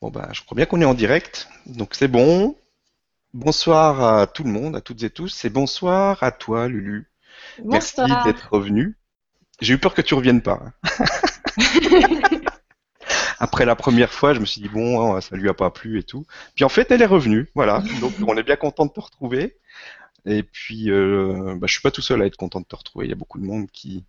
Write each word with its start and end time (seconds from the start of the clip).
Bon 0.00 0.10
ben, 0.10 0.28
je 0.32 0.42
crois 0.42 0.54
bien 0.56 0.66
qu'on 0.66 0.80
est 0.80 0.84
en 0.84 0.94
direct, 0.94 1.48
donc 1.66 1.94
c'est 1.94 2.08
bon. 2.08 2.56
Bonsoir 3.34 4.02
à 4.20 4.26
tout 4.26 4.44
le 4.44 4.50
monde, 4.50 4.76
à 4.76 4.80
toutes 4.80 5.02
et 5.02 5.10
tous, 5.10 5.44
et 5.44 5.50
bonsoir 5.50 6.22
à 6.22 6.32
toi, 6.32 6.68
Lulu. 6.68 7.10
Merci 7.64 8.16
d'être 8.24 8.48
revenu. 8.52 8.96
J'ai 9.60 9.74
eu 9.74 9.78
peur 9.78 9.94
que 9.94 10.02
tu 10.02 10.14
reviennes 10.14 10.42
pas. 10.42 10.62
hein. 10.64 11.04
Après 13.40 13.64
la 13.64 13.76
première 13.76 14.12
fois, 14.12 14.34
je 14.34 14.40
me 14.40 14.46
suis 14.46 14.60
dit 14.60 14.68
bon, 14.68 15.14
hein, 15.14 15.20
ça 15.20 15.36
lui 15.36 15.48
a 15.48 15.54
pas 15.54 15.70
plu 15.70 15.98
et 15.98 16.02
tout. 16.02 16.26
Puis 16.54 16.64
en 16.64 16.68
fait, 16.68 16.90
elle 16.90 17.02
est 17.02 17.06
revenue, 17.06 17.48
voilà. 17.54 17.82
Donc 18.00 18.12
on 18.26 18.36
est 18.36 18.42
bien 18.42 18.56
content 18.56 18.86
de 18.86 18.92
te 18.92 19.00
retrouver. 19.00 19.56
Et 20.26 20.42
puis, 20.42 20.90
euh, 20.90 21.54
bah, 21.56 21.66
je 21.66 21.72
suis 21.72 21.82
pas 21.82 21.90
tout 21.92 22.02
seul 22.02 22.22
à 22.22 22.26
être 22.26 22.36
content 22.36 22.60
de 22.60 22.66
te 22.66 22.76
retrouver. 22.76 23.06
Il 23.06 23.10
y 23.10 23.12
a 23.12 23.16
beaucoup 23.16 23.38
de 23.40 23.46
monde 23.46 23.70
qui 23.72 24.04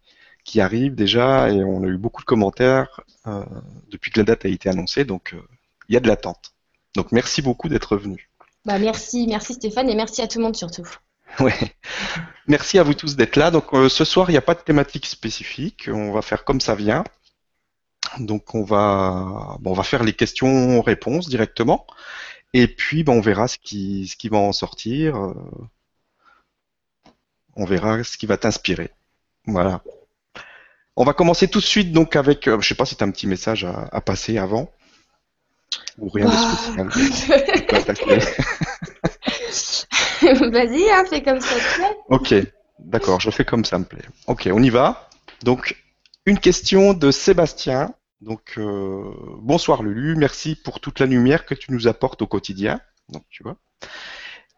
qui 0.45 0.61
arrive 0.61 0.95
déjà, 0.95 1.49
et 1.51 1.63
on 1.63 1.83
a 1.83 1.87
eu 1.87 1.97
beaucoup 1.97 2.21
de 2.21 2.25
commentaires 2.25 3.01
euh, 3.27 3.43
depuis 3.91 4.11
que 4.11 4.19
la 4.19 4.25
date 4.25 4.45
a 4.45 4.49
été 4.49 4.69
annoncée. 4.69 5.05
Donc 5.05 5.33
euh, 5.33 5.41
il 5.89 5.93
y 5.93 5.97
a 5.97 5.99
de 5.99 6.07
l'attente. 6.07 6.53
Donc 6.95 7.11
merci 7.11 7.41
beaucoup 7.41 7.69
d'être 7.69 7.93
revenu. 7.93 8.29
Bah, 8.65 8.79
merci, 8.79 9.27
merci 9.27 9.53
Stéphane 9.55 9.89
et 9.89 9.95
merci 9.95 10.21
à 10.21 10.27
tout 10.27 10.39
le 10.39 10.45
monde 10.45 10.55
surtout. 10.55 10.87
Ouais. 11.39 11.75
Merci 12.47 12.79
à 12.79 12.83
vous 12.83 12.95
tous 12.95 13.15
d'être 13.15 13.35
là. 13.35 13.51
Donc 13.51 13.73
euh, 13.73 13.87
ce 13.87 14.03
soir, 14.03 14.29
il 14.29 14.33
n'y 14.33 14.37
a 14.37 14.41
pas 14.41 14.55
de 14.55 14.61
thématique 14.61 15.05
spécifique. 15.05 15.87
On 15.91 16.11
va 16.11 16.23
faire 16.23 16.43
comme 16.43 16.59
ça 16.59 16.73
vient. 16.73 17.03
Donc 18.19 18.55
on 18.55 18.63
va, 18.63 19.57
bon, 19.59 19.71
on 19.71 19.73
va 19.73 19.83
faire 19.83 20.03
les 20.03 20.13
questions-réponses 20.13 21.29
directement. 21.29 21.85
Et 22.53 22.67
puis 22.67 23.03
ben, 23.03 23.13
on 23.13 23.21
verra 23.21 23.47
ce 23.47 23.57
qui, 23.59 24.07
ce 24.07 24.15
qui 24.17 24.29
va 24.29 24.37
en 24.37 24.51
sortir. 24.53 25.17
Euh, 25.17 25.33
On 27.55 27.65
verra 27.65 28.03
ce 28.03 28.17
qui 28.17 28.25
va 28.25 28.37
t'inspirer. 28.37 28.89
Voilà. 29.45 29.83
On 30.95 31.03
va 31.03 31.13
commencer 31.13 31.47
tout 31.47 31.59
de 31.59 31.65
suite 31.65 31.91
donc 31.91 32.15
avec, 32.15 32.47
euh, 32.47 32.59
je 32.61 32.67
sais 32.67 32.75
pas 32.75 32.85
si 32.85 32.95
tu 32.95 33.03
as 33.03 33.07
un 33.07 33.11
petit 33.11 33.27
message 33.27 33.65
à, 33.65 33.87
à 33.91 34.01
passer 34.01 34.37
avant. 34.37 34.71
Ou 35.99 36.09
rien 36.09 36.25
de 36.25 36.31
spécial. 36.31 36.89
Vas-y, 40.51 40.89
hein, 40.91 41.03
fais 41.09 41.23
comme 41.23 41.39
ça 41.39 41.55
te 41.55 41.75
plaît. 41.75 41.97
Ok, 42.09 42.33
d'accord, 42.79 43.19
je 43.19 43.29
fais 43.29 43.45
comme 43.45 43.65
ça 43.65 43.79
me 43.79 43.85
plaît. 43.85 44.05
Ok, 44.27 44.49
on 44.51 44.61
y 44.61 44.69
va. 44.69 45.09
Donc, 45.43 45.75
une 46.25 46.39
question 46.39 46.93
de 46.93 47.11
Sébastien. 47.11 47.93
Donc, 48.21 48.55
euh, 48.57 49.13
bonsoir 49.41 49.81
Lulu, 49.81 50.15
merci 50.15 50.55
pour 50.55 50.81
toute 50.81 50.99
la 50.99 51.05
lumière 51.05 51.45
que 51.45 51.55
tu 51.55 51.71
nous 51.71 51.87
apportes 51.87 52.21
au 52.21 52.27
quotidien. 52.27 52.81
Donc, 53.07 53.23
tu 53.29 53.43
vois. 53.43 53.55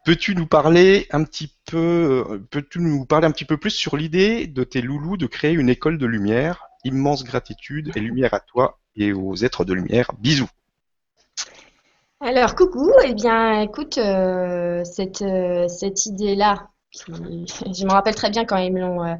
Peux-tu 0.04 0.34
nous 0.34 0.46
parler 0.46 1.06
un 1.12 1.22
petit 1.22 1.52
peu, 1.66 2.24
euh, 2.28 2.38
peux-tu 2.50 2.80
nous 2.80 3.04
parler 3.04 3.28
un 3.28 3.30
petit 3.30 3.44
peu 3.44 3.56
plus 3.56 3.70
sur 3.70 3.96
l'idée 3.96 4.48
de 4.48 4.64
tes 4.64 4.80
loulous 4.80 5.16
de 5.16 5.26
créer 5.26 5.52
une 5.52 5.68
école 5.68 5.98
de 5.98 6.06
lumière? 6.06 6.66
Immense 6.84 7.22
gratitude 7.22 7.92
et 7.94 8.00
lumière 8.00 8.34
à 8.34 8.40
toi 8.40 8.80
et 8.96 9.12
aux 9.12 9.36
êtres 9.36 9.64
de 9.64 9.74
lumière. 9.74 10.10
Bisous. 10.18 10.50
Alors, 12.24 12.54
coucou, 12.54 12.92
eh 13.04 13.14
bien, 13.14 13.62
écoute, 13.62 13.98
euh, 13.98 14.84
cette, 14.84 15.22
euh, 15.22 15.66
cette 15.66 16.06
idée-là, 16.06 16.68
je 17.08 17.84
me 17.84 17.90
rappelle 17.90 18.14
très 18.14 18.30
bien 18.30 18.44
quand 18.44 18.58
ils 18.58 18.72
me 18.72 18.78
l'ont 18.78 19.02
euh, 19.02 19.16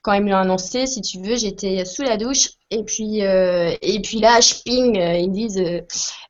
quand 0.00 0.14
ils 0.14 0.32
annoncé, 0.32 0.86
si 0.86 1.02
tu 1.02 1.20
veux, 1.20 1.36
j'étais 1.36 1.84
sous 1.84 2.00
la 2.00 2.16
douche, 2.16 2.52
et 2.70 2.82
puis, 2.82 3.22
euh, 3.26 3.74
et 3.82 4.00
puis 4.00 4.20
là, 4.20 4.40
je 4.40 4.54
ping, 4.64 4.96
ils 4.96 5.30
disent 5.30 5.62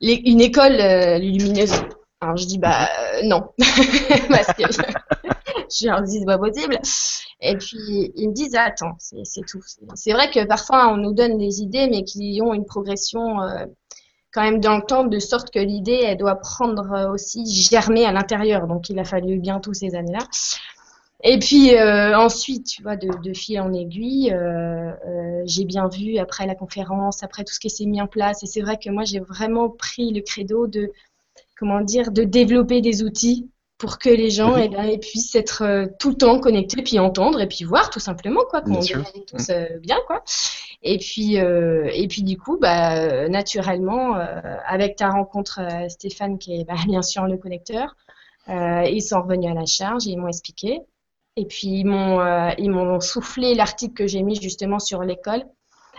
une 0.01 0.41
école 0.41 0.75
lumineuse. 1.21 1.71
Alors, 2.19 2.35
je 2.35 2.45
dis, 2.45 2.57
bah 2.57 2.89
non, 3.23 3.43
parce 4.29 4.47
que 4.47 4.63
je, 4.69 4.81
je 5.79 5.87
leur 5.87 6.01
dis, 6.01 6.19
c'est 6.19 6.25
pas 6.25 6.37
possible. 6.37 6.77
Et 7.39 7.55
puis, 7.55 8.11
ils 8.17 8.27
me 8.27 8.33
disent, 8.33 8.55
attends, 8.55 8.97
c'est 8.99 9.45
tout. 9.47 9.61
C'est 9.95 10.11
vrai 10.11 10.29
que 10.29 10.45
parfois, 10.45 10.89
on 10.91 10.97
nous 10.97 11.13
donne 11.13 11.37
des 11.37 11.61
idées, 11.61 11.87
mais 11.89 12.03
qui 12.03 12.41
ont 12.43 12.53
une 12.53 12.65
progression. 12.65 13.39
Quand 14.31 14.41
même 14.43 14.59
dans 14.59 14.75
le 14.77 14.83
temps, 14.83 15.05
de 15.05 15.19
sorte 15.19 15.51
que 15.51 15.59
l'idée, 15.59 16.01
elle 16.03 16.17
doit 16.17 16.35
prendre 16.35 16.91
euh, 16.93 17.11
aussi 17.11 17.45
germer 17.45 18.05
à 18.05 18.11
l'intérieur. 18.11 18.67
Donc, 18.67 18.89
il 18.89 18.99
a 18.99 19.03
fallu 19.05 19.39
bien 19.39 19.59
tous 19.59 19.73
ces 19.73 19.95
années-là. 19.95 20.25
Et 21.23 21.39
puis 21.39 21.75
euh, 21.75 22.15
ensuite, 22.15 22.67
tu 22.67 22.83
vois, 22.83 22.95
de, 22.95 23.09
de 23.23 23.33
fil 23.33 23.59
en 23.59 23.73
aiguille, 23.73 24.31
euh, 24.31 24.91
euh, 24.91 25.41
j'ai 25.45 25.65
bien 25.65 25.87
vu 25.87 26.19
après 26.19 26.45
la 26.45 26.53
conférence, 26.53 27.23
après 27.23 27.43
tout 27.43 27.53
ce 27.53 27.59
qui 27.59 27.71
s'est 27.71 27.85
mis 27.85 27.99
en 28.01 28.07
place. 28.07 28.43
Et 28.43 28.45
c'est 28.45 28.61
vrai 28.61 28.77
que 28.77 28.89
moi, 28.91 29.03
j'ai 29.03 29.19
vraiment 29.19 29.69
pris 29.69 30.13
le 30.13 30.21
credo 30.21 30.67
de, 30.67 30.91
comment 31.57 31.81
dire, 31.81 32.11
de 32.11 32.23
développer 32.23 32.81
des 32.81 33.01
outils 33.01 33.49
pour 33.79 33.97
que 33.97 34.09
les 34.09 34.29
gens 34.29 34.55
Mhm. 34.57 34.61
eh 34.63 34.69
ben, 34.69 34.99
puissent 34.99 35.35
être 35.35 35.87
tout 35.99 36.09
le 36.09 36.15
temps 36.15 36.39
connectés, 36.39 36.81
puis 36.83 36.99
entendre, 36.99 37.41
et 37.41 37.47
puis 37.47 37.63
voir 37.63 37.89
tout 37.89 37.99
simplement, 37.99 38.41
quoi, 38.49 38.61
Bien 38.61 38.75
qu'on 38.75 38.79
devienne 38.79 39.25
tous 39.27 39.49
euh, 39.49 39.65
bien, 39.81 39.97
quoi. 40.07 40.23
Et 40.83 40.97
puis, 40.99 41.39
euh, 41.39 41.89
et 41.93 42.07
puis 42.07 42.23
du 42.23 42.37
coup, 42.37 42.57
bah, 42.59 43.27
naturellement, 43.29 44.15
euh, 44.17 44.57
avec 44.65 44.95
ta 44.95 45.09
rencontre, 45.09 45.59
euh, 45.61 45.89
Stéphane, 45.89 46.37
qui 46.39 46.61
est 46.61 46.65
bah, 46.65 46.75
bien 46.87 47.01
sûr 47.01 47.25
le 47.25 47.37
connecteur, 47.37 47.95
euh, 48.49 48.83
ils 48.89 49.01
sont 49.01 49.21
revenus 49.21 49.51
à 49.51 49.53
la 49.53 49.65
charge, 49.65 50.07
et 50.07 50.11
ils 50.11 50.17
m'ont 50.19 50.27
expliqué. 50.29 50.81
Et 51.37 51.45
puis, 51.45 51.67
ils 51.69 51.85
m'ont 51.85 52.19
euh, 52.21 52.51
ils 52.57 52.71
m'ont 52.71 52.99
soufflé 52.99 53.55
l'article 53.55 53.93
que 53.93 54.07
j'ai 54.07 54.23
mis 54.23 54.39
justement 54.41 54.79
sur 54.79 55.03
l'école, 55.03 55.43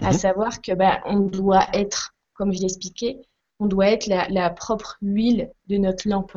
à 0.03 0.13
Mhm. 0.13 0.13
savoir 0.13 0.63
que 0.63 0.73
bah, 0.75 1.01
on 1.07 1.21
doit 1.21 1.67
être, 1.75 2.15
comme 2.35 2.53
je 2.53 2.61
l'expliquais, 2.61 3.21
on 3.61 3.67
doit 3.67 3.89
être 3.89 4.07
la, 4.07 4.29
la 4.31 4.51
propre 4.51 4.99
huile 5.03 5.51
de 5.69 5.77
notre 5.79 6.09
lampe. 6.09 6.37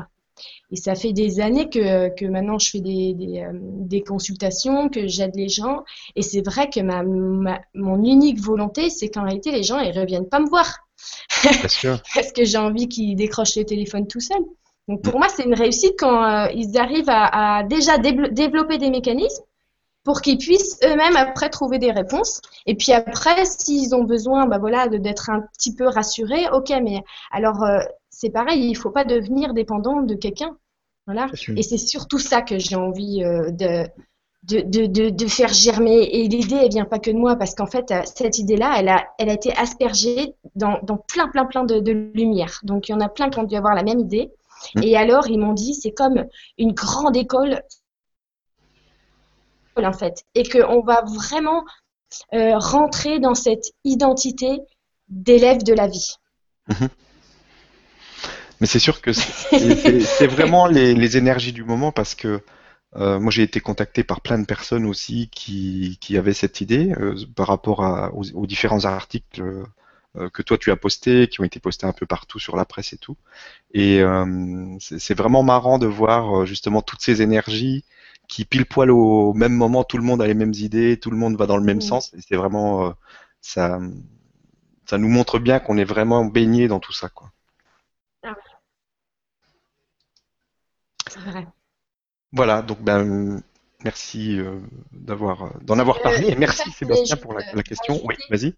Et 0.72 0.78
ça 0.78 0.96
fait 0.96 1.14
des 1.14 1.40
années 1.42 1.70
que, 1.70 2.10
que 2.16 2.26
maintenant 2.26 2.58
je 2.58 2.70
fais 2.70 2.80
des, 2.80 3.14
des, 3.14 3.42
euh, 3.42 3.52
des 3.54 4.02
consultations, 4.02 4.90
que 4.90 5.08
j'aide 5.08 5.36
les 5.36 5.50
gens. 5.50 5.84
Et 6.16 6.22
c'est 6.22 6.42
vrai 6.46 6.70
que 6.70 6.80
ma, 6.80 7.04
ma- 7.04 7.62
mon 7.74 7.98
unique 8.04 8.40
volonté, 8.40 8.90
c'est 8.90 9.10
qu'en 9.10 9.24
réalité, 9.24 9.52
les 9.52 9.64
gens, 9.64 9.80
ils 9.80 9.98
reviennent 9.98 10.30
pas 10.30 10.40
me 10.40 10.48
voir. 10.50 10.80
Bien 11.44 11.68
sûr. 11.68 12.02
Parce 12.14 12.32
que 12.32 12.44
j'ai 12.46 12.58
envie 12.58 12.88
qu'ils 12.88 13.16
décrochent 13.16 13.56
le 13.58 13.66
téléphone 13.66 14.08
tout 14.08 14.20
seuls. 14.20 14.44
Donc 14.88 15.02
pour 15.04 15.18
moi, 15.18 15.28
c'est 15.30 15.44
une 15.44 15.54
réussite 15.54 15.96
quand 16.00 16.24
euh, 16.24 16.48
ils 16.56 16.78
arrivent 16.78 17.10
à, 17.10 17.58
à 17.60 17.64
déjà 17.64 17.98
développer 17.98 18.78
des 18.78 18.90
mécanismes 18.90 19.44
pour 20.04 20.22
qu'ils 20.22 20.38
puissent 20.40 20.80
eux-mêmes 20.86 21.16
après 21.18 21.50
trouver 21.50 21.80
des 21.80 21.92
réponses. 21.92 22.42
Et 22.66 22.76
puis 22.76 22.92
après, 22.94 23.46
s'ils 23.46 23.96
ont 23.96 24.04
besoin 24.04 24.48
bah 24.48 24.58
voilà, 24.60 24.88
d'être 24.88 25.30
un 25.30 25.42
petit 25.58 25.76
peu 25.76 25.88
rassurés, 25.88 26.48
ok, 26.52 26.72
mais 26.84 27.04
alors 27.32 27.64
euh, 27.64 27.80
c'est 28.10 28.32
pareil, 28.32 28.70
il 28.70 28.76
faut 28.76 28.92
pas 28.92 29.06
devenir 29.06 29.54
dépendant 29.54 30.02
de 30.02 30.16
quelqu'un. 30.16 30.58
Voilà. 31.06 31.28
Et 31.56 31.64
c'est 31.64 31.78
surtout 31.78 32.20
ça 32.20 32.42
que 32.42 32.58
j'ai 32.58 32.76
envie 32.76 33.24
euh, 33.24 33.52
de, 33.52 33.86
de, 34.44 34.86
de, 34.86 35.10
de, 35.10 35.28
faire 35.28 35.54
germer. 35.54 36.10
Et 36.12 36.28
l'idée, 36.28 36.56
elle 36.56 36.70
vient 36.70 36.86
pas 36.86 37.00
que 37.00 37.12
de 37.12 37.18
moi, 37.18 37.36
parce 37.36 37.56
qu'en 37.56 37.66
fait, 37.66 37.92
euh, 37.92 38.02
cette 38.06 38.38
idée-là, 38.38 38.76
elle 38.78 38.90
a, 38.90 39.08
elle 39.18 39.30
a 39.30 39.34
été 39.34 39.56
aspergée 39.56 40.36
dans, 40.56 40.80
dans 40.84 40.98
plein, 40.98 41.28
plein, 41.28 41.46
plein 41.46 41.64
de, 41.64 41.80
de 41.80 41.92
lumière. 42.14 42.60
Donc, 42.64 42.90
il 42.90 42.92
y 42.92 42.96
en 42.96 43.02
a 43.02 43.10
plein 43.10 43.30
qui 43.30 43.40
ont 43.40 43.44
dû 43.44 43.56
avoir 43.56 43.76
la 43.76 43.84
même 43.84 44.00
idée. 44.00 44.32
Mm. 44.76 44.84
Et 44.84 44.96
alors, 44.96 45.28
ils 45.28 45.40
m'ont 45.40 45.54
dit, 45.54 45.74
c'est 45.74 45.92
comme 45.92 46.26
une 46.58 46.74
grande 46.74 47.18
école, 47.18 47.62
en 49.78 49.94
fait, 49.94 50.24
et 50.36 50.48
qu'on 50.48 50.82
va 50.82 51.04
vraiment 51.04 51.64
euh, 52.34 52.58
rentrer 52.58 53.20
dans 53.20 53.36
cette 53.36 53.72
identité 53.84 54.60
d'élève 55.08 55.64
de 55.64 55.74
la 55.74 55.88
vie. 55.88 56.16
Mais 58.62 58.68
c'est 58.68 58.80
sûr 58.80 59.02
que 59.02 59.12
c'est 59.14 60.28
vraiment 60.28 60.68
les, 60.68 60.96
les 60.96 61.18
énergies 61.18 61.54
du 61.54 61.66
moment 61.66 61.92
parce 61.94 62.16
que 62.16 62.42
euh, 62.98 63.20
moi 63.20 63.32
j'ai 63.32 63.44
été 63.44 63.62
contacté 63.62 64.04
par 64.06 64.22
plein 64.22 64.40
de 64.40 64.46
personnes 64.46 64.86
aussi 64.88 65.30
qui, 65.32 65.98
qui 66.02 66.18
avaient 66.18 66.34
cette 66.34 66.62
idée 66.62 66.94
euh, 67.00 67.16
par 67.36 67.48
rapport 67.48 67.84
à, 67.86 68.14
aux, 68.16 68.24
aux 68.34 68.48
différents 68.48 68.86
articles 68.86 69.42
euh, 70.18 70.30
que 70.32 70.44
toi 70.44 70.58
tu 70.60 70.72
as 70.72 70.78
postés, 70.78 71.28
qui 71.30 71.42
ont 71.42 71.46
été 71.46 71.60
postés 71.60 71.88
un 71.88 71.94
peu 71.94 72.06
partout 72.08 72.40
sur 72.40 72.58
la 72.58 72.66
presse 72.66 72.94
et 72.94 72.98
tout. 73.00 73.18
Et 73.74 74.02
euh, 74.02 74.78
c'est 74.80 75.16
vraiment 75.16 75.44
marrant 75.44 75.80
de 75.80 75.88
voir 75.88 76.42
euh, 76.44 76.46
justement 76.48 76.82
toutes 76.84 77.02
ces 77.02 77.22
énergies 77.24 77.86
qui 78.30 78.46
pile 78.46 78.66
poil 78.68 78.92
au 78.92 79.34
même 79.34 79.54
moment, 79.54 79.84
tout 79.86 79.98
le 79.98 80.04
monde 80.06 80.22
a 80.24 80.28
les 80.28 80.36
mêmes 80.36 80.54
idées, 80.56 81.00
tout 81.00 81.12
le 81.12 81.18
monde 81.18 81.38
va 81.38 81.48
dans 81.48 81.58
le 81.58 81.64
même 81.66 81.82
Mm. 81.82 81.82
sens. 81.82 82.14
Et 82.16 82.22
c'est 82.28 82.38
vraiment 82.38 82.88
euh, 82.88 82.92
ça, 83.42 83.80
ça 84.86 84.98
nous 85.00 85.10
montre 85.10 85.40
bien 85.40 85.60
qu'on 85.60 85.78
est 85.80 85.84
vraiment 85.86 86.24
baigné 86.26 86.68
dans 86.68 86.80
tout 86.80 86.94
ça, 86.94 87.10
quoi. 87.10 87.31
C'est 91.14 91.20
vrai. 91.20 91.48
Voilà, 92.32 92.62
donc 92.62 92.82
ben 92.82 93.42
merci 93.84 94.40
euh, 94.40 94.60
d'avoir 94.92 95.44
euh, 95.44 95.50
d'en 95.62 95.80
avoir 95.80 95.98
Euh, 95.98 96.04
parlé 96.04 96.30
et 96.30 96.36
merci 96.36 96.70
ça, 96.70 96.78
Sébastien 96.78 97.18
pour 97.18 97.34
la, 97.34 97.64
question. 97.64 98.00
Oui, 98.06 98.16
vas-y. 98.30 98.54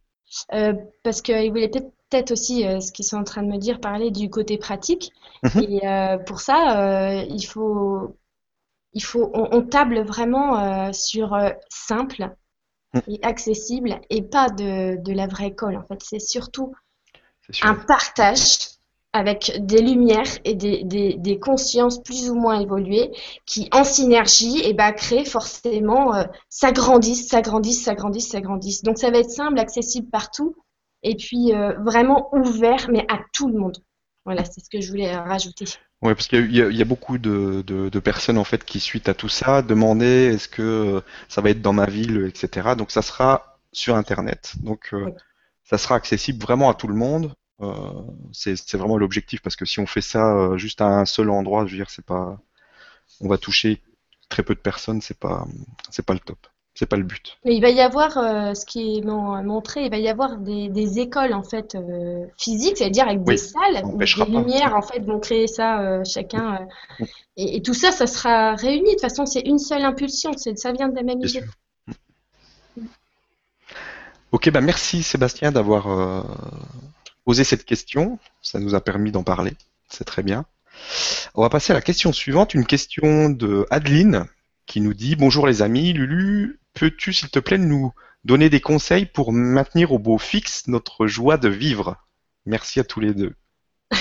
Euh, 0.54 0.74
parce 1.04 1.22
qu'ils 1.22 1.50
voulaient 1.50 1.70
peut-être 1.70 2.32
aussi, 2.32 2.66
euh, 2.66 2.80
ce 2.80 2.92
qu'ils 2.92 3.06
sont 3.06 3.18
en 3.18 3.24
train 3.24 3.44
de 3.44 3.48
me 3.48 3.58
dire, 3.58 3.80
parler 3.80 4.12
du 4.12 4.30
côté 4.30 4.58
pratique. 4.58 5.12
Mhm. 5.44 5.62
Et 5.62 6.18
pour 6.26 6.40
ça, 6.40 7.24
il 7.24 7.44
faut, 7.44 8.16
il 8.94 9.04
faut, 9.04 9.32
on, 9.34 9.50
on 9.52 9.62
table 9.64 10.02
vraiment 10.02 10.94
sur 10.94 11.38
simple 11.70 12.30
Mhm. 12.94 13.02
et 13.08 13.20
accessible 13.24 14.02
et 14.10 14.22
pas 14.22 14.50
de, 14.50 15.02
de 15.02 15.14
la 15.14 15.28
vraie 15.28 15.48
école. 15.48 15.78
En 15.78 15.84
fait, 15.84 16.02
c'est 16.02 16.20
surtout 16.20 16.74
C'est 17.50 17.66
un 17.66 17.76
partage 17.76 18.58
avec 19.14 19.60
des 19.60 19.82
lumières 19.82 20.40
et 20.44 20.56
des, 20.56 20.84
des, 20.84 21.14
des 21.14 21.40
consciences 21.40 22.02
plus 22.02 22.32
ou 22.32 22.36
moins 22.36 22.60
évoluées 22.60 23.12
qui, 23.46 23.70
en 23.72 23.84
synergie, 23.84 24.60
et 24.64 24.74
ben, 24.74 24.92
créent 24.92 25.24
forcément, 25.24 26.16
euh, 26.16 26.24
s'agrandissent, 26.50 27.28
s'agrandissent, 27.28 27.84
s'agrandissent, 27.84 28.30
s'agrandissent. 28.30 28.82
Donc, 28.82 28.98
ça 28.98 29.12
va 29.12 29.20
être 29.20 29.30
simple, 29.30 29.60
accessible 29.60 30.10
partout 30.10 30.56
et 31.04 31.16
puis 31.16 31.54
euh, 31.54 31.74
vraiment 31.80 32.30
ouvert, 32.34 32.88
mais 32.90 33.06
à 33.08 33.20
tout 33.34 33.48
le 33.48 33.60
monde. 33.60 33.78
Voilà, 34.26 34.46
c'est 34.46 34.64
ce 34.64 34.70
que 34.70 34.82
je 34.82 34.90
voulais 34.90 35.16
rajouter. 35.16 35.66
Oui, 36.02 36.16
parce 36.16 36.28
qu'il 36.28 36.54
y, 36.56 36.82
a 36.82 36.86
beaucoup 36.86 37.18
de, 37.18 38.00
personnes 38.00 38.38
en 38.38 38.44
fait 38.44 38.66
qui 38.66 38.80
suite 38.80 39.10
à 39.10 39.14
tout 39.14 39.30
ça 39.30 39.62
demandaient 39.62 40.34
est-ce 40.34 40.48
que 40.48 41.02
ça 41.30 41.42
va 41.42 41.50
être 41.50 41.62
dans 41.62 41.74
ma 41.74 41.86
ville, 41.86 42.26
etc. 42.28 42.70
Donc 42.78 42.92
ça 42.92 43.02
sera 43.02 43.60
sur 43.72 43.96
Internet. 43.96 44.54
Donc 44.62 44.94
ça 45.64 45.78
sera 45.78 45.96
accessible 45.96 46.42
vraiment 46.42 46.70
à 46.70 46.74
tout 46.74 46.88
le 46.88 46.96
monde. 46.96 47.34
C'est 48.32 48.74
vraiment 48.74 48.98
l'objectif 48.98 49.42
parce 49.42 49.56
que 49.56 49.66
si 49.66 49.80
on 49.80 49.86
fait 49.86 50.02
ça 50.02 50.58
juste 50.58 50.82
à 50.82 50.88
un 50.88 51.06
seul 51.06 51.30
endroit, 51.30 51.66
je 51.66 51.72
veux 51.72 51.78
dire, 51.78 51.90
c'est 51.90 52.06
pas, 52.06 52.38
on 53.22 53.28
va 53.28 53.38
toucher 53.38 53.82
très 54.30 54.44
peu 54.44 54.56
de 54.56 54.60
personnes, 54.60 55.02
c'est 55.02 55.20
pas, 55.20 55.46
c'est 55.90 56.06
pas 56.06 56.14
le 56.14 56.20
top. 56.20 56.48
C'est 56.76 56.88
pas 56.88 56.96
le 56.96 57.04
but. 57.04 57.38
Mais 57.46 57.56
il 57.56 57.62
va 57.62 57.70
y 57.70 57.82
avoir, 57.82 58.18
euh, 58.18 58.56
ce 58.56 58.66
qui 58.66 58.98
est 58.98 59.02
montré, 59.04 59.86
il 59.86 59.92
va 59.92 60.00
y 60.00 60.10
avoir 60.10 60.38
des, 60.38 61.00
écoles 61.00 61.34
en 61.34 61.44
fait 61.44 61.76
euh, 61.76 62.26
physiques, 62.40 62.78
c'est-à-dire 62.78 63.08
avec 63.08 63.24
des 63.24 63.38
salles 63.38 63.84
où 63.86 63.96
des 63.96 64.26
lumières 64.26 64.76
en 64.76 64.82
fait 64.82 65.00
vont 65.02 65.20
créer 65.20 65.46
ça 65.46 65.82
euh, 65.82 66.04
chacun. 66.04 66.68
Et, 67.38 67.62
tout 67.62 67.76
ça, 67.76 67.92
ça 67.92 68.08
sera 68.08 68.56
réuni. 68.56 68.86
De 68.86 68.90
toute 68.92 69.02
façon, 69.02 69.28
c'est 69.28 69.42
une 69.42 69.60
seule 69.60 69.84
impulsion. 69.84 70.32
ça 70.36 70.72
vient 70.72 70.90
de 70.90 70.96
la 70.96 71.04
même 71.04 71.22
idée. 71.22 71.44
Ok, 74.32 74.50
bah 74.50 74.62
merci 74.62 75.04
Sébastien 75.04 75.52
d'avoir 75.52 75.88
posé 77.26 77.44
cette 77.44 77.66
question. 77.66 78.20
Ça 78.42 78.60
nous 78.60 78.76
a 78.76 78.82
permis 78.82 79.12
d'en 79.12 79.24
parler. 79.24 79.54
C'est 79.90 80.06
très 80.06 80.24
bien. 80.24 80.46
On 81.36 81.42
va 81.42 81.50
passer 81.50 81.72
à 81.72 81.76
la 81.76 81.82
question 81.82 82.14
suivante, 82.14 82.54
une 82.54 82.66
question 82.66 83.30
de 83.30 83.66
Adeline 83.70 84.26
qui 84.66 84.82
nous 84.82 84.94
dit 84.94 85.16
Bonjour 85.16 85.48
les 85.48 85.62
amis, 85.62 85.94
Lulu, 85.94 86.60
peux-tu 86.74 87.14
s'il 87.14 87.30
te 87.30 87.40
plaît 87.40 87.58
nous 87.58 87.94
donner 88.24 88.50
des 88.50 88.62
conseils 88.62 89.06
pour 89.06 89.34
maintenir 89.34 89.92
au 89.92 90.00
beau 90.00 90.18
fixe 90.18 90.68
notre 90.68 91.08
joie 91.08 91.38
de 91.38 91.50
vivre? 91.50 91.98
Merci 92.46 92.80
à 92.80 92.84
tous 92.84 93.00
les 93.00 93.14
deux. 93.14 93.34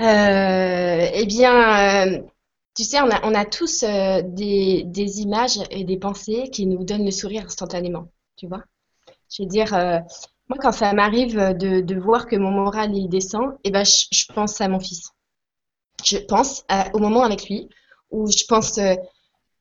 Euh, 0.00 1.10
eh 1.12 1.26
bien, 1.26 2.06
euh, 2.08 2.22
tu 2.74 2.84
sais, 2.84 2.98
on 3.02 3.34
a, 3.34 3.44
tous 3.44 3.82
euh, 3.82 4.22
des, 4.24 5.20
images 5.20 5.58
et 5.70 5.84
des 5.84 5.98
pensées 5.98 6.48
qui 6.50 6.64
nous 6.64 6.84
donnent 6.84 7.04
le 7.04 7.10
sourire 7.10 7.44
instantanément, 7.44 8.10
tu 8.36 8.46
vois? 8.46 8.64
Je 9.30 9.42
veux 9.42 9.48
dire, 9.48 9.74
moi, 10.50 10.58
quand 10.60 10.72
ça 10.72 10.92
m'arrive 10.92 11.36
de, 11.56 11.98
voir 11.98 12.26
que 12.26 12.36
mon 12.36 12.50
moral 12.50 12.94
il 12.94 13.08
descend, 13.08 13.54
eh 13.64 13.70
ben, 13.70 13.84
je, 13.84 14.26
pense 14.34 14.60
à 14.60 14.68
mon 14.68 14.80
fils. 14.80 15.10
Je 16.04 16.18
pense 16.18 16.64
au 16.92 16.98
moment 16.98 17.22
avec 17.22 17.48
lui 17.48 17.70
où 18.10 18.26
je 18.30 18.44
pense 18.46 18.78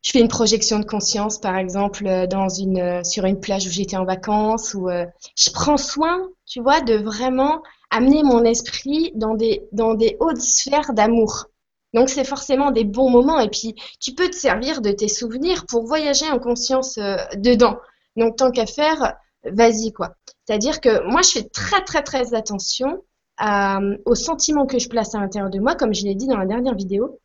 je 0.02 0.12
fais 0.12 0.20
une 0.20 0.30
projection 0.30 0.80
de 0.80 0.86
conscience, 0.86 1.40
par 1.40 1.58
exemple, 1.58 2.08
euh, 2.08 2.26
dans 2.26 2.48
une, 2.48 2.80
euh, 2.80 3.04
sur 3.04 3.26
une 3.26 3.40
plage 3.40 3.68
où 3.68 3.70
j'étais 3.70 3.98
en 3.98 4.06
vacances, 4.06 4.74
où 4.74 4.90
euh, 4.90 5.06
je 5.36 5.50
prends 5.52 5.78
soin, 5.78 6.30
tu 6.46 6.62
vois, 6.62 6.82
de 6.82 6.96
vraiment 6.96 7.62
amener 7.90 8.24
mon 8.24 8.44
esprit 8.44 9.12
dans 9.16 9.36
des, 9.36 9.68
dans 9.72 9.96
des 9.96 10.16
hautes 10.20 10.42
sphères 10.42 10.94
d'amour. 10.94 11.48
Donc, 11.94 12.10
c'est 12.10 12.24
forcément 12.24 12.72
des 12.72 12.86
bons 12.86 13.10
moments. 13.10 13.40
Et 13.40 13.50
puis, 13.50 13.76
tu 14.00 14.14
peux 14.14 14.30
te 14.30 14.36
servir 14.36 14.82
de 14.82 14.92
tes 14.92 15.08
souvenirs 15.08 15.66
pour 15.66 15.86
voyager 15.86 16.30
en 16.30 16.40
conscience 16.40 17.00
dedans. 17.36 17.78
Donc, 18.16 18.38
tant 18.38 18.52
qu'à 18.52 18.68
faire, 18.68 19.16
vas-y, 19.44 19.92
quoi. 19.92 20.14
C'est-à-dire 20.50 20.82
que 20.82 21.08
moi, 21.08 21.22
je 21.22 21.30
fais 21.30 21.44
très, 21.44 21.84
très, 21.84 22.02
très 22.02 22.34
attention 22.34 23.04
à, 23.38 23.80
aux 24.06 24.16
sentiments 24.16 24.66
que 24.66 24.80
je 24.80 24.90
place 24.90 25.14
à 25.14 25.20
l'intérieur 25.20 25.52
de 25.52 25.60
moi, 25.60 25.76
comme 25.76 25.94
je 25.94 26.04
l'ai 26.06 26.16
dit 26.16 26.26
dans 26.26 26.40
la 26.40 26.48
dernière 26.48 26.74
vidéo. 26.74 27.20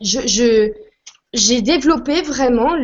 J'ai 0.00 0.72
développé 1.32 2.22
vraiment 2.22 2.76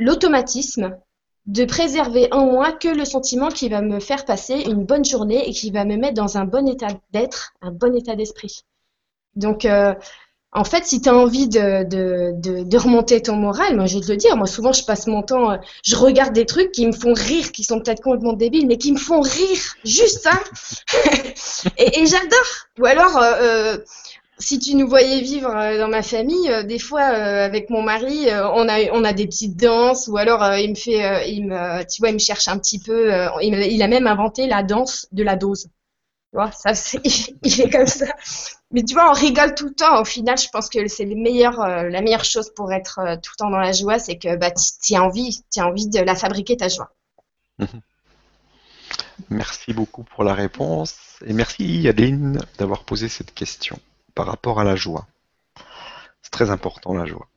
l'automatisme 0.00 0.98
de 1.46 1.64
préserver 1.64 2.26
en 2.32 2.46
moi 2.46 2.72
que 2.72 2.88
le 2.88 3.04
sentiment 3.04 3.50
qui 3.50 3.68
va 3.68 3.82
me 3.82 4.00
faire 4.00 4.24
passer 4.24 4.64
une 4.66 4.84
bonne 4.84 5.04
journée 5.04 5.48
et 5.48 5.52
qui 5.52 5.70
va 5.70 5.84
me 5.84 5.94
mettre 5.94 6.14
dans 6.14 6.38
un 6.38 6.44
bon 6.44 6.66
état 6.66 6.88
d'être, 7.12 7.52
un 7.62 7.70
bon 7.70 7.94
état 7.94 8.16
d'esprit. 8.16 8.64
Donc, 9.36 9.64
euh, 9.64 9.94
en 10.56 10.64
fait, 10.64 10.84
si 10.84 11.00
tu 11.00 11.08
as 11.08 11.14
envie 11.14 11.48
de, 11.48 11.84
de, 11.84 12.76
remonter 12.76 13.22
ton 13.22 13.36
moral, 13.36 13.76
moi 13.76 13.86
je 13.86 13.98
vais 13.98 14.04
te 14.04 14.10
le 14.10 14.16
dire, 14.16 14.36
moi 14.36 14.46
souvent 14.46 14.72
je 14.72 14.84
passe 14.84 15.06
mon 15.06 15.22
temps, 15.22 15.52
euh, 15.52 15.56
je 15.84 15.96
regarde 15.96 16.32
des 16.32 16.46
trucs 16.46 16.72
qui 16.72 16.86
me 16.86 16.92
font 16.92 17.12
rire, 17.12 17.52
qui 17.52 17.64
sont 17.64 17.80
peut-être 17.80 18.02
complètement 18.02 18.32
débiles, 18.32 18.66
mais 18.66 18.76
qui 18.76 18.92
me 18.92 18.98
font 18.98 19.20
rire, 19.20 19.58
juste 19.84 20.22
ça. 20.22 20.40
et, 21.78 22.06
j'adore. 22.06 22.68
Ou 22.78 22.86
alors, 22.86 23.16
euh, 23.16 23.78
si 24.38 24.58
tu 24.58 24.74
nous 24.74 24.86
voyais 24.86 25.20
vivre 25.22 25.50
euh, 25.54 25.78
dans 25.78 25.88
ma 25.88 26.02
famille, 26.02 26.50
euh, 26.50 26.62
des 26.62 26.78
fois 26.78 27.02
euh, 27.02 27.44
avec 27.44 27.70
mon 27.70 27.82
mari, 27.82 28.26
on 28.30 28.68
a 28.68 28.90
on 28.92 29.04
a 29.04 29.12
des 29.12 29.26
petites 29.26 29.56
danses 29.56 30.08
ou 30.08 30.16
alors 30.16 30.54
il 30.56 30.70
me 30.70 30.74
fait, 30.74 31.30
il 31.30 31.46
me, 31.46 31.84
tu 31.84 32.00
vois, 32.00 32.10
il 32.10 32.14
me 32.14 32.18
cherche 32.18 32.48
un 32.48 32.58
petit 32.58 32.78
peu. 32.78 33.10
Il, 33.42 33.82
a 33.82 33.88
même 33.88 34.06
inventé 34.06 34.46
la 34.46 34.62
danse 34.62 35.06
de 35.12 35.22
la 35.22 35.36
dose. 35.36 35.64
Tu 35.64 35.70
vois, 36.34 36.50
ça 36.52 36.74
c'est, 36.74 37.00
il 37.42 37.60
est 37.60 37.70
comme 37.70 37.86
ça. 37.86 38.06
Mais 38.76 38.84
tu 38.84 38.94
vois, 38.94 39.10
on 39.10 39.14
rigole 39.14 39.54
tout 39.54 39.68
le 39.68 39.74
temps. 39.74 40.00
Au 40.00 40.04
final, 40.04 40.36
je 40.36 40.48
pense 40.50 40.68
que 40.68 40.86
c'est 40.86 41.06
meilleur, 41.06 41.66
la 41.66 42.02
meilleure 42.02 42.26
chose 42.26 42.52
pour 42.54 42.72
être 42.72 43.00
tout 43.22 43.32
le 43.32 43.36
temps 43.38 43.50
dans 43.50 43.58
la 43.58 43.72
joie, 43.72 43.98
c'est 43.98 44.18
que 44.18 44.36
bah 44.36 44.50
tu 44.50 44.94
as 44.94 45.02
envie, 45.02 45.42
envie 45.56 45.88
de 45.88 45.98
la 46.00 46.14
fabriquer 46.14 46.58
ta 46.58 46.68
joie. 46.68 46.92
Merci 49.30 49.72
beaucoup 49.72 50.04
pour 50.04 50.24
la 50.24 50.34
réponse 50.34 50.94
et 51.24 51.32
merci 51.32 51.88
Adeline 51.88 52.38
d'avoir 52.58 52.84
posé 52.84 53.08
cette 53.08 53.32
question 53.32 53.78
par 54.14 54.26
rapport 54.26 54.60
à 54.60 54.64
la 54.64 54.76
joie. 54.76 55.06
C'est 56.22 56.30
très 56.30 56.50
important 56.50 56.92
la 56.92 57.06
joie. 57.06 57.28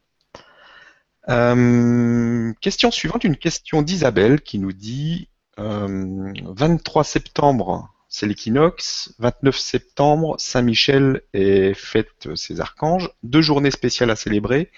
Euh, 1.29 2.53
question 2.59 2.91
suivante, 2.91 3.23
une 3.23 3.37
question 3.37 3.81
d'Isabelle 3.81 4.41
qui 4.41 4.59
nous 4.59 4.73
dit 4.73 5.29
23 5.57 7.01
euh, 7.01 7.03
septembre, 7.03 7.89
c'est 8.09 8.25
l'équinoxe, 8.25 9.13
29 9.19 9.57
septembre, 9.57 10.35
Saint-Michel 10.39 11.21
est 11.33 11.73
fête 11.73 12.35
ses 12.35 12.59
archanges, 12.59 13.09
deux 13.23 13.41
journées 13.41 13.71
spéciales 13.71 14.09
à 14.09 14.15
célébrer. 14.15 14.71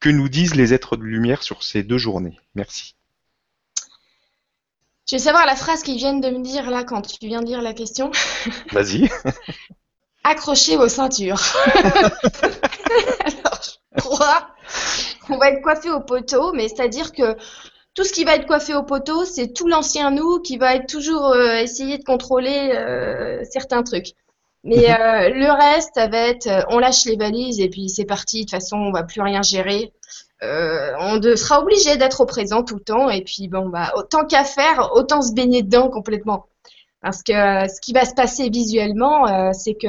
Que 0.00 0.08
nous 0.08 0.28
disent 0.28 0.54
les 0.54 0.72
êtres 0.72 0.96
de 0.96 1.02
lumière 1.02 1.42
sur 1.42 1.64
ces 1.64 1.82
deux 1.82 1.98
journées? 1.98 2.38
Merci. 2.54 2.94
Je 5.10 5.16
vais 5.16 5.22
savoir 5.22 5.44
la 5.44 5.56
phrase 5.56 5.82
qu'ils 5.82 5.96
viennent 5.96 6.20
de 6.20 6.30
me 6.30 6.42
dire 6.44 6.70
là 6.70 6.84
quand 6.84 7.02
tu 7.02 7.26
viens 7.26 7.42
de 7.42 7.46
lire 7.46 7.62
la 7.62 7.74
question. 7.74 8.12
Vas-y. 8.72 9.10
accrochez 10.28 10.76
vos 10.76 10.88
ceintures. 10.88 11.40
Alors, 13.24 13.60
je 13.96 14.00
crois 14.00 14.48
qu'on 15.26 15.38
va 15.38 15.50
être 15.50 15.62
coiffé 15.62 15.90
au 15.90 16.00
poteau, 16.00 16.52
mais 16.52 16.68
c'est-à-dire 16.68 17.12
que 17.12 17.36
tout 17.98 18.04
ce 18.04 18.12
qui 18.12 18.22
va 18.22 18.36
être 18.36 18.46
coiffé 18.46 18.76
au 18.76 18.84
poteau, 18.84 19.24
c'est 19.24 19.52
tout 19.52 19.66
l'ancien 19.66 20.12
nous 20.12 20.38
qui 20.38 20.56
va 20.56 20.76
être 20.76 20.86
toujours 20.86 21.32
euh, 21.32 21.56
essayer 21.56 21.98
de 21.98 22.04
contrôler 22.04 22.70
euh, 22.72 23.42
certains 23.50 23.82
trucs. 23.82 24.14
Mais 24.62 24.76
mhm. 24.76 24.84
euh, 24.84 25.28
le 25.30 25.50
reste, 25.50 25.90
ça 25.96 26.06
va 26.06 26.28
être, 26.28 26.48
on 26.70 26.78
lâche 26.78 27.06
les 27.06 27.16
valises 27.16 27.58
et 27.58 27.68
puis 27.68 27.88
c'est 27.88 28.04
parti. 28.04 28.42
De 28.42 28.42
toute 28.42 28.50
façon, 28.52 28.76
on 28.76 28.92
va 28.92 29.02
plus 29.02 29.20
rien 29.20 29.42
gérer. 29.42 29.92
on 30.40 31.20
sera 31.20 31.60
obligé 31.60 31.96
d'être 31.96 32.20
au 32.20 32.26
présent 32.26 32.62
tout 32.62 32.76
le 32.76 32.82
temps 32.82 33.10
et 33.10 33.22
puis 33.22 33.48
bon 33.48 33.68
bah 33.68 33.90
autant 33.96 34.24
qu'à 34.24 34.44
faire, 34.44 34.90
autant 34.94 35.20
se 35.20 35.32
baigner 35.32 35.62
dedans 35.62 35.90
complètement. 35.90 36.46
Parce 37.00 37.22
que 37.22 37.32
euh, 37.32 37.68
ce 37.68 37.80
qui 37.80 37.92
va 37.92 38.04
se 38.04 38.14
passer 38.14 38.50
visuellement, 38.50 39.28
euh, 39.28 39.50
c'est 39.52 39.74
que 39.74 39.86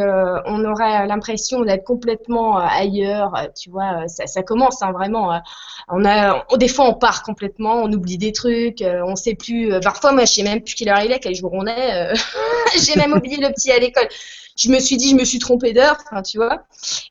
on 0.48 0.64
aura 0.64 1.08
l'impression 1.08 1.62
d'être 1.62 1.84
complètement 1.84 2.60
euh, 2.60 2.68
ailleurs. 2.70 3.34
Tu 3.60 3.72
vois, 3.72 4.08
ça, 4.08 4.28
ça 4.28 4.44
commence 4.44 4.84
hein, 4.84 4.92
vraiment. 4.92 5.42
on 5.88 6.06
a, 6.06 6.46
des 6.58 6.68
fois, 6.68 6.86
on 6.88 6.94
part 6.94 7.24
complètement, 7.24 7.82
on 7.82 7.92
oublie 7.92 8.20
des 8.20 8.32
trucs, 8.32 8.84
on 8.84 9.16
sait 9.16 9.34
plus. 9.34 9.80
parfois, 9.82 10.12
moi, 10.12 10.26
je 10.26 10.34
sais 10.34 10.44
même 10.44 10.62
plus 10.62 10.76
quelle 10.76 10.90
heure 10.90 11.02
il 11.02 11.12
est, 11.12 11.20
quel 11.20 11.34
jour 11.34 11.52
on 11.54 11.66
est. 11.66 12.14
J'ai 12.78 12.96
même 12.96 13.14
oublié 13.14 13.38
le 13.38 13.52
petit 13.54 13.72
à 13.72 13.80
l'école. 13.80 14.08
Je 14.56 14.70
me 14.70 14.80
suis 14.80 14.98
dit, 14.98 15.10
je 15.10 15.16
me 15.16 15.26
suis 15.26 15.40
trompée 15.40 15.74
d'heure, 15.74 15.98
tu 16.24 16.38
vois. 16.38 16.64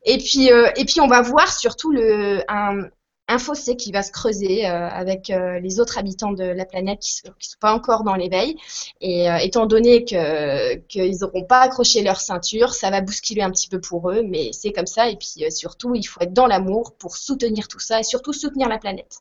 Et 0.04 0.18
puis, 0.18 0.48
et 0.48 0.84
puis, 0.84 1.00
on 1.00 1.08
va 1.08 1.22
voir 1.22 1.50
surtout 1.50 1.90
le, 1.90 2.42
un, 2.48 2.82
un 3.28 3.38
fossé 3.38 3.76
qui 3.76 3.92
va 3.92 4.02
se 4.02 4.10
creuser 4.10 4.66
euh, 4.66 4.88
avec 4.88 5.28
euh, 5.28 5.60
les 5.60 5.80
autres 5.80 5.98
habitants 5.98 6.32
de 6.32 6.44
la 6.44 6.64
planète 6.64 7.00
qui 7.00 7.20
ne 7.24 7.30
sont, 7.30 7.56
pas 7.60 7.74
encore 7.74 8.02
dans 8.02 8.14
l'éveil. 8.14 8.56
Et 9.02 9.30
euh, 9.30 9.36
étant 9.36 9.66
donné 9.66 10.04
qu'ils 10.04 11.18
n'auront 11.20 11.44
pas 11.44 11.60
accroché 11.60 12.02
leur 12.02 12.20
ceinture, 12.20 12.72
ça 12.72 12.90
va 12.90 13.02
bousculer 13.02 13.42
un 13.42 13.50
petit 13.50 13.68
peu 13.68 13.80
pour 13.80 14.10
eux, 14.10 14.22
mais 14.26 14.50
c'est 14.52 14.72
comme 14.72 14.86
ça. 14.86 15.10
Et 15.10 15.16
puis 15.16 15.44
surtout, 15.50 15.94
il 15.94 16.04
faut 16.04 16.20
être 16.22 16.32
dans 16.32 16.46
l'amour 16.46 16.96
pour 16.96 17.16
soutenir 17.16 17.68
tout 17.68 17.80
ça 17.80 18.00
et 18.00 18.02
surtout 18.02 18.32
soutenir 18.32 18.68
la 18.68 18.78
planète. 18.78 19.20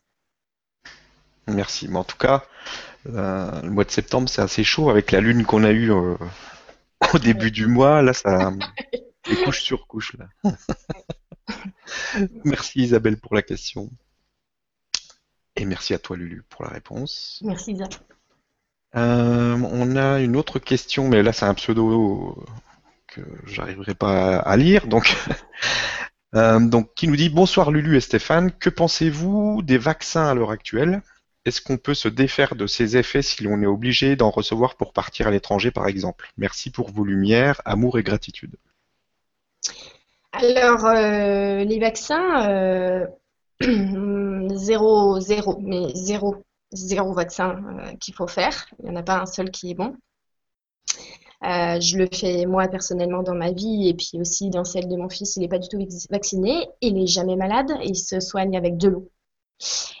Merci. 1.46 1.88
Mais 1.88 1.98
en 1.98 2.04
tout 2.04 2.16
cas, 2.16 2.44
le 3.04 3.68
mois 3.68 3.84
de 3.84 3.90
septembre, 3.90 4.28
c'est 4.28 4.42
assez 4.42 4.64
chaud 4.64 4.88
avec 4.88 5.12
la 5.12 5.20
lune 5.20 5.44
qu'on 5.44 5.64
a 5.64 5.70
eue 5.70 5.90
au 5.90 7.18
début 7.22 7.50
du 7.50 7.66
mois. 7.66 8.00
Là, 8.00 8.14
ça 8.14 8.52
est 9.30 9.44
couche 9.44 9.62
sur 9.62 9.86
couche. 9.86 10.16
Là. 10.18 10.50
merci 12.44 12.80
Isabelle 12.80 13.18
pour 13.18 13.34
la 13.34 13.42
question. 13.42 13.90
Et 15.56 15.64
merci 15.64 15.94
à 15.94 15.98
toi 15.98 16.16
Lulu 16.16 16.44
pour 16.48 16.64
la 16.64 16.70
réponse. 16.70 17.40
Merci 17.44 17.72
Isabelle. 17.72 17.98
Euh, 18.96 19.58
on 19.70 19.96
a 19.96 20.20
une 20.20 20.36
autre 20.36 20.58
question, 20.58 21.08
mais 21.08 21.22
là 21.22 21.32
c'est 21.32 21.44
un 21.44 21.54
pseudo 21.54 22.46
que 23.08 23.20
j'arriverai 23.46 23.94
pas 23.94 24.38
à 24.38 24.56
lire. 24.56 24.86
Donc, 24.86 25.14
euh, 26.34 26.60
donc, 26.60 26.94
qui 26.94 27.08
nous 27.08 27.16
dit 27.16 27.28
bonsoir 27.28 27.70
Lulu 27.70 27.96
et 27.96 28.00
Stéphane, 28.00 28.52
que 28.52 28.70
pensez-vous 28.70 29.62
des 29.62 29.78
vaccins 29.78 30.26
à 30.26 30.34
l'heure 30.34 30.50
actuelle? 30.50 31.02
Est-ce 31.44 31.62
qu'on 31.62 31.78
peut 31.78 31.94
se 31.94 32.08
défaire 32.08 32.56
de 32.56 32.66
ces 32.66 32.96
effets 32.96 33.22
si 33.22 33.42
l'on 33.42 33.62
est 33.62 33.66
obligé 33.66 34.16
d'en 34.16 34.30
recevoir 34.30 34.76
pour 34.76 34.92
partir 34.92 35.28
à 35.28 35.30
l'étranger, 35.30 35.70
par 35.70 35.86
exemple? 35.86 36.30
Merci 36.36 36.70
pour 36.70 36.90
vos 36.90 37.04
lumières, 37.04 37.62
amour 37.64 37.98
et 37.98 38.02
gratitude. 38.02 38.56
Alors, 40.32 40.84
euh, 40.86 41.64
les 41.64 41.78
vaccins, 41.78 43.06
zéro, 44.54 45.20
zéro, 45.20 45.58
mais 45.60 45.94
zéro, 45.94 46.36
zéro 46.72 47.12
vaccin 47.12 47.60
qu'il 48.00 48.14
faut 48.14 48.26
faire. 48.26 48.66
Il 48.78 48.86
n'y 48.86 48.90
en 48.90 48.96
a 48.96 49.02
pas 49.02 49.20
un 49.20 49.26
seul 49.26 49.50
qui 49.50 49.70
est 49.70 49.74
bon. 49.74 49.94
Euh, 51.44 51.78
je 51.80 51.96
le 51.96 52.08
fais 52.12 52.46
moi 52.46 52.66
personnellement 52.66 53.22
dans 53.22 53.34
ma 53.34 53.52
vie 53.52 53.88
et 53.88 53.94
puis 53.94 54.20
aussi 54.20 54.50
dans 54.50 54.64
celle 54.64 54.88
de 54.88 54.96
mon 54.96 55.08
fils. 55.08 55.36
Il 55.36 55.40
n'est 55.40 55.48
pas 55.48 55.58
du 55.58 55.68
tout 55.68 55.78
vacciné, 56.10 56.68
il 56.80 56.94
n'est 56.94 57.06
jamais 57.06 57.36
malade, 57.36 57.70
il 57.84 57.96
se 57.96 58.18
soigne 58.18 58.56
avec 58.56 58.76
de 58.76 58.88
l'eau. 58.88 59.10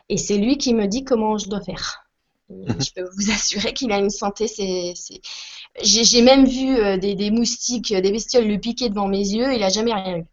Et 0.08 0.16
c'est 0.16 0.38
lui 0.38 0.58
qui 0.58 0.74
me 0.74 0.86
dit 0.86 1.04
comment 1.04 1.38
je 1.38 1.48
dois 1.48 1.60
faire. 1.60 2.04
Mhm. 2.48 2.80
je 2.80 2.92
peux 2.92 3.08
vous 3.08 3.30
assurer 3.30 3.72
qu'il 3.72 3.92
a 3.92 3.98
une 3.98 4.10
santé. 4.10 4.48
C'est, 4.48 4.94
J'ai 5.82 6.22
même 6.22 6.44
vu 6.46 6.76
euh, 6.76 6.96
des, 6.96 7.30
moustiques, 7.30 7.94
des 7.94 8.10
bestioles 8.12 8.46
le 8.46 8.58
piquer 8.58 8.88
devant 8.88 9.08
mes 9.08 9.18
yeux. 9.18 9.52
Il 9.52 9.60
n'a 9.60 9.68
jamais 9.68 9.94
rien 9.94 10.18
eu. 10.18 10.24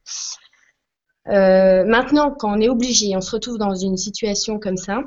Euh, 1.27 1.83
maintenant, 1.85 2.31
quand 2.31 2.55
on 2.55 2.61
est 2.61 2.69
obligé, 2.69 3.15
on 3.15 3.21
se 3.21 3.31
retrouve 3.31 3.57
dans 3.57 3.75
une 3.75 3.97
situation 3.97 4.59
comme 4.59 4.77
ça. 4.77 4.99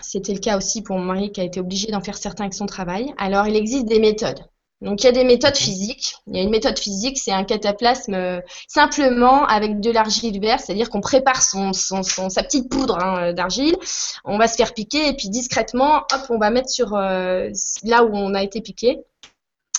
C'était 0.00 0.32
le 0.32 0.38
cas 0.38 0.56
aussi 0.56 0.82
pour 0.82 0.96
mon 0.96 1.04
mari 1.04 1.32
qui 1.32 1.40
a 1.40 1.44
été 1.44 1.60
obligé 1.60 1.90
d'en 1.90 2.00
faire 2.00 2.16
certains 2.16 2.44
avec 2.44 2.54
son 2.54 2.66
travail. 2.66 3.12
Alors, 3.18 3.46
il 3.46 3.56
existe 3.56 3.86
des 3.86 3.98
méthodes. 3.98 4.40
Donc 4.80 5.02
il 5.02 5.06
y 5.06 5.08
a 5.08 5.12
des 5.12 5.24
méthodes 5.24 5.56
physiques. 5.56 6.14
Il 6.28 6.36
y 6.36 6.38
a 6.38 6.42
une 6.42 6.50
méthode 6.50 6.78
physique, 6.78 7.18
c'est 7.18 7.32
un 7.32 7.42
cataplasme 7.42 8.14
euh, 8.14 8.40
simplement 8.68 9.44
avec 9.46 9.80
de 9.80 9.90
l'argile 9.90 10.40
verte, 10.40 10.60
c'est-à-dire 10.64 10.88
qu'on 10.88 11.00
prépare 11.00 11.42
son, 11.42 11.72
sa 11.72 12.42
petite 12.44 12.70
poudre 12.70 12.96
hein, 13.02 13.32
d'argile, 13.32 13.76
on 14.24 14.38
va 14.38 14.46
se 14.46 14.54
faire 14.54 14.74
piquer 14.74 15.08
et 15.08 15.14
puis 15.14 15.30
discrètement, 15.30 15.96
hop, 16.12 16.26
on 16.30 16.38
va 16.38 16.50
mettre 16.50 16.70
sur 16.70 16.94
euh, 16.94 17.50
là 17.82 18.04
où 18.04 18.10
on 18.14 18.34
a 18.34 18.42
été 18.42 18.60
piqué. 18.60 19.00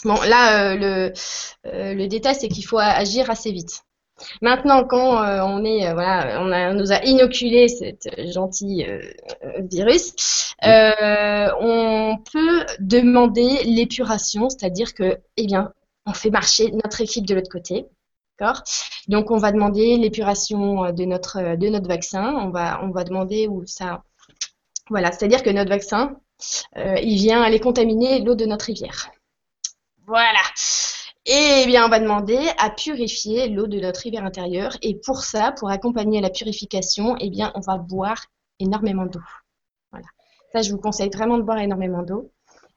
Bon, 0.06 0.16
là, 0.22 0.72
euh, 0.74 0.76
le, 0.76 1.94
le 1.96 2.08
détail, 2.08 2.36
c'est 2.36 2.48
qu'il 2.48 2.66
faut 2.66 2.80
agir 2.80 3.30
assez 3.30 3.52
vite. 3.52 3.84
Maintenant, 4.42 4.84
quand 4.86 5.24
euh, 5.24 5.42
on 5.42 5.64
est, 5.64 5.88
euh, 5.88 5.94
voilà, 5.94 6.42
on, 6.42 6.74
nous 6.74 6.92
a 6.92 7.04
inoculé 7.04 7.68
cet 7.68 8.10
gentil 8.32 8.86
euh, 8.88 9.02
virus, 9.60 10.56
on 10.62 12.18
peut 12.32 12.66
demander 12.80 13.64
l'épuration, 13.64 14.50
c'est-à-dire 14.50 14.94
que, 14.94 15.20
eh 15.38 15.46
bien, 15.46 15.74
on 16.06 16.14
fait 16.14 16.30
marcher 16.30 16.72
notre 16.72 17.02
équipe 17.02 17.26
de 17.26 17.36
l'autre 17.36 17.52
côté. 17.52 17.86
D'accord? 18.40 18.64
Donc, 19.08 19.32
on 19.32 19.38
va 19.38 19.52
demander 19.52 19.98
l'épuration 19.98 20.92
de 20.92 21.06
notre, 21.06 21.58
de 21.58 21.68
notre 21.68 21.88
vaccin. 21.88 22.34
On 22.36 22.50
va, 22.50 22.82
on 22.84 22.90
va 22.90 23.04
demander 23.04 23.48
où 23.48 23.66
ça. 23.66 24.04
Voilà, 24.90 25.12
c'est-à-dire 25.12 25.44
que 25.44 25.50
notre 25.50 25.70
vaccin, 25.70 26.16
il 26.76 27.16
vient 27.16 27.42
aller 27.42 27.60
contaminer 27.60 28.22
l'eau 28.22 28.36
de 28.36 28.46
notre 28.46 28.66
rivière. 28.66 29.12
Voilà. 30.10 30.42
Et 31.28 31.62
eh 31.62 31.66
bien, 31.68 31.86
on 31.86 31.90
va 31.90 32.00
demander 32.00 32.40
à 32.58 32.72
purifier 32.72 33.48
l'eau 33.48 33.68
de 33.68 33.80
notre 33.80 34.02
rivière 34.02 34.26
intérieure. 34.26 34.76
Et 34.82 34.96
pour 34.96 35.22
ça, 35.22 35.52
pour 35.52 35.70
accompagner 35.70 36.20
la 36.20 36.32
purification, 36.32 37.16
eh 37.20 37.30
bien, 37.30 37.52
on 37.54 37.60
va 37.60 37.78
boire 37.78 38.26
énormément 38.60 39.06
d'eau. 39.06 39.22
Voilà. 39.92 40.08
Ça, 40.52 40.64
je 40.64 40.72
vous 40.72 40.80
conseille 40.80 41.12
vraiment 41.14 41.38
de 41.38 41.44
boire 41.44 41.60
énormément 41.60 42.02
d'eau. 42.02 42.32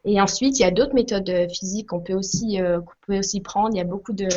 Et 0.04 0.20
ensuite, 0.20 0.58
il 0.58 0.62
y 0.62 0.66
a 0.66 0.70
d'autres 0.70 0.94
méthodes 0.94 1.30
euh, 1.30 1.48
physiques 1.48 1.88
qu'on 1.88 2.00
peut 2.00 2.12
aussi, 2.12 2.60
euh, 2.60 2.80
aussi 3.08 3.40
prendre. 3.40 3.70
Il 3.72 3.78
y 3.78 3.80
a 3.80 3.84
beaucoup 3.84 4.12
de. 4.12 4.28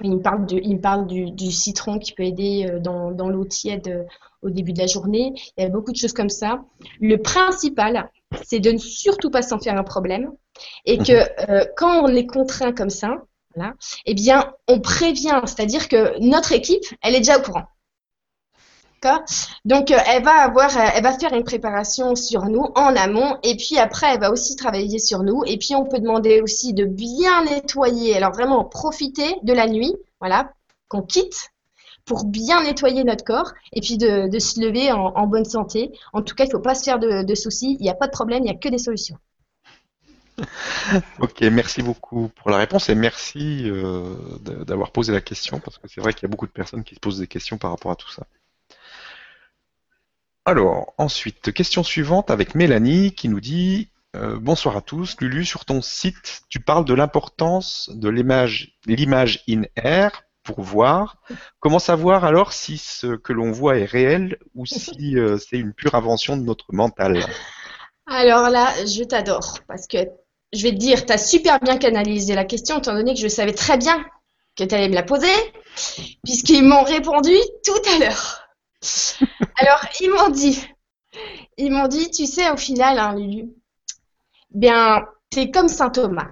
Il 0.00 0.16
me 0.16 0.80
parle, 0.80 1.06
du, 1.06 1.50
citron 1.52 2.00
qui 2.00 2.12
peut 2.12 2.24
aider 2.24 2.66
euh, 2.68 2.80
dans 2.80 3.28
l'eau 3.28 3.44
tiède 3.44 4.08
au 4.42 4.50
début 4.50 4.72
de 4.72 4.80
la 4.80 4.88
journée. 4.88 5.32
Il 5.56 5.62
y 5.62 5.66
a 5.66 5.68
beaucoup 5.68 5.92
de 5.92 5.96
choses 5.96 6.12
comme 6.12 6.30
ça. 6.30 6.64
Le 7.00 7.18
principal, 7.18 8.10
c'est 8.44 8.60
de 8.60 8.72
ne 8.72 8.78
surtout 8.78 9.30
pas 9.30 9.42
s'en 9.42 9.58
faire 9.58 9.76
un 9.76 9.84
problème 9.84 10.30
et 10.84 10.98
que 10.98 11.12
mhm. 11.12 11.50
euh, 11.50 11.64
quand 11.76 12.02
on 12.02 12.08
est 12.08 12.26
contraint 12.26 12.72
comme 12.72 12.90
ça, 12.90 13.16
voilà, 13.54 13.74
eh 14.06 14.14
bien, 14.14 14.52
on 14.66 14.80
prévient, 14.80 15.40
c'est-à-dire 15.44 15.88
que 15.88 16.18
notre 16.20 16.52
équipe, 16.52 16.84
elle 17.02 17.14
est 17.14 17.18
déjà 17.18 17.38
au 17.38 17.42
courant. 17.42 17.66
Donc, 19.64 19.90
euh, 19.90 19.98
elle 20.06 20.22
va 20.22 20.42
avoir, 20.42 20.76
euh, 20.76 20.88
elle 20.94 21.02
va 21.02 21.18
faire 21.18 21.32
une 21.32 21.44
préparation 21.44 22.14
sur 22.14 22.44
nous 22.44 22.66
en 22.74 22.94
amont, 22.96 23.36
et 23.42 23.56
puis 23.56 23.78
après, 23.78 24.14
elle 24.14 24.20
va 24.20 24.30
aussi 24.30 24.56
travailler 24.56 24.98
sur 24.98 25.22
nous. 25.22 25.42
Et 25.46 25.58
puis, 25.58 25.74
on 25.74 25.84
peut 25.84 25.98
demander 25.98 26.40
aussi 26.40 26.72
de 26.72 26.84
bien 26.84 27.44
nettoyer. 27.44 28.16
Alors, 28.16 28.32
vraiment, 28.32 28.64
profiter 28.64 29.36
de 29.42 29.52
la 29.52 29.66
nuit, 29.66 29.94
voilà, 30.20 30.52
qu'on 30.88 31.02
quitte 31.02 31.51
pour 32.04 32.24
bien 32.24 32.64
nettoyer 32.64 33.04
notre 33.04 33.24
corps 33.24 33.52
et 33.72 33.80
puis 33.80 33.96
de, 33.96 34.38
se 34.38 34.60
lever 34.60 34.92
en, 34.92 35.26
bonne 35.26 35.44
santé. 35.44 35.92
En 36.12 36.22
tout 36.22 36.34
cas, 36.34 36.44
il 36.44 36.48
ne 36.48 36.52
faut 36.52 36.60
pas 36.60 36.74
se 36.74 36.84
faire 36.84 36.98
de 36.98 37.34
soucis. 37.34 37.76
Il 37.78 37.82
n'y 37.82 37.90
a 37.90 37.94
pas 37.94 38.06
de 38.06 38.12
problème, 38.12 38.40
il 38.40 38.46
n'y 38.46 38.50
a 38.50 38.58
que 38.58 38.68
des 38.68 38.78
solutions. 38.78 39.18
ok, 41.20 41.40
merci 41.42 41.82
beaucoup 41.82 42.28
pour 42.28 42.50
la 42.50 42.56
réponse 42.56 42.88
et 42.88 42.94
merci 42.94 43.68
euh, 43.68 44.14
d'avoir 44.66 44.90
posé 44.90 45.12
la 45.12 45.20
question 45.20 45.60
parce 45.60 45.78
que 45.78 45.88
c'est 45.88 46.00
vrai 46.00 46.12
qu'il 46.12 46.22
y 46.22 46.26
a 46.26 46.28
beaucoup 46.28 46.46
de 46.46 46.52
personnes 46.52 46.84
qui 46.84 46.94
se 46.94 47.00
posent 47.00 47.18
des 47.18 47.26
questions 47.26 47.58
par 47.58 47.70
rapport 47.70 47.92
à 47.92 47.96
tout 47.96 48.10
ça. 48.10 48.26
Alors, 50.44 50.94
ensuite, 50.98 51.52
question 51.52 51.84
suivante 51.84 52.30
avec 52.30 52.54
Mélanie 52.54 53.14
qui 53.14 53.28
nous 53.28 53.40
dit 53.40 53.90
euh, 54.16 54.38
Bonsoir 54.40 54.76
à 54.76 54.80
tous. 54.80 55.16
Lulu, 55.20 55.44
sur 55.44 55.64
ton 55.64 55.82
site, 55.82 56.42
tu 56.48 56.58
parles 56.58 56.84
de 56.84 56.94
l'importance 56.94 57.90
de 57.92 58.08
l'image 58.08 59.44
in 59.48 59.62
air 59.76 60.24
pour 60.42 60.60
voir. 60.60 61.16
Comment 61.60 61.78
savoir 61.78 62.24
alors 62.24 62.52
si 62.52 62.78
ce 62.78 63.16
que 63.16 63.32
l'on 63.32 63.52
voit 63.52 63.78
est 63.78 63.84
réel 63.84 64.38
ou 64.54 64.66
si 64.66 65.16
euh, 65.18 65.38
c'est 65.38 65.58
une 65.58 65.72
pure 65.72 65.94
invention 65.94 66.36
de 66.36 66.42
notre 66.42 66.72
mental? 66.72 67.24
Alors 68.06 68.50
là, 68.50 68.72
je 68.84 69.04
t'adore 69.04 69.58
parce 69.68 69.86
que 69.86 69.98
je 70.52 70.62
vais 70.62 70.72
te 70.72 70.76
dire, 70.76 71.06
tu 71.06 71.12
as 71.12 71.18
super 71.18 71.60
bien 71.60 71.78
canalisé 71.78 72.34
la 72.34 72.44
question, 72.44 72.78
étant 72.78 72.94
donné 72.94 73.14
que 73.14 73.20
je 73.20 73.28
savais 73.28 73.54
très 73.54 73.78
bien 73.78 74.04
que 74.56 74.64
tu 74.64 74.74
allais 74.74 74.88
me 74.88 74.94
la 74.94 75.02
poser, 75.02 75.32
puisqu'ils 76.22 76.64
m'ont 76.64 76.82
répondu 76.82 77.34
tout 77.64 77.90
à 77.94 77.98
l'heure. 77.98 78.46
Alors, 79.56 79.80
ils 80.00 80.10
m'ont 80.10 80.28
dit, 80.28 80.68
ils 81.56 81.70
m'ont 81.70 81.88
dit, 81.88 82.10
tu 82.10 82.26
sais, 82.26 82.50
au 82.50 82.56
final, 82.56 82.98
hein, 82.98 83.14
Lulu, 83.14 83.50
bien, 84.50 85.06
c'est 85.32 85.50
comme 85.50 85.68
Saint 85.68 85.90
Thomas. 85.90 86.28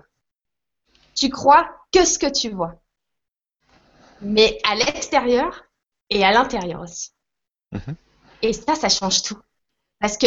Tu 1.15 1.31
crois 1.31 1.69
que 1.93 2.05
ce 2.05 2.19
que 2.19 2.31
tu 2.31 2.51
vois. 2.51 2.75
Mais 4.23 4.59
à 4.65 4.75
l'extérieur 4.75 5.65
et 6.11 6.25
à 6.25 6.33
l'intérieur 6.33 6.83
aussi. 6.83 7.11
Mhm. 7.73 7.95
Et 8.43 8.53
ça, 8.53 8.75
ça 8.75 8.89
change 8.89 9.23
tout. 9.23 9.39
Parce 10.01 10.17
que, 10.17 10.27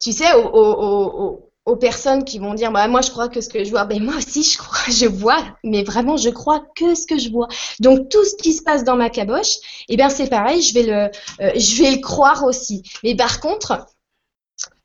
tu 0.00 0.12
sais, 0.12 0.32
au, 0.34 1.48
aux 1.68 1.76
personnes 1.76 2.24
qui 2.24 2.38
vont 2.38 2.54
dire 2.54 2.72
bah 2.72 2.88
moi 2.88 3.02
je 3.02 3.10
crois 3.10 3.28
que 3.28 3.42
ce 3.42 3.50
que 3.50 3.62
je 3.62 3.68
vois 3.68 3.84
ben 3.84 4.02
moi 4.02 4.16
aussi 4.16 4.42
je 4.42 4.56
crois 4.56 4.78
je 4.90 5.04
vois 5.04 5.44
mais 5.62 5.82
vraiment 5.82 6.16
je 6.16 6.30
crois 6.30 6.64
que 6.74 6.94
ce 6.94 7.06
que 7.06 7.18
je 7.18 7.28
vois 7.28 7.48
donc 7.78 8.08
tout 8.08 8.24
ce 8.24 8.34
qui 8.36 8.54
se 8.54 8.62
passe 8.62 8.84
dans 8.84 8.96
ma 8.96 9.10
caboche 9.10 9.56
eh 9.88 9.96
bien 9.96 10.08
c'est 10.08 10.30
pareil 10.30 10.62
je 10.62 10.72
vais 10.72 10.82
le 10.84 11.10
euh, 11.44 11.52
je 11.56 11.82
vais 11.82 11.90
le 11.90 12.00
croire 12.00 12.44
aussi 12.44 12.82
mais 13.04 13.14
par 13.14 13.40
contre 13.40 13.86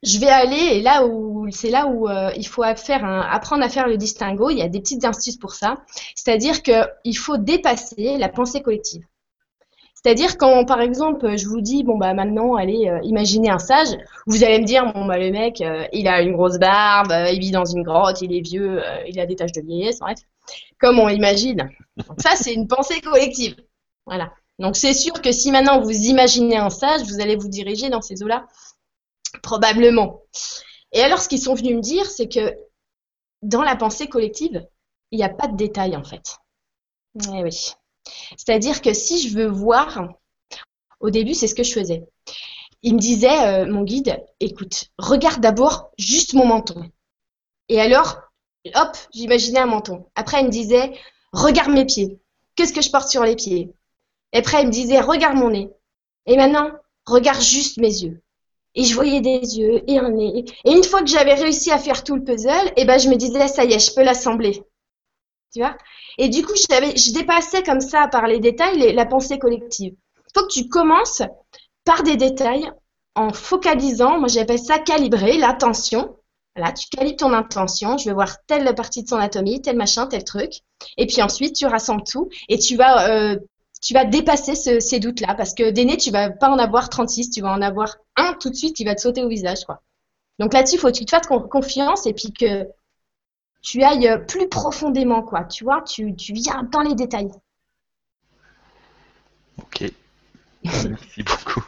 je 0.03 0.19
vais 0.19 0.29
aller 0.29 0.77
et 0.77 0.81
là 0.81 1.05
où 1.05 1.47
c'est 1.51 1.69
là 1.69 1.87
où 1.87 2.07
euh, 2.07 2.31
il 2.35 2.47
faut 2.47 2.63
apprendre 2.63 3.63
à 3.63 3.69
faire 3.69 3.87
le 3.87 3.97
distinguo 3.97 4.49
il 4.49 4.57
y 4.57 4.61
a 4.61 4.69
des 4.69 4.79
petites 4.79 5.05
astuces 5.05 5.37
pour 5.37 5.53
ça 5.53 5.77
c'est-à-dire 6.15 6.61
que 6.63 6.87
il 7.03 7.17
faut 7.17 7.37
dépasser 7.37 8.17
la 8.17 8.29
pensée 8.29 8.61
collective 8.61 9.03
c'est-à-dire 9.95 10.37
quand, 10.37 10.65
par 10.65 10.81
exemple, 10.81 11.37
je 11.37 11.47
vous 11.47 11.61
dis, 11.61 11.85
bon 11.85 11.97
bah 11.97 12.13
maintenant, 12.13 12.55
allez, 12.55 12.89
euh, 12.89 12.99
imaginez 13.03 13.49
un 13.49 13.57
sage, 13.57 13.87
vous 14.27 14.43
allez 14.43 14.59
me 14.59 14.65
dire, 14.65 14.91
bon 14.91 15.05
bah 15.05 15.17
le 15.17 15.31
mec, 15.31 15.61
euh, 15.61 15.85
il 15.93 16.09
a 16.09 16.21
une 16.21 16.33
grosse 16.33 16.59
barbe, 16.59 17.13
il 17.31 17.39
vit 17.39 17.51
dans 17.51 17.63
une 17.63 17.83
grotte, 17.83 18.21
il 18.21 18.35
est 18.35 18.41
vieux, 18.41 18.81
il 19.07 19.17
a 19.21 19.25
des 19.25 19.37
taches 19.37 19.53
de 19.53 19.61
vieillesse, 19.61 19.99
bref, 19.99 20.19
comme 20.77 20.99
on 20.99 21.07
imagine. 21.07 21.69
Ça, 22.17 22.31
c'est 22.35 22.53
une 22.53 22.67
pensée 22.67 22.99
collective. 22.99 23.55
Voilà. 24.05 24.33
Donc 24.59 24.75
c'est 24.75 24.93
sûr 24.93 25.13
que 25.21 25.31
si 25.31 25.51
maintenant 25.51 25.81
vous 25.81 25.91
imaginez 25.91 26.57
un 26.57 26.69
sage, 26.69 27.01
vous 27.03 27.21
allez 27.21 27.35
vous 27.35 27.47
diriger 27.47 27.89
dans 27.89 28.01
ces 28.01 28.21
eaux-là, 28.23 28.45
probablement. 29.41 30.21
Et 30.91 31.01
alors, 31.01 31.19
ce 31.19 31.27
qu'ils 31.27 31.41
sont 31.41 31.55
venus 31.55 31.75
me 31.75 31.81
dire, 31.81 32.05
c'est 32.05 32.27
que 32.27 32.55
dans 33.41 33.63
la 33.63 33.75
pensée 33.75 34.07
collective, 34.07 34.65
il 35.11 35.17
n'y 35.17 35.23
a 35.23 35.29
pas 35.29 35.47
de 35.47 35.55
détails 35.55 35.95
en 35.95 36.03
fait. 36.03 36.37
Eh 37.33 37.43
oui. 37.43 37.71
C'est-à-dire 38.37 38.81
que 38.81 38.93
si 38.93 39.27
je 39.27 39.35
veux 39.35 39.47
voir, 39.47 40.07
au 40.99 41.09
début, 41.09 41.33
c'est 41.33 41.47
ce 41.47 41.55
que 41.55 41.63
je 41.63 41.73
faisais. 41.73 42.03
Il 42.81 42.95
me 42.95 42.99
disait, 42.99 43.45
euh, 43.45 43.65
mon 43.71 43.83
guide, 43.83 44.23
écoute, 44.39 44.85
regarde 44.97 45.41
d'abord 45.41 45.91
juste 45.97 46.33
mon 46.33 46.45
menton. 46.45 46.89
Et 47.69 47.79
alors, 47.79 48.21
hop, 48.75 48.97
j'imaginais 49.13 49.59
un 49.59 49.67
menton. 49.67 50.05
Après, 50.15 50.41
il 50.41 50.45
me 50.47 50.51
disait, 50.51 50.97
regarde 51.31 51.71
mes 51.71 51.85
pieds. 51.85 52.19
Qu'est-ce 52.55 52.73
que 52.73 52.81
je 52.81 52.91
porte 52.91 53.09
sur 53.09 53.23
les 53.23 53.35
pieds? 53.35 53.73
Et 54.31 54.37
après, 54.37 54.61
il 54.61 54.67
me 54.67 54.71
disait, 54.71 54.99
regarde 54.99 55.35
mon 55.35 55.49
nez. 55.49 55.69
Et 56.25 56.35
maintenant, 56.37 56.71
regarde 57.05 57.41
juste 57.41 57.77
mes 57.77 58.01
yeux. 58.01 58.22
Et 58.75 58.83
je 58.83 58.95
voyais 58.95 59.21
des 59.21 59.59
yeux 59.59 59.83
et 59.87 59.99
un 59.99 60.09
nez. 60.09 60.45
Et 60.65 60.71
une 60.71 60.83
fois 60.83 61.01
que 61.01 61.07
j'avais 61.07 61.35
réussi 61.35 61.71
à 61.71 61.77
faire 61.77 62.03
tout 62.03 62.15
le 62.15 62.23
puzzle, 62.23 62.71
eh 62.75 62.85
ben, 62.85 62.97
je 62.97 63.09
me 63.09 63.15
disais, 63.15 63.47
ça 63.47 63.63
y 63.65 63.73
est, 63.73 63.79
je 63.79 63.93
peux 63.93 64.03
l'assembler. 64.03 64.63
Tu 65.53 65.59
vois? 65.59 65.77
Et 66.17 66.29
du 66.29 66.43
coup, 66.43 66.53
je 66.55 67.13
dépassais 67.13 67.63
comme 67.63 67.81
ça 67.81 68.07
par 68.07 68.27
les 68.27 68.39
détails 68.39 68.93
la 68.93 69.05
pensée 69.05 69.39
collective. 69.39 69.93
Il 70.17 70.39
faut 70.39 70.47
que 70.47 70.53
tu 70.53 70.67
commences 70.67 71.21
par 71.85 72.03
des 72.03 72.15
détails 72.15 72.71
en 73.15 73.31
focalisant, 73.31 74.19
moi 74.19 74.27
j'appelle 74.27 74.59
ça 74.59 74.79
calibrer 74.79 75.37
l'attention. 75.37 76.15
Là, 76.55 76.71
tu 76.71 76.87
calibres 76.89 77.17
ton 77.17 77.33
intention, 77.33 77.97
je 77.97 78.05
vais 78.05 78.13
voir 78.13 78.37
telle 78.45 78.73
partie 78.75 79.03
de 79.03 79.07
son 79.07 79.15
anatomie, 79.15 79.61
tel 79.61 79.75
machin, 79.75 80.05
tel 80.07 80.23
truc. 80.23 80.51
Et 80.97 81.07
puis 81.07 81.21
ensuite, 81.21 81.55
tu 81.55 81.65
rassembles 81.65 82.03
tout 82.03 82.29
et 82.47 82.59
tu 82.59 82.75
vas, 82.75 83.09
euh, 83.09 83.37
tu 83.83 83.93
vas 83.93 84.05
dépasser 84.05 84.55
ces 84.55 84.99
doutes-là. 84.99 85.35
Parce 85.35 85.53
que 85.53 85.69
nez, 85.69 85.97
tu 85.97 86.09
vas 86.09 86.29
pas 86.29 86.49
en 86.49 86.57
avoir 86.57 86.89
36, 86.89 87.29
tu 87.29 87.41
vas 87.41 87.51
en 87.51 87.61
avoir 87.61 87.97
un 88.15 88.33
tout 88.33 88.49
de 88.49 88.55
suite 88.55 88.75
qui 88.75 88.85
va 88.85 88.95
te 88.95 89.01
sauter 89.01 89.23
au 89.23 89.27
visage. 89.27 89.65
Quoi. 89.65 89.81
Donc 90.39 90.53
là-dessus, 90.53 90.75
il 90.75 90.79
faut 90.79 90.87
que 90.87 90.97
tu 90.97 91.05
te 91.05 91.11
fasses 91.11 91.27
confiance 91.27 92.07
et 92.07 92.13
puis 92.13 92.31
que 92.31 92.65
tu 93.61 93.83
ailles 93.83 94.25
plus 94.25 94.47
profondément. 94.47 95.21
quoi. 95.21 95.43
Tu 95.43 95.65
vois, 95.65 95.81
tu, 95.81 96.15
viens 96.29 96.63
dans 96.71 96.81
les 96.81 96.95
détails. 96.95 97.31
Ok. 99.57 99.83
Merci 100.63 101.23
beaucoup. 101.23 101.65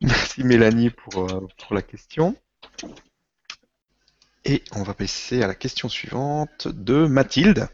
Merci 0.00 0.42
Mélanie 0.42 0.90
euh, 1.16 1.40
pour 1.58 1.74
la 1.74 1.82
question. 1.82 2.34
Et 4.46 4.62
on 4.74 4.82
va 4.82 4.94
passer 4.94 5.42
à 5.42 5.46
la 5.46 5.54
question 5.54 5.88
suivante 5.88 6.68
de 6.68 7.06
Mathilde. 7.06 7.68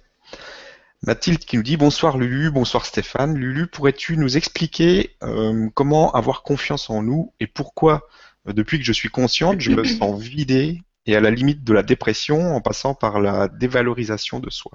Mathilde 1.03 1.39
qui 1.39 1.57
nous 1.57 1.63
dit 1.63 1.79
bonsoir 1.79 2.19
Lulu, 2.19 2.51
bonsoir 2.51 2.85
Stéphane. 2.85 3.35
Lulu, 3.35 3.67
pourrais-tu 3.67 4.19
nous 4.19 4.37
expliquer 4.37 5.17
euh, 5.23 5.71
comment 5.73 6.13
avoir 6.13 6.43
confiance 6.43 6.91
en 6.91 7.03
nous 7.03 7.33
et 7.41 7.47
pourquoi, 7.47 8.07
euh, 8.47 8.53
depuis 8.53 8.79
que 8.79 8.85
je 8.85 8.93
suis 8.93 9.09
consciente, 9.09 9.61
je 9.61 9.71
me 9.71 9.83
sens 9.83 10.21
vidée 10.21 10.83
et 11.07 11.17
à 11.17 11.21
la 11.21 11.31
limite 11.31 11.65
de 11.65 11.73
la 11.73 11.83
dépression 11.83 12.55
en 12.55 12.61
passant 12.61 12.95
par 12.95 13.19
la 13.19 13.49
dévalorisation 13.49 14.41
de 14.41 14.51
soi? 14.51 14.73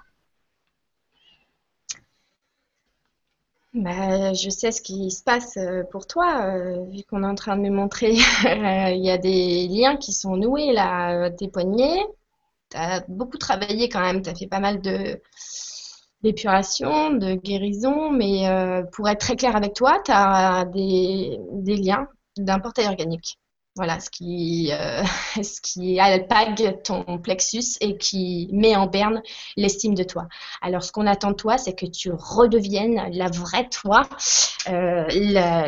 Bah, 3.76 4.34
je 4.34 4.50
sais 4.50 4.72
ce 4.72 4.82
qui 4.82 5.12
se 5.12 5.22
passe 5.22 5.58
euh, 5.58 5.84
pour 5.92 6.08
toi, 6.08 6.48
euh, 6.48 6.86
vu 6.86 7.04
qu'on 7.04 7.22
est 7.24 7.28
en 7.28 7.36
train 7.36 7.56
de 7.56 7.62
me 7.62 7.70
montrer, 7.70 8.14
il 8.46 9.06
y 9.06 9.12
a 9.12 9.20
des 9.20 9.68
liens 9.68 9.98
qui 9.98 10.12
sont 10.12 10.38
noués 10.38 10.74
là, 10.74 11.30
tes 11.30 11.50
poignets. 11.50 12.04
Tu 12.72 12.78
as 12.78 13.06
beaucoup 13.08 13.38
travaillé 13.38 13.90
quand 13.90 14.02
même, 14.02 14.24
tu 14.24 14.30
as 14.32 14.34
fait 14.34 14.48
pas 14.48 14.60
mal 14.60 14.82
de 14.82 15.22
d'épuration, 16.26 17.12
de 17.12 17.36
guérison, 17.36 18.12
mais 18.12 18.50
euh, 18.50 18.82
pour 18.94 19.08
être 19.08 19.20
très 19.20 19.36
clair 19.36 19.56
avec 19.56 19.74
toi, 19.76 20.02
tu 20.04 20.12
as 20.12 20.66
des, 20.66 21.40
liens 21.64 22.08
d'un 22.36 22.60
portail 22.60 22.88
organique. 22.88 23.38
Voilà, 23.76 24.00
ce 24.00 24.10
qui, 24.10 24.72
euh, 24.72 25.04
ce 25.44 25.62
qui 25.62 26.00
alpague 26.00 26.82
ton 26.84 27.20
plexus 27.20 27.78
et 27.80 27.98
qui 27.98 28.50
met 28.54 28.76
en 28.76 28.88
berne 28.88 29.22
l'estime 29.56 29.94
de 29.94 30.04
toi. 30.04 30.28
Alors, 30.62 30.82
ce 30.82 30.92
qu'on 30.92 31.06
attend 31.06 31.32
de 31.32 31.36
toi, 31.36 31.60
c'est 31.60 31.74
que 31.74 31.86
tu 31.86 32.12
redeviennes 32.12 33.02
la 33.12 33.28
vraie 33.28 33.70
toi, 33.70 34.08
euh, 34.70 35.06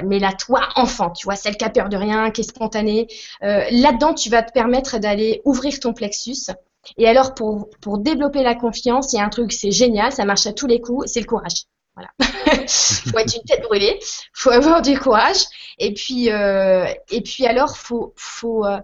mais 0.06 0.18
la 0.18 0.34
toi 0.34 0.70
enfant, 0.76 1.12
tu 1.12 1.26
vois, 1.26 1.36
celle 1.36 1.58
qui 1.58 1.66
a 1.66 1.70
peur 1.70 1.90
de 1.90 1.98
rien, 1.98 2.32
qui 2.32 2.42
est 2.42 2.50
spontanée. 2.50 3.08
Euh, 3.44 3.64
Là-dedans, 3.70 4.16
tu 4.16 4.30
vas 4.30 4.42
te 4.42 4.54
permettre 4.54 4.98
d'aller 4.98 5.42
ouvrir 5.46 5.80
ton 5.80 5.94
plexus. 5.94 6.50
Et 6.98 7.08
alors, 7.08 7.34
pour, 7.34 7.70
pour 7.82 7.98
développer 7.98 8.44
la 8.44 8.56
confiance, 8.56 9.14
il 9.14 9.18
y 9.18 9.20
a 9.20 9.26
un 9.26 9.30
truc, 9.30 9.52
c'est 9.52 9.72
génial, 9.72 10.12
ça 10.12 10.26
marche 10.26 10.48
à 10.48 10.54
tous 10.54 10.68
les 10.68 10.80
coups, 10.80 11.12
c'est 11.12 11.20
le 11.20 11.26
courage. 11.26 11.66
Voilà. 11.96 12.12
faut 12.68 13.18
être 13.18 13.36
une 13.36 13.44
tête 13.44 13.64
brûlée, 13.64 14.00
faut 14.34 14.52
avoir 14.52 14.82
du 14.82 14.98
courage. 15.00 15.44
Et 15.80 15.94
puis, 15.94 16.32
euh, 16.32 16.86
et 17.12 17.22
puis 17.22 17.46
alors, 17.46 17.78
faut, 17.78 18.14
faut, 18.16 18.66
euh, 18.66 18.80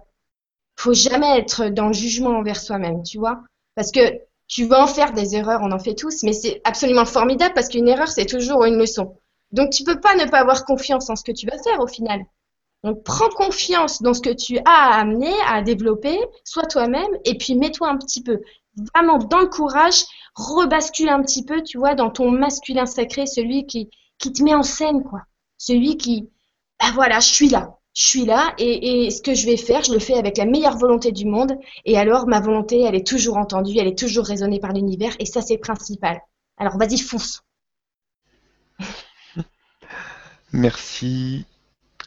faut 0.76 0.94
jamais 0.94 1.38
être 1.38 1.66
dans 1.66 1.86
le 1.86 1.92
jugement 1.92 2.38
envers 2.38 2.60
soi-même, 2.60 3.02
tu 3.02 3.18
vois. 3.18 3.42
Parce 3.76 3.92
que 3.92 4.00
tu 4.48 4.66
vas 4.66 4.82
en 4.82 4.86
faire 4.86 5.12
des 5.12 5.36
erreurs, 5.36 5.60
on 5.62 5.72
en 5.72 5.78
fait 5.78 5.94
tous, 5.94 6.22
mais 6.22 6.32
c'est 6.32 6.60
absolument 6.64 7.06
formidable 7.06 7.54
parce 7.54 7.68
qu'une 7.68 7.88
erreur, 7.88 8.08
c'est 8.08 8.26
toujours 8.26 8.64
une 8.64 8.76
leçon. 8.76 9.16
Donc, 9.52 9.70
tu 9.70 9.84
peux 9.84 10.00
pas 10.00 10.14
ne 10.16 10.28
pas 10.28 10.40
avoir 10.40 10.64
confiance 10.64 11.08
en 11.10 11.16
ce 11.16 11.24
que 11.24 11.32
tu 11.32 11.46
vas 11.46 11.62
faire 11.62 11.80
au 11.80 11.86
final. 11.86 12.20
Donc, 12.84 13.02
prends 13.02 13.30
confiance 13.30 14.02
dans 14.02 14.12
ce 14.12 14.20
que 14.20 14.30
tu 14.30 14.58
as 14.58 14.62
à 14.66 15.00
amener, 15.00 15.32
à 15.46 15.62
développer, 15.62 16.18
sois 16.44 16.66
toi-même, 16.66 17.10
et 17.24 17.38
puis 17.38 17.56
mets-toi 17.56 17.88
un 17.88 17.96
petit 17.96 18.22
peu 18.22 18.42
vraiment 18.94 19.16
dans 19.16 19.40
le 19.40 19.46
courage, 19.46 20.04
rebascule 20.34 21.08
un 21.08 21.22
petit 21.22 21.46
peu, 21.46 21.62
tu 21.62 21.78
vois, 21.78 21.94
dans 21.94 22.10
ton 22.10 22.30
masculin 22.30 22.84
sacré, 22.84 23.24
celui 23.24 23.64
qui, 23.66 23.88
qui 24.18 24.34
te 24.34 24.42
met 24.42 24.54
en 24.54 24.62
scène, 24.62 25.02
quoi. 25.02 25.22
Celui 25.56 25.96
qui, 25.96 26.28
bah 26.78 26.90
voilà, 26.92 27.20
je 27.20 27.28
suis 27.28 27.48
là, 27.48 27.78
je 27.94 28.06
suis 28.06 28.26
là, 28.26 28.52
et, 28.58 29.06
et, 29.06 29.10
ce 29.10 29.22
que 29.22 29.32
je 29.32 29.46
vais 29.46 29.56
faire, 29.56 29.82
je 29.82 29.92
le 29.94 29.98
fais 29.98 30.18
avec 30.18 30.36
la 30.36 30.44
meilleure 30.44 30.76
volonté 30.76 31.10
du 31.10 31.24
monde, 31.24 31.56
et 31.86 31.96
alors 31.96 32.26
ma 32.26 32.40
volonté, 32.40 32.82
elle 32.82 32.96
est 32.96 33.06
toujours 33.06 33.38
entendue, 33.38 33.78
elle 33.78 33.88
est 33.88 33.98
toujours 33.98 34.26
raisonnée 34.26 34.60
par 34.60 34.74
l'univers, 34.74 35.14
et 35.20 35.24
ça, 35.24 35.40
c'est 35.40 35.56
principal. 35.56 36.20
Alors, 36.58 36.76
vas-y, 36.76 36.98
fonce. 36.98 37.44
Merci 40.52 41.46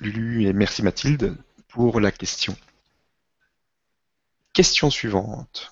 Lulu 0.02 0.46
et 0.46 0.54
merci 0.54 0.84
Mathilde 0.84 1.36
pour 1.68 2.00
la 2.00 2.12
question. 2.12 2.56
Question 4.54 4.90
suivante 4.90 5.72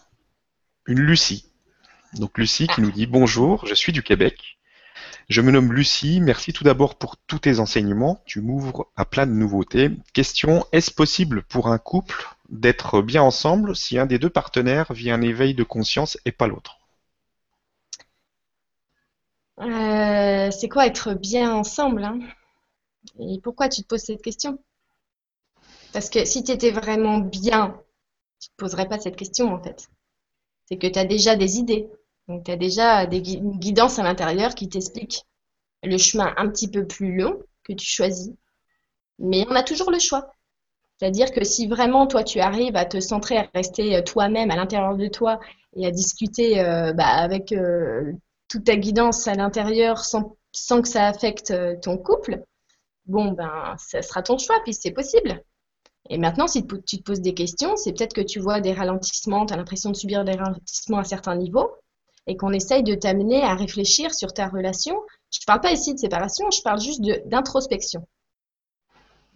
une 0.88 1.00
Lucie. 1.00 1.46
Donc 2.14 2.38
Lucie 2.38 2.68
qui 2.68 2.82
nous 2.82 2.92
dit 2.92 3.08
bonjour, 3.08 3.66
je 3.66 3.74
suis 3.74 3.92
du 3.92 4.04
Québec. 4.04 4.58
Je 5.28 5.42
me 5.42 5.52
nomme 5.52 5.74
Lucie, 5.74 6.22
merci 6.22 6.54
tout 6.54 6.64
d'abord 6.64 6.96
pour 6.96 7.18
tous 7.18 7.40
tes 7.40 7.60
enseignements, 7.60 8.22
tu 8.26 8.42
m'ouvres 8.42 8.88
à 8.96 9.06
plein 9.06 9.26
de 9.26 9.32
nouveautés. 9.32 9.90
Question, 10.14 10.66
est-ce 10.72 10.92
possible 10.92 11.42
pour 11.44 11.68
un 11.68 11.80
couple 11.80 12.28
d'être 12.50 13.02
bien 13.02 13.24
ensemble 13.24 13.76
si 13.76 13.98
un 13.98 14.06
des 14.06 14.20
deux 14.20 14.30
partenaires 14.30 14.94
vit 14.94 15.10
un 15.10 15.22
éveil 15.22 15.56
de 15.56 15.64
conscience 15.64 16.18
et 16.26 16.32
pas 16.32 16.48
l'autre? 16.48 16.80
Euh, 19.62 20.52
C'est 20.52 20.70
quoi 20.70 20.86
être 20.86 21.14
bien 21.16 21.52
ensemble 21.52 22.04
hein? 22.04 22.20
Et 23.20 23.40
pourquoi 23.42 23.70
tu 23.70 23.82
te 23.82 23.88
poses 23.88 24.04
cette 24.04 24.22
question? 24.22 24.60
Parce 25.94 26.10
que 26.10 26.26
si 26.26 26.44
tu 26.44 26.52
étais 26.52 26.72
vraiment 26.72 27.20
bien, 27.20 27.80
tu 28.40 28.50
ne 28.50 28.52
te 28.52 28.58
poserais 28.58 28.88
pas 28.88 29.00
cette 29.00 29.16
question 29.16 29.54
en 29.54 29.62
fait 29.62 29.90
c'est 30.66 30.78
que 30.78 30.88
tu 30.88 31.00
as 31.00 31.06
déjà 31.06 31.36
des 31.36 31.58
idées. 31.58 31.90
Donc, 32.28 32.44
tu 32.44 32.52
as 32.52 32.58
déjà 32.58 33.06
des 33.06 33.22
guidances 33.22 34.00
à 34.00 34.04
l'intérieur 34.04 34.56
qui 34.56 34.68
t'expliquent 34.68 35.24
le 35.84 35.98
chemin 35.98 36.34
un 36.38 36.50
petit 36.50 36.70
peu 36.70 36.86
plus 36.86 37.16
long 37.16 37.40
que 37.64 37.74
tu 37.74 37.86
choisis. 37.86 38.34
Mais 39.20 39.46
on 39.50 39.56
a 39.56 39.64
toujours 39.64 39.92
le 39.92 40.00
choix. 40.00 40.32
C'est-à-dire 40.98 41.32
que 41.32 41.44
si 41.44 41.68
vraiment 41.68 42.08
toi 42.08 42.24
tu 42.24 42.40
arrives 42.40 42.76
à 42.76 42.86
te 42.86 43.00
centrer, 43.00 43.38
à 43.38 43.50
rester 43.54 43.98
euh, 43.98 44.02
toi-même 44.02 44.50
à 44.50 44.56
l'intérieur 44.56 44.96
de 44.96 45.08
toi 45.08 45.40
et 45.76 45.86
à 45.86 45.92
discuter 45.92 46.62
euh, 46.62 46.94
bah, 46.94 47.06
avec 47.06 47.52
euh, 47.52 48.14
toute 48.48 48.64
ta 48.64 48.78
guidance 48.78 49.28
à 49.28 49.36
l'intérieur 49.36 50.00
sans, 50.00 50.38
que 50.82 50.88
ça 50.88 51.08
affecte 51.08 51.54
ton 51.82 51.98
couple, 51.98 52.44
bon 53.06 53.32
ben 53.32 53.76
ça 53.78 54.02
sera 54.02 54.22
ton 54.24 54.38
choix, 54.38 54.58
puis 54.64 54.74
c'est 54.74 54.92
possible. 54.92 55.44
Et 56.10 56.18
maintenant, 56.18 56.48
si 56.48 56.66
tu 56.66 56.98
te 56.98 57.04
poses 57.04 57.22
des 57.22 57.34
questions, 57.34 57.76
c'est 57.78 57.94
peut-être 57.94 58.14
que 58.14 58.22
tu 58.22 58.40
vois 58.40 58.62
des 58.62 58.74
ralentissements, 58.74 59.46
tu 59.46 59.54
as 59.54 59.58
l'impression 59.58 59.90
de 59.90 59.96
subir 59.96 60.24
des 60.24 60.34
ralentissements 60.36 61.00
à 61.00 61.04
certains 61.04 61.36
niveaux, 61.36 61.72
et 62.28 62.38
qu'on 62.38 62.54
essaye 62.54 62.84
de 62.84 62.96
t'amener 62.96 63.42
à 63.44 63.56
réfléchir 63.56 64.14
sur 64.14 64.34
ta 64.34 64.48
relation. 64.48 64.96
Je 65.32 65.40
ne 65.42 65.46
parle 65.46 65.62
pas 65.62 65.72
ici 65.72 65.94
de 65.94 66.00
séparation, 66.00 66.50
je 66.52 66.62
parle 66.62 66.80
juste 66.80 67.02
d'introspection. 67.26 68.08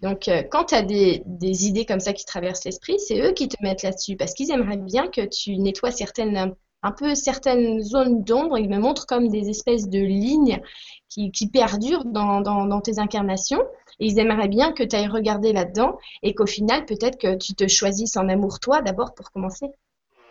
Donc, 0.02 0.28
euh, 0.28 0.44
quand 0.44 0.66
tu 0.66 0.76
as 0.76 0.82
des, 0.82 1.22
idées 1.42 1.86
comme 1.86 2.00
ça 2.00 2.14
qui 2.14 2.26
traversent 2.26 2.64
l'esprit, 2.64 3.00
c'est 3.00 3.20
eux 3.20 3.34
qui 3.34 3.48
te 3.48 3.62
mettent 3.62 3.84
là-dessus, 3.84 4.16
parce 4.16 4.34
qu'ils 4.34 4.52
aimeraient 4.52 4.78
bien 4.78 5.08
que 5.08 5.26
tu 5.26 5.58
nettoies 5.58 5.92
certaines, 5.92 6.56
un 6.82 6.92
peu 6.92 7.14
certaines 7.16 7.82
zones 7.82 8.24
d'ombre, 8.24 8.58
ils 8.58 8.70
me 8.70 8.80
montrent 8.80 9.06
comme 9.06 9.28
des 9.28 9.50
espèces 9.50 9.90
de 9.90 10.00
lignes 10.00 10.62
qui, 11.10 11.32
perdurent 11.52 12.06
dans 12.06 12.82
tes 12.82 13.00
incarnations 13.00 13.62
ils 14.00 14.18
aimeraient 14.18 14.48
bien 14.48 14.72
que 14.72 14.84
tu 14.84 14.96
ailles 14.96 15.08
regarder 15.08 15.54
là-dedans 15.54 15.98
et 16.24 16.34
qu'au 16.34 16.48
final, 16.48 16.86
peut-être 16.86 17.20
que 17.20 17.36
tu 17.36 17.54
te 17.54 17.68
choisisses 17.68 18.16
en 18.16 18.30
amour 18.30 18.60
toi 18.60 18.82
d'abord 18.82 19.14
pour 19.14 19.32
commencer. 19.32 19.68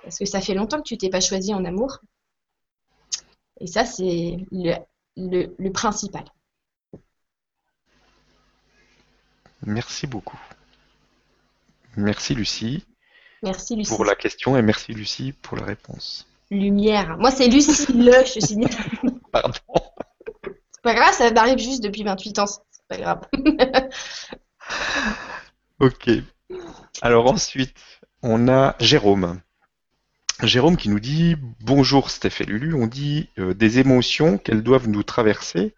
Parce 0.02 0.18
que 0.18 0.24
ça 0.24 0.40
fait 0.40 0.54
longtemps 0.54 0.78
que 0.78 0.88
tu 0.88 0.96
t'es 0.96 1.10
pas 1.10 1.20
choisi 1.20 1.52
en 1.52 1.64
amour. 1.64 1.98
Et 3.60 3.66
ça, 3.66 3.84
c'est 3.84 4.38
le, 4.50 5.68
principal. 5.70 6.24
Merci 9.66 10.06
beaucoup. 10.06 10.40
Merci 11.96 12.34
Lucie. 12.34 12.86
Merci 13.42 13.76
Lucie. 13.76 13.90
Pour 13.90 14.04
la 14.04 14.14
question 14.14 14.56
et 14.56 14.62
merci 14.62 14.92
Lucie 14.92 15.32
pour 15.32 15.56
la 15.56 15.64
réponse. 15.64 16.27
Lumière. 16.50 17.16
Moi, 17.18 17.30
c'est 17.30 17.48
Lucie 17.48 17.92
le, 17.92 18.12
je 18.24 18.40
suis 18.40 18.56
Pardon. 19.32 19.52
C'est 20.44 20.82
pas 20.82 20.94
grave, 20.94 21.12
ça 21.12 21.30
m'arrive 21.30 21.58
juste 21.58 21.82
depuis 21.82 22.02
28 22.02 22.38
ans 22.38 22.46
pas 22.88 22.96
grave. 22.96 23.20
ok. 25.80 26.10
Alors 27.02 27.30
ensuite, 27.30 27.76
on 28.22 28.48
a 28.48 28.74
Jérôme. 28.80 29.40
Jérôme 30.42 30.76
qui 30.76 30.88
nous 30.88 31.00
dit 31.00 31.36
Bonjour 31.60 32.10
Steph 32.10 32.40
et 32.40 32.44
Lulu, 32.44 32.74
on 32.74 32.86
dit 32.86 33.28
euh, 33.38 33.54
des 33.54 33.78
émotions 33.78 34.38
qu'elles 34.38 34.62
doivent 34.62 34.88
nous 34.88 35.02
traverser. 35.02 35.74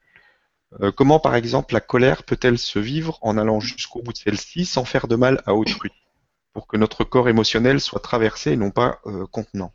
Euh, 0.81 0.93
comment 0.93 1.19
par 1.19 1.35
exemple 1.35 1.75
la 1.75 1.81
colère 1.81 2.23
peut-elle 2.23 2.59
se 2.59 2.79
vivre 2.79 3.19
en 3.23 3.37
allant 3.37 3.59
jusqu'au 3.59 4.03
bout 4.03 4.13
de 4.13 4.19
celle-ci 4.19 4.65
sans 4.65 4.85
faire 4.85 5.09
de 5.09 5.17
mal 5.17 5.43
à 5.47 5.55
autrui 5.55 5.91
pour 6.53 6.69
que 6.69 6.77
notre 6.77 7.03
corps 7.03 7.29
émotionnel 7.29 7.81
soit 7.81 8.01
traversé 8.01 8.53
et 8.53 8.57
non 8.57 8.71
pas 8.71 9.01
euh, 9.07 9.27
contenant? 9.27 9.73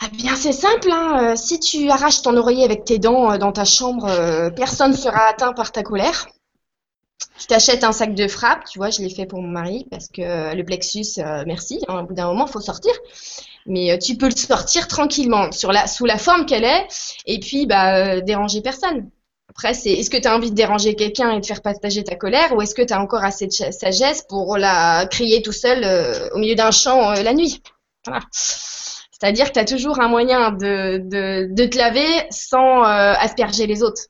Ah 0.00 0.08
bien, 0.12 0.36
c'est 0.36 0.52
simple. 0.52 0.90
Hein. 0.92 1.32
Euh, 1.32 1.36
si 1.36 1.58
tu 1.58 1.90
arraches 1.90 2.22
ton 2.22 2.36
oreiller 2.36 2.64
avec 2.64 2.84
tes 2.84 2.98
dents 2.98 3.32
euh, 3.32 3.38
dans 3.38 3.50
ta 3.50 3.64
chambre, 3.64 4.06
euh, 4.06 4.48
personne 4.50 4.92
ne 4.92 4.96
sera 4.96 5.28
atteint 5.28 5.52
par 5.52 5.72
ta 5.72 5.82
colère. 5.82 6.28
tu 7.38 7.46
t'achètes 7.48 7.82
un 7.82 7.90
sac 7.92 8.14
de 8.14 8.28
frappe, 8.28 8.64
tu 8.70 8.78
vois, 8.78 8.90
je 8.90 9.00
l'ai 9.02 9.10
fait 9.10 9.26
pour 9.26 9.42
mon 9.42 9.48
mari 9.48 9.86
parce 9.90 10.08
que 10.08 10.54
le 10.54 10.62
plexus, 10.64 11.20
merci, 11.46 11.80
hein, 11.88 12.00
au 12.02 12.06
bout 12.06 12.14
d'un 12.14 12.26
moment, 12.28 12.46
il 12.46 12.52
faut 12.52 12.60
sortir. 12.60 12.92
Mais 13.66 13.98
tu 13.98 14.16
peux 14.16 14.26
le 14.28 14.36
sortir 14.36 14.88
tranquillement, 14.88 15.50
sous 15.52 16.04
la 16.06 16.18
forme 16.18 16.46
qu'elle 16.46 16.64
est, 16.64 16.86
et 17.26 17.40
puis 17.40 17.66
bah, 17.66 18.20
déranger 18.20 18.62
personne. 18.62 19.10
Après, 19.50 19.74
c'est 19.74 19.92
est-ce 19.92 20.10
que 20.10 20.16
tu 20.16 20.28
as 20.28 20.36
envie 20.36 20.50
de 20.50 20.56
déranger 20.56 20.94
quelqu'un 20.94 21.32
et 21.32 21.40
de 21.40 21.46
faire 21.46 21.62
partager 21.62 22.04
ta 22.04 22.14
colère, 22.14 22.54
ou 22.56 22.62
est-ce 22.62 22.74
que 22.74 22.82
tu 22.82 22.94
as 22.94 23.00
encore 23.00 23.24
assez 23.24 23.46
de 23.46 23.52
sagesse 23.52 24.24
pour 24.28 24.56
la 24.56 25.06
crier 25.10 25.42
tout 25.42 25.52
seul 25.52 25.84
au 26.32 26.38
milieu 26.38 26.54
d'un 26.54 26.70
champ 26.70 27.12
la 27.12 27.34
nuit? 27.34 27.60
Voilà. 28.06 28.20
C'est-à-dire 28.30 29.48
que 29.48 29.54
tu 29.54 29.58
as 29.58 29.64
toujours 29.64 30.00
un 30.00 30.08
moyen 30.08 30.52
de, 30.52 30.98
de, 30.98 31.52
de 31.52 31.64
te 31.64 31.76
laver 31.76 32.06
sans 32.30 32.82
asperger 32.82 33.66
les 33.66 33.82
autres. 33.82 34.02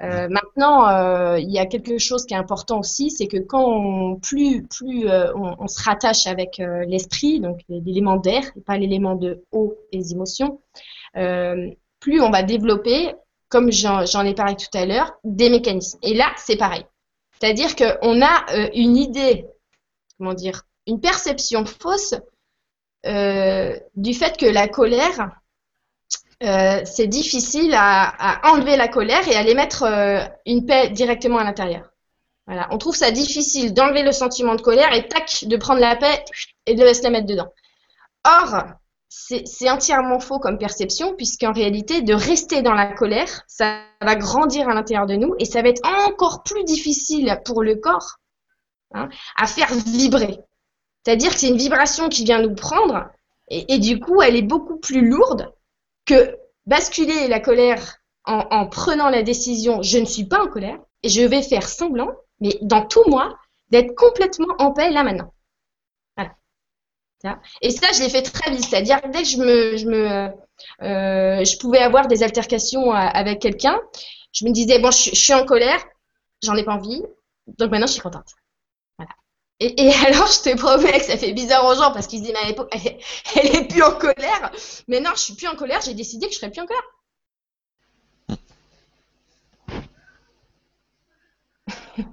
Euh, 0.00 0.28
maintenant, 0.28 0.88
euh, 0.88 1.38
il 1.38 1.50
y 1.50 1.58
a 1.58 1.64
quelque 1.66 1.98
chose 1.98 2.26
qui 2.26 2.34
est 2.34 2.36
important 2.36 2.80
aussi, 2.80 3.10
c'est 3.10 3.28
que 3.28 3.38
quand 3.38 3.64
on, 3.64 4.16
plus, 4.16 4.66
plus 4.66 5.08
euh, 5.08 5.32
on, 5.34 5.66
se 5.68 5.82
rattache 5.82 6.26
avec 6.26 6.58
l'esprit, 6.86 7.40
donc 7.40 7.60
l'élément 7.68 8.16
d'air, 8.16 8.42
et 8.56 8.60
pas 8.60 8.76
l'élément 8.76 9.14
de 9.14 9.42
eau 9.52 9.74
et 9.92 9.98
les 9.98 10.12
émotions, 10.12 10.60
plus 11.14 12.20
on 12.20 12.30
va 12.30 12.42
développer, 12.42 13.14
comme 13.48 13.72
j'en 13.72 14.24
ai 14.24 14.34
parlé 14.34 14.54
tout 14.56 14.76
à 14.76 14.84
l'heure, 14.84 15.14
des 15.24 15.48
mécanismes. 15.48 15.98
Et 16.02 16.14
là, 16.14 16.32
c'est 16.36 16.56
pareil. 16.56 16.84
C'est-à-dire 17.40 17.74
qu'on 17.74 18.22
a 18.22 18.70
une 18.74 18.96
idée, 18.96 19.46
comment 20.18 20.34
dire, 20.34 20.62
une 20.86 21.00
perception 21.00 21.64
fausse 21.64 22.14
du 23.94 24.14
fait 24.14 24.36
que 24.36 24.46
la 24.46 24.68
colère, 24.68 25.30
euh, 26.42 26.82
c'est 26.84 27.06
difficile 27.06 27.74
à, 27.74 28.40
enlever 28.44 28.76
la 28.76 28.88
colère 28.88 29.26
et 29.26 29.36
à 29.36 29.42
les 29.42 29.54
mettre 29.54 29.84
euh, 29.84 30.20
une 30.44 30.66
paix 30.66 30.90
directement 30.90 31.38
à 31.38 31.44
l'intérieur. 31.44 31.90
Voilà. 32.46 32.68
On 32.70 32.78
trouve 32.78 32.94
ça 32.94 33.10
difficile 33.10 33.72
d'enlever 33.72 34.02
le 34.02 34.12
sentiment 34.12 34.54
de 34.54 34.60
colère 34.60 34.92
et 34.92 35.08
tac, 35.08 35.44
de 35.46 35.56
prendre 35.56 35.80
la 35.80 35.96
paix 35.96 36.24
et 36.66 36.74
de 36.74 36.92
se 36.92 37.02
la 37.02 37.10
mettre 37.10 37.26
dedans. 37.26 37.48
Or, 38.24 38.64
c'est 39.08 39.70
entièrement 39.70 40.20
faux 40.20 40.38
comme 40.38 40.58
perception, 40.58 41.14
puisqu'en 41.14 41.52
réalité, 41.52 42.02
de 42.02 42.12
rester 42.12 42.60
dans 42.60 42.74
la 42.74 42.92
colère, 42.92 43.42
ça 43.46 43.80
va 44.02 44.14
grandir 44.14 44.68
à 44.68 44.74
l'intérieur 44.74 45.06
de 45.06 45.14
nous 45.14 45.34
et 45.38 45.46
ça 45.46 45.62
va 45.62 45.70
être 45.70 45.82
encore 46.06 46.42
plus 46.42 46.64
difficile 46.64 47.40
pour 47.44 47.62
le 47.62 47.76
corps 47.76 48.18
hein, 48.92 49.08
à 49.36 49.46
faire 49.46 49.72
vibrer. 49.72 50.38
C'est-à-dire 51.06 51.34
que 51.34 51.38
c'est 51.38 51.50
une 51.50 51.56
vibration 51.56 52.08
qui 52.08 52.24
vient 52.24 52.42
nous 52.42 52.56
prendre 52.56 53.06
et, 53.46 53.78
du 53.78 54.00
coup, 54.00 54.22
elle 54.22 54.34
est 54.34 54.42
beaucoup 54.42 54.76
plus 54.76 55.08
lourde 55.08 55.54
que 56.04 56.36
basculer 56.66 57.28
la 57.28 57.38
colère 57.38 57.98
en, 58.24 58.66
prenant 58.66 59.08
la 59.08 59.22
décision 59.22 59.82
je 59.82 59.98
ne 59.98 60.04
suis 60.04 60.24
pas 60.24 60.42
en 60.42 60.48
colère 60.48 60.80
et 61.04 61.08
je 61.08 61.22
vais 61.22 61.42
faire 61.42 61.68
semblant, 61.68 62.10
mais 62.40 62.58
dans 62.60 62.84
tout 62.84 63.04
moi, 63.06 63.38
d'être 63.70 63.94
complètement 63.94 64.52
en 64.58 64.72
paix 64.72 64.90
là 64.90 65.04
maintenant. 65.04 65.32
Voilà. 66.16 67.40
Et 67.62 67.70
ça, 67.70 67.86
je 67.92 68.00
l'ai 68.00 68.08
fait 68.08 68.22
très 68.22 68.50
vite. 68.50 68.64
C'est-à-dire 68.64 69.00
dès 69.12 69.22
que 69.22 69.28
je 69.28 69.36
me, 69.36 69.84
me, 69.88 70.32
euh, 70.82 71.44
je 71.44 71.58
pouvais 71.58 71.78
avoir 71.78 72.08
des 72.08 72.24
altercations 72.24 72.90
avec 72.90 73.40
quelqu'un, 73.40 73.80
je 74.32 74.44
me 74.44 74.50
disais 74.50 74.80
bon, 74.80 74.90
je 74.90 75.14
suis 75.14 75.34
en 75.34 75.44
colère, 75.46 75.84
j'en 76.42 76.56
ai 76.56 76.64
pas 76.64 76.74
envie, 76.74 77.00
donc 77.46 77.70
maintenant 77.70 77.86
je 77.86 77.92
suis 77.92 78.02
contente. 78.02 78.34
Et, 79.60 79.90
alors, 80.06 80.26
je 80.26 80.42
te 80.42 80.56
promets 80.56 80.98
que 80.98 81.04
ça 81.04 81.16
fait 81.16 81.32
bizarre 81.32 81.64
aux 81.64 81.74
gens 81.74 81.92
parce 81.92 82.06
qu'ils 82.06 82.18
se 82.20 82.24
disent, 82.24 82.34
mais 82.34 82.40
à 82.40 82.48
l'époque, 82.48 82.72
elle, 82.72 83.46
est 83.46 83.68
plus 83.68 83.82
en 83.82 83.92
colère. 83.92 84.50
Mais 84.88 85.00
non, 85.00 85.10
je 85.14 85.20
suis 85.20 85.34
plus 85.34 85.48
en 85.48 85.56
colère, 85.56 85.80
j'ai 85.82 85.94
décidé 85.94 86.26
que 86.26 86.32
je 86.32 86.38
serais 86.38 86.50
plus 86.50 86.60
en 86.60 86.66
colère. 86.66 86.82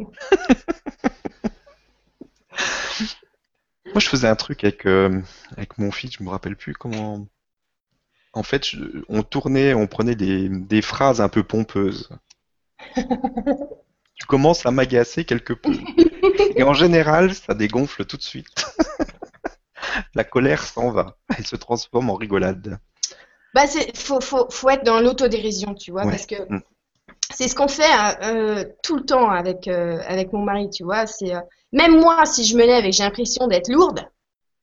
Moi, 3.86 4.00
je 4.00 4.08
faisais 4.08 4.28
un 4.28 4.36
truc 4.36 4.64
avec, 4.64 4.86
euh, 4.86 5.22
avec 5.58 5.78
mon 5.78 5.92
fils, 5.92 6.14
je 6.18 6.24
me 6.24 6.30
rappelle 6.30 6.56
plus 6.56 6.74
comment. 6.74 7.28
En 8.32 8.42
fait, 8.42 8.66
on 9.10 9.22
tournait, 9.22 9.74
on 9.76 9.86
prenait 9.86 10.16
des, 10.16 10.50
des 10.50 10.82
phrases 10.82 11.22
un 11.22 11.30
peu 11.30 11.44
pompeuses. 11.44 12.10
tu 14.24 14.28
commences 14.28 14.66
à 14.66 14.72
m'agacer 14.72 15.26
quelque 15.26 15.52
peu. 15.52 15.74
Et 16.56 16.64
en 16.64 16.74
général, 16.74 17.36
ça 17.36 17.54
dégonfle 17.54 18.06
tout 18.06 18.16
de 18.16 18.22
suite. 18.22 18.48
la 20.16 20.24
colère 20.24 20.64
s'en 20.64 20.92
va. 20.92 21.18
Elle 21.38 21.46
se 21.46 21.58
transforme 21.58 22.10
en 22.10 22.16
rigolade. 22.16 22.80
Bah, 23.54 23.68
c'est 23.68 23.96
faut, 23.98 24.22
faut, 24.22 24.50
faut 24.50 24.70
être 24.70 24.86
dans 24.86 25.02
l'autodérision, 25.02 25.74
tu 25.76 25.92
vois, 25.92 26.04
parce 26.04 26.26
que 26.26 26.36
mm. 26.48 26.62
c'est 27.36 27.50
ce 27.50 27.56
qu'on 27.56 27.68
fait 27.68 27.84
euh, 28.22 28.64
tout 28.82 28.96
le 28.96 29.04
temps 29.04 29.30
avec 29.30 29.68
euh, 29.68 30.00
avec 30.08 30.32
mon 30.32 30.42
mari, 30.42 30.70
tu 30.70 30.86
vois. 30.86 31.06
C'est 31.06 31.36
euh, 31.36 31.42
même 31.74 32.00
moi, 32.00 32.26
si 32.26 32.46
je 32.46 32.56
me 32.56 32.66
lève 32.66 32.86
et 32.86 32.92
que 32.92 32.96
j'ai 32.96 33.04
l'impression 33.04 33.48
d'être 33.48 33.68
lourde, 33.68 34.08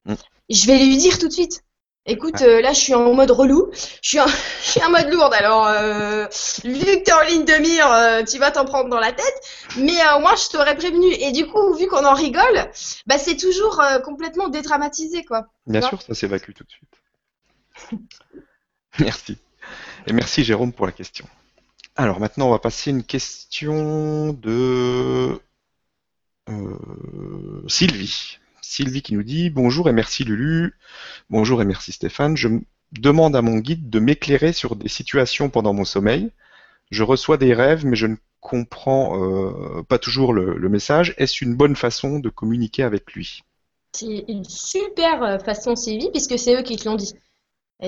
mm. 0.07 0.15
je 0.49 0.67
vais 0.69 0.79
lui 0.79 0.97
dire 0.97 1.19
tout 1.19 1.29
de 1.29 1.35
suite. 1.35 1.63
Écoute, 2.11 2.43
euh, 2.43 2.61
là, 2.61 2.73
je 2.73 2.81
suis 2.81 2.93
en 2.93 3.15
mode 3.15 3.31
relou. 3.31 3.71
Je 3.73 4.09
suis 4.09 4.19
en, 4.19 4.27
je 4.65 4.71
suis 4.71 4.83
en 4.83 4.91
mode 4.91 5.09
lourde. 5.13 5.33
Alors, 5.33 5.69
euh, 5.69 6.27
vu 6.65 6.81
que 6.81 7.05
tu 7.05 7.11
es 7.11 7.13
en 7.13 7.23
ligne 7.23 7.45
de 7.45 7.55
mire, 7.61 7.87
euh, 7.89 8.25
tu 8.25 8.39
vas 8.39 8.51
t'en 8.51 8.65
prendre 8.65 8.91
dans 8.91 8.99
la 8.99 9.13
tête. 9.13 9.41
Mais 9.77 9.95
moi, 10.21 10.35
je 10.35 10.51
t'aurais 10.51 10.77
prévenu. 10.77 11.07
Et 11.07 11.31
du 11.31 11.47
coup, 11.47 11.73
vu 11.75 11.87
qu'on 11.87 12.05
en 12.05 12.15
rigole, 12.15 12.69
bah, 13.07 13.17
c'est 13.17 13.37
toujours 13.37 13.81
complètement 14.05 14.49
dédramatisé, 14.49 15.25
quoi. 15.25 15.47
Bien 15.69 15.83
sûr, 15.83 16.03
ça 16.03 16.15
s'évacue 16.15 16.51
tout 16.53 16.65
de 16.65 16.71
suite. 16.71 18.01
merci. 18.99 19.39
Et 20.09 20.13
merci, 20.13 20.43
Jérôme, 20.43 20.73
pour 20.73 20.87
la 20.87 20.93
question. 20.93 21.27
Alors, 21.95 22.19
maintenant, 22.19 22.49
on 22.49 22.51
va 22.51 22.59
passer 22.59 22.91
à 22.91 22.93
une 22.93 23.05
question 23.05 24.33
de 24.33 25.41
Sylvie. 27.69 28.40
Sylvie 28.71 29.03
qui 29.03 29.15
nous 29.15 29.25
dit 29.25 29.51
Bonjour 29.51 29.89
et 29.89 29.93
merci 29.93 30.23
Lulu. 30.23 30.77
Bonjour 31.29 31.61
et 31.61 31.65
merci 31.65 31.91
Stéphane. 31.91 32.37
Je 32.37 32.49
demande 32.93 33.35
à 33.35 33.43
mon 33.43 33.57
guide 33.57 33.91
de 33.91 33.99
m'éclairer 33.99 34.53
sur 34.53 34.77
des 34.77 34.89
situations 34.89 35.51
pendant 35.51 35.75
mon 35.75 35.85
sommeil. 35.85 36.31
Je 36.93 37.03
reçois 37.03 37.37
des 37.37 37.53
rêves, 37.53 37.85
mais 37.85 37.97
je 37.97 38.07
ne 38.07 38.15
comprends 38.39 39.21
euh, 39.21 39.83
pas 39.83 39.99
toujours 39.99 40.33
le, 40.33 40.69
message. 40.69 41.15
Est-ce 41.19 41.45
une 41.45 41.57
bonne 41.57 41.75
façon 41.75 42.21
de 42.21 42.29
communiquer 42.29 42.85
avec 42.85 43.13
lui? 43.13 43.43
C'est 43.93 44.25
une 44.29 44.45
super 44.45 45.21
euh, 45.25 45.39
façon, 45.41 45.75
Sylvie, 45.75 46.11
puisque 46.13 46.39
c'est 46.39 46.57
eux 46.57 46.63
qui 46.63 46.77
te 46.77 46.89
l'ont 46.89 46.95
dit. 46.95 47.15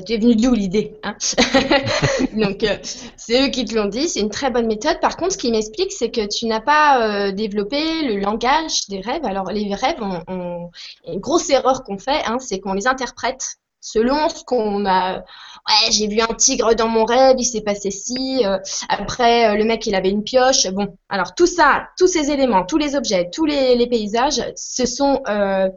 Tu 0.06 0.14
es 0.14 0.16
venu 0.16 0.34
d'où 0.34 0.54
l'idée 0.54 0.98
hein 1.02 1.16
Donc, 2.32 2.62
euh, 2.64 2.78
c'est 3.16 3.44
eux 3.44 3.48
qui 3.48 3.66
te 3.66 3.74
l'ont 3.74 3.88
dit, 3.88 4.08
c'est 4.08 4.20
une 4.20 4.30
très 4.30 4.50
bonne 4.50 4.66
méthode. 4.66 4.98
Par 5.00 5.18
contre, 5.18 5.32
ce 5.32 5.38
qui 5.38 5.50
m'explique, 5.50 5.92
c'est 5.92 6.10
que 6.10 6.26
tu 6.26 6.46
n'as 6.46 6.62
pas 6.62 7.26
euh, 7.26 7.32
développé 7.32 8.02
le 8.02 8.18
langage 8.18 8.86
des 8.88 9.00
rêves. 9.00 9.24
Alors, 9.24 9.50
les 9.50 9.74
rêves, 9.74 9.98
on, 10.00 10.70
une 11.06 11.20
grosse 11.20 11.50
erreur 11.50 11.84
qu'on 11.84 11.98
fait, 11.98 12.22
hein, 12.24 12.38
c'est 12.38 12.58
qu'on 12.58 12.72
les 12.72 12.86
interprète 12.86 13.58
selon 13.80 14.30
ce 14.30 14.42
qu'on 14.44 14.86
a. 14.86 15.18
Ouais, 15.18 15.90
j'ai 15.90 16.08
vu 16.08 16.20
un 16.20 16.34
tigre 16.34 16.74
dans 16.74 16.88
mon 16.88 17.04
rêve, 17.04 17.36
il 17.38 17.44
s'est 17.44 17.60
passé 17.60 17.90
ci. 17.90 18.46
Euh, 18.46 18.58
après, 18.88 19.54
le 19.58 19.64
mec, 19.64 19.86
il 19.86 19.94
avait 19.94 20.10
une 20.10 20.24
pioche. 20.24 20.66
Bon, 20.68 20.96
alors 21.10 21.34
tout 21.34 21.46
ça, 21.46 21.88
tous 21.98 22.06
ces 22.06 22.30
éléments, 22.30 22.64
tous 22.64 22.78
les 22.78 22.96
objets, 22.96 23.28
tous 23.30 23.44
les, 23.44 23.76
les 23.76 23.86
paysages, 23.86 24.42
ce 24.56 24.86
sont 24.86 25.20
un 25.26 25.70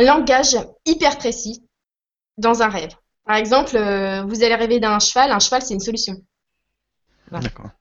langage 0.00 0.56
hyper 0.86 1.18
précis 1.18 1.63
dans 2.38 2.62
un 2.62 2.68
rêve. 2.68 2.94
Par 3.26 3.36
exemple, 3.36 3.76
euh, 3.76 4.22
vous 4.22 4.42
allez 4.42 4.54
rêver 4.54 4.80
d'un 4.80 4.98
cheval. 4.98 5.30
Un 5.30 5.38
cheval, 5.38 5.62
c'est 5.62 5.74
une 5.74 5.80
solution. 5.80 6.14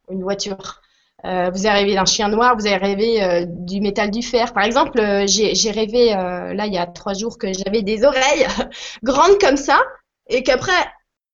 Une 0.10 0.24
voiture. 0.24 0.82
Euh, 1.26 1.50
vous 1.52 1.68
allez 1.68 1.80
rêver 1.80 1.96
d'un 1.96 2.06
chien 2.06 2.28
noir, 2.28 2.56
vous 2.58 2.66
allez 2.66 2.78
rêver 2.78 3.24
euh, 3.24 3.46
du 3.48 3.82
métal 3.82 4.12
du 4.12 4.22
fer. 4.22 4.54
Par 4.54 4.63
exemple, 4.63 5.00
j'ai 5.28 5.72
rêvé, 5.72 6.13
là, 6.13 6.66
il 6.66 6.74
y 6.74 6.78
a 6.78 6.86
trois 6.86 7.13
jours, 7.13 7.38
que 7.38 7.48
j'avais 7.54 7.82
des 7.82 8.04
oreilles 8.04 8.48
grandes 9.04 9.38
comme 9.39 9.58
ça, 9.58 9.82
et 10.28 10.44
qu'après, 10.44 10.72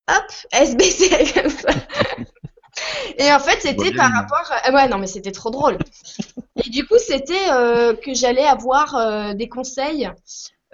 hop, 0.08 0.24
elles 0.52 0.68
se 0.68 0.76
baissaient 0.76 1.32
comme 1.40 1.50
ça. 1.50 1.70
Et 3.18 3.32
en 3.32 3.40
fait, 3.40 3.60
c'était 3.60 3.92
par 3.92 4.12
rapport. 4.12 4.52
Ouais, 4.72 4.88
non, 4.88 4.98
mais 4.98 5.08
c'était 5.08 5.32
trop 5.32 5.50
drôle. 5.50 5.78
Et 6.64 6.70
du 6.70 6.86
coup, 6.86 6.98
c'était 6.98 7.48
que 8.04 8.14
j'allais 8.14 8.46
avoir 8.46 9.34
des 9.34 9.48
conseils 9.48 10.08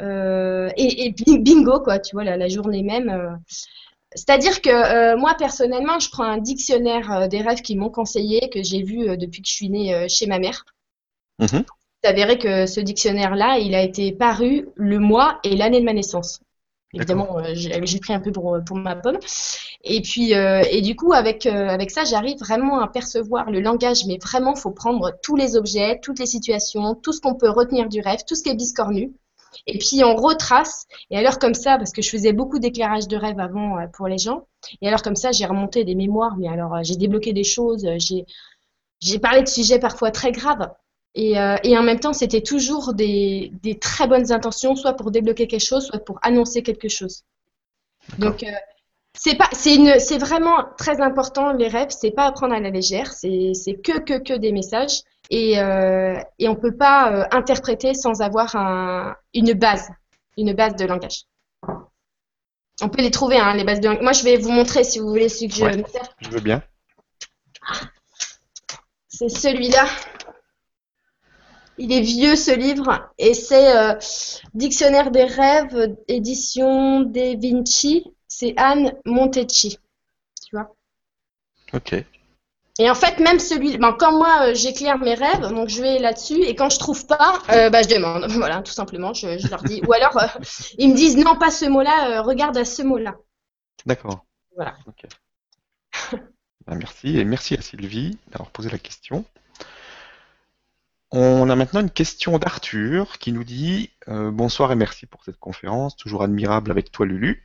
euh, 0.00 0.70
et, 0.76 1.14
bingo, 1.38 1.80
quoi, 1.80 1.98
tu 1.98 2.16
vois, 2.16 2.24
la, 2.24 2.48
journée 2.48 2.82
même. 2.82 3.08
Euh. 3.08 3.30
C'est-à-dire 4.14 4.60
que 4.62 4.70
euh, 4.70 5.16
moi, 5.16 5.34
personnellement, 5.38 5.98
je 5.98 6.10
prends 6.10 6.24
un 6.24 6.38
dictionnaire 6.38 7.28
des 7.28 7.40
rêves 7.40 7.62
qui 7.62 7.76
m'ont 7.76 7.90
conseillé, 7.90 8.48
que 8.50 8.62
j'ai 8.62 8.82
vu 8.82 9.16
depuis 9.16 9.42
que 9.42 9.48
je 9.48 9.54
suis 9.54 9.70
née 9.70 10.08
chez 10.08 10.26
ma 10.26 10.38
mère. 10.38 10.64
Mmh. 11.38 11.60
avéré 12.04 12.38
que 12.38 12.66
ce 12.66 12.80
dictionnaire-là, 12.80 13.58
il 13.58 13.74
a 13.74 13.82
été 13.82 14.12
paru 14.12 14.68
le 14.74 14.98
mois 14.98 15.38
et 15.44 15.54
l'année 15.54 15.80
de 15.80 15.84
ma 15.84 15.92
naissance. 15.92 16.40
Évidemment, 16.94 17.38
j'ai 17.52 18.00
pris 18.00 18.14
un 18.14 18.20
peu 18.20 18.32
pour, 18.32 18.58
pour 18.64 18.76
ma 18.78 18.96
pomme. 18.96 19.18
Et 19.84 20.00
puis, 20.00 20.32
et 20.32 20.80
du 20.80 20.96
coup, 20.96 21.12
avec, 21.12 21.44
avec 21.44 21.90
ça, 21.90 22.04
j'arrive 22.04 22.38
vraiment 22.38 22.80
à 22.80 22.88
percevoir 22.88 23.50
le 23.50 23.60
langage, 23.60 24.06
mais 24.06 24.16
vraiment, 24.16 24.54
il 24.54 24.60
faut 24.60 24.70
prendre 24.70 25.12
tous 25.22 25.36
les 25.36 25.56
objets, 25.56 26.00
toutes 26.02 26.20
les 26.20 26.26
situations, 26.26 26.94
tout 26.94 27.12
ce 27.12 27.20
qu'on 27.20 27.34
peut 27.34 27.50
retenir 27.50 27.88
du 27.90 28.00
rêve, 28.00 28.20
tout 28.26 28.34
ce 28.34 28.42
qui 28.42 28.48
est 28.48 28.54
biscornu, 28.54 29.12
et 29.66 29.78
puis 29.78 30.04
on 30.04 30.14
retrace. 30.16 30.86
Et 31.10 31.18
alors 31.18 31.38
comme 31.38 31.54
ça, 31.54 31.78
parce 31.78 31.92
que 31.92 32.02
je 32.02 32.10
faisais 32.10 32.32
beaucoup 32.32 32.58
d'éclairage 32.58 33.08
de 33.08 33.16
rêve 33.16 33.38
avant 33.40 33.78
euh, 33.78 33.86
pour 33.92 34.08
les 34.08 34.18
gens, 34.18 34.46
et 34.80 34.88
alors 34.88 35.02
comme 35.02 35.16
ça, 35.16 35.32
j'ai 35.32 35.46
remonté 35.46 35.84
des 35.84 35.94
mémoires, 35.94 36.36
mais 36.36 36.48
alors 36.48 36.74
euh, 36.74 36.80
j'ai 36.82 36.96
débloqué 36.96 37.32
des 37.32 37.44
choses, 37.44 37.84
euh, 37.84 37.96
j'ai 37.98 38.24
j'ai 39.00 39.18
parlé 39.18 39.42
de 39.42 39.48
sujets 39.48 39.78
parfois 39.78 40.10
très 40.10 40.32
graves. 40.32 40.70
Et, 41.14 41.38
euh, 41.38 41.56
et 41.64 41.76
en 41.78 41.82
même 41.82 42.00
temps, 42.00 42.12
c'était 42.12 42.42
toujours 42.42 42.92
des, 42.92 43.50
des, 43.62 43.78
très 43.78 44.06
bonnes 44.06 44.32
intentions, 44.32 44.76
soit 44.76 44.92
pour 44.94 45.10
débloquer 45.10 45.46
quelque 45.46 45.64
chose, 45.64 45.86
soit 45.86 46.04
pour 46.04 46.18
annoncer 46.22 46.62
quelque 46.62 46.88
chose. 46.88 47.24
Donc, 48.18 48.44
c'est 49.18 49.34
pas, 49.34 49.48
c'est 49.52 50.18
vraiment 50.18 50.64
très 50.76 51.00
important 51.00 51.52
les 51.52 51.68
rêves. 51.68 51.88
C'est 51.90 52.10
pas 52.10 52.26
à 52.26 52.32
prendre 52.32 52.54
à 52.54 52.60
la 52.60 52.70
légère. 52.70 53.12
C'est, 53.12 53.52
c'est 53.54 53.74
que 53.74 53.98
que 53.98 54.18
que 54.18 54.34
des 54.34 54.52
messages. 54.52 55.00
Et, 55.30 55.58
euh, 55.58 56.18
et 56.38 56.48
on 56.48 56.54
peut 56.54 56.76
pas 56.76 57.12
euh, 57.12 57.24
interpréter 57.32 57.94
sans 57.94 58.20
avoir 58.20 58.54
un, 58.54 59.16
une 59.34 59.52
base, 59.54 59.88
une 60.36 60.52
base 60.52 60.76
de 60.76 60.84
langage. 60.84 61.24
On 62.82 62.88
peut 62.88 63.02
les 63.02 63.10
trouver, 63.10 63.38
hein, 63.38 63.54
les 63.54 63.64
bases 63.64 63.80
de 63.80 63.88
langage. 63.88 64.02
Moi, 64.02 64.12
je 64.12 64.22
vais 64.22 64.36
vous 64.36 64.52
montrer 64.52 64.84
si 64.84 64.98
vous 64.98 65.08
voulez 65.08 65.28
ce 65.28 65.46
que 65.46 65.52
je. 65.52 65.64
Ouais, 65.64 65.84
je 66.20 66.30
veux 66.30 66.40
bien. 66.40 66.62
C'est 69.08 69.28
celui-là. 69.28 69.86
Il 71.78 71.92
est 71.92 72.00
vieux 72.00 72.36
ce 72.36 72.52
livre 72.52 73.10
et 73.18 73.34
c'est 73.34 73.76
euh, 73.76 73.94
Dictionnaire 74.54 75.10
des 75.10 75.24
rêves, 75.24 75.96
édition 76.08 77.00
des 77.00 77.36
Vinci. 77.36 78.04
C'est 78.28 78.54
Anne 78.56 78.94
Montecchi. 79.04 79.78
Tu 80.42 80.56
vois 80.56 80.74
Ok. 81.72 81.94
Et 82.78 82.90
en 82.90 82.94
fait, 82.94 83.18
même 83.20 83.38
celui, 83.38 83.78
ben, 83.78 83.96
quand 83.98 84.12
moi 84.12 84.48
euh, 84.48 84.54
j'éclaire 84.54 84.98
mes 84.98 85.14
rêves, 85.14 85.48
donc 85.48 85.68
je 85.68 85.80
vais 85.80 85.98
là-dessus 85.98 86.42
et 86.42 86.54
quand 86.54 86.68
je 86.68 86.78
trouve 86.78 87.06
pas, 87.06 87.40
euh, 87.50 87.70
bah, 87.70 87.82
je 87.82 87.88
demande. 87.88 88.26
Voilà, 88.30 88.60
tout 88.60 88.72
simplement, 88.72 89.14
je, 89.14 89.38
je 89.38 89.48
leur 89.48 89.62
dis. 89.62 89.80
Ou 89.86 89.92
alors 89.94 90.16
euh, 90.18 90.26
ils 90.78 90.90
me 90.90 90.94
disent 90.94 91.16
non, 91.16 91.36
pas 91.36 91.50
ce 91.50 91.64
mot-là, 91.64 92.20
regarde 92.22 92.56
à 92.56 92.64
ce 92.64 92.82
mot-là. 92.82 93.16
D'accord. 93.84 94.26
Voilà. 94.54 94.74
Ben, 96.66 96.74
merci 96.74 97.16
et 97.16 97.24
merci 97.24 97.54
à 97.54 97.60
Sylvie 97.60 98.18
d'avoir 98.32 98.50
posé 98.50 98.68
la 98.68 98.78
question. 98.78 99.24
On 101.12 101.48
a 101.48 101.54
maintenant 101.54 101.78
une 101.78 101.92
question 101.92 102.38
d'Arthur 102.38 103.18
qui 103.18 103.30
nous 103.30 103.44
dit 103.44 103.92
Bonsoir 104.08 104.72
et 104.72 104.74
merci 104.74 105.06
pour 105.06 105.22
cette 105.22 105.38
conférence, 105.38 105.96
toujours 105.96 106.24
admirable 106.24 106.72
avec 106.72 106.90
toi 106.90 107.06
Lulu. 107.06 107.44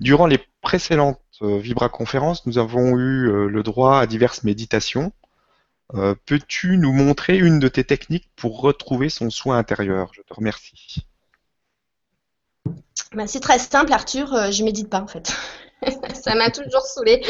Durant 0.00 0.26
les 0.26 0.38
précédentes 0.70 1.20
euh, 1.42 1.58
Vibra 1.58 1.88
conférences, 1.88 2.46
nous 2.46 2.58
avons 2.58 2.96
eu 2.96 3.28
euh, 3.28 3.48
le 3.48 3.64
droit 3.64 3.98
à 3.98 4.06
diverses 4.06 4.44
méditations. 4.44 5.10
Euh, 5.94 6.14
Peux-tu 6.26 6.76
nous 6.76 6.92
montrer 6.92 7.36
une 7.36 7.58
de 7.58 7.66
tes 7.66 7.82
techniques 7.82 8.30
pour 8.36 8.60
retrouver 8.60 9.08
son 9.08 9.30
soin 9.30 9.58
intérieur? 9.58 10.12
Je 10.14 10.22
te 10.22 10.32
remercie. 10.32 11.04
Ben, 13.12 13.26
c'est 13.26 13.40
très 13.40 13.58
simple, 13.58 13.92
Arthur. 13.92 14.32
euh, 14.32 14.52
je 14.52 14.62
médite 14.62 14.88
pas 14.88 15.00
en 15.00 15.08
fait. 15.08 15.32
Ça 16.14 16.36
m'a 16.36 16.50
toujours 16.52 16.82
saoulé. 16.82 17.20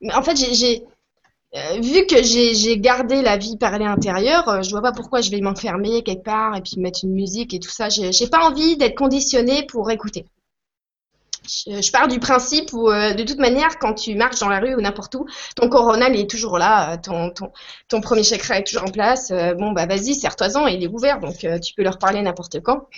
Mais 0.00 0.14
en 0.14 0.22
fait, 0.22 0.34
vu 1.82 2.06
que 2.06 2.22
j'ai, 2.22 2.78
gardé 2.78 3.22
la 3.22 3.38
vie 3.38 3.56
parlée 3.56 3.86
intérieure, 3.86 4.48
euh, 4.48 4.62
je 4.62 4.70
vois 4.70 4.82
pas 4.82 4.92
pourquoi 4.92 5.20
je 5.20 5.32
vais 5.32 5.40
m'enfermer 5.40 6.04
quelque 6.04 6.22
part 6.22 6.54
et 6.54 6.60
puis 6.60 6.78
mettre 6.78 7.00
une 7.02 7.14
musique 7.14 7.54
et 7.54 7.58
tout 7.58 7.70
ça. 7.70 7.88
J'ai 7.88 8.28
pas 8.28 8.48
envie 8.48 8.76
d'être 8.76 8.96
conditionnée 8.96 9.66
pour 9.66 9.90
écouter. 9.90 10.26
Je, 11.46 11.90
pars 11.90 12.08
du 12.08 12.18
principe 12.18 12.72
où, 12.72 12.88
euh, 12.88 13.12
de 13.12 13.22
toute 13.22 13.38
manière, 13.38 13.78
quand 13.78 13.94
tu 13.94 14.14
marches 14.14 14.40
dans 14.40 14.48
la 14.48 14.60
rue 14.60 14.74
ou 14.74 14.80
n'importe 14.80 15.14
où, 15.14 15.26
ton 15.56 15.68
coronal 15.68 16.16
est 16.16 16.28
toujours 16.28 16.58
là, 16.58 16.94
euh, 16.94 16.96
ton, 16.96 17.32
ton, 17.88 18.00
premier 18.00 18.22
chakra 18.22 18.58
est 18.58 18.64
toujours 18.64 18.88
en 18.88 18.90
place. 18.90 19.30
Euh, 19.30 19.54
bon, 19.54 19.72
bah 19.72 19.86
vas-y, 19.86 20.14
serre-toi-en, 20.14 20.66
il 20.66 20.82
est 20.82 20.88
ouvert, 20.88 21.20
donc 21.20 21.36
tu 21.38 21.74
peux 21.74 21.82
leur 21.82 21.98
parler 21.98 22.22
n'importe 22.22 22.60
quand. 22.60 22.88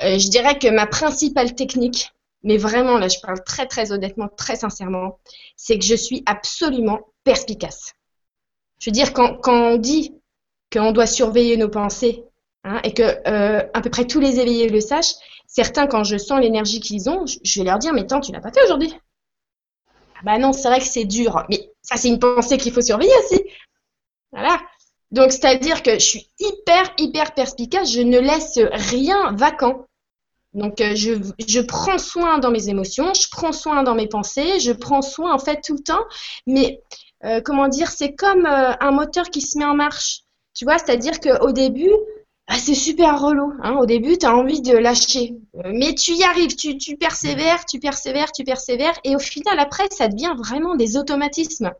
Je 0.00 0.30
dirais 0.30 0.58
que 0.58 0.68
ma 0.68 0.86
principale 0.86 1.54
technique, 1.54 2.12
mais 2.42 2.56
vraiment, 2.56 2.96
là, 2.96 3.08
je 3.08 3.18
parle 3.20 3.42
très, 3.44 3.66
très 3.66 3.92
honnêtement, 3.92 4.28
très 4.28 4.56
sincèrement, 4.56 5.18
c'est 5.56 5.78
que 5.78 5.84
je 5.84 5.94
suis 5.94 6.22
absolument 6.26 7.00
perspicace. 7.24 7.92
Je 8.78 8.88
veux 8.88 8.94
dire, 8.94 9.12
quand, 9.12 9.36
quand 9.36 9.72
on 9.72 9.76
dit 9.76 10.14
qu'on 10.72 10.92
doit 10.92 11.06
surveiller 11.06 11.58
nos 11.58 11.68
pensées, 11.68 12.24
hein, 12.64 12.80
et 12.84 12.92
que 12.92 13.02
euh, 13.02 13.66
à 13.74 13.80
peu 13.80 13.90
près 13.90 14.06
tous 14.06 14.20
les 14.20 14.40
éveillés 14.40 14.68
le 14.68 14.80
sachent, 14.80 15.14
certains, 15.46 15.86
quand 15.86 16.04
je 16.04 16.16
sens 16.16 16.40
l'énergie 16.40 16.80
qu'ils 16.80 17.08
ont, 17.08 17.24
je, 17.26 17.60
vais 17.60 17.64
leur 17.64 17.78
dire, 17.78 17.92
mais 17.92 18.06
tant, 18.06 18.20
tu 18.20 18.32
l'as 18.32 18.40
pas 18.40 18.52
fait 18.52 18.62
aujourd'hui. 18.64 18.94
Ah 20.16 20.20
bah 20.24 20.38
non, 20.38 20.52
c'est 20.52 20.68
vrai 20.68 20.78
que 20.78 20.86
c'est 20.86 21.04
dur, 21.04 21.44
mais 21.48 21.70
ça, 21.82 21.96
c'est 21.96 22.08
une 22.08 22.18
pensée 22.18 22.58
qu'il 22.58 22.72
faut 22.72 22.82
surveiller 22.82 23.12
aussi. 23.24 23.42
Voilà. 24.32 24.60
Donc, 25.10 25.32
c'est-à-dire 25.32 25.82
que 25.82 25.94
je 25.94 26.04
suis 26.04 26.30
hyper, 26.38 26.92
hyper 26.98 27.34
perspicace, 27.34 27.90
je 27.90 28.00
ne 28.00 28.18
laisse 28.18 28.58
rien 28.72 29.32
vacant. 29.32 29.86
Donc, 30.52 30.80
euh, 30.80 30.94
je, 30.94 31.14
je 31.46 31.60
prends 31.60 31.98
soin 31.98 32.38
dans 32.38 32.50
mes 32.50 32.68
émotions, 32.68 33.14
je 33.14 33.28
prends 33.30 33.52
soin 33.52 33.82
dans 33.82 33.94
mes 33.94 34.08
pensées, 34.08 34.60
je 34.60 34.72
prends 34.72 35.02
soin 35.02 35.32
en 35.32 35.38
fait 35.38 35.60
tout 35.64 35.74
le 35.74 35.82
temps. 35.82 36.04
Mais 36.46 36.80
euh, 37.24 37.40
comment 37.40 37.68
dire, 37.68 37.90
c'est 37.90 38.14
comme 38.14 38.46
un 38.46 38.90
moteur 38.90 39.30
qui 39.30 39.40
se 39.40 39.58
met 39.58 39.64
en 39.64 39.74
marche. 39.74 40.22
Tu 40.54 40.64
vois, 40.64 40.78
c'est-à-dire 40.78 41.20
qu'au 41.20 41.52
début, 41.52 41.92
ah, 42.52 42.58
c'est 42.58 42.74
super 42.74 43.22
relou. 43.22 43.52
Hein. 43.62 43.76
Au 43.76 43.86
début, 43.86 44.18
tu 44.18 44.26
as 44.26 44.34
envie 44.34 44.60
de 44.60 44.76
lâcher. 44.76 45.36
Euh, 45.54 45.70
mais 45.72 45.94
tu 45.94 46.14
y 46.14 46.24
arrives, 46.24 46.56
tu, 46.56 46.96
persévères, 46.96 47.64
tu 47.64 47.78
persévères, 47.78 48.32
tu 48.32 48.42
persévères. 48.42 48.98
Et 49.04 49.14
au 49.14 49.20
final, 49.20 49.56
après, 49.60 49.88
ça 49.92 50.08
devient 50.08 50.34
vraiment 50.36 50.74
des 50.74 50.96
automatismes. 50.96 51.70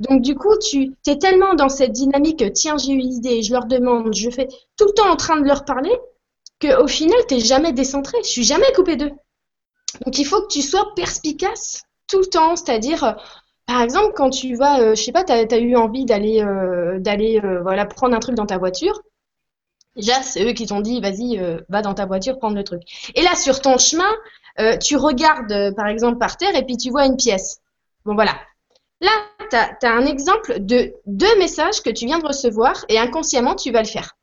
Donc, 0.00 0.22
du 0.22 0.34
coup, 0.34 0.56
tu 0.58 0.94
es 1.06 1.18
tellement 1.18 1.52
dans 1.52 1.68
cette 1.68 1.92
dynamique, 1.92 2.42
tiens, 2.54 2.78
j'ai 2.78 2.92
une 2.92 3.12
idée, 3.12 3.42
je 3.42 3.52
leur 3.52 3.66
demande, 3.66 4.14
je 4.14 4.30
fais 4.30 4.48
tout 4.78 4.86
le 4.86 4.94
temps 4.94 5.10
en 5.10 5.16
train 5.16 5.38
de 5.38 5.46
leur 5.46 5.66
parler, 5.66 5.94
qu'au 6.58 6.86
final, 6.86 7.18
tu 7.28 7.34
n'es 7.34 7.40
jamais 7.40 7.74
décentré. 7.74 8.16
Je 8.24 8.28
suis 8.28 8.44
jamais 8.44 8.72
coupé 8.74 8.96
d'eux. 8.96 9.12
Donc, 10.06 10.18
il 10.18 10.24
faut 10.24 10.40
que 10.40 10.48
tu 10.48 10.62
sois 10.62 10.94
perspicace 10.96 11.82
tout 12.08 12.20
le 12.20 12.26
temps. 12.26 12.56
C'est-à-dire, 12.56 13.04
euh, 13.04 13.12
par 13.66 13.82
exemple, 13.82 14.14
quand 14.16 14.30
tu 14.30 14.54
vas, 14.54 14.80
euh, 14.80 14.94
je 14.94 15.02
sais 15.02 15.12
pas, 15.12 15.24
tu 15.24 15.32
as, 15.32 15.58
eu 15.58 15.76
envie 15.76 16.06
d'aller 16.06 16.42
euh, 16.42 16.98
d'aller 16.98 17.42
voilà, 17.62 17.84
prendre 17.84 18.16
un 18.16 18.20
truc 18.20 18.36
dans 18.36 18.46
ta 18.46 18.56
voiture. 18.56 19.02
Déjà, 19.96 20.22
c'est 20.22 20.44
eux 20.44 20.52
qui 20.52 20.66
t'ont 20.66 20.80
dit, 20.80 21.00
vas-y, 21.00 21.38
euh, 21.38 21.60
va 21.68 21.82
dans 21.82 21.94
ta 21.94 22.06
voiture, 22.06 22.38
prendre 22.38 22.56
le 22.56 22.64
truc. 22.64 22.82
Et 23.14 23.22
là, 23.22 23.34
sur 23.34 23.60
ton 23.60 23.76
chemin, 23.78 24.10
euh, 24.58 24.76
tu 24.78 24.96
regardes, 24.96 25.52
euh, 25.52 25.72
par 25.72 25.86
exemple, 25.86 26.18
par 26.18 26.36
terre 26.36 26.54
et 26.56 26.64
puis 26.64 26.76
tu 26.76 26.90
vois 26.90 27.06
une 27.06 27.16
pièce. 27.16 27.60
Bon, 28.04 28.14
voilà. 28.14 28.34
Là, 29.00 29.10
tu 29.50 29.56
as, 29.56 29.92
un 29.92 30.06
exemple 30.06 30.60
de 30.60 30.94
deux 31.06 31.38
messages 31.38 31.82
que 31.82 31.90
tu 31.90 32.06
viens 32.06 32.18
de 32.18 32.26
recevoir 32.26 32.84
et 32.88 32.98
inconsciemment, 32.98 33.54
tu 33.54 33.70
vas 33.70 33.82
le 33.82 33.88
faire. 33.88 34.16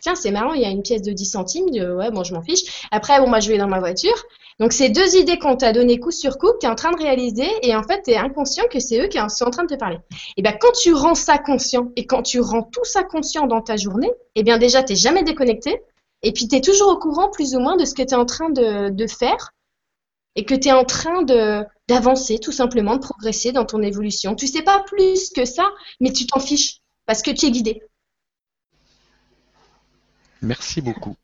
Tiens, 0.00 0.14
c'est 0.14 0.30
marrant, 0.30 0.54
il 0.54 0.62
y 0.62 0.64
a 0.64 0.70
une 0.70 0.82
pièce 0.82 1.02
de 1.02 1.12
10 1.12 1.26
centimes. 1.26 1.70
De, 1.70 1.92
ouais, 1.92 2.10
bon, 2.10 2.24
je 2.24 2.34
m'en 2.34 2.42
fiche. 2.42 2.86
Après, 2.90 3.20
bon, 3.20 3.28
moi, 3.28 3.40
je 3.40 3.50
vais 3.50 3.58
dans 3.58 3.68
ma 3.68 3.78
voiture. 3.78 4.16
Donc, 4.58 4.72
c'est 4.72 4.90
deux 4.90 5.16
idées 5.16 5.38
qu'on 5.38 5.56
t'a 5.56 5.72
donné 5.72 5.98
coup 5.98 6.10
sur 6.10 6.36
coup, 6.36 6.52
que 6.52 6.58
tu 6.58 6.66
es 6.66 6.68
en 6.68 6.74
train 6.74 6.90
de 6.90 6.98
réaliser, 6.98 7.48
et 7.62 7.74
en 7.74 7.82
fait, 7.82 8.02
tu 8.04 8.10
es 8.10 8.16
inconscient 8.16 8.64
que 8.70 8.78
c'est 8.78 9.00
eux 9.00 9.08
qui 9.08 9.18
sont 9.28 9.44
en 9.46 9.50
train 9.50 9.64
de 9.64 9.74
te 9.74 9.78
parler. 9.78 9.98
Et 10.36 10.42
bien, 10.42 10.52
quand 10.52 10.72
tu 10.72 10.92
rends 10.92 11.14
ça 11.14 11.38
conscient, 11.38 11.90
et 11.96 12.06
quand 12.06 12.22
tu 12.22 12.40
rends 12.40 12.62
tout 12.62 12.84
ça 12.84 13.02
conscient 13.02 13.46
dans 13.46 13.62
ta 13.62 13.76
journée, 13.76 14.10
et 14.34 14.42
bien 14.42 14.58
déjà, 14.58 14.82
tu 14.82 14.94
jamais 14.96 15.22
déconnecté, 15.22 15.80
et 16.22 16.32
puis 16.32 16.46
tu 16.46 16.56
es 16.56 16.60
toujours 16.60 16.90
au 16.90 16.98
courant, 16.98 17.30
plus 17.30 17.54
ou 17.54 17.60
moins, 17.60 17.76
de 17.76 17.86
ce 17.86 17.94
que 17.94 18.02
tu 18.02 18.12
es 18.12 18.16
en 18.16 18.26
train 18.26 18.50
de, 18.50 18.90
de 18.90 19.06
faire, 19.06 19.52
et 20.36 20.44
que 20.44 20.54
tu 20.54 20.68
es 20.68 20.72
en 20.72 20.84
train 20.84 21.22
de 21.22 21.64
d'avancer, 21.88 22.38
tout 22.38 22.52
simplement, 22.52 22.94
de 22.94 23.00
progresser 23.00 23.50
dans 23.50 23.64
ton 23.64 23.82
évolution. 23.82 24.36
Tu 24.36 24.46
sais 24.46 24.62
pas 24.62 24.84
plus 24.86 25.30
que 25.30 25.44
ça, 25.44 25.68
mais 26.00 26.12
tu 26.12 26.26
t'en 26.26 26.38
fiches, 26.38 26.82
parce 27.06 27.22
que 27.22 27.32
tu 27.32 27.46
es 27.46 27.50
guidé. 27.50 27.82
Merci 30.42 30.80
beaucoup 30.80 31.16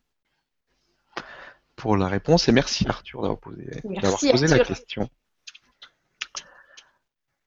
pour 1.77 1.97
la 1.97 2.09
réponse 2.09 2.49
et 2.49 2.53
merci 2.53 2.87
Arthur 2.89 3.23
d'avoir 3.23 3.39
posé, 3.39 3.65
d'avoir 3.85 4.13
Merci, 4.13 4.31
posé 4.31 4.49
la 4.49 4.65
question. 4.65 5.09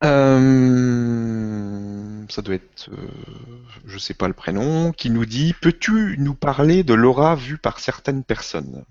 Euh, 0.04 1.30
ça 2.30 2.42
doit 2.42 2.56
être, 2.56 2.90
euh, 2.90 2.96
je 3.86 3.98
sais 3.98 4.14
pas 4.14 4.28
le 4.28 4.34
prénom, 4.34 4.94
qui 4.94 5.10
nous 5.10 5.26
dit 5.26 5.54
Peux-tu 5.62 6.16
nous 6.20 6.36
parler 6.36 6.84
de 6.84 6.94
l'aura 6.94 7.36
vue 7.36 7.58
par 7.58 7.80
certaines 7.80 8.24
personnes? 8.24 8.86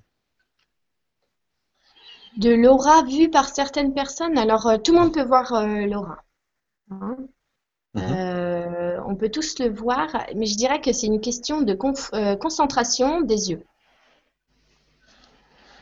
De 2.36 2.50
l'aura 2.50 3.04
vue 3.04 3.30
par 3.30 3.48
certaines 3.48 3.94
personnes? 3.94 4.36
Alors, 4.36 4.66
euh, 4.66 4.76
tout 4.76 4.92
le 4.92 5.00
monde 5.00 5.14
peut 5.14 5.24
voir 5.24 5.66
l'aura. 5.66 6.24
Hein 6.90 7.16
Mhm. 7.98 8.14
Euh, 8.16 8.98
on 9.06 9.14
peut 9.16 9.28
tous 9.30 9.58
le 9.58 9.68
voir, 9.70 10.08
mais 10.36 10.46
je 10.46 10.56
dirais 10.56 10.80
que 10.80 10.92
c'est 10.92 11.06
une 11.06 11.20
question 11.20 11.62
de 11.62 11.74
conf- 11.74 12.10
euh, 12.14 12.36
concentration 12.36 13.20
des 13.22 13.50
yeux. 13.50 13.62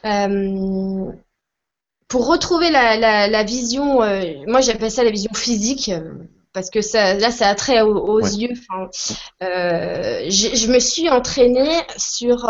Euh, 0.05 1.13
pour 2.09 2.27
retrouver 2.29 2.71
la, 2.71 2.97
la- 2.97 3.29
la 3.29 3.43
vision, 3.43 4.01
moi 4.47 4.61
j'appelle 4.61 4.91
ça 4.91 5.03
la 5.05 5.11
vision 5.11 5.33
physique, 5.35 5.91
parce 6.53 6.71
que 6.71 6.81
ça, 6.81 7.15
là 7.15 7.31
ça 7.31 7.49
a 7.49 7.55
trait 7.55 7.83
aux, 7.83 7.97
aux 7.97 8.23
Ouais. 8.23 8.31
yeux. 8.31 8.53
Enfin, 8.53 8.89
je, 9.41 10.71
me 10.73 10.79
suis 10.79 11.11
entraînée 11.11 11.81
sur 11.97 12.49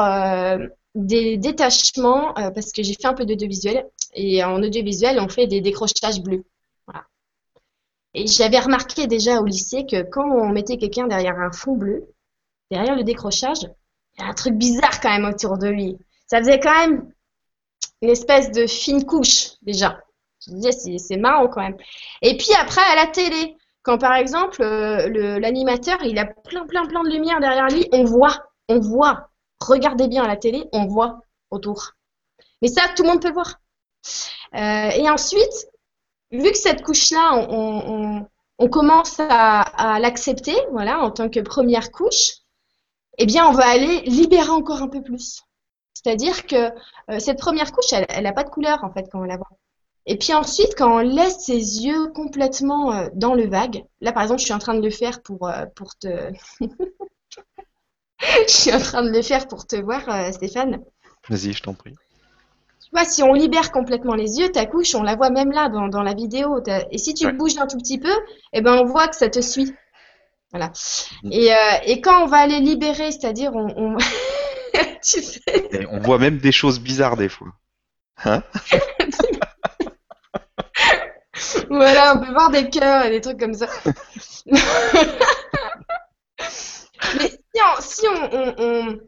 des 0.94 1.36
détachements, 1.38 2.34
parce 2.34 2.72
que 2.72 2.82
j'ai 2.82 2.94
fait 2.94 3.06
un 3.06 3.14
peu 3.14 3.24
d'audiovisuel, 3.24 3.86
et 4.14 4.44
en 4.44 4.62
audiovisuel 4.62 5.18
on 5.20 5.28
fait 5.28 5.46
des 5.46 5.60
décrochages 5.62 6.20
bleus. 6.20 6.44
Et 8.16 8.26
j'avais 8.26 8.58
remarqué 8.58 9.06
déjà 9.06 9.40
au 9.42 9.44
lycée 9.44 9.84
que 9.84 10.02
quand 10.02 10.24
on 10.24 10.48
mettait 10.48 10.78
quelqu'un 10.78 11.06
derrière 11.06 11.38
un 11.38 11.52
fond 11.52 11.76
bleu, 11.76 12.14
derrière 12.70 12.96
le 12.96 13.04
décrochage, 13.04 13.58
il 14.14 14.22
y 14.22 14.24
a 14.24 14.28
un 14.30 14.32
truc 14.32 14.54
bizarre 14.54 15.02
quand 15.02 15.10
même 15.10 15.26
autour 15.26 15.58
de 15.58 15.68
lui. 15.68 15.98
Ça 16.26 16.38
faisait 16.38 16.58
quand 16.58 16.74
même 16.74 17.12
une 18.00 18.08
espèce 18.08 18.50
de 18.52 18.66
fine 18.66 19.04
couche 19.04 19.50
déjà. 19.60 20.00
Je 20.46 20.50
me 20.50 20.56
disais, 20.56 20.96
c'est 20.96 21.18
marrant 21.18 21.46
quand 21.48 21.60
même. 21.60 21.76
Et 22.22 22.38
puis 22.38 22.54
après, 22.58 22.80
à 22.90 22.96
la 22.96 23.06
télé, 23.06 23.54
quand 23.82 23.98
par 23.98 24.14
exemple 24.14 24.62
euh, 24.62 25.38
l'animateur 25.38 26.02
il 26.02 26.18
a 26.18 26.24
plein 26.24 26.66
plein 26.66 26.86
plein 26.86 27.02
de 27.02 27.10
lumière 27.10 27.38
derrière 27.38 27.68
lui, 27.68 27.86
on 27.92 28.04
voit, 28.04 28.46
on 28.70 28.80
voit. 28.80 29.28
Regardez 29.60 30.08
bien 30.08 30.24
à 30.24 30.26
la 30.26 30.36
télé, 30.36 30.64
on 30.72 30.86
voit 30.86 31.20
autour. 31.50 31.92
Mais 32.62 32.68
ça, 32.68 32.80
tout 32.96 33.02
le 33.02 33.10
monde 33.10 33.20
peut 33.20 33.32
voir. 33.32 33.60
Euh, 34.54 34.90
et 34.90 35.10
ensuite, 35.10 35.68
vu 36.30 36.50
que 36.50 36.58
cette 36.58 36.82
couche-là, 36.82 37.46
on, 37.48 38.68
commence 38.68 39.16
à, 39.18 39.98
l'accepter, 40.00 40.56
voilà, 40.72 41.00
en 41.00 41.10
tant 41.10 41.28
que 41.28 41.40
première 41.40 41.90
couche, 41.90 42.32
eh 43.18 43.26
bien, 43.26 43.46
on 43.46 43.52
va 43.52 43.66
aller 43.66 44.00
libérer 44.02 44.50
encore 44.50 44.82
un 44.82 44.88
peu 44.88 45.02
plus. 45.02 45.42
C'est-à-dire 45.94 46.46
que 46.46 46.70
euh, 47.10 47.18
cette 47.18 47.38
première 47.38 47.72
couche, 47.72 47.92
elle 47.92 48.24
n'a 48.24 48.32
pas 48.32 48.44
de 48.44 48.50
couleur, 48.50 48.84
en 48.84 48.92
fait, 48.92 49.08
quand 49.10 49.20
on 49.20 49.24
la 49.24 49.36
voit. 49.36 49.48
Et 50.04 50.16
puis 50.18 50.34
ensuite, 50.34 50.74
quand 50.76 50.96
on 50.96 50.98
laisse 50.98 51.40
ses 51.40 51.84
yeux 51.84 52.12
complètement 52.12 52.92
euh, 52.92 53.08
dans 53.14 53.34
le 53.34 53.48
vague, 53.48 53.84
là 54.00 54.12
par 54.12 54.22
exemple, 54.22 54.40
je 54.40 54.44
suis 54.44 54.54
en 54.54 54.60
train 54.60 54.74
de 54.74 54.82
le 54.82 54.90
faire 54.90 55.20
pour, 55.22 55.48
euh, 55.48 55.64
pour 55.74 55.96
te. 55.96 56.30
je 58.20 58.46
suis 58.46 58.72
en 58.72 58.78
train 58.78 59.02
de 59.02 59.10
le 59.10 59.22
faire 59.22 59.48
pour 59.48 59.66
te 59.66 59.74
voir, 59.74 60.32
Stéphane. 60.32 60.84
Vas-y, 61.28 61.52
je 61.52 61.62
t'en 61.62 61.74
prie. 61.74 61.94
Tu 62.86 62.90
vois, 62.92 63.04
si 63.04 63.22
on 63.22 63.32
libère 63.32 63.72
complètement 63.72 64.14
les 64.14 64.38
yeux, 64.38 64.50
ta 64.50 64.64
couche, 64.64 64.94
on 64.94 65.02
la 65.02 65.16
voit 65.16 65.30
même 65.30 65.50
là 65.50 65.68
dans, 65.68 65.88
dans 65.88 66.02
la 66.02 66.14
vidéo. 66.14 66.62
Et 66.90 66.98
si 66.98 67.14
tu 67.14 67.30
bouges 67.32 67.58
un 67.58 67.66
tout 67.66 67.78
petit 67.78 67.98
peu, 67.98 68.12
eh 68.52 68.60
ben, 68.60 68.74
on 68.74 68.84
voit 68.84 69.08
que 69.08 69.16
ça 69.16 69.28
te 69.28 69.40
suit. 69.40 69.74
Voilà. 70.52 70.72
Mm. 71.24 71.32
Et, 71.32 71.52
et 71.86 72.00
quand 72.00 72.22
on 72.22 72.26
va 72.26 72.38
aller 72.38 72.60
libérer, 72.60 73.10
c'est-à-dire 73.10 73.52
on. 73.54 73.66
on... 73.76 73.96
tu 75.02 75.22
sais... 75.22 75.40
on 75.90 75.98
voit 75.98 76.18
même 76.18 76.38
des 76.38 76.52
choses 76.52 76.78
bizarres 76.78 77.16
des 77.16 77.28
fois. 77.28 77.48
Hein 78.24 78.42
voilà, 81.68 82.16
on 82.16 82.24
peut 82.24 82.32
voir 82.32 82.50
des 82.50 82.70
cœurs 82.70 83.04
et 83.04 83.10
des 83.10 83.20
trucs 83.20 83.38
comme 83.38 83.54
ça. 83.54 83.66
Mais 87.18 87.30
si, 87.80 88.06
on, 88.08 88.98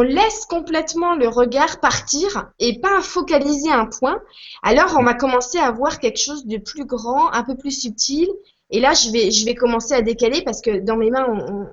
laisse 0.00 0.46
complètement 0.46 1.14
le 1.14 1.28
regard 1.28 1.80
partir 1.80 2.50
et 2.58 2.80
pas 2.80 3.02
focaliser 3.02 3.70
un 3.70 3.84
point, 3.86 4.18
alors 4.62 4.96
on 4.98 5.02
va 5.02 5.12
commencer 5.12 5.58
à 5.58 5.70
voir 5.70 5.98
quelque 5.98 6.18
chose 6.18 6.46
de 6.46 6.56
plus 6.56 6.86
grand, 6.86 7.30
un 7.32 7.44
peu 7.44 7.56
plus 7.56 7.72
subtil. 7.72 8.28
Et 8.70 8.80
là, 8.80 8.94
je 8.94 9.10
vais, 9.10 9.30
je 9.30 9.44
vais 9.44 9.54
commencer 9.54 9.92
à 9.92 10.00
décaler 10.00 10.42
parce 10.42 10.62
que 10.62 10.78
dans 10.78 10.96
mes 10.96 11.10
mains, 11.10 11.26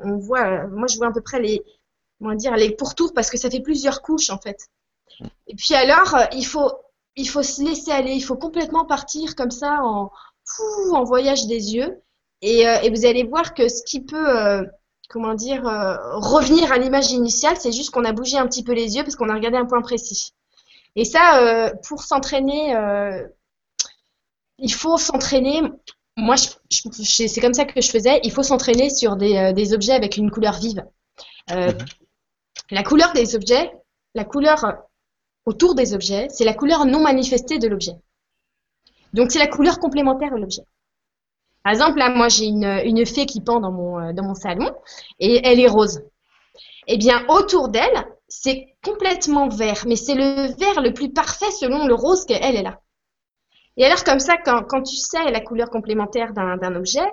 on, 0.04 0.18
voit, 0.18 0.68
moi 0.68 0.88
je 0.88 0.98
vois 0.98 1.08
à 1.08 1.12
peu 1.14 1.22
près 1.22 1.40
les, 1.40 1.64
on 2.20 2.34
dire, 2.34 2.58
les 2.58 2.76
pourtours 2.76 3.14
parce 3.14 3.30
que 3.30 3.38
ça 3.38 3.50
fait 3.50 3.62
plusieurs 3.62 4.02
couches 4.02 4.32
en 4.32 4.38
fait. 4.38 4.68
Et 5.48 5.56
puis 5.56 5.76
alors, 5.76 6.18
il 6.34 6.46
faut, 6.46 6.72
il 7.16 7.30
faut 7.30 7.44
se 7.44 7.62
laisser 7.62 7.92
aller, 7.92 8.12
il 8.12 8.22
faut 8.22 8.36
complètement 8.36 8.86
partir 8.86 9.36
comme 9.36 9.52
ça 9.52 9.80
en, 9.84 10.12
en 10.92 11.04
voyage 11.04 11.48
des 11.48 11.76
yeux. 11.76 12.02
Euh, 12.44 12.80
et, 12.82 12.90
vous 12.90 13.06
allez 13.06 13.24
voir 13.24 13.54
que 13.54 13.68
ce 13.68 13.84
qui 13.84 14.02
peut, 14.02 14.30
euh, 14.30 14.64
comment 15.10 15.34
dire, 15.34 15.68
euh, 15.68 15.98
revenir 16.14 16.72
à 16.72 16.78
l'image 16.78 17.12
initiale, 17.12 17.58
c'est 17.60 17.74
juste 17.74 17.90
qu'on 17.90 18.06
a 18.06 18.14
bougé 18.14 18.38
un 18.38 18.48
petit 18.48 18.64
peu 18.64 18.74
les 18.74 18.96
yeux 18.96 19.04
parce 19.04 19.16
qu'on 19.16 19.30
a 19.30 19.34
regardé 19.34 19.58
un 19.58 19.66
point 19.66 19.82
précis. 19.82 20.34
Et 20.96 21.04
ça, 21.04 21.72
pour 21.88 22.02
s'entraîner, 22.02 22.74
il 24.58 24.74
faut 24.74 24.98
s'entraîner. 24.98 25.62
Moi, 26.18 26.36
c'est 26.70 27.42
comme 27.42 27.54
ça 27.54 27.66
que 27.66 27.80
je 27.80 27.90
faisais. 27.90 28.20
Il 28.24 28.32
faut 28.32 28.44
s'entraîner 28.44 28.90
sur 28.90 29.16
des, 29.16 29.74
objets 29.74 29.94
avec 29.94 30.18
une 30.18 30.32
couleur 30.32 30.60
vive. 30.60 30.84
Mhm. 31.50 31.78
La 32.72 32.84
couleur 32.84 33.14
des 33.14 33.36
objets, 33.36 33.72
la 34.16 34.26
couleur 34.26 34.64
autour 35.46 35.76
des 35.76 35.94
objets, 35.94 36.28
c'est 36.30 36.44
la 36.44 36.54
couleur 36.54 36.86
non 36.86 37.02
manifestée 37.02 37.58
de 37.58 37.68
l'objet. 37.68 37.94
Donc 39.14 39.32
c'est 39.32 39.40
la 39.40 39.48
couleur 39.48 39.80
complémentaire 39.80 40.32
de 40.32 40.38
l'objet. 40.38 40.64
Par 41.70 41.76
exemple, 41.76 42.00
là, 42.00 42.10
moi 42.10 42.30
j'ai 42.30 42.46
une, 42.46 43.06
fée 43.06 43.28
qui 43.28 43.42
pend 43.42 43.60
dans 43.60 43.72
mon, 43.72 44.00
euh, 44.00 44.12
dans 44.12 44.24
mon 44.24 44.34
salon 44.34 44.72
et 45.20 45.40
elle 45.48 45.60
est 45.60 45.68
rose. 45.68 46.02
Eh 46.88 46.98
bien, 46.98 47.24
autour 47.28 47.70
d'elle, 47.70 48.08
c'est 48.28 48.76
complètement 48.84 49.50
vert, 49.50 49.84
mais 49.86 49.96
c'est 49.96 50.16
le 50.16 50.52
vert 50.58 50.82
le 50.82 50.96
plus 50.96 51.14
parfait 51.14 51.52
selon 51.52 51.86
le 51.86 51.94
rose 51.94 52.26
qu'elle 52.26 52.56
est 52.56 52.64
là. 52.64 52.82
Et 53.78 53.86
alors, 53.86 54.04
comme 54.04 54.20
ça, 54.20 54.38
quand, 54.38 54.82
tu 54.82 54.96
sais 54.96 55.30
la 55.30 55.42
couleur 55.42 55.70
complémentaire 55.70 56.34
d'un 56.34 56.76
objet, 56.76 57.08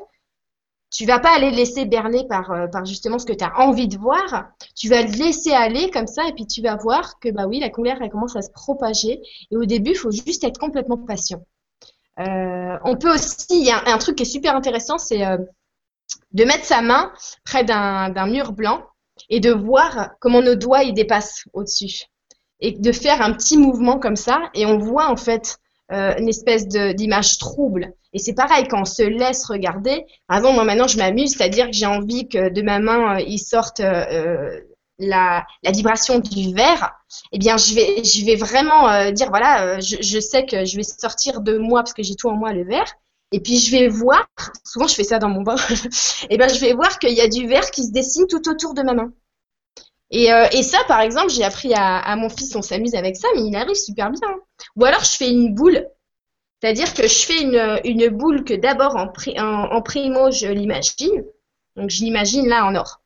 tu 0.90 1.04
vas 1.04 1.18
pas 1.18 1.36
aller 1.36 1.50
laisser 1.50 1.84
berner 1.84 2.26
par, 2.26 2.50
euh, 2.50 2.66
par 2.66 2.86
justement 2.86 3.18
ce 3.18 3.26
que 3.26 3.34
tu 3.34 3.44
as 3.44 3.60
envie 3.60 3.88
de 3.88 3.98
voir. 3.98 4.52
Tu 4.74 4.88
vas 4.88 5.02
le 5.02 5.10
laisser 5.10 5.52
aller 5.52 5.90
comme 5.90 6.06
ça 6.06 6.26
et 6.28 6.32
puis 6.32 6.46
tu 6.46 6.62
vas 6.62 6.76
voir 6.76 7.18
que 7.18 7.28
bah 7.28 7.46
oui, 7.46 7.60
la 7.60 7.68
couleur 7.68 7.98
elle 8.00 8.08
commence 8.08 8.36
à 8.36 8.40
se 8.40 8.50
propager. 8.52 9.20
Et 9.50 9.56
au 9.58 9.66
début, 9.66 9.90
il 9.90 9.98
faut 9.98 10.10
juste 10.10 10.44
être 10.44 10.58
complètement 10.58 10.96
patient. 10.96 11.42
Euh, 12.18 12.78
on 12.84 12.96
peut 12.96 13.12
aussi, 13.12 13.46
il 13.50 13.66
y 13.66 13.70
a 13.70 13.82
un, 13.86 13.98
truc 13.98 14.16
qui 14.16 14.22
est 14.22 14.26
super 14.26 14.56
intéressant, 14.56 14.98
c'est 14.98 15.24
euh, 15.24 15.36
de 16.32 16.44
mettre 16.44 16.64
sa 16.64 16.82
main 16.82 17.12
près 17.44 17.64
d'un 17.64 18.26
mur 18.26 18.52
blanc 18.52 18.84
et 19.28 19.40
de 19.40 19.50
voir 19.50 20.10
comment 20.20 20.42
nos 20.42 20.54
doigts 20.54 20.82
y 20.82 20.92
dépassent 20.92 21.44
au-dessus. 21.52 22.04
Et 22.60 22.72
de 22.72 22.92
faire 22.92 23.20
un 23.20 23.32
petit 23.32 23.58
mouvement 23.58 23.98
comme 23.98 24.16
ça, 24.16 24.50
et 24.54 24.64
on 24.64 24.78
voit 24.78 25.08
en 25.08 25.16
fait 25.16 25.58
euh, 25.92 26.14
une 26.18 26.28
espèce 26.28 26.66
d'image 26.68 27.36
trouble. 27.38 27.92
Et 28.14 28.18
c'est 28.18 28.32
pareil, 28.32 28.66
quand 28.66 28.80
on 28.80 28.86
se 28.86 29.02
laisse 29.02 29.44
regarder, 29.44 30.06
par 30.26 30.38
exemple, 30.38 30.54
moi 30.54 30.64
maintenant 30.64 30.88
je 30.88 30.96
m'amuse, 30.96 31.34
c'est-à-dire 31.36 31.66
que 31.66 31.72
j'ai 31.72 31.86
envie 31.86 32.28
que 32.28 32.48
de 32.48 32.62
ma 32.62 32.78
main, 32.78 33.18
il 33.18 33.38
sorte 33.38 33.82
la, 34.98 35.46
vibration 35.64 36.18
du 36.18 36.54
verre, 36.54 36.94
eh 37.32 37.38
bien, 37.38 37.56
je 37.56 37.74
vais, 37.74 38.04
je 38.04 38.24
vais 38.24 38.36
vraiment 38.36 38.88
euh, 38.88 39.10
dire, 39.10 39.28
voilà, 39.28 39.64
euh, 39.64 39.80
je, 39.80 40.20
sais 40.20 40.46
que 40.46 40.64
je 40.64 40.76
vais 40.76 40.82
sortir 40.82 41.40
de 41.40 41.58
moi 41.58 41.82
parce 41.82 41.92
que 41.92 42.02
j'ai 42.02 42.14
tout 42.14 42.28
en 42.28 42.36
moi 42.36 42.52
le 42.52 42.64
verre. 42.64 42.92
Et 43.32 43.40
puis, 43.40 43.58
je 43.58 43.70
vais 43.72 43.88
voir, 43.88 44.26
souvent 44.64 44.86
je 44.86 44.94
fais 44.94 45.04
ça 45.04 45.18
dans 45.18 45.28
mon 45.28 45.42
bain, 45.42 45.56
eh 46.30 46.38
bien, 46.38 46.48
je 46.48 46.60
vais 46.60 46.72
voir 46.72 46.98
qu'il 46.98 47.12
y 47.12 47.20
a 47.20 47.28
du 47.28 47.46
verre 47.46 47.70
qui 47.70 47.84
se 47.84 47.90
dessine 47.90 48.26
tout 48.28 48.48
autour 48.48 48.74
de 48.74 48.82
ma 48.82 48.94
main. 48.94 49.12
Et, 50.10 50.32
euh, 50.32 50.46
et 50.52 50.62
ça, 50.62 50.78
par 50.86 51.00
exemple, 51.00 51.30
j'ai 51.30 51.42
appris 51.42 51.74
à, 51.74 52.14
mon 52.16 52.28
fils, 52.28 52.54
on 52.54 52.62
s'amuse 52.62 52.94
avec 52.94 53.16
ça, 53.16 53.26
mais 53.34 53.42
il 53.42 53.56
arrive 53.56 53.74
super 53.74 54.10
bien. 54.10 54.28
Ou 54.76 54.84
alors, 54.84 55.02
je 55.02 55.16
fais 55.16 55.28
une 55.28 55.54
boule. 55.54 55.88
C'est-à-dire 56.62 56.94
que 56.94 57.02
je 57.02 57.26
fais 57.26 57.42
une, 57.42 57.80
une 57.84 58.08
boule 58.08 58.44
que 58.44 58.54
d'abord 58.54 58.96
en, 58.96 59.12
en, 59.38 59.72
en 59.72 59.82
primo, 59.82 60.30
je 60.30 60.46
l'imagine. 60.46 61.24
Donc, 61.74 61.90
je 61.90 62.04
l'imagine 62.04 62.46
là 62.46 62.64
en 62.64 62.76
or 62.76 63.00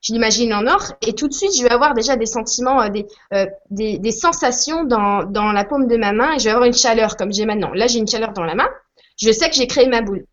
je 0.00 0.12
l'imagine 0.12 0.54
en 0.54 0.66
or, 0.66 0.92
et 1.02 1.12
tout 1.14 1.28
de 1.28 1.32
suite, 1.32 1.56
je 1.56 1.62
vais 1.62 1.70
avoir 1.70 1.94
déjà 1.94 2.16
des 2.16 2.26
sentiments, 2.26 2.80
euh, 2.82 2.88
euh, 3.34 3.46
des, 3.70 3.98
des, 3.98 4.12
sensations 4.12 4.84
dans, 4.84 5.24
dans 5.24 5.52
la 5.52 5.64
paume 5.64 5.88
de 5.88 5.96
ma 5.96 6.12
main, 6.12 6.34
et 6.34 6.38
je 6.38 6.44
vais 6.44 6.50
avoir 6.50 6.66
une 6.66 6.74
chaleur 6.74 7.16
comme 7.16 7.32
j'ai 7.32 7.46
maintenant. 7.46 7.72
Là, 7.74 7.86
j'ai 7.86 7.98
une 7.98 8.06
chaleur 8.06 8.32
dans 8.32 8.44
la 8.44 8.54
main, 8.54 8.68
je 9.20 9.30
sais 9.32 9.48
que 9.48 9.56
j'ai 9.56 9.66
créé 9.66 9.88
ma 9.88 10.00
boule. 10.00 10.24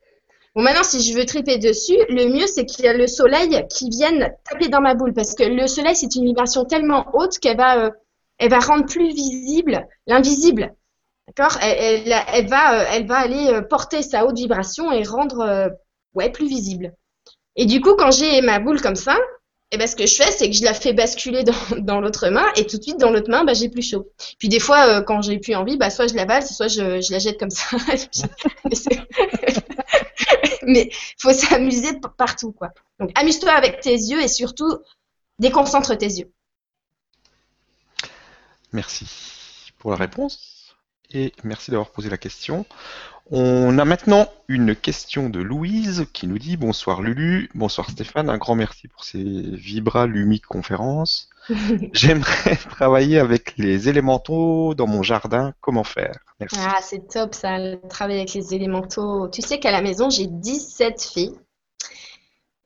Bon, 0.55 0.61
maintenant, 0.61 0.83
si 0.83 1.01
je 1.01 1.17
veux 1.17 1.25
triper 1.25 1.57
dessus, 1.57 1.97
le 2.09 2.27
mieux, 2.27 2.47
c'est 2.47 2.65
qu'il 2.65 2.85
y 2.85 2.87
a 2.87 2.93
le 2.93 3.07
soleil 3.07 3.65
qui 3.69 3.89
vienne 3.89 4.31
taper 4.49 4.69
dans 4.69 4.81
ma 4.81 4.93
boule, 4.93 5.13
parce 5.13 5.33
que 5.33 5.43
le 5.43 5.67
soleil, 5.67 5.95
c'est 5.95 6.15
une 6.15 6.25
vibration 6.25 6.65
tellement 6.65 7.07
haute 7.13 7.39
qu'elle 7.39 7.57
va, 7.57 7.85
euh, 7.85 7.89
elle 8.37 8.51
va 8.51 8.59
rendre 8.59 8.85
plus 8.85 9.13
visible 9.13 9.87
l'invisible. 10.05 10.73
D'accord? 11.27 11.57
Elle, 11.61 12.13
elle, 12.33 12.47
va, 12.47 12.83
elle 12.93 13.07
va 13.07 13.17
aller 13.17 13.61
porter 13.67 14.03
sa 14.03 14.25
haute 14.25 14.37
vibration 14.37 14.91
et 14.91 15.03
rendre 15.03 15.71
ouais, 16.13 16.29
plus 16.29 16.47
visible. 16.47 16.93
Et 17.55 17.65
du 17.65 17.81
coup, 17.81 17.95
quand 17.95 18.11
j'ai 18.11 18.41
ma 18.41 18.59
boule 18.59 18.79
comme 18.79 18.95
ça, 18.95 19.17
et 19.71 19.77
ben, 19.77 19.87
ce 19.87 19.95
que 19.95 20.05
je 20.05 20.15
fais, 20.15 20.31
c'est 20.31 20.49
que 20.49 20.55
je 20.55 20.63
la 20.63 20.73
fais 20.73 20.93
basculer 20.93 21.43
dans, 21.43 21.53
dans 21.79 21.99
l'autre 21.99 22.29
main 22.29 22.45
et 22.55 22.67
tout 22.67 22.77
de 22.77 22.83
suite 22.83 22.99
dans 22.99 23.09
l'autre 23.09 23.29
main, 23.29 23.43
bah, 23.43 23.53
j'ai 23.53 23.69
plus 23.69 23.81
chaud. 23.81 24.11
Puis 24.37 24.47
des 24.47 24.59
fois, 24.59 24.87
euh, 24.87 25.01
quand 25.01 25.21
j'ai 25.21 25.39
plus 25.39 25.55
envie, 25.55 25.77
bah, 25.77 25.89
soit 25.89 26.07
je 26.07 26.13
la 26.13 26.25
valse, 26.25 26.55
soit 26.55 26.67
je, 26.67 27.01
je 27.01 27.11
la 27.11 27.19
jette 27.19 27.39
comme 27.39 27.49
ça. 27.49 27.65
Mais 30.63 30.89
il 30.91 31.15
faut 31.17 31.33
s'amuser 31.33 31.99
partout, 32.17 32.51
quoi. 32.51 32.69
Donc 32.99 33.11
amuse-toi 33.15 33.51
avec 33.51 33.81
tes 33.81 33.95
yeux 33.95 34.21
et 34.21 34.27
surtout 34.27 34.77
déconcentre 35.39 35.97
tes 35.97 36.05
yeux. 36.05 36.31
Merci 38.71 39.05
pour 39.79 39.91
la 39.91 39.97
réponse 39.97 40.75
et 41.11 41.33
merci 41.43 41.71
d'avoir 41.71 41.91
posé 41.91 42.09
la 42.09 42.17
question. 42.17 42.65
On 43.31 43.79
a 43.79 43.85
maintenant 43.85 44.27
une 44.47 44.75
question 44.75 45.29
de 45.29 45.39
Louise 45.39 46.05
qui 46.13 46.27
nous 46.27 46.37
dit 46.37 46.57
Bonsoir 46.57 47.01
Lulu, 47.01 47.49
bonsoir 47.55 47.89
Stéphane, 47.89 48.29
un 48.29 48.37
grand 48.37 48.53
merci 48.53 48.87
pour 48.87 49.03
ces 49.03 49.23
Vibra 49.23 50.05
Lumique 50.05 50.45
conférences. 50.45 51.29
J'aimerais 51.93 52.55
travailler 52.69 53.17
avec 53.17 53.57
les 53.57 53.89
élémentaux 53.89 54.75
dans 54.75 54.85
mon 54.85 55.01
jardin, 55.01 55.55
comment 55.59 55.83
faire? 55.83 56.19
Merci. 56.39 56.57
Ah, 56.59 56.77
c'est 56.83 57.07
top 57.07 57.33
ça, 57.33 57.57
travailler 57.89 58.19
avec 58.19 58.33
les 58.35 58.53
élémentaux. 58.53 59.27
Tu 59.29 59.41
sais 59.41 59.59
qu'à 59.59 59.71
la 59.71 59.81
maison, 59.81 60.11
j'ai 60.11 60.27
17 60.27 61.01
fées. 61.01 61.31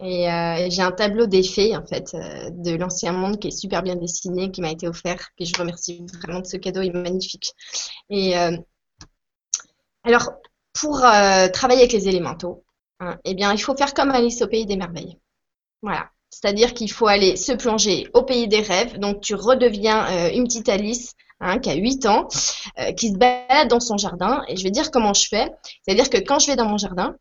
Et 0.01 0.29
euh, 0.29 0.67
j'ai 0.69 0.81
un 0.81 0.91
tableau 0.91 1.25
des 1.25 1.43
fées, 1.43 1.75
en 1.77 1.85
fait, 1.85 2.13
euh, 2.13 2.49
de 2.51 2.75
l'ancien 2.75 3.13
monde 3.13 3.39
qui 3.39 3.47
est 3.47 3.57
super 3.57 3.81
bien 3.81 3.95
dessiné, 3.95 4.51
qui 4.51 4.59
m'a 4.59 4.71
été 4.71 4.89
offert. 4.89 5.29
Et 5.37 5.45
je 5.45 5.57
remercie 5.57 6.05
vraiment 6.21 6.41
de 6.41 6.47
ce 6.47 6.57
cadeau, 6.57 6.81
il 6.81 6.89
est 6.89 7.01
magnifique. 7.01 7.53
Et 8.09 8.37
euh, 8.37 8.57
alors, 10.03 10.31
pour 10.79 11.03
euh, 11.03 11.47
travailler 11.49 11.81
avec 11.81 11.93
les 11.93 12.07
élémentaux, 12.07 12.63
hein, 12.99 13.17
eh 13.25 13.33
bien, 13.33 13.53
il 13.53 13.61
faut 13.61 13.75
faire 13.75 13.93
comme 13.93 14.11
Alice 14.11 14.41
au 14.41 14.47
pays 14.47 14.65
des 14.65 14.77
merveilles. 14.77 15.17
Voilà. 15.81 16.09
C'est-à-dire 16.29 16.73
qu'il 16.73 16.91
faut 16.91 17.07
aller 17.07 17.35
se 17.35 17.51
plonger 17.53 18.07
au 18.13 18.23
pays 18.23 18.47
des 18.47 18.61
rêves. 18.61 18.99
Donc, 18.99 19.21
tu 19.21 19.35
redeviens 19.35 20.07
euh, 20.11 20.31
une 20.31 20.45
petite 20.45 20.69
Alice 20.69 21.15
hein, 21.39 21.59
qui 21.59 21.69
a 21.69 21.75
8 21.75 22.05
ans, 22.05 22.27
euh, 22.79 22.91
qui 22.93 23.09
se 23.09 23.17
balade 23.17 23.67
dans 23.67 23.79
son 23.79 23.97
jardin. 23.97 24.43
Et 24.47 24.55
je 24.55 24.63
vais 24.63 24.71
dire 24.71 24.91
comment 24.91 25.13
je 25.13 25.27
fais. 25.27 25.49
C'est-à-dire 25.83 26.09
que 26.09 26.17
quand 26.17 26.39
je 26.39 26.47
vais 26.47 26.55
dans 26.55 26.67
mon 26.67 26.77
jardin, 26.77 27.15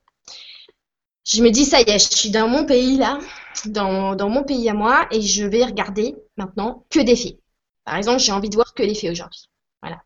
je 1.27 1.43
me 1.43 1.51
dis, 1.51 1.65
ça 1.65 1.81
y 1.81 1.91
est, 1.91 1.99
je 1.99 2.17
suis 2.17 2.31
dans 2.31 2.49
mon 2.49 2.65
pays 2.65 2.97
là, 2.97 3.19
dans, 3.67 4.17
mon 4.29 4.45
pays 4.45 4.69
à 4.69 4.75
moi, 4.75 5.07
et 5.11 5.21
je 5.21 5.45
vais 5.45 5.65
regarder 5.65 6.17
maintenant 6.37 6.85
que 6.91 7.01
des 7.01 7.17
filles. 7.17 7.39
Par 7.85 7.97
exemple, 7.97 8.21
j'ai 8.21 8.33
envie 8.33 8.49
de 8.49 8.55
voir 8.55 8.73
que 8.73 8.83
les 8.83 8.95
filles 8.95 9.11
aujourd'hui. 9.11 9.49
Voilà. 9.83 10.03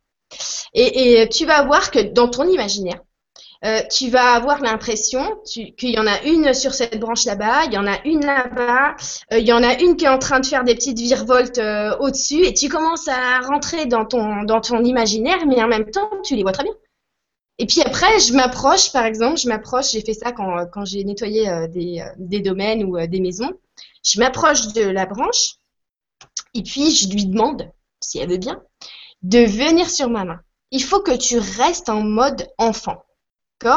Et, 0.75 1.29
tu 1.29 1.47
vas 1.47 1.65
voir 1.65 1.91
que 1.91 2.01
dans 2.01 2.29
ton 2.29 2.49
imaginaire, 2.49 3.01
euh, 3.65 3.81
tu 3.89 4.09
vas 4.09 4.33
avoir 4.33 4.61
l'impression 4.61 5.23
qu'il 5.45 5.91
y 5.91 5.99
en 5.99 6.07
a 6.07 6.21
une 6.23 6.53
sur 6.53 6.75
cette 6.75 6.99
branche 6.99 7.25
là-bas, 7.27 7.67
il 7.67 7.73
y 7.73 7.79
en 7.79 7.87
a 7.87 7.97
une 8.05 8.25
là-bas, 8.25 8.97
euh, 9.33 9.39
il 9.39 9.47
y 9.47 9.53
en 9.53 9.63
a 9.63 9.79
une 9.81 9.97
qui 9.97 10.05
est 10.05 10.09
en 10.09 10.19
train 10.19 10.41
de 10.41 10.47
faire 10.47 10.65
des 10.65 10.75
petites 10.75 10.99
virevoltes 10.99 11.59
euh, 11.59 11.97
au-dessus, 11.99 12.45
et 12.45 12.55
tu 12.55 12.69
commences 12.69 13.07
à 13.07 13.41
rentrer 13.41 13.87
dans 13.87 14.05
ton, 14.05 14.43
dans 14.43 14.61
ton 14.61 14.83
imaginaire, 14.83 15.47
mais 15.47 15.63
en 15.63 15.69
même 15.69 15.91
temps, 15.91 16.11
tu 16.25 16.35
les 16.35 16.43
vois 16.43 16.51
très 16.51 16.65
bien. 16.65 16.73
Et 17.59 17.67
puis 17.67 17.83
après, 17.83 18.19
je 18.19 18.33
m'approche, 18.33 18.91
par 18.91 19.05
exemple, 19.05 19.39
je 19.39 19.47
m'approche, 19.47 19.93
j'ai 19.93 20.01
fait 20.01 20.15
ça 20.15 20.33
quand, 20.33 20.67
quand 20.73 20.85
j'ai 20.85 21.05
nettoyé 21.05 21.69
des, 21.69 22.05
des, 22.19 22.41
domaines 22.41 22.83
ou 22.83 22.99
des 23.07 23.21
maisons, 23.21 23.53
je 24.05 24.19
m'approche 24.19 24.73
de 24.73 24.83
la 24.83 25.07
branche, 25.07 25.59
et 26.55 26.63
puis 26.63 26.91
je 26.91 27.09
lui 27.09 27.27
demande, 27.27 27.71
si 28.01 28.19
elle 28.19 28.31
veut 28.31 28.39
bien, 28.39 28.61
de 29.23 29.39
venir 29.39 29.89
sur 29.89 30.11
ma 30.11 30.25
main. 30.25 30.41
Il 30.73 30.83
faut 30.83 31.01
que 31.01 31.17
tu 31.17 31.39
restes 31.39 31.91
en 31.91 32.01
mode 32.01 32.49
enfant. 32.59 33.05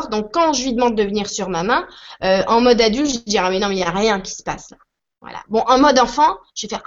Donc, 0.10 0.34
quand 0.34 0.54
je 0.54 0.64
lui 0.64 0.74
demande 0.74 0.96
de 0.96 1.04
venir 1.04 1.30
sur 1.30 1.50
ma 1.50 1.64
main, 1.64 1.88
euh, 2.24 2.44
en 2.48 2.62
mode 2.62 2.82
adulte, 2.82 3.10
je 3.10 3.20
dirais, 3.20 3.50
mais 3.50 3.60
non, 3.60 3.70
mais 3.70 3.76
il 3.76 3.80
n'y 3.80 3.84
a 3.84 3.92
rien 3.92 4.20
qui 4.22 4.32
se 4.32 4.44
passe 4.44 4.72
là. 4.72 4.78
Voilà. 5.22 5.40
Bon, 5.50 5.64
en 5.68 5.80
mode 5.80 5.98
enfant, 6.00 6.38
je 6.56 6.68
vais 6.68 6.76
faire, 6.76 6.84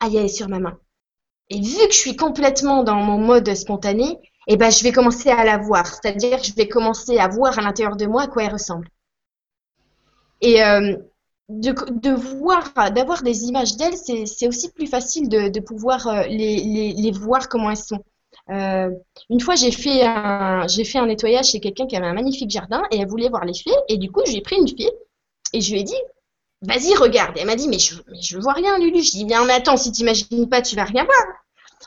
ah, 0.00 0.06
elle 0.06 0.16
est 0.16 0.28
sur 0.28 0.48
ma 0.48 0.58
main. 0.58 0.78
Et 1.50 1.60
vu 1.60 1.76
que 1.88 1.92
je 1.92 1.98
suis 1.98 2.16
complètement 2.16 2.82
dans 2.84 2.94
mon 2.94 3.18
mode 3.18 3.52
spontané, 3.54 4.18
eh 4.46 4.56
ben, 4.56 4.70
je 4.70 4.82
vais 4.82 4.92
commencer 4.92 5.30
à 5.30 5.44
la 5.44 5.58
voir. 5.58 5.86
C'est-à-dire 5.86 6.42
je 6.42 6.54
vais 6.54 6.68
commencer 6.68 7.18
à 7.18 7.28
voir 7.28 7.58
à 7.58 7.62
l'intérieur 7.62 7.96
de 7.96 8.06
moi 8.06 8.22
à 8.22 8.26
quoi 8.28 8.44
elle 8.44 8.52
ressemble. 8.52 8.88
Et 10.40 10.62
euh, 10.62 10.96
de, 11.48 12.10
voir, 12.10 12.72
d'avoir 12.92 13.22
des 13.22 13.44
images 13.44 13.76
d'elle, 13.76 13.96
c'est 13.96 14.48
aussi 14.48 14.70
plus 14.70 14.86
facile 14.86 15.28
de, 15.28 15.60
pouvoir 15.60 16.06
euh, 16.06 16.22
les, 16.28 17.12
voir 17.12 17.48
comment 17.48 17.70
elles 17.70 17.76
sont. 17.76 18.02
Euh, 18.48 18.90
une 19.28 19.40
fois, 19.40 19.54
j'ai 19.54 19.70
fait 19.70 20.02
un, 20.02 20.66
nettoyage 21.06 21.46
chez 21.46 21.60
quelqu'un 21.60 21.86
qui 21.86 21.96
avait 21.96 22.06
un 22.06 22.14
magnifique 22.14 22.50
jardin 22.50 22.82
et 22.90 22.98
elle 22.98 23.08
voulait 23.08 23.28
voir 23.28 23.44
les 23.44 23.54
fées. 23.54 23.70
Et 23.88 23.96
du 23.96 24.10
coup, 24.10 24.22
j'ai 24.26 24.40
pris 24.40 24.56
une 24.56 24.68
fille 24.68 24.90
et 25.52 25.60
je 25.60 25.72
lui 25.72 25.80
ai 25.80 25.84
dit, 25.84 26.00
vas-y, 26.62 26.94
regarde. 26.94 27.36
Et 27.36 27.40
elle 27.40 27.46
m'a 27.46 27.56
dit, 27.56 27.68
mais 27.68 27.78
je, 27.78 27.94
mais 28.08 28.20
je 28.20 28.38
vois 28.38 28.52
rien, 28.54 28.78
Lulu. 28.78 29.02
Je 29.02 29.10
dis, 29.10 29.24
bien, 29.24 29.44
mais 29.44 29.54
attends, 29.54 29.76
si 29.76 29.92
tu 29.92 30.02
n'imagines 30.02 30.48
pas, 30.48 30.62
tu 30.62 30.76
vas 30.76 30.84
rien 30.84 31.04
voir. 31.04 31.24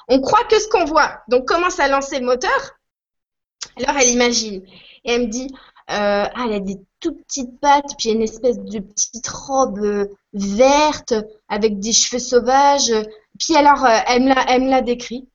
On 0.08 0.22
croit 0.22 0.43
que 0.45 0.60
ce 0.60 0.68
qu'on 0.68 0.86
voit. 0.86 1.22
Donc, 1.28 1.47
commence 1.47 1.80
à 1.80 1.88
lancer 1.88 2.20
le 2.20 2.26
moteur. 2.26 2.72
Alors, 3.78 4.01
elle 4.01 4.10
imagine. 4.10 4.64
Et 5.06 5.12
elle 5.12 5.22
me 5.24 5.28
dit, 5.28 5.49
euh, 5.91 6.26
ah, 6.34 6.45
elle 6.45 6.54
a 6.54 6.60
des 6.60 6.78
toutes 6.99 7.22
petites 7.26 7.60
pattes, 7.60 7.95
puis 7.97 8.12
une 8.12 8.22
espèce 8.22 8.58
de 8.58 8.80
petite 8.80 9.28
robe 9.28 9.80
euh, 9.80 10.08
verte 10.32 11.14
avec 11.49 11.80
des 11.80 11.91
cheveux 11.91 12.20
sauvages. 12.20 12.93
Puis 13.38 13.56
alors, 13.56 13.86
elle 13.86 14.24
me 14.24 14.70
l'a 14.70 14.82
décrit. 14.82 15.28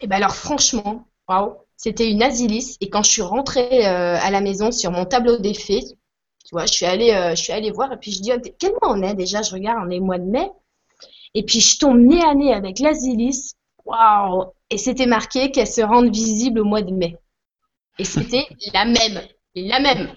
Et 0.00 0.06
ben 0.06 0.16
alors 0.16 0.34
franchement, 0.34 1.06
waouh, 1.28 1.54
c'était 1.76 2.10
une 2.10 2.22
Asilis. 2.22 2.76
Et 2.80 2.90
quand 2.90 3.02
je 3.02 3.10
suis 3.10 3.22
rentrée 3.22 3.86
euh, 3.86 4.16
à 4.20 4.30
la 4.30 4.40
maison 4.40 4.70
sur 4.70 4.90
mon 4.90 5.04
tableau 5.04 5.38
des 5.38 5.54
fées, 5.54 5.84
tu 6.44 6.52
vois, 6.52 6.66
je 6.66 6.72
suis 6.72 6.86
allée, 6.86 7.12
euh, 7.12 7.30
je 7.34 7.42
suis 7.42 7.52
allée 7.52 7.70
voir 7.70 7.92
et 7.92 7.98
puis 7.98 8.12
je 8.12 8.20
dis 8.20 8.32
oh, 8.34 8.40
quel 8.58 8.72
mois 8.72 8.92
on 8.96 9.02
est 9.02 9.14
déjà? 9.14 9.42
Je 9.42 9.52
regarde, 9.52 9.86
on 9.86 9.90
est 9.90 10.00
mois 10.00 10.18
de 10.18 10.24
mai. 10.24 10.50
Et 11.34 11.44
puis 11.44 11.60
je 11.60 11.78
tombe 11.78 11.98
nez 11.98 12.22
à 12.22 12.34
nez 12.34 12.52
avec 12.52 12.78
l'Asilis. 12.78 13.52
Waouh 13.84 14.46
Et 14.70 14.78
c'était 14.78 15.06
marqué 15.06 15.50
qu'elle 15.50 15.66
se 15.66 15.80
rende 15.80 16.12
visible 16.12 16.60
au 16.60 16.64
mois 16.64 16.82
de 16.82 16.92
mai. 16.92 17.16
Et 17.98 18.04
c'était 18.04 18.46
la 18.74 18.84
même, 18.84 19.20
la 19.54 19.80
même. 19.80 20.10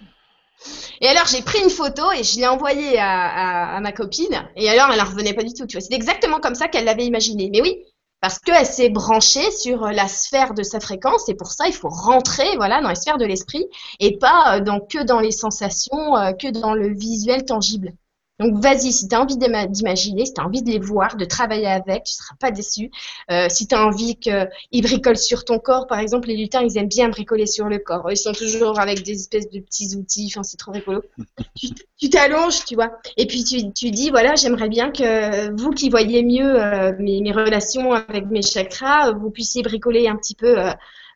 Et 1.01 1.07
alors 1.07 1.25
j'ai 1.25 1.41
pris 1.41 1.61
une 1.61 1.69
photo 1.69 2.11
et 2.11 2.23
je 2.23 2.37
l'ai 2.37 2.47
envoyée 2.47 2.97
à, 2.99 3.75
à, 3.75 3.79
ma 3.81 3.91
copine. 3.91 4.47
Et 4.55 4.69
alors 4.69 4.91
elle 4.93 5.01
en 5.01 5.05
revenait 5.05 5.33
pas 5.33 5.43
du 5.43 5.53
tout. 5.53 5.65
Tu 5.65 5.77
vois, 5.77 5.85
c'est 5.85 5.93
exactement 5.93 6.39
comme 6.39 6.55
ça 6.55 6.67
qu'elle 6.67 6.85
l'avait 6.85 7.05
imaginé. 7.05 7.49
Mais 7.51 7.61
oui, 7.61 7.83
parce 8.21 8.39
qu'elle 8.39 8.65
s'est 8.65 8.89
branchée 8.89 9.51
sur 9.51 9.87
la 9.87 10.07
sphère 10.07 10.53
de 10.53 10.63
sa 10.63 10.79
fréquence 10.79 11.27
et 11.27 11.33
pour 11.33 11.51
ça 11.51 11.67
il 11.67 11.73
faut 11.73 11.89
rentrer 11.89 12.55
voilà 12.55 12.81
dans 12.81 12.89
les 12.89 12.95
sphères 12.95 13.17
de 13.17 13.25
l'esprit 13.25 13.65
et 13.99 14.17
pas 14.17 14.59
euh, 14.59 14.79
que 14.89 15.03
dans 15.03 15.19
les 15.19 15.31
sensations, 15.31 16.15
euh, 16.15 16.31
que 16.33 16.49
dans 16.49 16.73
le 16.73 16.87
visuel 16.93 17.45
tangible. 17.45 17.93
Donc 18.41 18.59
vas-y, 18.59 18.91
si 18.91 19.07
tu 19.07 19.15
as 19.15 19.21
envie 19.21 19.37
d'imaginer, 19.37 20.25
si 20.25 20.33
tu 20.33 20.41
as 20.41 20.45
envie 20.45 20.63
de 20.63 20.71
les 20.71 20.79
voir, 20.79 21.15
de 21.15 21.25
travailler 21.25 21.67
avec, 21.67 22.05
tu 22.05 22.13
ne 22.13 22.23
seras 22.23 22.35
pas 22.39 22.49
déçu. 22.49 22.89
Euh, 23.29 23.47
si 23.49 23.67
tu 23.67 23.75
as 23.75 23.85
envie 23.85 24.15
qu'ils 24.15 24.81
bricolent 24.81 25.15
sur 25.15 25.45
ton 25.45 25.59
corps, 25.59 25.85
par 25.85 25.99
exemple, 25.99 26.27
les 26.27 26.35
lutins, 26.35 26.61
ils 26.61 26.75
aiment 26.77 26.87
bien 26.87 27.09
bricoler 27.09 27.45
sur 27.45 27.67
le 27.67 27.77
corps. 27.77 28.09
Ils 28.09 28.17
sont 28.17 28.31
toujours 28.31 28.79
avec 28.79 29.03
des 29.03 29.11
espèces 29.11 29.47
de 29.51 29.59
petits 29.59 29.95
outils, 29.95 30.31
enfin, 30.31 30.41
c'est 30.41 30.57
trop 30.57 30.71
rigolo. 30.71 31.03
tu 31.99 32.09
t'allonges, 32.09 32.65
tu 32.65 32.73
vois. 32.73 32.91
Et 33.15 33.27
puis 33.27 33.43
tu, 33.43 33.71
tu 33.73 33.91
dis, 33.91 34.09
voilà, 34.09 34.33
j'aimerais 34.33 34.69
bien 34.69 34.89
que 34.91 35.55
vous 35.61 35.69
qui 35.69 35.89
voyez 35.89 36.23
mieux 36.23 36.59
euh, 36.59 36.93
mes, 36.97 37.21
mes, 37.21 37.31
relations 37.31 37.93
avec 37.93 38.25
mes 38.31 38.41
chakras, 38.41 39.11
vous 39.11 39.29
puissiez 39.29 39.61
bricoler 39.61 40.07
un 40.07 40.15
petit 40.15 40.35
peu 40.35 40.57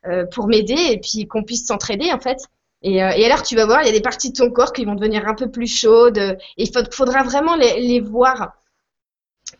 euh, 0.06 0.24
pour 0.26 0.46
m'aider 0.46 0.76
et 0.92 1.00
puis 1.00 1.26
qu'on 1.26 1.42
puisse 1.42 1.66
s'entraider, 1.66 2.12
en 2.12 2.20
fait. 2.20 2.38
Et, 2.86 3.02
euh, 3.02 3.10
et, 3.16 3.26
alors, 3.26 3.42
tu 3.42 3.56
vas 3.56 3.66
voir, 3.66 3.82
il 3.82 3.86
y 3.86 3.88
a 3.88 3.92
des 3.92 4.00
parties 4.00 4.30
de 4.30 4.36
ton 4.36 4.48
corps 4.52 4.72
qui 4.72 4.84
vont 4.84 4.94
devenir 4.94 5.26
un 5.26 5.34
peu 5.34 5.50
plus 5.50 5.66
chaudes. 5.66 6.38
Il 6.56 6.70
faudra 6.92 7.24
vraiment 7.24 7.56
les, 7.56 7.98
voir. 7.98 8.52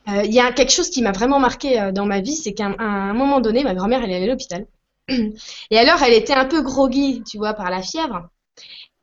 Euh, 0.09 0.22
il 0.22 0.33
y 0.33 0.39
a 0.39 0.53
quelque 0.53 0.70
chose 0.70 0.91
qui 0.91 1.03
m'a 1.03 1.11
vraiment 1.11 1.41
marqué 1.41 1.81
euh, 1.81 1.91
dans 1.91 2.07
ma 2.07 2.20
vie, 2.20 2.37
c'est 2.37 2.53
qu'à 2.53 2.66
un, 2.79 3.14
moment 3.14 3.41
donné, 3.41 3.64
ma 3.64 3.74
grand-mère, 3.74 4.05
elle 4.05 4.12
est 4.12 4.14
allée 4.14 4.27
à 4.27 4.29
l'hôpital. 4.29 4.66
Et 5.09 5.77
alors, 5.77 6.01
elle 6.05 6.12
était 6.12 6.35
un 6.35 6.45
peu 6.45 6.62
groggy, 6.62 7.24
tu 7.24 7.39
vois, 7.39 7.53
par 7.55 7.68
la 7.68 7.83
fièvre. 7.83 8.29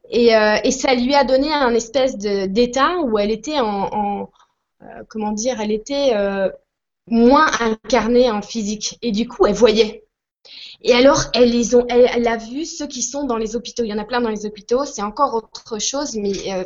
Et, 0.09 0.29
ça 0.71 0.95
lui 0.95 1.15
a 1.15 1.25
donné 1.25 1.51
un 1.51 1.73
espèce 1.73 2.17
d'état 2.17 2.99
où 2.99 3.19
elle 3.19 3.31
était 3.31 3.59
en, 3.59 3.89
en 3.91 4.29
comment 5.09 5.31
dire, 5.31 5.59
elle 5.59 5.71
était 5.71 6.13
moins 7.07 7.47
incarnée 7.59 8.31
en 8.31 8.41
physique. 8.41 8.97
Et 9.01 9.11
du 9.11 9.27
coup, 9.27 9.45
elle 9.47 9.55
voyait. 9.55 10.05
Et 10.83 10.93
alors, 10.93 11.25
elle, 11.33 11.49
les 11.49 11.75
ont, 11.75 11.85
elle, 11.87 12.27
a 12.27 12.37
vu 12.37 12.65
ceux 12.65 12.87
qui 12.87 13.01
sont 13.01 13.23
dans 13.23 13.37
les 13.37 13.55
hôpitaux. 13.55 13.83
Il 13.83 13.89
y 13.89 13.93
en 13.93 13.97
a 13.97 14.05
plein 14.05 14.19
dans 14.19 14.29
les 14.29 14.45
hôpitaux. 14.45 14.83
C'est 14.83 15.01
encore 15.01 15.33
autre 15.33 15.79
chose, 15.79 16.15
mais 16.15 16.53
euh, 16.53 16.63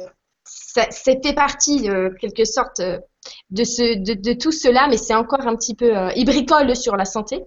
c'était 0.89 1.33
partie, 1.33 1.89
euh, 1.89 2.09
quelque 2.19 2.45
sorte, 2.45 2.79
euh, 2.79 2.99
de, 3.49 3.63
ce, 3.63 3.97
de, 3.97 4.33
tout 4.33 4.51
cela, 4.51 4.87
mais 4.89 4.97
c'est 4.97 5.15
encore 5.15 5.45
un 5.47 5.55
petit 5.55 5.75
peu. 5.75 5.95
Euh, 5.95 6.11
il 6.15 6.25
bricole 6.25 6.75
sur 6.75 6.95
la 6.95 7.05
santé. 7.05 7.43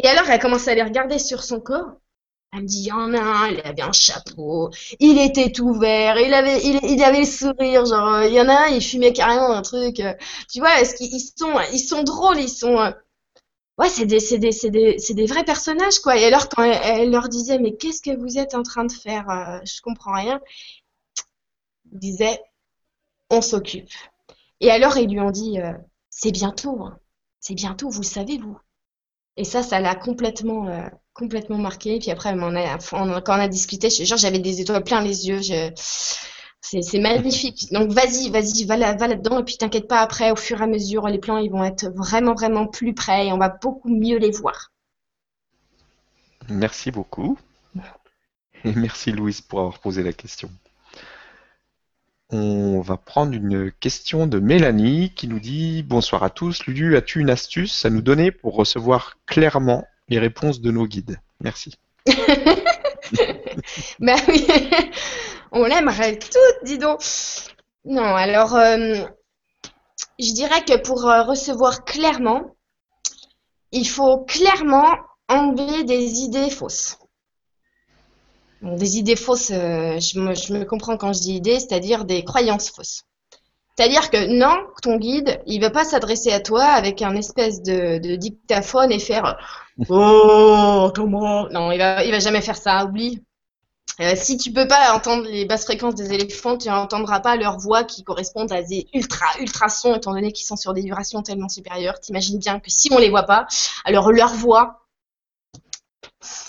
Et 0.00 0.08
alors, 0.08 0.28
elle 0.28 0.40
commence 0.40 0.68
à 0.68 0.74
les 0.74 0.82
regarder 0.82 1.18
sur 1.18 1.42
son 1.42 1.60
corps. 1.60 1.92
Elle 2.52 2.62
me 2.62 2.66
dit, 2.66 2.80
il 2.80 2.86
y 2.86 2.92
en 2.92 3.12
a 3.14 3.20
un, 3.20 3.48
il 3.48 3.60
avait 3.60 3.82
un 3.82 3.92
chapeau, 3.92 4.70
il 5.00 5.18
était 5.18 5.50
tout 5.50 5.74
vert, 5.74 6.18
il 6.18 6.32
avait, 6.32 6.60
il, 6.62 7.02
avait 7.02 7.20
le 7.20 7.26
sourire, 7.26 7.84
genre, 7.84 8.22
il 8.22 8.32
y 8.32 8.40
en 8.40 8.48
a 8.48 8.66
un, 8.66 8.66
il 8.68 8.82
fumait 8.82 9.12
carrément 9.12 9.50
un 9.50 9.62
truc. 9.62 10.00
tu 10.50 10.60
vois, 10.60 10.80
est-ce 10.80 10.94
qu'ils 10.94 11.20
sont, 11.20 11.58
ils 11.72 11.80
sont 11.80 12.04
drôles, 12.04 12.38
ils 12.38 12.48
sont, 12.48 12.78
ouais, 13.78 13.88
c'est 13.88 14.06
des, 14.06 14.20
c'est 14.20 15.26
vrais 15.26 15.44
personnages, 15.44 15.98
quoi. 16.00 16.16
Et 16.16 16.24
alors, 16.24 16.48
quand 16.48 16.62
elle, 16.62 17.10
leur 17.10 17.28
disait, 17.28 17.58
mais 17.58 17.76
qu'est-ce 17.76 18.02
que 18.02 18.16
vous 18.16 18.38
êtes 18.38 18.54
en 18.54 18.62
train 18.62 18.84
de 18.84 18.92
faire 18.92 19.28
euh, 19.30 19.58
Je 19.64 19.80
comprends 19.82 20.14
rien. 20.14 20.40
Ils 21.92 21.98
disaient, 21.98 22.40
on 23.30 23.40
s'occupe. 23.40 23.90
Et 24.60 24.70
alors, 24.70 24.96
ils 24.98 25.10
lui 25.10 25.20
ont 25.20 25.30
dit, 25.30 25.60
euh, 25.60 25.72
c'est 26.10 26.32
bientôt, 26.32 26.82
hein. 26.82 26.98
c'est 27.40 27.54
bientôt, 27.54 27.90
vous 27.90 28.02
savez, 28.02 28.38
vous. 28.38 28.58
Et 29.36 29.44
ça, 29.44 29.62
ça 29.62 29.80
l'a 29.80 29.94
complètement, 29.94 30.68
euh, 30.68 30.88
complètement 31.12 31.58
marqué. 31.58 31.98
Puis 31.98 32.10
après, 32.10 32.32
on 32.34 33.20
quand 33.20 33.36
on 33.36 33.40
a 33.40 33.48
discuté, 33.48 33.90
genre, 33.90 34.18
j'avais 34.18 34.38
des 34.38 34.60
étoiles 34.62 34.82
plein 34.82 35.02
les 35.02 35.28
yeux. 35.28 35.42
Je, 35.42 35.70
c'est 36.68 36.98
magnifique. 36.98 37.72
Donc 37.72 37.90
vas-y, 37.90 38.30
vas-y, 38.30 38.64
va, 38.64 38.76
là, 38.76 38.94
va 38.94 39.08
là-dedans 39.08 39.40
et 39.40 39.44
puis 39.44 39.56
t'inquiète 39.56 39.86
pas 39.88 40.00
après, 40.00 40.30
au 40.30 40.36
fur 40.36 40.60
et 40.60 40.64
à 40.64 40.66
mesure, 40.66 41.06
les 41.08 41.18
plans 41.18 41.38
ils 41.38 41.50
vont 41.50 41.64
être 41.64 41.86
vraiment 41.94 42.34
vraiment 42.34 42.66
plus 42.66 42.94
près 42.94 43.28
et 43.28 43.32
on 43.32 43.38
va 43.38 43.48
beaucoup 43.48 43.88
mieux 43.88 44.18
les 44.18 44.30
voir. 44.30 44.72
Merci 46.48 46.90
beaucoup. 46.90 47.38
Et 48.64 48.72
merci 48.72 49.12
Louise 49.12 49.40
pour 49.40 49.60
avoir 49.60 49.78
posé 49.78 50.02
la 50.02 50.12
question. 50.12 50.50
On 52.30 52.80
va 52.80 52.96
prendre 52.96 53.34
une 53.34 53.70
question 53.70 54.26
de 54.26 54.40
Mélanie 54.40 55.12
qui 55.14 55.28
nous 55.28 55.38
dit 55.38 55.84
Bonsoir 55.84 56.24
à 56.24 56.30
tous. 56.30 56.66
Lulu, 56.66 56.96
as-tu 56.96 57.20
une 57.20 57.30
astuce 57.30 57.84
à 57.84 57.90
nous 57.90 58.02
donner 58.02 58.32
pour 58.32 58.56
recevoir 58.56 59.16
clairement 59.26 59.86
les 60.08 60.18
réponses 60.18 60.60
de 60.60 60.72
nos 60.72 60.88
guides? 60.88 61.20
Merci. 61.40 61.74
ben 64.00 64.16
oui 64.28 64.46
on 65.56 65.64
l'aimerait 65.64 66.18
toutes, 66.18 66.64
dis 66.64 66.78
donc. 66.78 67.00
Non, 67.84 68.14
alors, 68.14 68.54
euh, 68.56 68.96
je 70.18 70.32
dirais 70.32 70.64
que 70.64 70.76
pour 70.76 71.06
euh, 71.06 71.22
recevoir 71.22 71.84
clairement, 71.84 72.54
il 73.72 73.88
faut 73.88 74.18
clairement 74.24 74.94
enlever 75.28 75.84
des 75.84 76.20
idées 76.20 76.50
fausses. 76.50 76.98
des 78.62 78.98
idées 78.98 79.16
fausses, 79.16 79.50
euh, 79.50 79.98
je, 79.98 80.18
me, 80.20 80.64
comprends 80.64 80.96
quand 80.96 81.12
je 81.12 81.20
dis 81.20 81.34
idées, 81.34 81.58
c'est-à-dire 81.58 82.04
des 82.04 82.24
croyances 82.24 82.70
fausses. 82.70 83.04
C'est-à-dire 83.76 84.10
que 84.10 84.26
non, 84.26 84.56
ton 84.82 84.96
guide, 84.96 85.42
il 85.46 85.60
va 85.60 85.70
pas 85.70 85.84
s'adresser 85.84 86.32
à 86.32 86.40
toi 86.40 86.64
avec 86.64 87.02
un 87.02 87.14
espèce 87.14 87.62
de, 87.62 88.16
dictaphone 88.16 88.90
et 88.90 88.98
faire 88.98 89.36
Oh, 89.90 90.90
comment 90.94 91.48
Non, 91.50 91.70
il 91.72 91.78
va, 91.78 92.02
il 92.04 92.10
va 92.10 92.18
jamais 92.18 92.40
faire 92.40 92.56
ça, 92.56 92.84
oublie. 92.86 93.22
Euh, 94.00 94.12
si 94.14 94.36
tu 94.36 94.52
peux 94.52 94.68
pas 94.68 94.94
entendre 94.94 95.24
les 95.24 95.46
basses 95.46 95.64
fréquences 95.64 95.94
des 95.94 96.12
éléphants, 96.12 96.58
tu 96.58 96.68
n'entendras 96.68 97.20
pas 97.20 97.36
leurs 97.36 97.58
voix 97.58 97.82
qui 97.82 98.04
correspondent 98.04 98.52
à 98.52 98.62
des 98.62 98.86
ultra 98.92 99.26
ultra 99.40 99.68
sons, 99.70 99.94
étant 99.94 100.12
donné 100.12 100.32
qu'ils 100.32 100.46
sont 100.46 100.56
sur 100.56 100.74
des 100.74 100.82
vibrations 100.82 101.22
tellement 101.22 101.48
supérieures. 101.48 101.98
T'imagines 102.00 102.38
bien 102.38 102.60
que 102.60 102.70
si 102.70 102.92
on 102.92 102.98
les 102.98 103.08
voit 103.08 103.22
pas, 103.22 103.46
alors 103.84 104.12
leur 104.12 104.34
voix 104.34 104.85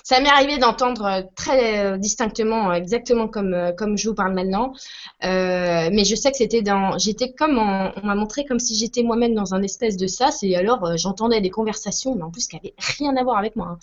ça 0.04 0.20
m'est 0.22 0.30
arrivé 0.30 0.58
d'entendre 0.58 1.06
euh, 1.06 1.22
très 1.36 1.86
euh, 1.86 1.98
distinctement, 1.98 2.72
euh, 2.72 2.76
exactement 2.76 3.28
comme, 3.28 3.74
comme 3.78 3.98
je 3.98 4.08
vous 4.08 4.16
parle 4.16 4.34
maintenant. 4.34 4.74
mais 5.22 6.04
je 6.06 6.16
sais 6.16 6.32
que 6.32 6.38
c'était 6.38 6.62
dans. 6.62 6.98
J'étais 6.98 7.34
comme. 7.34 7.58
on 7.58 8.06
m'a 8.06 8.16
montré 8.16 8.46
comme 8.46 8.60
si 8.60 8.76
j'étais 8.76 9.04
moi-même 9.04 9.34
dans 9.34 9.54
un 9.54 9.62
espèce 9.64 9.98
de 9.98 10.08
sas. 10.08 10.44
Et 10.44 10.56
alors, 10.56 10.98
j'entendais 10.98 11.42
des 11.42 11.50
conversations, 11.50 12.16
mais 12.16 12.24
en 12.24 12.32
plus, 12.32 12.48
qui 12.48 12.56
n'avaient 12.56 12.74
rien 12.78 13.16
à 13.18 13.24
voir 13.24 13.38
avec 13.38 13.56
moi. 13.56 13.78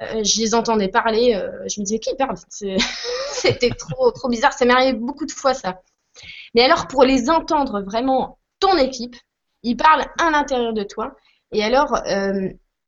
Hein. 0.00 0.22
je 0.22 0.40
les 0.40 0.54
entendais 0.54 0.88
parler. 0.88 1.40
je 1.66 1.80
me 1.80 1.84
disais, 1.84 1.98
qui 1.98 2.14
parle? 2.16 2.36
C'était 3.32 3.70
trop, 3.70 4.10
trop 4.10 4.28
bizarre. 4.28 4.52
Ça 4.52 4.64
m'est 4.64 4.72
arrivé 4.72 4.94
beaucoup 4.98 5.26
de 5.26 5.32
fois, 5.32 5.54
ça. 5.54 5.80
Mais 6.54 6.62
alors, 6.62 6.88
pour 6.88 7.04
les 7.04 7.30
entendre 7.30 7.82
vraiment, 7.82 8.38
ton 8.58 8.76
équipe, 8.76 9.16
ils 9.62 9.76
parlent 9.76 10.06
à 10.18 10.30
l'intérieur 10.30 10.72
de 10.72 10.82
toi. 10.82 11.14
Et 11.52 11.62
alors, 11.62 11.96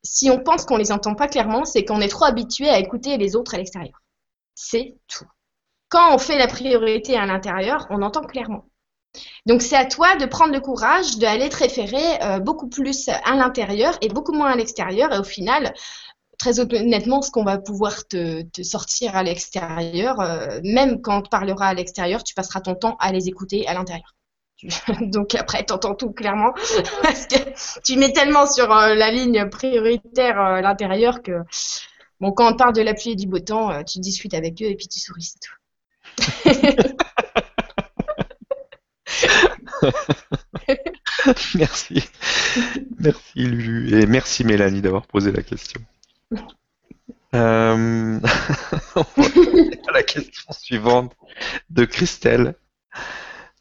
si 0.02 0.30
on 0.30 0.38
pense 0.38 0.64
qu'on 0.64 0.76
les 0.76 0.92
entend 0.92 1.14
pas 1.14 1.28
clairement, 1.28 1.64
c'est 1.64 1.84
qu'on 1.84 2.00
est 2.00 2.08
trop 2.08 2.24
habitué 2.24 2.68
à 2.68 2.78
écouter 2.78 3.16
les 3.16 3.36
autres 3.36 3.54
à 3.54 3.58
l'extérieur. 3.58 4.02
C'est 4.54 4.96
tout. 5.08 5.26
Quand 5.88 6.14
on 6.14 6.18
fait 6.18 6.38
la 6.38 6.46
priorité 6.46 7.16
à 7.16 7.26
l'intérieur, 7.26 7.86
on 7.90 8.02
entend 8.02 8.22
clairement. 8.22 8.66
Donc 9.46 9.60
c'est 9.60 9.76
à 9.76 9.86
toi 9.86 10.16
de 10.16 10.26
prendre 10.26 10.52
le 10.52 10.60
courage 10.60 11.18
d'aller 11.18 11.48
te 11.48 11.56
référer 11.56 12.22
euh, 12.22 12.38
beaucoup 12.38 12.68
plus 12.68 13.08
à 13.08 13.34
l'intérieur 13.34 13.98
et 14.00 14.08
beaucoup 14.08 14.32
moins 14.32 14.50
à 14.50 14.56
l'extérieur. 14.56 15.12
Et 15.12 15.18
au 15.18 15.24
final, 15.24 15.74
très 16.38 16.60
honnêtement, 16.60 17.20
ce 17.22 17.30
qu'on 17.30 17.44
va 17.44 17.58
pouvoir 17.58 18.06
te, 18.06 18.44
sortir 18.62 19.16
à 19.16 19.22
l'extérieur, 19.22 20.20
euh, 20.20 20.60
même 20.62 21.02
quand 21.02 21.18
on 21.18 21.22
te 21.22 21.28
parlera 21.28 21.66
à 21.66 21.74
l'extérieur, 21.74 22.22
tu 22.22 22.34
passeras 22.34 22.60
ton 22.60 22.74
temps 22.74 22.96
à 23.00 23.12
les 23.12 23.28
écouter 23.28 23.66
à 23.66 23.74
l'intérieur. 23.74 24.14
Donc 25.00 25.34
après, 25.34 25.64
tu 25.64 25.72
entends 25.72 25.94
tout 25.94 26.10
clairement 26.10 26.52
parce 27.02 27.26
que 27.26 27.36
tu 27.82 27.96
mets 27.96 28.12
tellement 28.12 28.46
sur 28.46 28.72
euh, 28.72 28.94
la 28.94 29.10
ligne 29.10 29.48
prioritaire 29.48 30.38
à 30.38 30.58
euh, 30.58 30.60
l'intérieur 30.60 31.22
que 31.22 31.40
bon, 32.20 32.32
quand 32.32 32.52
on 32.52 32.56
parle 32.56 32.74
de 32.74 32.82
la 32.82 32.94
pluie 32.94 33.12
et 33.12 33.16
du 33.16 33.26
beau 33.26 33.38
temps, 33.38 33.70
euh, 33.70 33.82
tu 33.82 33.98
discutes 34.00 34.34
avec 34.34 34.60
eux 34.62 34.66
et 34.66 34.76
puis 34.76 34.88
tu 34.88 35.00
souris, 35.00 35.32
c'est 35.32 35.40
tout. 35.40 35.54
merci. 41.54 42.04
Merci 42.98 43.38
Lulu 43.44 44.00
et 44.00 44.06
merci 44.06 44.44
Mélanie 44.44 44.82
d'avoir 44.82 45.06
posé 45.06 45.32
la 45.32 45.42
question. 45.42 45.80
Euh... 47.34 48.20
la 49.94 50.02
question 50.02 50.52
suivante 50.52 51.16
de 51.70 51.84
Christelle. 51.84 52.56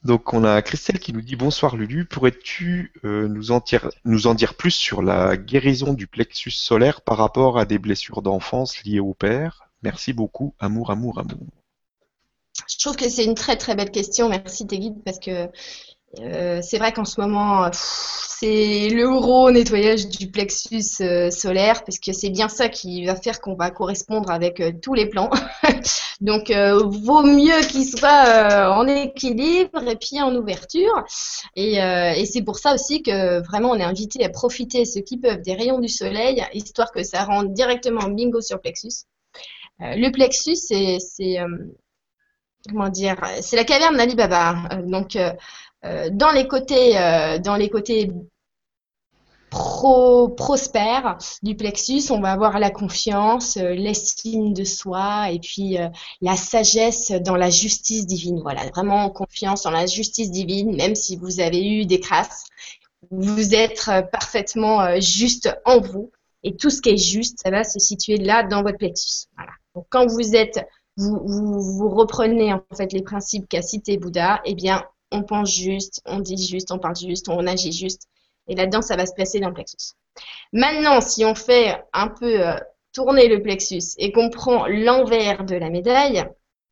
Donc 0.04 0.34
on 0.34 0.46
a 0.46 0.62
Christelle 0.62 1.00
qui 1.00 1.12
nous 1.12 1.22
dit 1.22 1.36
bonsoir 1.36 1.76
Lulu, 1.76 2.06
pourrais-tu 2.06 2.94
euh, 3.04 3.28
nous, 3.28 3.52
en 3.52 3.60
dire, 3.60 3.90
nous 4.06 4.28
en 4.28 4.34
dire 4.34 4.56
plus 4.56 4.72
sur 4.72 5.02
la 5.02 5.36
guérison 5.36 5.94
du 5.94 6.08
plexus 6.08 6.52
solaire 6.52 7.02
par 7.02 7.18
rapport 7.18 7.60
à 7.60 7.66
des 7.66 7.80
blessures 7.80 8.22
d'enfance 8.22 8.84
liées 8.84 9.02
au 9.02 9.14
père? 9.14 9.70
Merci 9.84 10.14
beaucoup, 10.14 10.56
amour, 10.60 10.92
amour, 10.92 11.20
amour. 11.20 11.48
Je 12.68 12.78
trouve 12.78 12.96
que 12.96 13.10
c'est 13.10 13.26
une 13.26 13.36
très 13.36 13.58
très 13.58 13.76
belle 13.76 13.92
question, 13.92 14.30
merci 14.30 14.66
guides 14.66 15.04
parce 15.04 15.20
que 15.20 15.50
euh, 16.18 16.60
c'est 16.64 16.80
vrai 16.80 16.92
qu'en 16.92 17.06
ce 17.06 17.22
moment, 17.22 17.70
c'est 17.72 18.90
le 18.90 19.10
gros 19.10 19.52
nettoyage 19.52 20.08
du 20.08 20.32
plexus 20.32 21.02
euh, 21.02 21.30
solaire, 21.30 21.84
parce 21.84 22.00
que 22.00 22.14
c'est 22.14 22.32
bien 22.32 22.50
ça 22.50 22.68
qui 22.68 23.06
va 23.06 23.16
faire 23.16 23.40
qu'on 23.42 23.54
va 23.54 23.70
correspondre 23.70 24.32
avec 24.32 24.60
euh, 24.60 24.72
tous 24.82 24.96
les 24.96 25.08
plans. 25.08 25.30
Donc, 26.22 26.52
vaut 26.52 27.24
mieux 27.24 27.62
qu'il 27.70 27.86
soit 27.86 28.70
en 28.76 28.86
équilibre 28.88 29.88
et 29.88 29.96
puis 29.96 30.22
en 30.22 30.36
ouverture. 30.36 31.06
Et, 31.56 31.76
c'est 32.26 32.42
pour 32.42 32.58
ça 32.58 32.74
aussi 32.74 33.02
que 33.02 33.42
vraiment, 33.48 33.70
on 33.70 33.76
est 33.76 33.84
invité 33.84 34.26
à 34.26 34.30
profiter, 34.30 34.84
ceux 34.84 35.00
qui 35.00 35.18
peuvent, 35.18 35.42
des 35.42 35.54
rayons 35.54 35.80
du 35.80 35.88
soleil, 35.88 36.44
histoire 36.54 36.92
que 36.92 37.04
ça 37.04 37.24
rentre 37.24 37.52
directement 37.52 38.10
bingo 38.10 38.42
sur 38.42 38.58
le 38.58 38.62
plexus. 38.62 39.06
le 39.80 40.10
plexus, 40.12 40.58
c'est 40.58 41.38
comment 42.68 42.90
dire, 42.90 43.16
c'est 43.40 43.56
la 43.56 43.64
caverne 43.64 43.96
d'Ali 43.96 44.16
Baba. 44.16 44.56
donc 44.86 45.16
dans 45.84 46.32
les 46.32 46.48
côtés, 46.48 46.98
euh, 46.98 47.40
dans 47.40 47.56
les 47.56 47.70
côtés 47.70 48.12
du 51.42 51.56
plexus, 51.56 52.12
on 52.12 52.20
va 52.20 52.32
avoir 52.32 52.60
la 52.60 52.70
confiance, 52.70 53.58
euh, 53.58 53.74
l'estime 53.74 54.54
de 54.54 54.64
soi 54.64 55.32
et 55.32 55.40
puis 55.40 55.78
la 56.22 56.36
sagesse 56.36 57.12
dans 57.12 57.36
la 57.36 57.50
justice 57.50 58.06
divine. 58.06 58.42
Voilà, 58.42 58.68
vraiment 58.68 59.10
confiance 59.10 59.66
en 59.66 59.72
la 59.72 59.86
justice 59.86 60.32
divine, 60.32 60.76
même 60.76 60.96
si 60.96 61.16
vous 61.16 61.40
avez 61.40 61.66
eu 61.66 61.86
des 61.86 62.00
crasses, 62.00 62.46
vous 63.10 63.56
êtes 63.56 63.90
parfaitement 64.12 65.00
juste 65.00 65.50
en 65.66 65.80
vous 65.80 66.12
et 66.44 66.56
tout 66.56 66.70
ce 66.70 66.82
qui 66.82 66.90
est 66.90 66.98
juste, 66.98 67.40
ça 67.42 67.50
va 67.50 67.64
se 67.64 67.80
situer 67.80 68.18
là 68.18 68.44
dans 68.44 68.62
votre 68.64 68.78
plexus. 68.78 69.28
Voilà. 69.36 69.52
Donc 69.76 69.86
quand 69.90 70.06
vous 70.08 70.36
êtes 70.36 70.66
vous, 70.98 71.20
vous, 71.26 71.62
vous 71.62 71.90
reprenez 71.90 72.54
en 72.54 72.62
fait 72.76 72.92
les 72.92 73.02
principes 73.02 73.48
qu'a 73.48 73.62
cité 73.62 73.98
Bouddha, 73.98 74.42
eh 74.46 74.54
bien 74.54 74.84
on 75.12 75.24
pense 75.24 75.54
juste, 75.54 76.02
on 76.06 76.20
dit 76.20 76.38
juste, 76.38 76.72
on 76.72 76.80
parle 76.80 76.96
juste, 76.96 77.30
on 77.30 77.46
agit 77.48 77.72
juste. 77.72 78.08
Et 78.48 78.56
là-dedans, 78.56 78.82
ça 78.82 78.96
va 78.96 79.06
se 79.06 79.14
placer 79.14 79.40
dans 79.40 79.50
le 79.50 79.54
plexus. 79.54 79.94
Maintenant, 80.52 81.02
si 81.02 81.24
on 81.24 81.36
fait 81.36 81.82
un 81.94 82.08
peu 82.08 82.46
euh, 82.46 82.58
tourner 82.94 83.28
le 83.28 83.42
plexus 83.42 83.96
et 83.98 84.12
qu'on 84.12 84.30
prend 84.30 84.66
l'envers 84.68 85.44
de 85.44 85.56
la 85.56 85.70
médaille, 85.70 86.26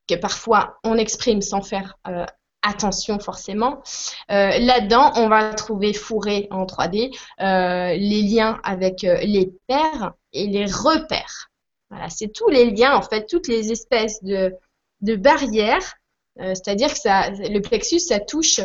que 0.07 0.15
parfois 0.15 0.79
on 0.83 0.97
exprime 0.97 1.41
sans 1.41 1.61
faire 1.61 1.97
euh, 2.07 2.25
attention 2.63 3.19
forcément, 3.19 3.83
euh, 4.31 4.57
là-dedans, 4.57 5.11
on 5.15 5.29
va 5.29 5.53
trouver 5.53 5.93
fourré 5.93 6.47
en 6.49 6.65
3D 6.65 7.11
les 7.39 8.21
liens 8.23 8.59
avec 8.63 9.03
les 9.03 9.53
pairs 9.67 10.13
et 10.33 10.47
les 10.47 10.65
repères. 10.65 11.49
Voilà, 11.89 12.09
c'est 12.09 12.29
tous 12.29 12.49
les 12.49 12.71
liens, 12.71 12.95
en 12.95 13.01
fait, 13.01 13.27
toutes 13.27 13.47
les 13.47 13.71
espèces 13.71 14.21
de 14.23 15.15
barrières 15.15 15.93
euh, 16.39 16.53
c'est-à-dire 16.55 16.93
que 16.93 16.99
ça, 16.99 17.29
le 17.29 17.59
plexus, 17.59 17.99
ça 17.99 18.19
touche 18.19 18.61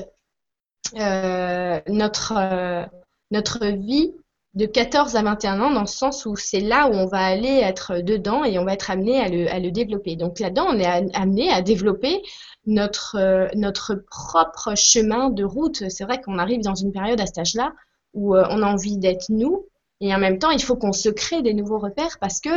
euh, 0.96 1.80
notre, 1.88 2.34
euh, 2.36 2.84
notre 3.30 3.66
vie 3.66 4.12
de 4.54 4.66
14 4.66 5.16
à 5.16 5.22
21 5.22 5.60
ans, 5.60 5.70
dans 5.70 5.80
le 5.80 5.86
sens 5.86 6.26
où 6.26 6.36
c'est 6.36 6.60
là 6.60 6.88
où 6.88 6.92
on 6.92 7.06
va 7.06 7.24
aller 7.24 7.60
être 7.62 8.00
dedans 8.00 8.44
et 8.44 8.58
on 8.58 8.64
va 8.64 8.74
être 8.74 8.90
amené 8.90 9.18
à 9.18 9.28
le, 9.28 9.50
à 9.50 9.58
le 9.58 9.70
développer. 9.70 10.16
Donc 10.16 10.40
là-dedans, 10.40 10.66
on 10.68 10.78
est 10.78 11.14
amené 11.16 11.50
à 11.50 11.62
développer 11.62 12.22
notre, 12.66 13.48
notre 13.56 13.94
propre 13.94 14.74
chemin 14.76 15.30
de 15.30 15.42
route. 15.42 15.88
C'est 15.88 16.04
vrai 16.04 16.20
qu'on 16.20 16.38
arrive 16.38 16.60
dans 16.60 16.74
une 16.74 16.92
période 16.92 17.20
à 17.20 17.26
cet 17.26 17.38
âge-là 17.38 17.72
où 18.12 18.36
on 18.36 18.62
a 18.62 18.66
envie 18.66 18.98
d'être 18.98 19.30
nous, 19.30 19.66
et 20.02 20.12
en 20.12 20.18
même 20.18 20.40
temps, 20.40 20.50
il 20.50 20.60
faut 20.60 20.74
qu'on 20.76 20.92
se 20.92 21.08
crée 21.08 21.42
des 21.42 21.54
nouveaux 21.54 21.78
repères 21.78 22.18
parce 22.18 22.40
que 22.40 22.50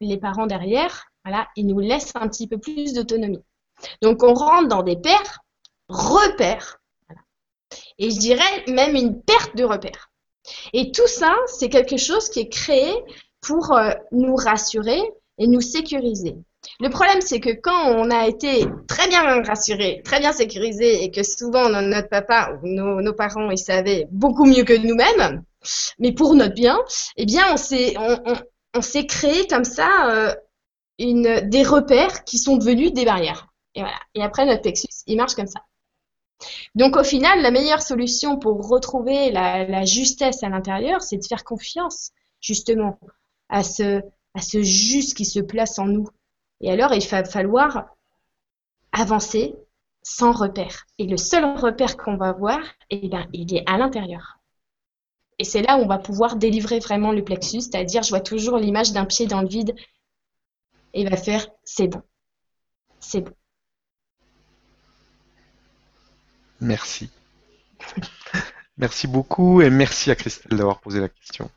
les 0.00 0.16
parents 0.16 0.46
derrière, 0.46 1.06
voilà, 1.24 1.48
ils 1.56 1.66
nous 1.66 1.80
laissent 1.80 2.12
un 2.14 2.28
petit 2.28 2.46
peu 2.46 2.56
plus 2.56 2.94
d'autonomie. 2.94 3.42
Donc 4.02 4.22
on 4.22 4.34
rentre 4.34 4.68
dans 4.68 4.82
des 4.82 4.96
paires, 4.96 5.40
repères, 5.88 6.80
et 7.98 8.10
je 8.10 8.18
dirais 8.18 8.64
même 8.68 8.94
une 8.94 9.20
perte 9.22 9.56
de 9.56 9.64
repères. 9.64 10.10
Et 10.72 10.92
tout 10.92 11.06
ça, 11.06 11.34
c'est 11.46 11.68
quelque 11.68 11.96
chose 11.96 12.28
qui 12.28 12.40
est 12.40 12.48
créé 12.48 12.92
pour 13.40 13.72
euh, 13.72 13.90
nous 14.12 14.36
rassurer 14.36 15.00
et 15.38 15.46
nous 15.46 15.60
sécuriser. 15.60 16.36
Le 16.80 16.88
problème, 16.88 17.20
c'est 17.20 17.40
que 17.40 17.50
quand 17.50 17.90
on 17.90 18.10
a 18.10 18.26
été 18.26 18.66
très 18.88 19.08
bien 19.08 19.42
rassuré, 19.42 20.00
très 20.04 20.18
bien 20.18 20.32
sécurisé, 20.32 21.04
et 21.04 21.10
que 21.10 21.22
souvent 21.22 21.68
notre 21.68 22.08
papa 22.08 22.58
ou 22.62 22.68
nos, 22.68 23.12
parents, 23.12 23.50
ils 23.50 23.58
savaient 23.58 24.06
beaucoup 24.10 24.46
mieux 24.46 24.64
que 24.64 24.76
nous-mêmes, 24.76 25.42
mais 25.98 26.12
pour 26.12 26.34
notre 26.34 26.54
bien, 26.54 26.78
eh 27.16 27.26
bien, 27.26 27.44
on 27.52 27.56
s'est, 27.56 29.06
créé 29.06 29.46
comme 29.46 29.64
ça 29.64 30.10
euh, 30.10 30.34
des 30.98 31.62
repères 31.62 32.24
qui 32.24 32.38
sont 32.38 32.56
devenus 32.56 32.92
des 32.92 33.04
barrières. 33.04 33.48
Et 33.74 33.80
voilà. 33.80 33.98
Et 34.14 34.22
après, 34.22 34.46
notre 34.46 34.62
plexus, 34.62 35.02
il 35.06 35.16
marche 35.16 35.34
comme 35.34 35.46
ça. 35.46 35.60
Donc, 36.74 36.96
au 36.96 37.04
final, 37.04 37.42
la 37.42 37.50
meilleure 37.50 37.82
solution 37.82 38.38
pour 38.38 38.68
retrouver 38.68 39.30
la, 39.30 39.84
justesse 39.84 40.42
à 40.42 40.48
l'intérieur, 40.48 41.02
c'est 41.02 41.16
de 41.16 41.24
faire 41.24 41.44
confiance, 41.44 42.10
justement, 42.40 42.98
à 43.48 43.62
ce, 43.62 44.02
juste 44.62 45.16
qui 45.16 45.24
se 45.24 45.40
place 45.40 45.78
en 45.78 45.86
nous. 45.86 46.08
Et 46.60 46.70
alors, 46.70 46.92
il 46.92 47.06
va 47.06 47.24
falloir 47.24 47.86
avancer 48.92 49.56
sans 50.02 50.32
repère. 50.32 50.86
Et 50.98 51.06
le 51.06 51.16
seul 51.16 51.44
repère 51.56 51.96
qu'on 51.96 52.16
va 52.16 52.28
avoir, 52.28 52.60
eh 52.90 53.08
ben, 53.08 53.26
il 53.32 53.54
est 53.54 53.64
à 53.66 53.78
l'intérieur. 53.78 54.38
Et 55.38 55.44
c'est 55.44 55.62
là 55.62 55.78
où 55.78 55.80
on 55.80 55.88
va 55.88 55.98
pouvoir 55.98 56.36
délivrer 56.36 56.78
vraiment 56.78 57.10
le 57.10 57.24
plexus, 57.24 57.62
c'est-à-dire, 57.62 58.02
je 58.02 58.10
vois 58.10 58.20
toujours 58.20 58.58
l'image 58.58 58.92
d'un 58.92 59.04
pied 59.04 59.26
dans 59.26 59.40
le 59.40 59.48
vide 59.48 59.74
et 60.92 61.04
va 61.04 61.16
faire, 61.16 61.48
c'est 61.64 61.88
bon. 61.88 62.02
C'est 63.00 63.22
bon. 63.22 63.32
Merci. 66.64 67.10
Merci 68.78 69.06
beaucoup 69.06 69.60
et 69.60 69.70
merci 69.70 70.10
à 70.10 70.16
Christelle 70.16 70.58
d'avoir 70.58 70.80
posé 70.80 70.98
la 70.98 71.08
question. 71.08 71.48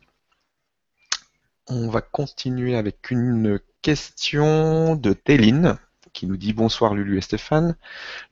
On 1.68 1.90
va 1.90 2.02
continuer 2.02 2.76
avec 2.76 3.10
une 3.10 3.60
question 3.82 4.96
de 4.96 5.14
Téline 5.14 5.78
qui 6.14 6.28
nous 6.28 6.38
dit 6.38 6.54
bonsoir 6.54 6.94
Lulu 6.94 7.18
et 7.18 7.22
Stéphane. 7.22 7.76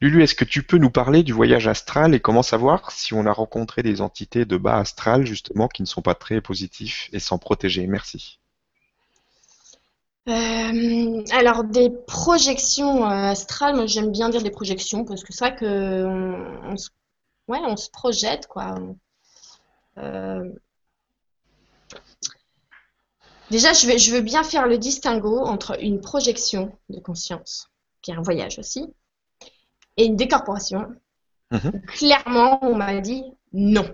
Lulu, 0.01 0.21
est-ce 0.21 0.35
que 0.35 0.45
tu 0.45 0.63
peux 0.63 0.77
nous 0.77 0.91
parler 0.91 1.23
du 1.23 1.33
voyage 1.33 1.67
astral 1.67 2.13
et 2.13 2.19
comment 2.19 2.43
savoir 2.43 2.91
si 2.91 3.13
on 3.13 3.25
a 3.25 3.31
rencontré 3.31 3.81
des 3.81 4.01
entités 4.01 4.45
de 4.45 4.57
bas 4.57 4.77
astral 4.77 5.25
justement 5.25 5.67
qui 5.67 5.81
ne 5.81 5.87
sont 5.87 6.01
pas 6.01 6.15
très 6.15 6.41
positifs 6.41 7.09
et 7.13 7.19
sans 7.19 7.37
protéger? 7.37 7.87
Merci. 7.87 8.39
Euh, 10.27 11.23
alors 11.31 11.63
des 11.63 11.91
projections 12.07 13.05
euh, 13.05 13.29
astrales, 13.29 13.75
moi 13.75 13.85
j'aime 13.85 14.11
bien 14.11 14.29
dire 14.29 14.41
des 14.41 14.49
projections 14.49 15.05
parce 15.05 15.23
que 15.23 15.31
c'est 15.31 15.45
vrai 15.45 15.55
que 15.55 16.05
on, 16.63 16.75
se, 16.77 16.89
ouais, 17.47 17.59
on 17.63 17.77
se 17.77 17.91
projette 17.91 18.47
quoi. 18.47 18.75
Euh, 19.97 20.51
déjà, 23.51 23.73
je, 23.73 23.87
vais, 23.87 23.97
je 23.97 24.11
veux 24.13 24.21
bien 24.21 24.43
faire 24.43 24.67
le 24.67 24.77
distinguo 24.77 25.39
entre 25.39 25.81
une 25.81 26.01
projection 26.01 26.77
de 26.89 26.99
conscience, 26.99 27.69
qui 28.01 28.11
est 28.11 28.15
un 28.15 28.21
voyage 28.21 28.59
aussi, 28.59 28.93
et 29.97 30.05
une 30.05 30.15
décorporation. 30.15 30.87
Mhm. 31.51 31.81
Clairement, 31.87 32.59
on 32.63 32.75
m'a 32.75 32.99
dit 32.99 33.23
non. 33.53 33.85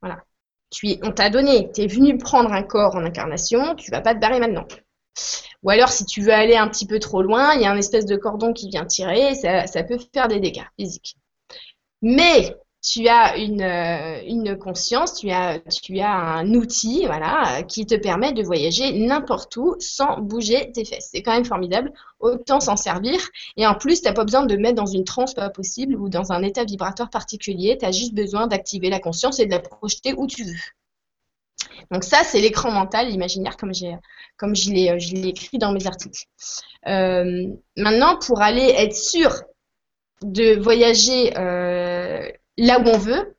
Voilà. 0.00 0.22
Tu 0.70 0.98
on 1.02 1.12
t'a 1.12 1.30
donné, 1.30 1.70
tu 1.72 1.82
es 1.82 1.86
venu 1.86 2.18
prendre 2.18 2.52
un 2.52 2.62
corps 2.62 2.96
en 2.96 3.04
incarnation, 3.04 3.74
tu 3.76 3.90
vas 3.90 4.00
pas 4.00 4.14
te 4.14 4.20
barrer 4.20 4.40
maintenant. 4.40 4.66
Ou 5.62 5.70
alors, 5.70 5.88
si 5.88 6.04
tu 6.04 6.20
veux 6.20 6.32
aller 6.32 6.56
un 6.56 6.68
petit 6.68 6.86
peu 6.86 6.98
trop 6.98 7.22
loin, 7.22 7.54
il 7.54 7.62
y 7.62 7.66
a 7.66 7.72
un 7.72 7.76
espèce 7.76 8.06
de 8.06 8.16
cordon 8.16 8.52
qui 8.52 8.68
vient 8.68 8.84
tirer, 8.84 9.34
ça, 9.34 9.66
ça 9.66 9.82
peut 9.82 9.98
faire 10.12 10.28
des 10.28 10.40
dégâts 10.40 10.66
physiques. 10.78 11.16
Mais 12.02 12.56
tu 12.84 13.08
as 13.08 13.38
une, 13.38 13.62
euh, 13.62 14.56
conscience, 14.56 15.14
tu 15.14 15.30
as, 15.30 15.58
tu 15.60 16.00
as 16.00 16.12
un 16.12 16.52
outil 16.52 17.06
voilà, 17.06 17.62
qui 17.62 17.86
te 17.86 17.94
permet 17.94 18.32
de 18.32 18.42
voyager 18.42 18.92
n'importe 18.92 19.56
où 19.56 19.74
sans 19.80 20.20
bouger 20.20 20.70
tes 20.72 20.84
fesses. 20.84 21.08
C'est 21.10 21.22
quand 21.22 21.32
même 21.32 21.46
formidable, 21.46 21.92
autant 22.20 22.60
s'en 22.60 22.76
servir. 22.76 23.18
Et 23.56 23.66
en 23.66 23.74
plus, 23.74 24.02
tu 24.02 24.08
n'as 24.08 24.12
pas 24.12 24.24
besoin 24.24 24.44
de 24.44 24.56
mettre 24.56 24.76
dans 24.76 24.86
une 24.86 25.04
transe 25.04 25.32
pas 25.32 25.48
possible 25.48 25.96
ou 25.96 26.10
dans 26.10 26.30
un 26.32 26.42
état 26.42 26.64
vibratoire 26.64 27.08
particulier, 27.08 27.78
tu 27.78 27.86
as 27.86 27.92
juste 27.92 28.14
besoin 28.14 28.46
d'activer 28.46 28.90
la 28.90 29.00
conscience 29.00 29.40
et 29.40 29.46
de 29.46 29.50
la 29.50 29.60
projeter 29.60 30.12
où 30.14 30.26
tu 30.26 30.44
veux. 30.44 30.60
Donc 31.90 32.04
ça, 32.04 32.22
c'est 32.24 32.40
l'écran 32.40 32.70
mental, 32.70 33.08
l'imaginaire, 33.08 33.56
comme, 33.56 33.72
je 33.72 34.70
l'ai 34.70 35.28
écrit 35.28 35.58
dans 35.58 35.72
mes 35.72 35.86
articles. 35.86 36.24
Euh, 36.86 37.46
maintenant, 37.76 38.18
pour 38.18 38.42
aller 38.42 38.74
être 38.76 38.96
sûr 38.96 39.42
de 40.22 40.60
voyager 40.60 41.36
euh, 41.36 42.28
là 42.56 42.80
où 42.80 42.88
on 42.88 42.98
veut, 42.98 43.36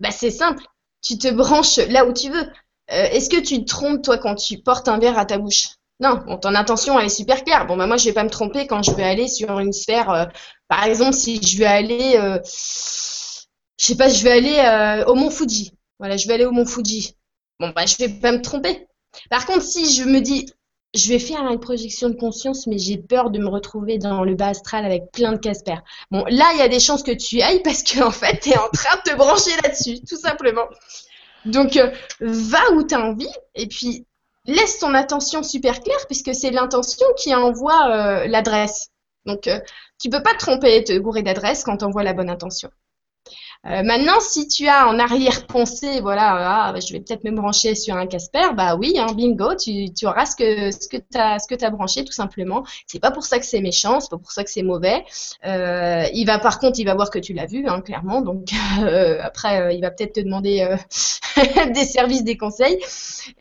bah, 0.00 0.10
c'est 0.10 0.30
simple. 0.30 0.64
Tu 1.02 1.18
te 1.18 1.28
branches 1.28 1.76
là 1.76 2.06
où 2.06 2.12
tu 2.12 2.30
veux. 2.30 2.46
Euh, 2.90 3.04
est-ce 3.10 3.30
que 3.30 3.40
tu 3.40 3.60
te 3.60 3.66
trompes, 3.66 4.02
toi, 4.02 4.18
quand 4.18 4.34
tu 4.34 4.58
portes 4.58 4.88
un 4.88 4.98
verre 4.98 5.18
à 5.18 5.26
ta 5.26 5.38
bouche? 5.38 5.68
Non, 6.00 6.38
ton 6.38 6.54
intention, 6.54 6.98
elle 6.98 7.06
est 7.06 7.08
super 7.08 7.42
claire. 7.44 7.66
Bon, 7.66 7.76
bah, 7.76 7.86
moi, 7.86 7.96
je 7.96 8.04
vais 8.06 8.12
pas 8.12 8.24
me 8.24 8.30
tromper 8.30 8.66
quand 8.66 8.82
je 8.82 8.92
vais 8.92 9.04
aller 9.04 9.28
sur 9.28 9.58
une 9.58 9.72
sphère. 9.72 10.30
par 10.68 10.84
exemple, 10.84 11.14
si 11.14 11.42
je 11.42 11.58
vais 11.58 11.66
aller, 11.66 12.12
je 12.14 13.84
sais 13.84 13.96
pas, 13.96 14.08
je 14.08 14.22
vais 14.22 14.30
aller 14.30 15.04
au 15.06 15.14
Mont 15.14 15.30
Fuji. 15.30 15.72
Voilà, 15.98 16.16
je 16.16 16.28
vais 16.28 16.34
aller 16.34 16.44
au 16.44 16.52
Mont 16.52 16.66
Fuji. 16.66 17.17
Bon, 17.60 17.72
bah, 17.74 17.86
je 17.86 17.96
vais 17.96 18.08
pas 18.08 18.32
me 18.32 18.40
tromper. 18.40 18.86
Par 19.30 19.46
contre, 19.46 19.62
si 19.62 19.92
je 19.94 20.04
me 20.04 20.20
dis, 20.20 20.46
je 20.94 21.08
vais 21.08 21.18
faire 21.18 21.40
une 21.40 21.60
projection 21.60 22.08
de 22.08 22.14
conscience, 22.14 22.66
mais 22.66 22.78
j'ai 22.78 22.98
peur 22.98 23.30
de 23.30 23.38
me 23.38 23.48
retrouver 23.48 23.98
dans 23.98 24.24
le 24.24 24.34
bas 24.34 24.48
astral 24.48 24.84
avec 24.84 25.10
plein 25.12 25.32
de 25.32 25.38
Casper. 25.38 25.76
Bon, 26.10 26.24
là, 26.28 26.50
il 26.54 26.58
y 26.58 26.62
a 26.62 26.68
des 26.68 26.80
chances 26.80 27.02
que 27.02 27.12
tu 27.12 27.40
ailles 27.40 27.62
parce 27.62 27.82
qu'en 27.82 28.08
en 28.08 28.10
fait, 28.10 28.38
tu 28.40 28.50
es 28.50 28.58
en 28.58 28.68
train 28.70 28.96
de 28.96 29.10
te 29.10 29.16
brancher 29.16 29.50
là-dessus, 29.62 30.00
tout 30.08 30.16
simplement. 30.16 30.66
Donc, 31.44 31.76
euh, 31.76 31.90
va 32.20 32.70
où 32.72 32.84
tu 32.84 32.94
as 32.94 33.00
envie 33.00 33.32
et 33.54 33.66
puis 33.66 34.06
laisse 34.46 34.78
ton 34.78 34.94
attention 34.94 35.42
super 35.42 35.80
claire 35.80 36.06
puisque 36.06 36.34
c'est 36.34 36.50
l'intention 36.50 37.06
qui 37.16 37.34
envoie 37.34 37.90
euh, 37.90 38.26
l'adresse. 38.26 38.88
Donc, 39.26 39.46
euh, 39.46 39.60
tu 40.00 40.08
peux 40.08 40.22
pas 40.22 40.32
te 40.32 40.38
tromper 40.38 40.76
et 40.76 40.84
te 40.84 40.96
gourer 40.96 41.22
d'adresse 41.22 41.64
quand 41.64 41.78
tu 41.78 41.84
envoies 41.84 42.02
la 42.02 42.14
bonne 42.14 42.30
intention. 42.30 42.70
Euh, 43.66 43.82
maintenant, 43.82 44.20
si 44.20 44.48
tu 44.48 44.68
as 44.68 44.88
en 44.88 44.98
arrière-pensée, 44.98 46.00
voilà, 46.00 46.66
ah, 46.66 46.72
bah, 46.72 46.80
je 46.80 46.92
vais 46.92 47.00
peut-être 47.00 47.24
me 47.24 47.32
brancher 47.32 47.74
sur 47.74 47.96
un 47.96 48.06
Casper, 48.06 48.54
bah 48.56 48.76
oui, 48.76 48.94
hein, 48.98 49.12
bingo, 49.14 49.54
tu, 49.56 49.90
auras 50.04 50.26
ce 50.26 50.36
que, 50.36 50.70
tu 50.96 51.64
as, 51.64 51.70
branché, 51.70 52.04
tout 52.04 52.12
simplement. 52.12 52.64
C'est 52.86 53.00
pas 53.00 53.10
pour 53.10 53.24
ça 53.24 53.38
que 53.38 53.46
c'est 53.46 53.60
méchant, 53.60 54.00
c'est 54.00 54.10
pas 54.10 54.18
pour 54.18 54.32
ça 54.32 54.44
que 54.44 54.50
c'est 54.50 54.62
mauvais. 54.62 55.04
Euh, 55.44 56.04
il 56.14 56.24
va, 56.24 56.38
par 56.38 56.58
contre, 56.58 56.78
il 56.78 56.84
va 56.84 56.94
voir 56.94 57.10
que 57.10 57.18
tu 57.18 57.32
l'as 57.32 57.46
vu, 57.46 57.66
hein, 57.66 57.80
clairement. 57.80 58.22
Donc, 58.22 58.48
euh, 58.82 59.18
après, 59.22 59.76
il 59.76 59.80
va 59.80 59.90
peut-être 59.90 60.14
te 60.14 60.20
demander 60.20 60.76
des 61.74 61.84
services, 61.84 62.24
des 62.24 62.36
conseils. 62.36 62.78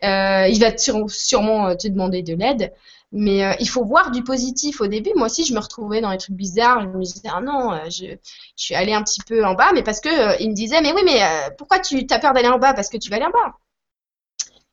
il 0.02 0.60
va 0.60 0.78
sûrement 0.78 1.76
te 1.76 1.88
demander 1.88 2.24
de 2.24 2.36
l'aide. 2.36 2.74
Mais 3.14 3.44
euh, 3.44 3.54
il 3.60 3.70
faut 3.70 3.86
voir 3.86 4.12
du 4.12 4.24
positif 4.24 4.82
au 4.82 4.88
début. 4.88 5.12
Moi 5.16 5.28
aussi, 5.28 5.46
je 5.46 5.54
me 5.54 5.60
retrouvais 5.60 6.02
dans 6.02 6.12
les 6.12 6.18
trucs 6.18 6.36
bizarres. 6.36 6.82
Je 6.82 6.88
me 6.88 7.04
disais, 7.04 7.30
ah 7.32 7.42
non, 7.42 7.72
euh, 7.72 7.90
je, 7.90 8.18
suis 8.56 8.76
allée 8.76 8.94
un 8.94 9.04
petit 9.04 9.22
peu 9.26 9.46
en 9.46 9.54
bas, 9.54 9.72
mais 9.74 9.84
parce 9.84 10.02
que 10.02 10.10
euh, 10.10 10.48
me 10.48 10.54
disait, 10.54 10.82
mais 10.82 10.94
oui, 10.94 11.02
mais 11.06 11.22
pourquoi 11.58 11.80
tu 11.80 12.06
as 12.10 12.20
peur 12.20 12.34
d'aller 12.34 12.50
en 12.50 12.60
bas? 12.60 12.74
Parce 12.74 12.90
que 12.90 12.98
tu 12.98 13.10
vas 13.10 13.16
aller 13.18 13.26
en 13.26 13.32
bas. 13.32 13.54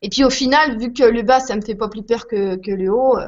Et 0.03 0.09
puis 0.09 0.24
au 0.24 0.30
final, 0.30 0.78
vu 0.78 0.93
que 0.93 1.05
le 1.05 1.22
bas, 1.22 1.41
ça 1.41 1.57
me 1.57 1.62
fait 1.62 1.74
pas 1.76 1.89
plus 1.89 2.03
peur 2.03 2.26
que, 2.26 2.57
que 2.57 2.70
le 2.70 2.93
haut, 2.93 3.18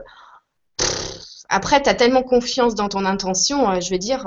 après, 1.49 1.81
tu 1.81 1.89
as 1.89 1.95
tellement 1.95 2.25
confiance 2.25 2.75
dans 2.75 2.89
ton 2.89 3.05
intention, 3.05 3.81
je 3.81 3.91
veux 3.91 3.99
dire, 3.99 4.27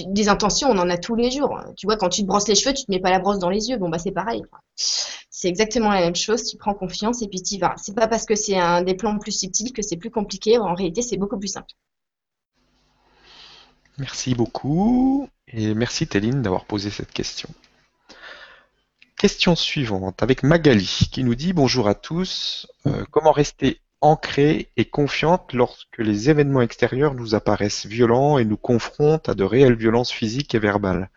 des 0.00 0.28
intentions, 0.28 0.68
on 0.70 0.78
en 0.78 0.90
a 0.90 0.98
tous 0.98 1.14
les 1.14 1.30
jours. 1.30 1.60
Tu 1.76 1.86
vois, 1.86 1.96
quand 1.96 2.08
tu 2.08 2.22
te 2.22 2.26
brosses 2.26 2.48
les 2.48 2.54
cheveux, 2.54 2.74
tu 2.74 2.84
te 2.84 2.90
mets 2.90 3.00
pas 3.00 3.10
la 3.10 3.20
brosse 3.20 3.38
dans 3.38 3.50
les 3.50 3.68
yeux. 3.68 3.76
Bon, 3.76 3.88
bah, 3.88 3.98
c'est 3.98 4.10
pareil. 4.10 4.42
C'est 5.42 5.48
exactement 5.48 5.90
la 5.90 5.98
même 5.98 6.14
chose. 6.14 6.44
Tu 6.44 6.56
prends 6.56 6.72
confiance 6.72 7.20
et 7.20 7.26
puis 7.26 7.42
tu 7.42 7.54
y 7.54 7.58
vas. 7.58 7.74
C'est 7.76 7.96
pas 7.96 8.06
parce 8.06 8.26
que 8.26 8.36
c'est 8.36 8.56
un 8.56 8.82
des 8.82 8.94
plans 8.94 9.18
plus 9.18 9.36
subtils 9.36 9.72
que 9.72 9.82
c'est 9.82 9.96
plus 9.96 10.12
compliqué. 10.12 10.56
En 10.56 10.72
réalité, 10.72 11.02
c'est 11.02 11.16
beaucoup 11.16 11.36
plus 11.36 11.48
simple. 11.48 11.72
Merci 13.98 14.36
beaucoup. 14.36 15.28
Et 15.48 15.74
merci, 15.74 16.06
Téline, 16.06 16.42
d'avoir 16.42 16.64
posé 16.64 16.90
cette 16.90 17.10
question. 17.10 17.48
Question 19.16 19.56
suivante 19.56 20.22
avec 20.22 20.44
Magali 20.44 21.08
qui 21.10 21.24
nous 21.24 21.34
dit 21.34 21.52
bonjour 21.52 21.88
à 21.88 21.96
tous. 21.96 22.68
Euh, 22.86 23.04
comment 23.10 23.32
rester 23.32 23.80
ancrée 24.00 24.70
et 24.76 24.84
confiante 24.84 25.54
lorsque 25.54 25.98
les 25.98 26.30
événements 26.30 26.62
extérieurs 26.62 27.14
nous 27.14 27.34
apparaissent 27.34 27.86
violents 27.86 28.38
et 28.38 28.44
nous 28.44 28.56
confrontent 28.56 29.28
à 29.28 29.34
de 29.34 29.42
réelles 29.42 29.74
violences 29.74 30.12
physiques 30.12 30.54
et 30.54 30.60
verbales? 30.60 31.10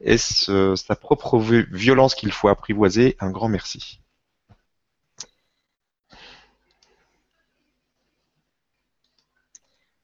Est-ce 0.00 0.50
euh, 0.50 0.76
sa 0.76 0.96
propre 0.96 1.38
violence 1.38 2.14
qu'il 2.14 2.32
faut 2.32 2.48
apprivoiser 2.48 3.16
Un 3.20 3.30
grand 3.30 3.48
merci. 3.48 4.00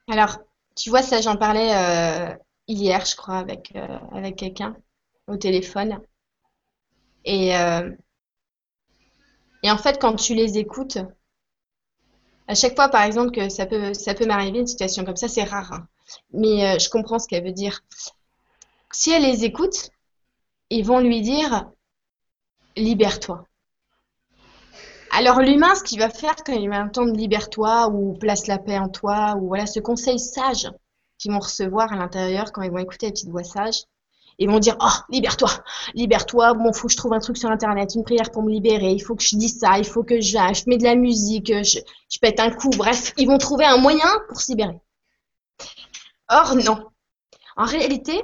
Alors, 0.07 0.37
tu 0.75 0.89
vois, 0.89 1.01
ça, 1.01 1.21
j'en 1.21 1.37
parlais 1.37 1.73
euh, 1.75 2.35
hier, 2.67 3.05
je 3.05 3.15
crois, 3.15 3.37
avec, 3.37 3.73
euh, 3.75 4.31
quelqu'un 4.31 4.75
au 5.27 5.37
téléphone. 5.37 5.99
Et, 7.23 7.53
et 9.63 9.71
en 9.71 9.77
fait, 9.77 9.99
quand 9.99 10.15
tu 10.15 10.35
les 10.35 10.59
écoutes, 10.59 10.99
à 12.47 12.53
chaque 12.53 12.75
fois, 12.75 12.89
par 12.89 13.03
exemple, 13.03 13.31
que 13.31 13.49
ça 13.49 13.65
peut, 13.65 13.93
ça 13.93 14.13
peut 14.13 14.25
m'arriver 14.25 14.59
une 14.59 14.67
situation 14.67 15.03
comme 15.03 15.15
ça, 15.15 15.27
c'est 15.27 15.43
rare. 15.43 15.73
Hein. 15.73 15.87
Mais 16.33 16.75
euh, 16.75 16.79
je 16.79 16.89
comprends 16.89 17.19
ce 17.19 17.27
qu'elle 17.27 17.43
veut 17.43 17.51
dire. 17.51 17.81
Si 18.97 19.11
elle 19.11 19.23
les 19.23 19.43
écoute, 19.43 19.89
ils 20.69 20.85
vont 20.85 20.99
lui 20.99 21.19
dire 21.19 21.69
libère-toi. 22.77 23.45
Alors 25.11 25.41
l'humain, 25.41 25.75
ce 25.75 25.83
qu'il 25.83 25.99
va 25.99 26.09
faire 26.09 26.37
quand 26.45 26.53
il 26.53 26.69
va 26.69 26.81
entendre 26.81 27.11
libère-toi 27.11 27.89
ou 27.89 28.13
place 28.13 28.47
la 28.47 28.57
paix 28.57 28.79
en 28.79 28.87
toi 28.87 29.35
ou 29.35 29.47
voilà 29.47 29.65
ce 29.65 29.81
conseil 29.81 30.17
sage 30.17 30.71
qu'ils 31.17 31.33
vont 31.33 31.39
recevoir 31.39 31.91
à 31.91 31.97
l'intérieur 31.97 32.53
quand 32.53 32.61
ils 32.61 32.71
vont 32.71 32.77
écouter 32.77 33.07
la 33.07 33.11
petite 33.11 33.27
voix 33.27 33.43
sage, 33.43 33.83
ils 34.39 34.49
vont 34.49 34.59
dire, 34.59 34.77
oh, 34.79 34.97
libère-toi, 35.09 35.49
libère-toi, 35.93 36.53
bon, 36.53 36.71
faut 36.71 36.87
que 36.87 36.93
je 36.93 36.97
trouve 36.97 37.13
un 37.13 37.19
truc 37.19 37.35
sur 37.35 37.49
Internet, 37.49 37.95
une 37.95 38.05
prière 38.05 38.31
pour 38.31 38.43
me 38.43 38.49
libérer, 38.49 38.91
il 38.91 39.01
faut 39.01 39.15
que 39.15 39.23
je 39.23 39.35
dise 39.35 39.59
ça, 39.59 39.77
il 39.77 39.85
faut 39.85 40.03
que 40.03 40.21
je, 40.21 40.37
je 40.37 40.69
mets 40.69 40.77
de 40.77 40.85
la 40.85 40.95
musique, 40.95 41.47
je, 41.47 41.79
je 42.09 42.19
pète 42.19 42.39
un 42.39 42.49
coup, 42.49 42.69
bref, 42.69 43.13
ils 43.17 43.27
vont 43.27 43.39
trouver 43.39 43.65
un 43.65 43.77
moyen 43.77 44.07
pour 44.29 44.39
se 44.39 44.53
libérer. 44.53 44.79
Or, 46.29 46.55
non. 46.55 46.89
En 47.57 47.65
réalité, 47.65 48.23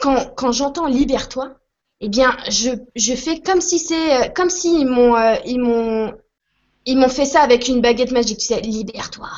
quand, 0.00 0.34
quand 0.34 0.52
j'entends 0.52 0.86
libère-toi, 0.86 1.54
eh 2.00 2.08
bien, 2.08 2.36
je, 2.48 2.70
je 2.96 3.14
fais 3.14 3.40
comme 3.40 3.60
si 3.60 3.78
c'est, 3.78 4.32
comme 4.34 4.50
si 4.50 4.80
ils 4.80 4.86
m'ont, 4.86 5.16
euh, 5.16 5.36
ils 5.44 5.60
m'ont, 5.60 6.12
ils 6.86 6.96
m'ont 6.96 7.08
fait 7.08 7.26
ça 7.26 7.42
avec 7.42 7.68
une 7.68 7.80
baguette 7.80 8.10
magique, 8.10 8.38
tu 8.38 8.46
sais, 8.46 8.60
libère-toi. 8.60 9.28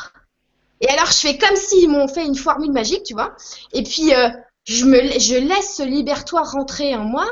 Et 0.80 0.88
alors, 0.88 1.06
je 1.06 1.18
fais 1.18 1.38
comme 1.38 1.56
s'ils 1.56 1.88
m'ont 1.88 2.08
fait 2.08 2.24
une 2.24 2.36
formule 2.36 2.72
magique, 2.72 3.02
tu 3.04 3.14
vois. 3.14 3.34
Et 3.72 3.82
puis, 3.82 4.14
euh, 4.14 4.28
je, 4.64 4.84
me, 4.84 5.18
je 5.18 5.36
laisse 5.36 5.76
ce 5.76 5.82
libère-toi 5.82 6.42
rentrer 6.42 6.94
en 6.94 7.04
moi. 7.04 7.26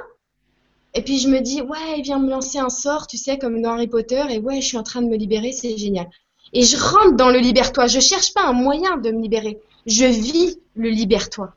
Et 0.94 1.02
puis 1.02 1.20
je 1.20 1.28
me 1.28 1.40
dis, 1.40 1.62
ouais, 1.62 1.98
il 1.98 2.02
vient 2.02 2.18
me 2.18 2.28
lancer 2.28 2.58
un 2.58 2.68
sort, 2.68 3.06
tu 3.06 3.16
sais, 3.16 3.38
comme 3.38 3.62
dans 3.62 3.74
Harry 3.74 3.86
Potter, 3.86 4.24
et 4.28 4.38
ouais, 4.38 4.60
je 4.60 4.66
suis 4.66 4.76
en 4.76 4.82
train 4.82 5.02
de 5.02 5.06
me 5.06 5.16
libérer, 5.16 5.52
c'est 5.52 5.76
génial. 5.76 6.08
Et 6.52 6.64
je 6.64 6.76
rentre 6.76 7.12
dans 7.12 7.30
le 7.30 7.38
libère-toi. 7.38 7.86
Je 7.86 8.00
cherche 8.00 8.34
pas 8.34 8.42
un 8.42 8.52
moyen 8.52 8.96
de 8.96 9.12
me 9.12 9.22
libérer. 9.22 9.60
Je 9.86 10.04
vis 10.04 10.58
le 10.74 10.88
libère-toi. 10.88 11.54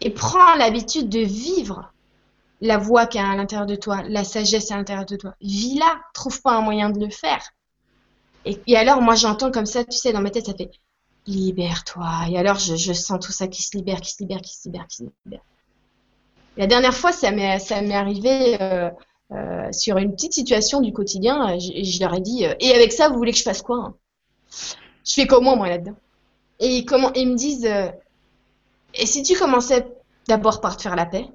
Et 0.00 0.10
prends 0.10 0.54
l'habitude 0.54 1.08
de 1.08 1.20
vivre 1.20 1.92
la 2.60 2.78
voix 2.78 3.06
qui 3.06 3.18
est 3.18 3.20
à 3.20 3.34
l'intérieur 3.34 3.66
de 3.66 3.76
toi, 3.76 4.02
la 4.08 4.24
sagesse 4.24 4.70
à 4.70 4.76
l'intérieur 4.76 5.06
de 5.06 5.16
toi. 5.16 5.34
Vis-la, 5.40 6.00
trouve 6.14 6.40
pas 6.42 6.52
un 6.52 6.60
moyen 6.60 6.90
de 6.90 7.04
le 7.04 7.10
faire. 7.10 7.42
Et, 8.44 8.76
alors, 8.76 9.02
moi, 9.02 9.14
j'entends 9.14 9.50
comme 9.50 9.66
ça, 9.66 9.84
tu 9.84 9.96
sais, 9.96 10.12
dans 10.12 10.20
ma 10.20 10.30
tête, 10.30 10.46
ça 10.46 10.54
fait 10.54 10.70
libère-toi. 11.26 12.08
Et 12.30 12.38
alors, 12.38 12.58
je, 12.58 12.92
sens 12.92 13.18
tout 13.20 13.32
ça 13.32 13.46
qui 13.46 13.62
se 13.62 13.76
libère, 13.76 14.00
qui 14.00 14.12
se 14.12 14.22
libère, 14.22 14.40
qui 14.40 14.56
se 14.56 14.68
libère, 14.68 14.86
qui 14.86 14.96
se 14.96 15.02
libère. 15.26 15.42
La 16.56 16.66
dernière 16.66 16.94
fois, 16.94 17.12
ça 17.12 17.30
m'est, 17.30 17.58
ça 17.58 17.82
m'est 17.82 17.94
arrivé 17.94 18.56
euh, 18.60 18.90
euh, 19.32 19.70
sur 19.72 19.98
une 19.98 20.12
petite 20.12 20.32
situation 20.32 20.80
du 20.80 20.92
quotidien. 20.92 21.58
Je, 21.58 21.84
je 21.84 22.00
leur 22.00 22.14
ai 22.14 22.20
dit, 22.20 22.46
euh, 22.46 22.54
et 22.60 22.72
avec 22.72 22.92
ça, 22.92 23.08
vous 23.08 23.16
voulez 23.16 23.32
que 23.32 23.38
je 23.38 23.42
fasse 23.42 23.62
quoi 23.62 23.76
hein? 23.76 23.94
Je 25.04 25.14
fais 25.14 25.26
comment, 25.26 25.56
moi, 25.56 25.68
là-dedans? 25.68 25.96
Et 26.60 26.84
comment, 26.84 27.12
ils 27.12 27.28
me 27.28 27.36
disent, 27.36 27.68
et 28.98 29.06
si 29.06 29.22
tu 29.22 29.38
commençais 29.38 29.86
d'abord 30.28 30.60
par 30.60 30.76
te 30.76 30.82
faire 30.82 30.96
la 30.96 31.06
paix? 31.06 31.28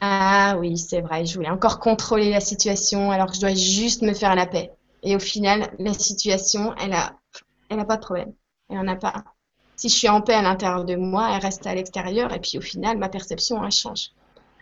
Ah 0.00 0.56
oui, 0.58 0.78
c'est 0.78 1.02
vrai, 1.02 1.26
je 1.26 1.34
voulais 1.34 1.50
encore 1.50 1.78
contrôler 1.78 2.30
la 2.30 2.40
situation 2.40 3.10
alors 3.10 3.26
que 3.26 3.34
je 3.34 3.40
dois 3.40 3.54
juste 3.54 4.02
me 4.02 4.14
faire 4.14 4.34
la 4.34 4.46
paix. 4.46 4.70
Et 5.02 5.14
au 5.14 5.18
final, 5.18 5.70
la 5.78 5.92
situation, 5.92 6.74
elle 6.76 6.94
a, 6.94 7.12
elle 7.68 7.80
a 7.80 7.84
pas 7.84 7.96
de 7.96 8.02
problème. 8.02 8.32
Elle 8.70 8.78
en 8.78 8.88
a 8.88 8.96
pas. 8.96 9.24
Si 9.76 9.88
je 9.88 9.94
suis 9.94 10.08
en 10.08 10.20
paix 10.20 10.34
à 10.34 10.42
l'intérieur 10.42 10.84
de 10.84 10.96
moi, 10.96 11.30
elle 11.34 11.42
reste 11.42 11.66
à 11.66 11.74
l'extérieur. 11.74 12.32
Et 12.34 12.40
puis 12.40 12.58
au 12.58 12.62
final, 12.62 12.98
ma 12.98 13.08
perception, 13.08 13.62
elle 13.64 13.72
change. 13.72 14.10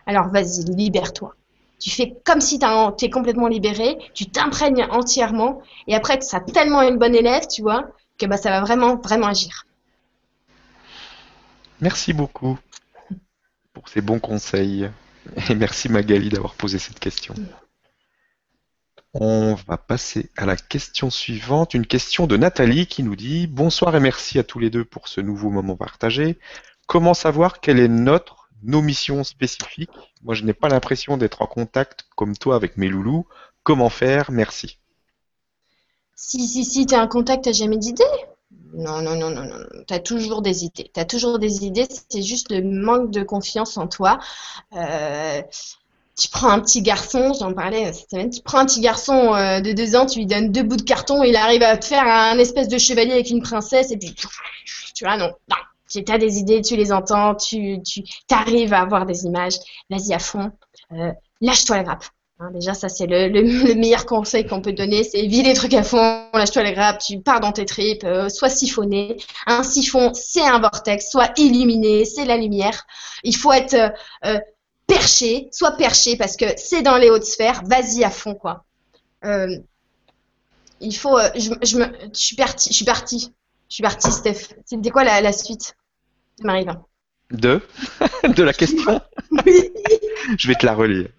Alors 0.05 0.29
vas-y, 0.29 0.63
libère-toi. 0.65 1.35
Tu 1.79 1.89
fais 1.89 2.17
comme 2.25 2.41
si 2.41 2.59
tu 2.59 3.05
es 3.05 3.09
complètement 3.09 3.47
libéré, 3.47 3.97
tu 4.13 4.25
t'imprègnes 4.25 4.85
entièrement, 4.91 5.61
et 5.87 5.95
après, 5.95 6.19
ça 6.19 6.41
tellement 6.41 6.81
une 6.81 6.97
bonne 6.97 7.15
élève, 7.15 7.47
tu 7.47 7.61
vois, 7.61 7.87
que 8.17 8.25
bah, 8.25 8.35
ça 8.35 8.49
va 8.49 8.59
vraiment, 8.59 8.97
vraiment 8.97 9.27
agir. 9.27 9.65
Merci 11.81 12.13
beaucoup 12.13 12.59
pour 13.73 13.87
ces 13.87 14.01
bons 14.01 14.19
conseils. 14.19 14.89
Et 15.49 15.55
merci 15.55 15.89
Magali 15.89 16.29
d'avoir 16.29 16.55
posé 16.55 16.79
cette 16.79 16.99
question. 16.99 17.33
On 19.13 19.55
va 19.67 19.77
passer 19.77 20.29
à 20.37 20.45
la 20.45 20.55
question 20.55 21.09
suivante, 21.09 21.73
une 21.73 21.87
question 21.87 22.27
de 22.27 22.37
Nathalie 22.37 22.85
qui 22.85 23.01
nous 23.01 23.15
dit 23.15 23.47
Bonsoir 23.47 23.95
et 23.95 23.99
merci 23.99 24.37
à 24.37 24.43
tous 24.43 24.59
les 24.59 24.69
deux 24.69 24.85
pour 24.85 25.07
ce 25.07 25.21
nouveau 25.21 25.49
moment 25.49 25.75
partagé. 25.75 26.37
Comment 26.85 27.13
savoir 27.13 27.59
quelle 27.59 27.79
est 27.79 27.87
notre, 27.87 28.49
nos 28.61 28.81
missions 28.81 29.23
spécifiques? 29.23 29.89
Moi, 30.23 30.35
je 30.35 30.43
n'ai 30.43 30.53
pas 30.53 30.69
l'impression 30.69 31.17
d'être 31.17 31.41
en 31.41 31.47
contact 31.47 32.05
comme 32.15 32.37
toi 32.37 32.55
avec 32.55 32.77
mes 32.77 32.87
loulous. 32.87 33.25
Comment 33.63 33.89
faire? 33.89 34.31
Merci. 34.31 34.79
Si, 36.15 36.45
si, 36.47 36.65
si, 36.65 36.85
tu 36.85 36.95
as 36.95 37.01
un 37.01 37.07
contact, 37.07 37.45
tu 37.45 37.53
jamais 37.53 37.77
d'idées 37.77 38.03
non, 38.73 39.01
non, 39.01 39.15
non, 39.15 39.29
non, 39.29 39.43
non. 39.43 39.57
Tu 39.87 39.93
as 39.93 39.99
toujours 39.99 40.41
des 40.41 40.63
idées. 40.63 40.91
Tu 40.95 41.07
toujours 41.07 41.39
des 41.39 41.65
idées, 41.65 41.87
c'est 42.09 42.21
juste 42.21 42.51
le 42.51 42.61
manque 42.61 43.11
de 43.11 43.23
confiance 43.23 43.77
en 43.77 43.87
toi. 43.87 44.19
Euh, 44.75 45.41
tu 46.17 46.27
prends 46.29 46.49
un 46.49 46.59
petit 46.59 46.81
garçon, 46.81 47.31
j'en 47.33 47.53
parlais 47.53 47.93
cette 47.93 48.09
semaine, 48.09 48.29
tu 48.29 48.41
prends 48.41 48.59
un 48.59 48.65
petit 48.65 48.81
garçon 48.81 49.33
euh, 49.33 49.61
de 49.61 49.71
deux 49.71 49.95
ans, 49.95 50.05
tu 50.05 50.19
lui 50.19 50.25
donnes 50.25 50.51
deux 50.51 50.63
bouts 50.63 50.75
de 50.75 50.83
carton, 50.83 51.23
il 51.23 51.35
arrive 51.37 51.63
à 51.63 51.77
te 51.77 51.85
faire 51.85 52.05
un 52.05 52.37
espèce 52.37 52.67
de 52.67 52.77
chevalier 52.77 53.13
avec 53.13 53.29
une 53.29 53.41
princesse, 53.41 53.91
et 53.91 53.97
puis 53.97 54.13
tu 54.13 55.05
vois, 55.05 55.15
non, 55.17 55.31
non. 55.49 55.55
Tu 55.89 56.03
as 56.07 56.17
des 56.17 56.37
idées, 56.37 56.61
tu 56.61 56.75
les 56.75 56.91
entends, 56.91 57.35
tu, 57.35 57.81
tu 57.83 58.03
arrives 58.29 58.73
à 58.73 58.81
avoir 58.81 59.05
des 59.05 59.23
images, 59.23 59.55
vas-y 59.89 60.13
à 60.13 60.19
fond, 60.19 60.51
euh, 60.91 61.11
lâche-toi 61.41 61.77
la 61.77 61.83
grappe. 61.83 62.05
Hein, 62.39 62.51
déjà, 62.51 62.73
ça, 62.73 62.89
c'est 62.89 63.05
le, 63.05 63.27
le, 63.29 63.75
meilleur 63.75 64.05
conseil 64.05 64.45
qu'on 64.45 64.61
peut 64.61 64.73
donner, 64.73 65.03
c'est 65.03 65.25
vide 65.27 65.45
les 65.45 65.53
trucs 65.53 65.73
à 65.73 65.83
fond, 65.83 66.25
lâche-toi 66.33 66.63
la 66.63 66.71
grappe, 66.71 66.99
tu 66.99 67.19
pars 67.19 67.39
dans 67.39 67.51
tes 67.51 67.65
tripes, 67.65 68.03
euh, 68.05 68.29
sois 68.29 68.49
siphonné. 68.49 69.17
Un 69.45 69.63
siphon, 69.63 70.13
c'est 70.13 70.45
un 70.45 70.59
vortex, 70.59 71.09
soit 71.09 71.31
illuminé, 71.37 72.05
c'est 72.05 72.25
la 72.25 72.37
lumière. 72.37 72.85
Il 73.23 73.35
faut 73.35 73.51
être 73.51 73.93
perché, 74.89 75.47
sois 75.51 75.71
perché 75.71 76.17
parce 76.17 76.35
que 76.35 76.45
c'est 76.57 76.81
dans 76.81 76.97
les 76.97 77.09
hautes 77.09 77.23
sphères, 77.23 77.61
vas-y 77.65 78.03
à 78.03 78.09
fond 78.09 78.35
quoi. 78.35 78.65
Euh, 79.23 79.57
il 80.81 80.95
faut, 80.95 81.17
euh, 81.17 81.29
je, 81.35 81.51
je, 81.63 81.77
me, 81.77 81.85
je 82.13 82.19
suis 82.19 82.35
parti, 82.35 82.69
je 82.69 82.75
suis 82.75 82.85
parti, 82.85 83.33
je 83.69 83.75
suis 83.75 83.83
parti, 83.83 84.11
Steph. 84.11 84.55
C'était 84.65 84.89
quoi 84.89 85.03
la, 85.03 85.21
la 85.21 85.31
suite 85.31 85.75
Ça 86.37 86.43
m'arrive. 86.43 86.73
De? 87.31 87.61
De 88.35 88.43
la 88.43 88.53
question? 88.53 89.01
Oui. 89.31 89.71
je 90.37 90.47
vais 90.47 90.55
te 90.55 90.65
la 90.65 90.73
relire. 90.73 91.09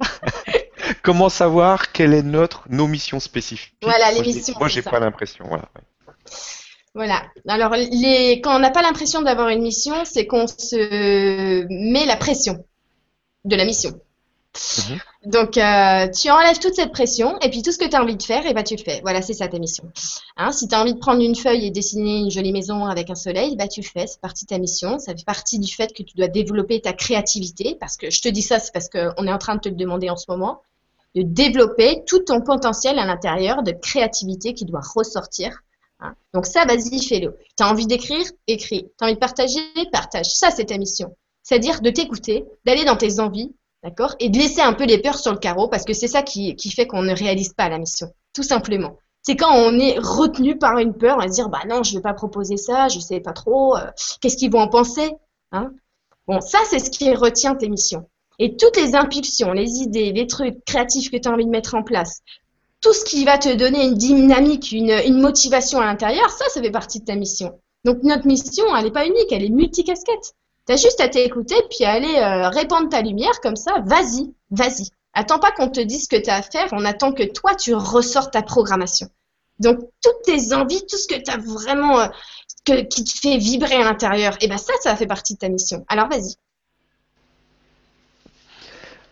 Comment 1.02 1.28
savoir 1.28 1.92
quelle 1.92 2.14
est 2.14 2.22
notre, 2.22 2.64
nos 2.68 2.86
missions 2.86 3.20
spécifiques? 3.20 3.74
Voilà, 3.82 4.12
les 4.12 4.20
missions. 4.22 4.54
Moi, 4.58 4.68
j'ai 4.68 4.82
pas 4.82 5.00
l'impression. 5.00 5.44
Voilà. 5.48 5.68
Voilà. 6.94 7.22
Alors, 7.46 7.74
les, 7.74 8.40
quand 8.42 8.56
on 8.56 8.58
n'a 8.58 8.70
pas 8.70 8.82
l'impression 8.82 9.22
d'avoir 9.22 9.48
une 9.48 9.62
mission, 9.62 9.94
c'est 10.04 10.26
qu'on 10.26 10.46
se 10.46 11.66
met 11.68 12.06
la 12.06 12.16
pression 12.16 12.64
de 13.44 13.56
la 13.56 13.64
mission. 13.64 14.00
Mhm. 14.52 14.98
Donc, 15.26 15.56
euh, 15.58 16.08
tu 16.08 16.28
enlèves 16.28 16.58
toute 16.58 16.74
cette 16.74 16.90
pression 16.90 17.38
et 17.38 17.50
puis 17.50 17.62
tout 17.62 17.70
ce 17.70 17.78
que 17.78 17.88
tu 17.88 17.94
as 17.94 18.02
envie 18.02 18.16
de 18.16 18.22
faire, 18.22 18.44
et 18.44 18.50
eh 18.50 18.54
bah, 18.54 18.62
ben, 18.62 18.64
tu 18.64 18.74
le 18.74 18.82
fais. 18.82 19.00
Voilà, 19.02 19.22
c'est 19.22 19.34
ça 19.34 19.46
ta 19.46 19.58
mission. 19.58 19.84
Hein, 20.36 20.50
si 20.50 20.66
tu 20.66 20.74
as 20.74 20.80
envie 20.80 20.94
de 20.94 20.98
prendre 20.98 21.22
une 21.22 21.36
feuille 21.36 21.66
et 21.66 21.70
dessiner 21.70 22.18
une 22.18 22.30
jolie 22.30 22.52
maison 22.52 22.86
avec 22.86 23.10
un 23.10 23.14
soleil, 23.14 23.54
bah, 23.56 23.68
tu 23.68 23.80
le 23.80 23.86
fais. 23.86 24.08
C'est 24.08 24.20
partie 24.20 24.46
de 24.46 24.48
ta 24.48 24.58
mission. 24.58 24.98
Ça 24.98 25.14
fait 25.14 25.24
partie 25.24 25.60
du 25.60 25.72
fait 25.72 25.92
que 25.92 26.02
tu 26.02 26.16
dois 26.16 26.28
développer 26.28 26.80
ta 26.80 26.92
créativité. 26.92 27.76
Parce 27.78 27.96
que 27.96 28.10
je 28.10 28.20
te 28.20 28.28
dis 28.28 28.42
ça, 28.42 28.58
c'est 28.58 28.72
parce 28.72 28.88
qu'on 28.88 29.26
est 29.26 29.32
en 29.32 29.38
train 29.38 29.54
de 29.54 29.60
te 29.60 29.68
le 29.68 29.76
demander 29.76 30.10
en 30.10 30.16
ce 30.16 30.26
moment. 30.28 30.62
De 31.14 31.22
développer 31.22 32.04
tout 32.06 32.20
ton 32.20 32.40
potentiel 32.40 32.98
à 32.98 33.06
l'intérieur 33.06 33.62
de 33.62 33.72
créativité 33.72 34.54
qui 34.54 34.64
doit 34.64 34.82
ressortir. 34.94 35.60
Hein. 36.00 36.14
Donc, 36.34 36.46
ça, 36.46 36.64
vas-y, 36.64 37.02
fais-le. 37.02 37.36
Tu 37.56 37.64
as 37.64 37.70
envie 37.70 37.86
d'écrire 37.86 38.24
Écris. 38.46 38.84
Tu 38.84 38.90
as 39.00 39.04
envie 39.06 39.14
de 39.14 39.18
partager 39.18 39.60
Partage. 39.92 40.26
Ça, 40.26 40.50
c'est 40.50 40.66
ta 40.66 40.78
mission 40.78 41.14
c'est-à-dire 41.42 41.80
de 41.80 41.90
t'écouter, 41.90 42.44
d'aller 42.64 42.84
dans 42.84 42.96
tes 42.96 43.20
envies, 43.20 43.54
d'accord, 43.82 44.14
et 44.20 44.28
de 44.28 44.38
laisser 44.38 44.60
un 44.60 44.72
peu 44.72 44.84
les 44.84 44.98
peurs 44.98 45.18
sur 45.18 45.32
le 45.32 45.38
carreau, 45.38 45.68
parce 45.68 45.84
que 45.84 45.92
c'est 45.92 46.08
ça 46.08 46.22
qui, 46.22 46.56
fait 46.70 46.86
qu'on 46.86 47.02
ne 47.02 47.14
réalise 47.14 47.52
pas 47.54 47.68
la 47.68 47.78
mission, 47.78 48.12
tout 48.32 48.42
simplement. 48.42 48.98
C'est 49.22 49.36
quand 49.36 49.52
on 49.52 49.78
est 49.78 49.98
retenu 49.98 50.56
par 50.56 50.78
une 50.78 50.94
peur, 50.94 51.16
on 51.16 51.20
va 51.20 51.28
se 51.28 51.34
dire, 51.34 51.48
bah 51.48 51.62
non, 51.68 51.82
je 51.82 51.92
ne 51.92 51.98
vais 51.98 52.02
pas 52.02 52.14
proposer 52.14 52.56
ça, 52.56 52.88
je 52.88 52.96
ne 52.96 53.02
sais 53.02 53.20
pas 53.20 53.32
trop, 53.32 53.76
euh, 53.76 53.90
qu'est-ce 54.20 54.36
qu'ils 54.36 54.50
vont 54.50 54.60
en 54.60 54.68
penser 54.68 55.12
hein 55.52 55.72
Bon, 56.26 56.40
ça, 56.40 56.58
c'est 56.68 56.78
ce 56.78 56.90
qui 56.90 57.12
retient 57.14 57.56
tes 57.56 57.68
missions. 57.68 58.08
Et 58.42 58.56
toutes 58.56 58.78
les 58.78 58.94
impulsions, 58.94 59.52
les 59.52 59.70
idées, 59.80 60.12
les 60.12 60.26
trucs 60.26 60.64
créatifs 60.64 61.10
que 61.10 61.18
tu 61.18 61.28
as 61.28 61.32
envie 61.32 61.44
de 61.44 61.50
mettre 61.50 61.74
en 61.74 61.82
place, 61.82 62.22
tout 62.80 62.94
ce 62.94 63.04
qui 63.04 63.26
va 63.26 63.36
te 63.36 63.54
donner 63.54 63.84
une 63.84 63.94
dynamique, 63.94 64.72
une, 64.72 65.20
motivation 65.20 65.78
à 65.78 65.84
l'intérieur, 65.84 66.30
ça, 66.30 66.46
ça 66.48 66.62
fait 66.62 66.70
partie 66.70 67.00
de 67.00 67.04
ta 67.04 67.16
mission. 67.16 67.60
Donc 67.84 68.02
notre 68.02 68.26
mission, 68.26 68.64
elle 68.74 68.84
n'est 68.84 68.90
pas 68.90 69.06
unique, 69.06 69.30
elle 69.30 69.44
est 69.44 69.50
multicasquette. 69.50 70.34
T'as 70.64 70.76
juste 70.76 71.00
à 71.02 71.08
t'écouter 71.08 71.56
puis 71.68 71.84
à 71.84 71.92
aller 71.92 72.14
euh, 72.16 72.48
répandre 72.48 72.88
ta 72.88 73.02
lumière 73.02 73.40
comme 73.42 73.56
ça. 73.56 73.82
Vas-y, 73.84 74.32
vas-y. 74.50 74.88
Attends 75.12 75.38
pas 75.38 75.52
qu'on 75.52 75.68
te 75.68 75.80
dise 75.80 76.04
ce 76.04 76.08
que 76.08 76.22
tu 76.22 76.30
as 76.30 76.36
à 76.36 76.42
faire, 76.42 76.68
on 76.72 76.86
attend 76.86 77.12
que 77.12 77.24
toi 77.24 77.54
tu 77.54 77.74
ressortes 77.74 78.32
ta 78.32 78.42
programmation. 78.42 79.08
Donc 79.58 79.80
toutes 80.02 80.22
tes 80.24 80.54
envies, 80.54 80.80
tout 80.86 80.96
ce 80.96 81.08
que 81.08 81.20
tu 81.20 81.30
as 81.30 81.36
vraiment 81.36 82.00
euh, 82.00 82.06
que, 82.64 82.80
qui 82.82 83.04
te 83.04 83.18
fait 83.18 83.36
vibrer 83.36 83.74
à 83.74 83.84
l'intérieur, 83.84 84.38
eh 84.40 84.48
ben 84.48 84.56
ça, 84.56 84.72
ça 84.82 84.96
fait 84.96 85.06
partie 85.06 85.34
de 85.34 85.40
ta 85.40 85.50
mission. 85.50 85.84
Alors 85.88 86.08
vas-y. 86.08 86.36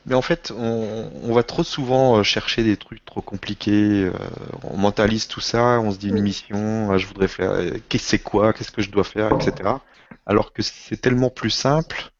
Mais 0.09 0.15
en 0.15 0.23
fait, 0.23 0.53
on, 0.57 1.33
va 1.33 1.43
trop 1.43 1.63
souvent 1.63 2.19
euh, 2.19 2.23
chercher 2.23 2.65
des 2.65 2.77
trucs 2.77 3.05
trop 3.05 3.21
compliqués. 3.21 4.11
on 4.65 4.77
mentalise 4.77 5.29
tout 5.29 5.41
ça, 5.41 5.81
on 5.81 5.93
se 5.93 5.99
dit 5.99 6.09
une 6.09 6.23
mission, 6.23 6.97
je 6.97 7.07
voudrais 7.07 7.29
faire, 7.29 7.53
qu'est-ce 7.89 8.09
c'est 8.09 8.19
quoi, 8.19 8.53
qu'est-ce 8.53 8.73
que 8.73 8.83
je 8.83 8.91
dois 8.91 9.05
faire, 9.05 9.33
etc 9.35 9.77
alors 10.29 10.53
que 10.53 10.63
c'est 10.63 10.99
tellement 11.01 11.31
plus 11.31 11.51
simple, 11.51 12.13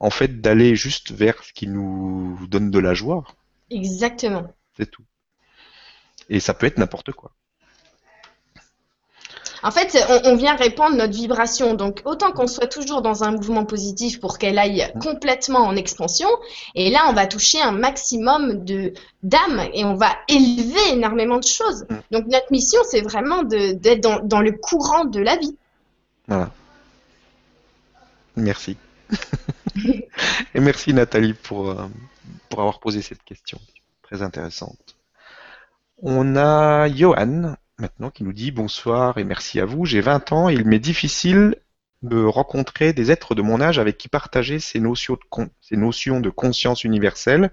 en 0.00 0.10
fait, 0.10 0.40
d'aller 0.40 0.76
juste 0.76 1.12
vers 1.12 1.44
ce 1.44 1.52
qui 1.52 1.68
nous 1.68 2.38
donne 2.48 2.70
de 2.70 2.78
la 2.78 2.94
joie. 2.94 3.22
Exactement. 3.70 4.50
C'est 4.76 4.90
tout. 4.90 5.04
Et 6.30 6.40
ça 6.40 6.54
peut 6.54 6.66
être 6.66 6.78
n'importe 6.78 7.12
quoi. 7.12 7.32
En 9.64 9.70
fait, 9.70 9.96
on, 10.24 10.36
vient 10.36 10.56
répandre 10.56 10.94
notre 10.94 11.14
vibration. 11.14 11.72
Donc, 11.72 12.02
autant 12.04 12.32
qu'on 12.32 12.46
soit 12.46 12.66
toujours 12.66 13.00
dans 13.00 13.24
un 13.24 13.30
mouvement 13.30 13.64
positif 13.64 14.20
pour 14.20 14.36
qu'elle 14.36 14.58
aille 14.58 14.92
complètement 15.00 15.60
en 15.60 15.74
expansion. 15.74 16.28
Et 16.74 16.90
là, 16.90 17.06
on 17.08 17.14
va 17.14 17.26
toucher 17.26 17.62
un 17.62 17.72
maximum 17.72 18.62
de 18.64 18.92
d'âme 19.22 19.62
et 19.72 19.86
on 19.86 19.94
va 19.94 20.10
élever 20.28 20.92
énormément 20.92 21.38
de 21.38 21.46
choses. 21.46 21.86
Mmh. 21.88 21.96
Donc, 22.10 22.26
notre 22.26 22.52
mission, 22.52 22.78
c'est 22.90 23.00
vraiment 23.00 23.42
d'être 23.42 24.02
dans, 24.02 24.20
dans 24.20 24.40
le 24.42 24.52
courant 24.52 25.06
de 25.06 25.20
la 25.20 25.36
vie. 25.36 25.56
Voilà. 26.28 26.50
Merci. 28.36 28.76
Et 30.54 30.60
merci 30.60 30.92
Nathalie 30.92 31.34
pour, 31.34 31.70
euh, 31.70 31.86
pour 32.50 32.60
avoir 32.60 32.80
posé 32.80 33.00
cette 33.00 33.22
question. 33.22 33.58
Très 34.02 34.20
intéressante. 34.20 34.96
On 36.02 36.36
a 36.36 36.88
Johan 36.88 37.54
maintenant 37.78 38.10
qui 38.10 38.24
nous 38.24 38.32
dit 38.32 38.50
bonsoir 38.50 39.18
et 39.18 39.24
merci 39.24 39.60
à 39.60 39.64
vous. 39.64 39.84
J'ai 39.84 40.00
20 40.00 40.32
ans 40.32 40.48
et 40.48 40.54
il 40.54 40.64
m'est 40.64 40.78
difficile 40.78 41.56
de 42.02 42.22
rencontrer 42.22 42.92
des 42.92 43.10
êtres 43.10 43.34
de 43.34 43.42
mon 43.42 43.60
âge 43.60 43.78
avec 43.78 43.96
qui 43.96 44.08
partager 44.08 44.60
ces 44.60 44.78
notions 44.78 45.16
de, 46.20 46.30
conscience 46.30 46.84
universelle 46.84 47.50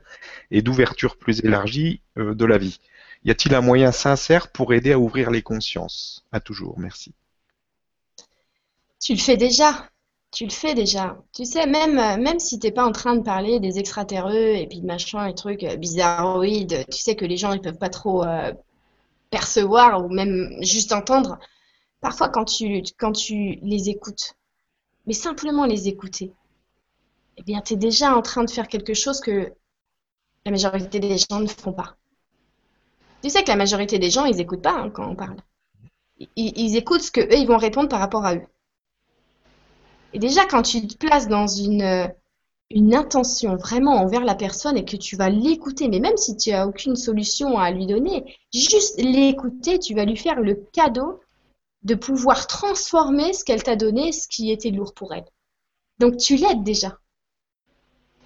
et 0.52 0.62
d'ouverture 0.62 1.18
plus 1.18 1.40
élargie 1.46 2.02
euh, 2.18 2.36
de 2.36 2.46
la 2.46 2.58
vie. 2.58 2.80
Y 3.24 3.32
a-t-il 3.32 3.56
un 3.56 3.62
moyen 3.62 3.92
sincère 3.92 4.52
pour 4.52 4.74
aider 4.74 4.92
à 4.92 5.00
ouvrir 5.00 5.32
les 5.32 5.42
consciences? 5.42 6.26
À 6.32 6.40
toujours, 6.40 6.78
merci. 6.80 7.14
Tu 9.00 9.14
le 9.14 9.20
fais 9.20 9.38
déjà. 9.38 9.88
Tu 10.32 10.46
le 10.46 10.52
fais 10.52 10.74
déjà. 10.74 11.18
Tu 11.34 11.46
sais, 11.46 11.66
même, 11.66 11.96
même 12.22 12.40
si 12.40 12.58
t'es 12.60 12.72
pas 12.72 12.86
en 12.86 12.92
train 12.92 13.16
de 13.16 13.24
parler 13.24 13.60
des 13.60 13.80
extraterrestres 13.80 14.62
et 14.62 14.68
puis 14.68 14.82
de 14.82 14.86
machin 14.86 15.28
et 15.28 15.36
trucs 15.36 15.64
euh, 15.64 15.76
bizarroïdes, 15.76 16.86
tu 16.92 16.98
sais 16.98 17.16
que 17.16 17.26
les 17.26 17.38
gens 17.38 17.54
ils 17.54 17.62
peuvent 17.62 17.78
pas 17.78 17.90
trop 17.90 18.24
euh, 18.24 18.52
percevoir 19.32 20.06
ou 20.06 20.10
même 20.10 20.56
juste 20.62 20.92
entendre. 20.92 21.40
parfois 22.02 22.30
quand 22.30 22.46
tu, 22.46 22.84
les 23.64 23.90
écoutes, 23.90 24.36
mais 25.08 25.14
simplement 25.14 25.66
les 25.66 25.88
écouter, 25.88 26.32
eh 27.38 27.44
bien, 27.44 27.62
tu 27.62 27.74
es 27.74 27.78
déjà 27.78 28.16
en 28.16 28.22
train 28.22 28.44
de 28.44 28.52
faire 28.52 28.68
quelque 28.68 28.94
chose 28.94 29.20
que 29.20 29.52
la 30.46 30.52
majorité 30.52 31.00
des 31.00 31.18
gens 31.18 31.40
ne 31.40 31.48
font 31.48 31.74
pas. 31.74 31.96
Tu 33.24 33.30
sais 33.30 33.44
que 33.44 33.50
la 33.50 33.56
majorité 33.56 34.00
des 34.00 34.10
gens, 34.12 34.26
ils 34.26 34.36
n'écoutent 34.36 34.62
pas 34.62 34.78
hein, 34.80 34.90
quand 34.90 35.08
on 35.08 35.16
parle. 35.16 35.38
Ils, 36.20 36.30
ils, 36.36 36.76
écoutent 36.76 37.02
ce 37.02 37.12
que 37.12 37.22
eux, 37.22 37.38
ils 37.38 37.48
vont 37.48 37.58
répondre 37.58 37.90
par 37.90 38.00
rapport 38.00 38.26
à 38.26 38.36
eux. 38.36 38.46
Et 40.14 40.20
déjà, 40.20 40.46
quand 40.46 40.62
tu 40.62 40.86
te 40.88 40.98
places 40.98 41.28
dans 41.28 41.48
une, 41.48 42.12
une 42.74 42.96
intention 42.96 43.56
vraiment 43.56 43.96
envers 43.96 44.24
la 44.24 44.36
personne 44.36 44.78
et 44.78 44.86
que 44.86 44.98
tu 44.98 45.16
vas 45.16 45.30
l'écouter, 45.30 45.88
mais 45.88 46.00
même 46.00 46.18
si 46.18 46.36
tu 46.38 46.52
n'as 46.52 46.66
aucune 46.66 46.96
solution 46.96 47.58
à 47.58 47.72
lui 47.72 47.88
donner, 47.88 48.38
juste 48.54 49.00
l'écouter, 49.00 49.80
tu 49.80 49.96
vas 49.96 50.06
lui 50.06 50.18
faire 50.18 50.40
le 50.40 50.56
cadeau 50.74 51.20
de 51.84 51.96
pouvoir 51.96 52.48
transformer 52.48 53.34
ce 53.34 53.44
qu'elle 53.44 53.64
t'a 53.64 53.76
donné, 53.76 54.12
ce 54.12 54.28
qui 54.28 54.52
était 54.52 54.70
lourd 54.70 54.94
pour 54.94 55.14
elle. 55.14 55.26
Donc 56.00 56.18
tu 56.18 56.36
l'aides 56.36 56.64
déjà. 56.64 56.98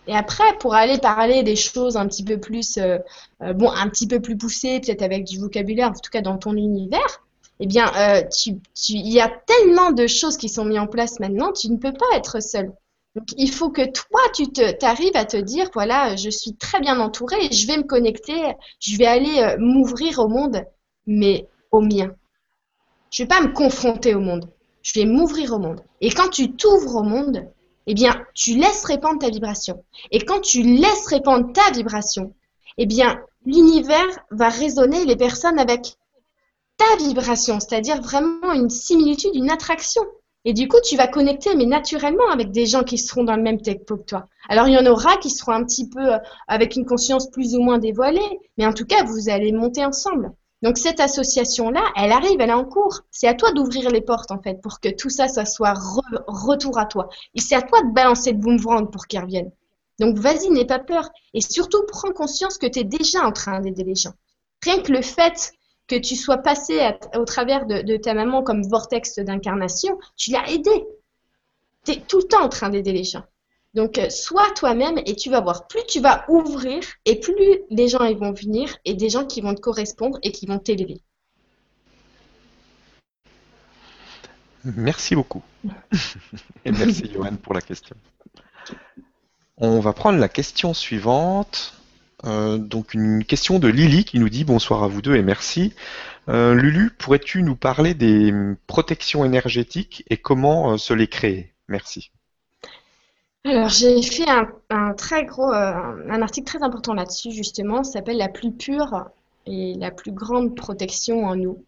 Et 0.08 0.16
après, 0.16 0.58
pour 0.60 0.76
aller 0.76 1.00
parler 1.00 1.44
des 1.44 1.56
choses 1.56 1.98
un 1.98 2.08
petit 2.08 2.24
peu 2.24 2.40
plus, 2.40 2.78
euh, 2.78 3.00
euh, 3.42 3.54
bon, 3.54 3.72
un 3.72 3.90
petit 3.90 4.08
peu 4.08 4.20
plus 4.20 4.38
poussées, 4.38 4.80
peut-être 4.80 5.02
avec 5.02 5.24
du 5.24 5.40
vocabulaire, 5.40 5.90
en 5.90 5.94
tout 5.94 6.12
cas 6.12 6.22
dans 6.22 6.38
ton 6.38 6.56
univers, 6.56 7.24
eh 7.60 7.66
bien, 7.66 7.92
euh, 7.96 8.22
tu, 8.28 8.60
tu, 8.76 8.94
il 8.94 9.12
y 9.12 9.20
a 9.20 9.30
tellement 9.30 9.92
de 9.92 10.08
choses 10.08 10.38
qui 10.38 10.50
sont 10.50 10.66
mises 10.66 10.80
en 10.80 10.88
place 10.88 11.20
maintenant, 11.20 11.52
tu 11.54 11.70
ne 11.70 11.78
peux 11.78 11.94
pas 11.94 12.06
être 12.16 12.42
seul. 12.42 12.72
Donc, 13.16 13.30
il 13.38 13.52
faut 13.52 13.70
que 13.70 13.90
toi, 13.90 14.20
tu 14.34 14.52
te, 14.52 14.86
arrives 14.86 15.16
à 15.16 15.24
te 15.24 15.38
dire, 15.38 15.70
voilà, 15.74 16.18
je 16.18 16.30
suis 16.30 16.56
très 16.56 16.82
bien 16.82 17.00
entourée, 17.00 17.50
je 17.52 17.66
vais 17.66 17.78
me 17.78 17.84
connecter, 17.84 18.54
je 18.80 18.98
vais 18.98 19.06
aller 19.06 19.40
euh, 19.40 19.56
m'ouvrir 19.58 20.20
au 20.20 20.28
monde, 20.28 20.66
mais 21.08 21.48
au 21.72 21.80
mien. 21.80 22.14
Je 23.12 23.24
ne 23.24 23.26
vais 23.26 23.36
pas 23.36 23.42
me 23.42 23.54
confronter 23.54 24.14
au 24.16 24.20
monde, 24.20 24.50
je 24.84 25.00
vais 25.00 25.06
m'ouvrir 25.06 25.54
au 25.54 25.60
monde. 25.60 25.82
Et 26.02 26.10
quand 26.10 26.30
tu 26.30 26.52
t'ouvres 26.52 26.98
au 26.98 27.04
monde, 27.04 27.48
eh 27.88 27.94
bien, 27.94 28.22
tu 28.34 28.58
laisses 28.58 28.84
répandre 28.84 29.20
ta 29.20 29.30
vibration. 29.30 29.84
Et 30.12 30.20
quand 30.20 30.42
tu 30.42 30.64
laisses 30.64 31.08
répandre 31.08 31.54
ta 31.54 31.72
vibration, 31.72 32.34
eh 32.78 32.86
bien, 32.86 33.22
l'univers 33.46 34.26
va 34.32 34.50
résonner 34.50 35.06
les 35.06 35.16
personnes 35.16 35.60
avec 35.60 35.96
ta 36.78 36.98
vibration, 36.98 37.60
c'est-à-dire 37.62 38.02
vraiment 38.02 38.52
une 38.52 38.70
similitude, 38.70 39.36
une 39.36 39.50
attraction. 39.50 40.02
Et 40.48 40.54
du 40.54 40.68
coup, 40.68 40.78
tu 40.84 40.96
vas 40.96 41.08
connecter, 41.08 41.56
mais 41.56 41.66
naturellement, 41.66 42.30
avec 42.32 42.52
des 42.52 42.68
gens 42.68 42.84
qui 42.84 43.00
seront 43.00 43.24
dans 43.24 43.36
le 43.36 43.42
même 43.42 43.60
tempo 43.60 43.98
que 43.98 44.04
toi. 44.04 44.28
Alors, 44.48 44.68
il 44.68 44.76
y 44.76 44.78
en 44.78 44.86
aura 44.86 45.18
qui 45.18 45.32
seront 45.32 45.54
un 45.54 45.64
petit 45.64 45.90
peu 45.90 46.14
euh, 46.14 46.20
avec 46.48 46.76
une 46.76 46.86
conscience 46.86 47.32
plus 47.32 47.56
ou 47.56 47.62
moins 47.62 47.80
dévoilée, 47.80 48.40
mais 48.58 48.68
en 48.68 48.74
tout 48.74 48.86
cas, 48.86 49.04
vous 49.04 49.28
allez 49.30 49.52
monter 49.52 49.84
ensemble. 49.84 50.32
Donc, 50.62 50.78
cette 50.78 51.00
association-là, 51.00 51.84
elle 51.96 52.12
arrive, 52.12 52.40
elle 52.40 52.52
est 52.52 52.54
en 52.54 52.64
cours. 52.64 53.02
C'est 53.10 53.28
à 53.28 53.34
toi 53.34 53.52
d'ouvrir 53.54 53.90
les 53.90 54.02
portes, 54.02 54.32
en 54.32 54.40
fait, 54.40 54.62
pour 54.62 54.80
que 54.80 54.90
tout 54.90 55.10
ça, 55.10 55.28
ça 55.28 55.46
soit 55.46 55.74
retour 56.28 56.78
à 56.78 56.86
toi. 56.86 57.10
Et 57.34 57.42
c'est 57.42 57.56
à 57.56 57.64
toi 57.64 57.82
de 57.82 57.92
balancer 57.92 58.32
le 58.32 58.38
boomerang 58.38 58.92
pour 58.92 59.08
qu'ils 59.08 59.22
reviennent. 59.22 59.52
Donc, 60.00 60.18
vas-y, 60.20 60.50
n'aie 60.52 60.66
pas 60.66 60.80
peur. 60.80 61.10
Et 61.34 61.42
surtout, 61.42 61.84
prends 61.88 62.12
conscience 62.12 62.60
que 62.60 62.68
tu 62.68 62.80
es 62.80 62.84
déjà 62.84 63.26
en 63.26 63.32
train 63.32 63.62
d'aider 63.62 63.84
les 63.84 63.96
gens. 63.96 64.14
Rien 64.64 64.80
que 64.82 64.92
le 64.92 65.02
fait 65.02 65.54
que 65.88 65.96
tu 65.96 66.16
sois 66.16 66.38
passé 66.38 66.80
au 67.16 67.26
travers 67.26 67.66
de, 67.66 67.98
ta 67.98 68.14
maman 68.14 68.44
comme 68.44 68.64
vortex 68.64 69.20
d'incarnation, 69.20 69.98
tu 70.18 70.32
l'as 70.32 70.50
aidé. 70.50 70.86
Tu 71.86 71.92
es 71.92 72.02
tout 72.02 72.18
le 72.18 72.24
temps 72.24 72.44
en 72.44 72.50
train 72.50 72.70
d'aider 72.70 72.92
les 72.92 73.04
gens. 73.04 73.24
Donc, 73.76 73.98
euh, 73.98 74.10
sois 74.10 74.50
toi-même 74.56 75.00
et 75.06 75.16
tu 75.16 75.30
vas 75.30 75.42
voir, 75.42 75.68
plus 75.68 75.86
tu 75.86 76.00
vas 76.00 76.26
ouvrir 76.30 76.82
et 77.04 77.20
plus 77.20 77.60
les 77.70 77.90
gens 77.90 78.06
ils 78.06 78.18
vont 78.18 78.32
venir 78.32 78.78
et 78.86 78.94
des 78.94 79.10
gens 79.10 79.26
qui 79.26 79.42
vont 79.42 79.54
te 79.54 79.60
correspondre 79.60 80.18
et 80.24 80.32
qui 80.32 80.46
vont 80.46 80.60
t'élever. 80.60 81.02
Merci 84.64 85.14
beaucoup. 85.14 85.44
et 86.66 86.72
merci 86.72 87.12
Johan 87.14 87.36
pour 87.36 87.54
la 87.54 87.62
question. 87.62 87.96
On 89.58 89.80
va 89.80 89.94
prendre 89.94 90.20
la 90.20 90.30
question 90.30 90.74
suivante. 90.74 91.74
Euh, 92.26 92.58
donc 92.58 92.94
une 92.94 93.24
question 93.24 93.60
de 93.60 93.68
Lily 93.68 94.04
qui 94.04 94.20
nous 94.20 94.30
dit 94.30 94.44
bonsoir 94.44 94.84
à 94.84 94.88
vous 94.88 95.02
deux 95.02 95.16
et 95.16 95.22
merci. 95.22 95.74
Euh, 96.28 96.56
Lulu, 96.56 96.92
pourrais-tu 96.98 97.44
nous 97.44 97.56
parler 97.56 97.94
des 97.94 98.34
protections 98.66 99.24
énergétiques 99.24 100.04
et 100.10 100.18
comment 100.18 100.72
euh, 100.72 100.78
se 100.78 100.94
les 100.94 101.08
créer? 101.08 101.54
Merci. 101.68 102.12
Alors 103.44 103.70
j'ai 103.70 104.02
fait 104.02 104.26
un, 104.72 104.94
très 104.94 105.24
gros, 105.24 105.52
un 105.54 106.22
article 106.24 106.48
très 106.48 106.64
important 106.64 106.96
là-dessus 106.96 107.32
justement, 107.32 107.84
ça 107.84 107.94
s'appelle 107.94 108.18
la 108.18 108.28
plus 108.28 108.52
pure 108.52 109.06
et 109.46 109.76
la 109.76 109.92
plus 109.92 110.12
grande 110.12 110.56
protection 110.56 111.26
en 111.26 111.36
nous. 111.36 111.64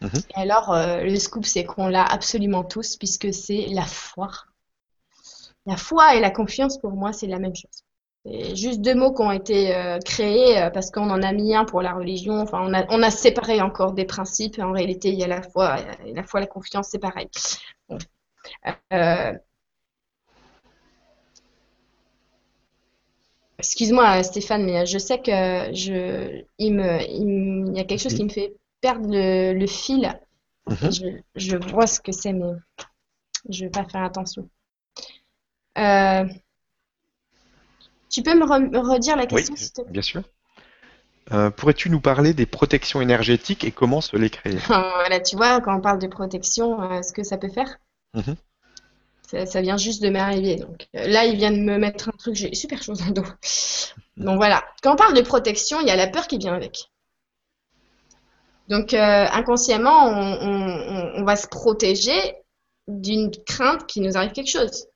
Et 0.00 0.40
alors 0.40 0.72
le 0.72 1.16
scoop 1.16 1.44
c'est 1.44 1.64
qu'on 1.64 1.88
l'a 1.88 2.04
absolument 2.04 2.62
tous 2.62 2.94
puisque 2.94 3.34
c'est 3.34 3.66
la 3.72 3.82
foi. 3.82 4.30
La 5.66 5.76
foi 5.76 6.14
et 6.14 6.20
la 6.20 6.30
confiance 6.30 6.78
pour 6.78 6.92
moi 6.92 7.12
c'est 7.12 7.26
la 7.26 7.40
même 7.40 7.56
chose. 7.56 7.82
C'est 8.26 8.54
juste 8.54 8.82
deux 8.82 8.94
mots 8.94 9.14
qui 9.14 9.22
ont 9.22 9.32
été 9.32 9.74
euh, 9.74 9.98
créés 9.98 10.58
euh, 10.60 10.70
parce 10.70 10.90
qu'on 10.90 11.08
en 11.10 11.22
a 11.22 11.32
mis 11.32 11.54
un 11.54 11.64
pour 11.64 11.80
la 11.80 11.94
religion. 11.94 12.40
Enfin, 12.40 12.60
on 12.62 12.74
a, 12.74 12.84
on 12.90 13.02
a 13.02 13.10
séparé 13.10 13.62
encore 13.62 13.92
des 13.92 14.04
principes. 14.04 14.58
En 14.58 14.72
réalité, 14.72 15.08
il 15.08 15.18
y 15.18 15.24
a 15.24 15.26
la 15.26 15.42
foi, 15.42 15.78
et 16.04 16.12
la 16.12 16.22
foi, 16.22 16.40
la 16.40 16.46
confiance, 16.46 16.88
c'est 16.90 16.98
pareil. 16.98 17.28
Euh, 18.92 19.32
excuse-moi, 23.58 24.22
Stéphane, 24.22 24.64
mais 24.64 24.86
je 24.86 24.98
sais 24.98 25.20
que 25.20 25.72
je, 25.72 26.42
il 26.58 26.74
me, 26.74 27.00
il, 27.02 27.76
y 27.76 27.80
a 27.80 27.84
quelque 27.84 28.00
chose 28.00 28.14
qui 28.14 28.24
me 28.24 28.28
fait 28.28 28.54
perdre 28.80 29.08
le, 29.10 29.66
fil. 29.66 30.12
Mhm. 30.66 30.92
Je, 30.92 31.06
je, 31.36 31.56
vois 31.56 31.86
ce 31.86 32.00
que 32.00 32.12
c'est, 32.12 32.32
mais 32.32 32.52
je 33.48 33.64
vais 33.64 33.70
pas 33.70 33.84
faire 33.84 34.02
attention. 34.02 34.48
Euh, 35.78 36.24
tu 38.10 38.22
peux 38.22 38.34
me, 38.34 38.44
redire 38.44 39.16
la 39.16 39.26
question, 39.26 39.56
s'il 39.56 39.72
te 39.72 39.82
plaît? 39.82 39.92
Bien 39.92 40.02
sûr. 40.02 40.22
Euh, 41.32 41.50
pourrais-tu 41.50 41.90
nous 41.90 42.00
parler 42.00 42.34
des 42.34 42.46
protections 42.46 43.00
énergétiques 43.00 43.64
et 43.64 43.70
comment 43.70 44.00
se 44.00 44.16
les 44.16 44.30
créer? 44.30 44.58
Voilà, 44.68 45.20
tu 45.20 45.36
vois, 45.36 45.60
quand 45.60 45.76
on 45.76 45.80
parle 45.80 46.00
de 46.00 46.08
protection, 46.08 46.82
euh, 46.82 47.02
ce 47.02 47.12
que 47.12 47.22
ça 47.22 47.38
peut 47.38 47.50
faire? 47.50 47.78
Mhm. 48.14 48.34
ça, 49.46 49.60
vient 49.60 49.76
juste 49.76 50.02
de 50.02 50.10
m'arriver. 50.10 50.56
Donc 50.56 50.88
euh, 50.96 51.06
là, 51.06 51.24
il 51.24 51.36
vient 51.36 51.52
de 51.52 51.58
me 51.58 51.78
mettre 51.78 52.08
un 52.08 52.12
truc, 52.18 52.34
j'ai 52.34 52.52
super 52.54 52.82
chose 52.82 52.98
dans 52.98 53.06
le 53.06 53.12
dos. 53.12 53.26
Donc 54.16 54.36
voilà, 54.38 54.64
quand 54.82 54.94
on 54.94 54.96
parle 54.96 55.14
de 55.14 55.22
protection, 55.22 55.80
il 55.80 55.86
y 55.86 55.90
a 55.90 55.96
la 55.96 56.08
peur 56.08 56.26
qui 56.26 56.38
vient 56.38 56.54
avec. 56.54 56.90
Donc 58.68 58.94
inconsciemment, 58.94 60.06
on, 60.06 61.24
va 61.24 61.34
se 61.34 61.48
protéger 61.48 62.36
d'une 62.86 63.32
crainte 63.44 63.86
qui 63.86 64.00
nous 64.00 64.16
arrive 64.16 64.30
quelque 64.30 64.50
chose. 64.50 64.86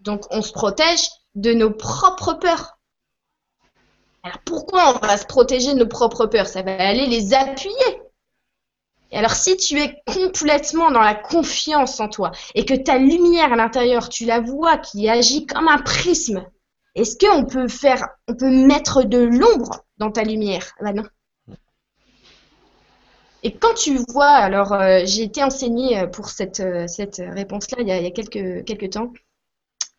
Donc 0.00 0.24
on 0.30 0.42
se 0.42 0.52
protège 0.52 1.06
de 1.36 1.52
nos 1.52 1.70
propres 1.70 2.34
peurs. 2.34 2.78
Alors 4.24 4.38
pourquoi 4.44 4.96
on 4.96 5.06
va 5.06 5.16
se 5.16 5.26
protéger 5.26 5.74
de 5.74 5.78
nos 5.78 5.86
propres 5.86 6.26
peurs? 6.26 6.48
Ça 6.48 6.62
va 6.62 6.76
aller 6.76 7.06
les 7.06 7.32
appuyer. 7.32 8.02
Et 9.12 9.18
alors 9.18 9.34
si 9.34 9.56
tu 9.56 9.78
es 9.78 10.02
complètement 10.04 10.90
dans 10.90 11.00
la 11.00 11.14
confiance 11.14 12.00
en 12.00 12.08
toi 12.08 12.32
et 12.56 12.64
que 12.64 12.74
ta 12.74 12.98
lumière 12.98 13.52
à 13.52 13.56
l'intérieur, 13.56 14.08
tu 14.08 14.24
la 14.24 14.40
vois 14.40 14.78
qui 14.78 15.08
agit 15.08 15.46
comme 15.46 15.68
un 15.68 15.78
prisme, 15.78 16.44
est-ce 16.96 17.16
qu'on 17.16 17.44
peut 17.44 17.68
faire, 17.68 18.08
on 18.26 18.34
peut 18.34 18.50
mettre 18.50 19.04
de 19.04 19.18
l'ombre 19.18 19.84
dans 19.98 20.10
ta 20.10 20.24
lumière? 20.24 20.72
Ben 20.80 20.94
non. 20.94 21.04
Et 23.42 23.52
quand 23.52 23.74
tu 23.74 23.98
vois, 24.08 24.26
alors 24.26 24.72
euh, 24.72 25.02
j'ai 25.04 25.22
été 25.22 25.44
enseignée 25.44 26.08
pour 26.08 26.30
cette, 26.30 26.58
euh, 26.58 26.86
réponse-là 27.18 27.78
il, 27.82 27.86
y 27.86 27.92
a, 27.92 28.10
quelques, 28.10 28.64
quelques 28.64 28.90
temps, 28.90 29.12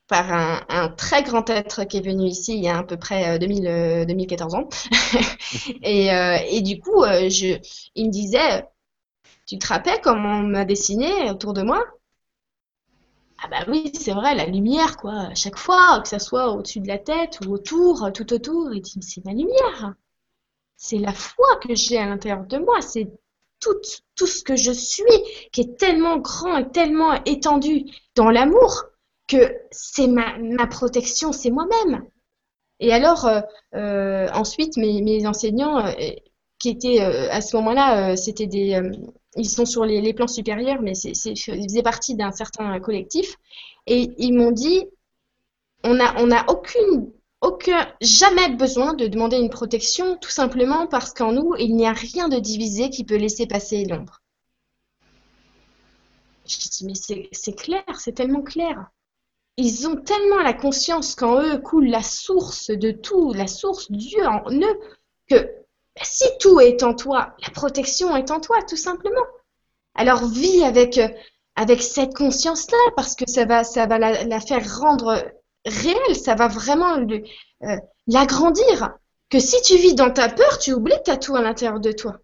par 0.08 0.32
un, 0.32 0.90
très 0.90 1.22
grand 1.24 1.50
être 1.50 1.84
qui 1.84 1.98
est 1.98 2.02
venu 2.02 2.28
ici 2.28 2.56
il 2.56 2.64
y 2.64 2.70
a 2.70 2.78
à 2.78 2.84
peu 2.84 2.98
près 2.98 3.38
2000, 3.40 4.06
2014 4.08 4.54
euh, 4.54 4.58
ans. 4.58 4.70
et, 5.84 6.14
euh, 6.14 6.38
et, 6.50 6.62
du 6.62 6.80
coup, 6.80 7.04
euh, 7.04 7.30
je, 7.30 7.58
il 7.96 8.08
me 8.08 8.12
disait, 8.12 8.66
tu 9.46 9.58
te 9.60 9.68
rappelles 9.68 10.02
comment 10.02 10.40
on 10.40 10.44
m'a 10.44 10.66
dessiné 10.66 11.30
autour 11.30 11.54
de 11.54 11.62
moi? 11.62 11.84
Ah 13.44 13.48
bah 13.50 13.66
oui, 13.68 13.92
c'est 13.94 14.14
vrai, 14.14 14.34
la 14.34 14.46
lumière, 14.46 14.98
quoi. 14.98 15.14
À 15.14 15.36
chaque 15.36 15.58
fois, 15.58 16.00
que 16.02 16.08
ça 16.08 16.20
soit 16.20 16.54
au-dessus 16.54 16.80
de 16.80 16.88
la 16.88 16.98
tête 16.98 17.40
ou 17.46 17.54
autour, 17.54 18.10
tout 18.14 18.34
autour, 18.34 18.74
il 18.74 18.82
dit, 18.82 19.00
c'est 19.02 19.24
la 19.26 19.34
lumière. 19.34 19.94
C'est 20.78 20.98
la 20.98 21.14
foi 21.14 21.58
que 21.62 21.76
j'ai 21.76 21.98
à 21.98 22.08
l'intérieur 22.08 22.46
de 22.46 22.58
moi. 22.58 22.82
C'est 22.82 23.08
tout, 23.60 23.76
tout 24.16 24.28
ce 24.28 24.44
que 24.44 24.56
je 24.56 24.72
suis 24.72 25.04
qui 25.52 25.62
est 25.62 25.78
tellement 25.78 26.18
grand 26.18 26.58
et 26.58 26.70
tellement 26.70 27.14
étendu 27.26 27.86
dans 28.16 28.30
l'amour 28.30 28.86
que 29.28 29.58
c'est 29.72 30.08
ma, 30.08 30.68
protection, 30.68 31.32
c'est 31.32 31.52
moi-même. 31.52 32.04
Et 32.80 32.94
alors, 32.94 33.26
euh, 33.26 33.42
euh, 33.76 34.28
ensuite, 34.34 34.78
mes, 34.78 35.28
enseignants, 35.28 35.86
euh, 35.86 35.94
qui 36.60 36.70
étaient 36.70 37.00
à 37.00 37.40
ce 37.42 37.56
moment-là, 37.58 38.16
c'était 38.16 38.48
des, 38.48 38.82
ils 39.36 39.50
sont 39.50 39.66
sur 39.66 39.86
les, 39.86 40.14
plans 40.14 40.28
supérieurs, 40.28 40.82
mais 40.82 40.96
c'est, 40.96 41.12
ils 41.12 41.68
faisaient 41.70 41.84
partie 41.84 42.16
d'un 42.16 42.32
certain 42.32 42.80
collectif, 42.80 43.36
et 43.86 44.10
ils 44.18 44.34
m'ont 44.34 44.52
dit, 44.52 44.86
on 45.84 45.94
n'a 45.94 46.46
aucune, 46.50 47.12
aucun, 47.42 47.88
jamais 48.02 48.50
besoin 48.50 48.96
de 48.96 49.06
demander 49.06 49.38
une 49.38 49.52
protection, 49.52 50.18
tout 50.18 50.32
simplement 50.32 50.88
parce 50.88 51.14
qu'en 51.14 51.32
nous, 51.32 51.54
il 51.60 51.76
n'y 51.76 51.86
a 51.86 51.94
rien 51.94 52.28
de 52.28 52.40
divisé 52.40 52.90
qui 52.90 53.04
peut 53.04 53.18
laisser 53.18 53.46
passer 53.46 53.86
l'ombre. 53.86 54.22
Je 56.48 56.58
dis, 56.58 56.86
mais 56.86 57.28
c'est 57.32 57.56
clair, 57.56 57.84
c'est 58.00 58.14
tellement 58.14 58.42
clair. 58.42 58.90
Ils 59.58 59.88
ont 59.88 59.96
tellement 59.96 60.42
la 60.42 60.54
conscience 60.54 61.16
qu'en 61.16 61.42
eux 61.42 61.58
coule 61.58 61.88
la 61.88 62.04
source 62.04 62.70
de 62.70 62.92
tout, 62.92 63.34
la 63.34 63.48
source 63.48 63.92
Dieu 63.92 64.26
en 64.26 64.52
eux, 64.52 64.80
que 65.28 65.50
si 66.04 66.26
tout 66.40 66.60
est 66.60 66.84
en 66.84 66.94
toi, 66.94 67.36
la 67.42 67.50
protection 67.50 68.16
est 68.16 68.32
en 68.32 68.40
toi, 68.40 68.58
tout 68.68 68.78
simplement. 68.78 69.26
Alors 69.96 70.26
vis 70.26 70.64
avec, 70.64 71.00
euh, 71.00 71.10
avec 71.56 71.82
cette 71.82 72.14
conscience-là, 72.14 72.78
parce 72.96 73.16
que 73.16 73.28
ça 73.28 73.46
va, 73.46 73.64
ça 73.64 73.88
va 73.88 73.98
la, 73.98 74.40
faire 74.40 74.80
rendre 74.80 75.26
réelle, 75.66 76.16
ça 76.16 76.36
va 76.36 76.48
vraiment 76.48 76.98
euh, 76.98 77.78
l'agrandir. 78.06 78.96
Que 79.30 79.40
si 79.40 79.62
tu 79.64 79.76
vis 79.76 79.96
dans 79.96 80.12
ta 80.12 80.30
peur, 80.30 80.60
tu 80.60 80.72
oublies 80.74 80.96
que 81.00 81.06
tu 81.06 81.12
as 81.12 81.18
tout 81.18 81.36
à 81.36 81.42
l'intérieur 81.42 81.80
de 81.80 81.92
toi. 81.92 82.20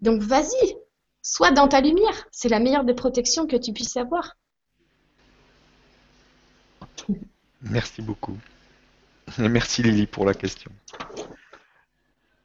Donc 0.00 0.20
vas-y, 0.22 0.76
sois 1.22 1.50
dans 1.50 1.66
ta 1.66 1.80
lumière. 1.80 2.28
C'est 2.30 2.48
la 2.48 2.60
meilleure 2.60 2.84
des 2.84 2.94
protections 2.94 3.46
que 3.46 3.56
tu 3.56 3.72
puisses 3.72 3.96
avoir. 3.96 4.36
Merci 7.62 8.02
beaucoup. 8.02 8.36
Merci 9.38 9.82
Lily 9.82 10.06
pour 10.06 10.24
la 10.24 10.34
question. 10.34 10.70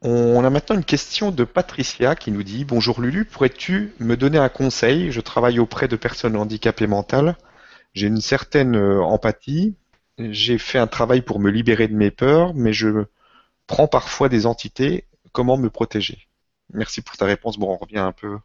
On 0.01 0.43
a 0.43 0.49
maintenant 0.49 0.75
une 0.75 0.83
question 0.83 1.31
de 1.31 1.45
Patricia 1.45 2.15
qui 2.15 2.31
nous 2.31 2.43
dit 2.43 2.65
Bonjour 2.65 2.99
Lulu, 2.99 3.23
pourrais-tu 3.23 3.93
me 3.99 4.17
donner 4.17 4.37
un 4.37 4.49
conseil? 4.49 5.11
Je 5.11 5.21
travaille 5.21 5.59
auprès 5.59 5.87
de 5.87 5.95
personnes 5.95 6.35
handicapées 6.35 6.87
mentales. 6.87 7.37
J'ai 7.93 8.07
une 8.07 8.19
certaine 8.19 8.75
euh, 8.75 9.01
empathie. 9.01 9.75
J'ai 10.17 10.57
fait 10.57 10.77
un 10.77 10.87
travail 10.87 11.21
pour 11.21 11.39
me 11.39 11.49
libérer 11.49 11.87
de 11.87 11.95
mes 11.95 12.11
peurs, 12.11 12.53
mais 12.53 12.73
je 12.73 13.05
prends 13.65 13.87
parfois 13.87 14.27
des 14.27 14.45
entités. 14.45 15.05
Comment 15.31 15.57
me 15.57 15.69
protéger? 15.69 16.27
Merci 16.73 17.01
pour 17.01 17.15
ta 17.15 17.25
réponse. 17.25 17.57
Bon, 17.57 17.71
on 17.71 17.77
revient 17.77 17.99
un 17.99 18.11
peu 18.11 18.37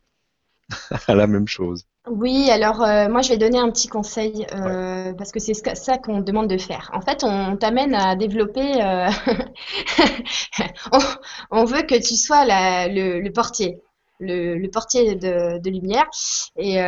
à 1.07 1.15
la 1.15 1.27
même 1.27 1.49
chose. 1.49 1.85
Oui, 2.11 2.51
alors 2.51 2.83
euh, 2.83 3.09
moi 3.09 3.23
je 3.23 3.31
vais 3.31 3.37
donner 3.37 3.59
un 3.59 3.71
petit 3.71 3.89
conseil 3.89 4.47
euh, 4.55 5.13
parce 5.15 5.31
que 5.31 5.41
c'est 5.41 5.55
ça 5.55 5.99
qu'on 5.99 6.21
demande 6.21 6.49
de 6.49 6.59
faire. 6.59 6.91
En 6.95 7.01
fait, 7.01 7.23
on 7.25 7.57
t'amène 7.57 7.95
à 7.95 8.17
développer. 8.17 8.83
Euh, 8.83 9.09
on, 11.51 11.65
veut 11.65 11.83
que 11.83 11.97
tu 11.97 12.17
sois 12.17 12.45
le, 12.47 13.29
portier, 13.31 13.81
le, 14.21 14.67
portier 14.69 15.17
de, 15.17 15.69
lumière. 15.69 16.09
Et 16.57 16.79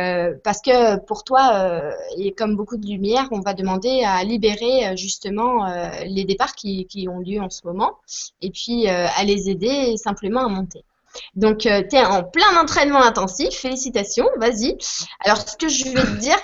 parce 0.43 0.61
que 0.61 0.99
pour 1.05 1.23
toi, 1.23 1.81
et 2.17 2.31
comme 2.31 2.55
beaucoup 2.55 2.77
de 2.77 2.85
lumière, 2.87 3.27
on 3.31 3.41
va 3.41 3.53
demander 3.53 4.03
à 4.03 4.23
libérer 4.23 4.95
justement 4.97 5.67
les 6.03 6.25
départs 6.25 6.55
qui, 6.55 6.87
qui, 6.87 7.07
ont 7.07 7.19
lieu 7.19 7.39
en 7.39 7.49
ce 7.49 7.65
moment, 7.65 7.97
et 8.41 8.49
puis 8.49 8.87
à 8.87 9.23
les 9.23 9.49
aider 9.49 9.97
simplement 9.97 10.41
à 10.41 10.47
monter. 10.47 10.83
Donc, 11.35 11.65
euh, 11.65 11.83
tu 11.89 11.95
es 11.95 12.05
en 12.05 12.23
plein 12.23 12.61
entraînement 12.61 13.01
intensif. 13.03 13.53
Félicitations, 13.55 14.27
vas-y. 14.37 14.77
Alors, 15.19 15.37
ce 15.37 15.57
que 15.57 15.67
je 15.67 15.85
vais 15.85 16.01
te 16.01 16.19
dire, 16.19 16.37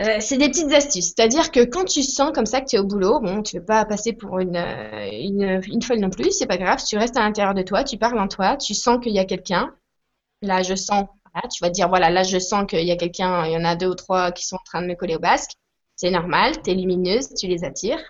euh, 0.00 0.18
c'est 0.20 0.38
des 0.38 0.48
petites 0.48 0.72
astuces. 0.72 1.12
C'est-à-dire 1.16 1.50
que 1.50 1.64
quand 1.64 1.84
tu 1.84 2.02
sens 2.02 2.30
comme 2.32 2.46
ça 2.46 2.60
que 2.60 2.66
tu 2.66 2.76
es 2.76 2.78
au 2.78 2.84
boulot, 2.84 3.20
bon, 3.20 3.42
tu 3.42 3.56
ne 3.56 3.60
veux 3.60 3.66
pas 3.66 3.84
passer 3.84 4.12
pour 4.12 4.38
une, 4.38 4.56
euh, 4.56 5.08
une, 5.10 5.60
une 5.66 5.82
folle 5.82 5.98
non 5.98 6.10
plus, 6.10 6.30
c'est 6.30 6.46
pas 6.46 6.56
grave. 6.56 6.82
Tu 6.84 6.96
restes 6.96 7.16
à 7.16 7.20
l'intérieur 7.20 7.54
de 7.54 7.62
toi, 7.62 7.82
tu 7.82 7.98
parles 7.98 8.18
en 8.18 8.28
toi, 8.28 8.56
tu 8.56 8.74
sens 8.74 8.98
qu'il 9.02 9.12
y 9.12 9.18
a 9.18 9.24
quelqu'un. 9.24 9.74
Là, 10.42 10.62
je 10.62 10.76
sens, 10.76 11.06
tu 11.52 11.62
vas 11.62 11.70
dire, 11.70 11.88
voilà, 11.88 12.10
là, 12.10 12.22
je 12.22 12.38
sens 12.38 12.64
qu'il 12.68 12.84
y 12.86 12.92
a 12.92 12.96
quelqu'un, 12.96 13.44
il 13.46 13.52
y 13.52 13.56
en 13.56 13.64
a 13.64 13.74
deux 13.74 13.88
ou 13.88 13.94
trois 13.94 14.30
qui 14.30 14.46
sont 14.46 14.56
en 14.56 14.64
train 14.64 14.82
de 14.82 14.86
me 14.86 14.94
coller 14.94 15.16
au 15.16 15.20
basque. 15.20 15.52
C'est 15.96 16.10
normal, 16.10 16.62
tu 16.62 16.70
es 16.70 16.74
lumineuse, 16.74 17.34
tu 17.34 17.48
les 17.48 17.64
attires. 17.64 18.00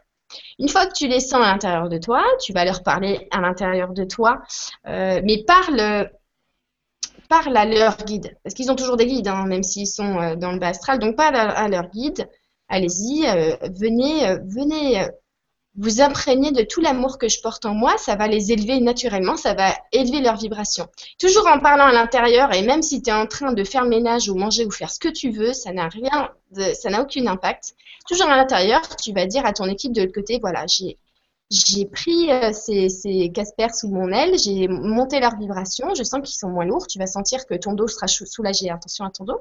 Une 0.58 0.68
fois 0.68 0.86
que 0.86 0.92
tu 0.92 1.08
les 1.08 1.20
sens 1.20 1.42
à 1.42 1.52
l'intérieur 1.52 1.88
de 1.88 1.98
toi, 1.98 2.22
tu 2.40 2.52
vas 2.52 2.64
leur 2.64 2.82
parler 2.82 3.28
à 3.30 3.40
l'intérieur 3.40 3.92
de 3.92 4.04
toi, 4.04 4.42
euh, 4.86 5.20
mais 5.24 5.44
parle, 5.44 6.10
parle 7.28 7.56
à 7.56 7.64
leur 7.64 7.96
guide, 7.98 8.36
parce 8.42 8.54
qu'ils 8.54 8.70
ont 8.70 8.76
toujours 8.76 8.96
des 8.96 9.06
guides, 9.06 9.28
hein, 9.28 9.46
même 9.46 9.62
s'ils 9.62 9.86
sont 9.86 10.18
euh, 10.18 10.36
dans 10.36 10.52
le 10.52 10.58
bas 10.58 10.68
astral, 10.68 10.98
donc 10.98 11.16
parle 11.16 11.36
à, 11.36 11.68
leur 11.68 11.88
guide, 11.90 12.28
allez-y, 12.68 13.26
euh, 13.26 13.56
venez, 13.78 14.36
venez 14.44 15.08
vous 15.78 16.00
imprégner 16.00 16.50
de 16.50 16.62
tout 16.62 16.80
l'amour 16.80 17.18
que 17.18 17.28
je 17.28 17.40
porte 17.40 17.64
en 17.64 17.72
moi, 17.72 17.96
ça 17.98 18.16
va 18.16 18.26
les 18.26 18.50
élever 18.50 18.80
naturellement, 18.80 19.36
ça 19.36 19.54
va 19.54 19.72
élever 19.92 20.20
leur 20.20 20.36
vibration. 20.36 20.88
Toujours 21.18 21.46
en 21.46 21.60
parlant 21.60 21.86
à 21.86 21.92
l'intérieur, 21.92 22.52
et 22.52 22.62
même 22.62 22.82
si 22.82 23.00
tu 23.00 23.10
es 23.10 23.12
en 23.12 23.26
train 23.26 23.52
de 23.52 23.64
faire 23.64 23.84
ménage 23.84 24.28
ou 24.28 24.34
manger 24.34 24.66
ou 24.66 24.70
faire 24.72 24.90
ce 24.90 24.98
que 24.98 25.08
tu 25.08 25.30
veux, 25.30 25.52
ça 25.52 25.72
n'a 25.72 25.88
rien, 25.88 26.30
ça 26.74 26.90
n'a 26.90 27.00
aucun 27.00 27.26
impact. 27.28 27.74
Toujours 28.08 28.28
à 28.28 28.36
l'intérieur, 28.36 28.82
tu 28.96 29.12
vas 29.12 29.26
dire 29.26 29.46
à 29.46 29.52
ton 29.52 29.66
équipe 29.66 29.92
de 29.92 30.02
l'autre 30.02 30.14
côté, 30.14 30.38
voilà, 30.40 30.66
j'ai 30.66 30.98
j'ai 31.50 31.86
pris 31.86 32.30
euh, 32.30 32.52
ces, 32.52 32.90
ces 32.90 33.32
Casper 33.32 33.68
sous 33.72 33.88
mon 33.88 34.12
aile, 34.12 34.38
j'ai 34.38 34.68
monté 34.68 35.18
leur 35.18 35.36
vibration, 35.38 35.94
je 35.94 36.02
sens 36.02 36.20
qu'ils 36.22 36.38
sont 36.38 36.50
moins 36.50 36.66
lourds, 36.66 36.86
tu 36.86 36.98
vas 36.98 37.06
sentir 37.06 37.46
que 37.46 37.54
ton 37.54 37.72
dos 37.72 37.88
sera 37.88 38.06
soulagé, 38.06 38.68
attention 38.68 39.06
à 39.06 39.10
ton 39.10 39.24
dos. 39.24 39.40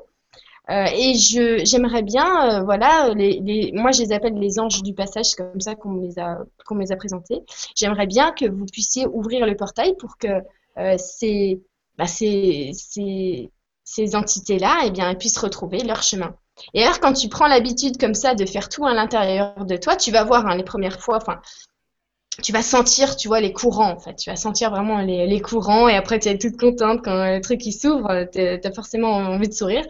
Euh, 0.69 0.85
et 0.93 1.13
je 1.13 1.63
j'aimerais 1.63 2.01
bien, 2.03 2.59
euh, 2.59 2.63
voilà, 2.63 3.13
les, 3.15 3.39
les, 3.39 3.71
moi 3.73 3.91
je 3.91 4.01
les 4.01 4.11
appelle 4.11 4.33
les 4.33 4.59
anges 4.59 4.83
du 4.83 4.93
passage, 4.93 5.27
c'est 5.27 5.37
comme 5.37 5.61
ça 5.61 5.75
qu'on 5.75 5.89
me 5.91 6.01
les 6.05 6.19
a 6.19 6.39
qu'on 6.65 6.75
les 6.77 6.95
présentés. 6.97 7.41
J'aimerais 7.75 8.05
bien 8.07 8.33
que 8.33 8.45
vous 8.45 8.65
puissiez 8.65 9.07
ouvrir 9.07 9.45
le 9.45 9.55
portail 9.55 9.95
pour 9.97 10.17
que 10.17 10.27
euh, 10.77 10.95
ces, 10.97 11.61
bah, 11.97 12.05
ces, 12.07 12.71
ces, 12.73 13.49
ces 13.83 14.15
entités-là, 14.15 14.81
eh 14.85 14.91
bien, 14.91 15.15
puissent 15.15 15.37
retrouver 15.37 15.79
leur 15.83 16.03
chemin. 16.03 16.35
Et 16.73 16.83
alors, 16.83 16.99
quand 16.99 17.13
tu 17.13 17.29
prends 17.29 17.47
l'habitude 17.47 17.97
comme 17.97 18.13
ça 18.13 18.35
de 18.35 18.45
faire 18.45 18.67
tout 18.67 18.85
à 18.85 18.93
l'intérieur 18.93 19.65
de 19.65 19.77
toi, 19.77 19.95
tu 19.95 20.11
vas 20.11 20.23
voir 20.23 20.45
hein, 20.47 20.55
les 20.57 20.63
premières 20.63 20.99
fois, 20.99 21.17
enfin, 21.17 21.39
tu 22.43 22.51
vas 22.51 22.61
sentir, 22.61 23.15
tu 23.15 23.27
vois, 23.27 23.39
les 23.39 23.53
courants, 23.53 23.91
en 23.91 23.99
fait. 23.99 24.15
Tu 24.15 24.29
vas 24.29 24.35
sentir 24.35 24.69
vraiment 24.69 24.99
les, 24.99 25.25
les 25.25 25.39
courants 25.41 25.87
et 25.87 25.95
après, 25.95 26.19
tu 26.19 26.29
es 26.29 26.37
toute 26.37 26.57
contente 26.57 27.01
quand 27.03 27.15
le 27.15 27.41
truc 27.41 27.65
il 27.65 27.71
s'ouvre, 27.71 28.25
tu 28.31 28.39
as 28.39 28.71
forcément 28.73 29.09
envie 29.09 29.47
de 29.47 29.53
sourire. 29.53 29.85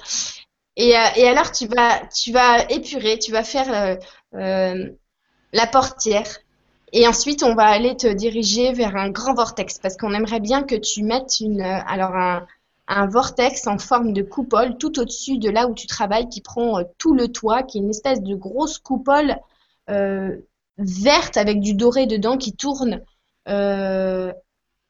Et, 0.78 0.96
euh, 0.96 1.02
et, 1.16 1.28
alors, 1.28 1.52
tu 1.52 1.68
vas, 1.68 2.06
tu 2.08 2.32
vas 2.32 2.64
épurer, 2.70 3.18
tu 3.18 3.32
vas 3.32 3.44
faire 3.44 3.74
euh, 3.74 3.96
euh, 4.36 4.92
la 5.52 5.68
portière. 5.68 6.28
Et 6.94 7.08
ensuite, 7.08 7.44
on 7.44 7.56
va 7.56 7.66
aller 7.66 7.98
te 7.98 8.08
diriger 8.08 8.72
vers 8.74 8.96
un 8.96 9.10
grand 9.10 9.34
vortex 9.34 9.80
parce 9.80 9.98
qu'on 9.98 10.14
aimerait 10.14 10.40
bien 10.40 10.64
que 10.64 10.76
tu 10.76 11.04
mettes 11.04 11.40
une, 11.42 11.62
alors 11.62 12.16
un, 12.88 13.08
vortex 13.08 13.68
en 13.68 13.78
forme 13.78 14.14
de 14.14 14.22
coupole 14.22 14.78
tout 14.78 15.00
au-dessus 15.00 15.40
de 15.40 15.50
là 15.50 15.68
où 15.68 15.74
tu 15.74 15.88
travailles 15.88 16.30
qui 16.30 16.42
prend 16.42 16.82
tout 16.98 17.14
le 17.14 17.28
toit, 17.28 17.64
qui 17.64 17.80
est 17.80 17.82
une 17.82 17.90
espèce 17.90 18.22
de 18.22 18.36
grosse 18.36 18.78
coupole 18.78 19.36
verte 20.78 21.36
avec 21.36 21.60
du 21.60 21.74
doré 21.74 22.06
dedans 22.06 22.38
qui 22.38 22.56
tourne 22.56 23.02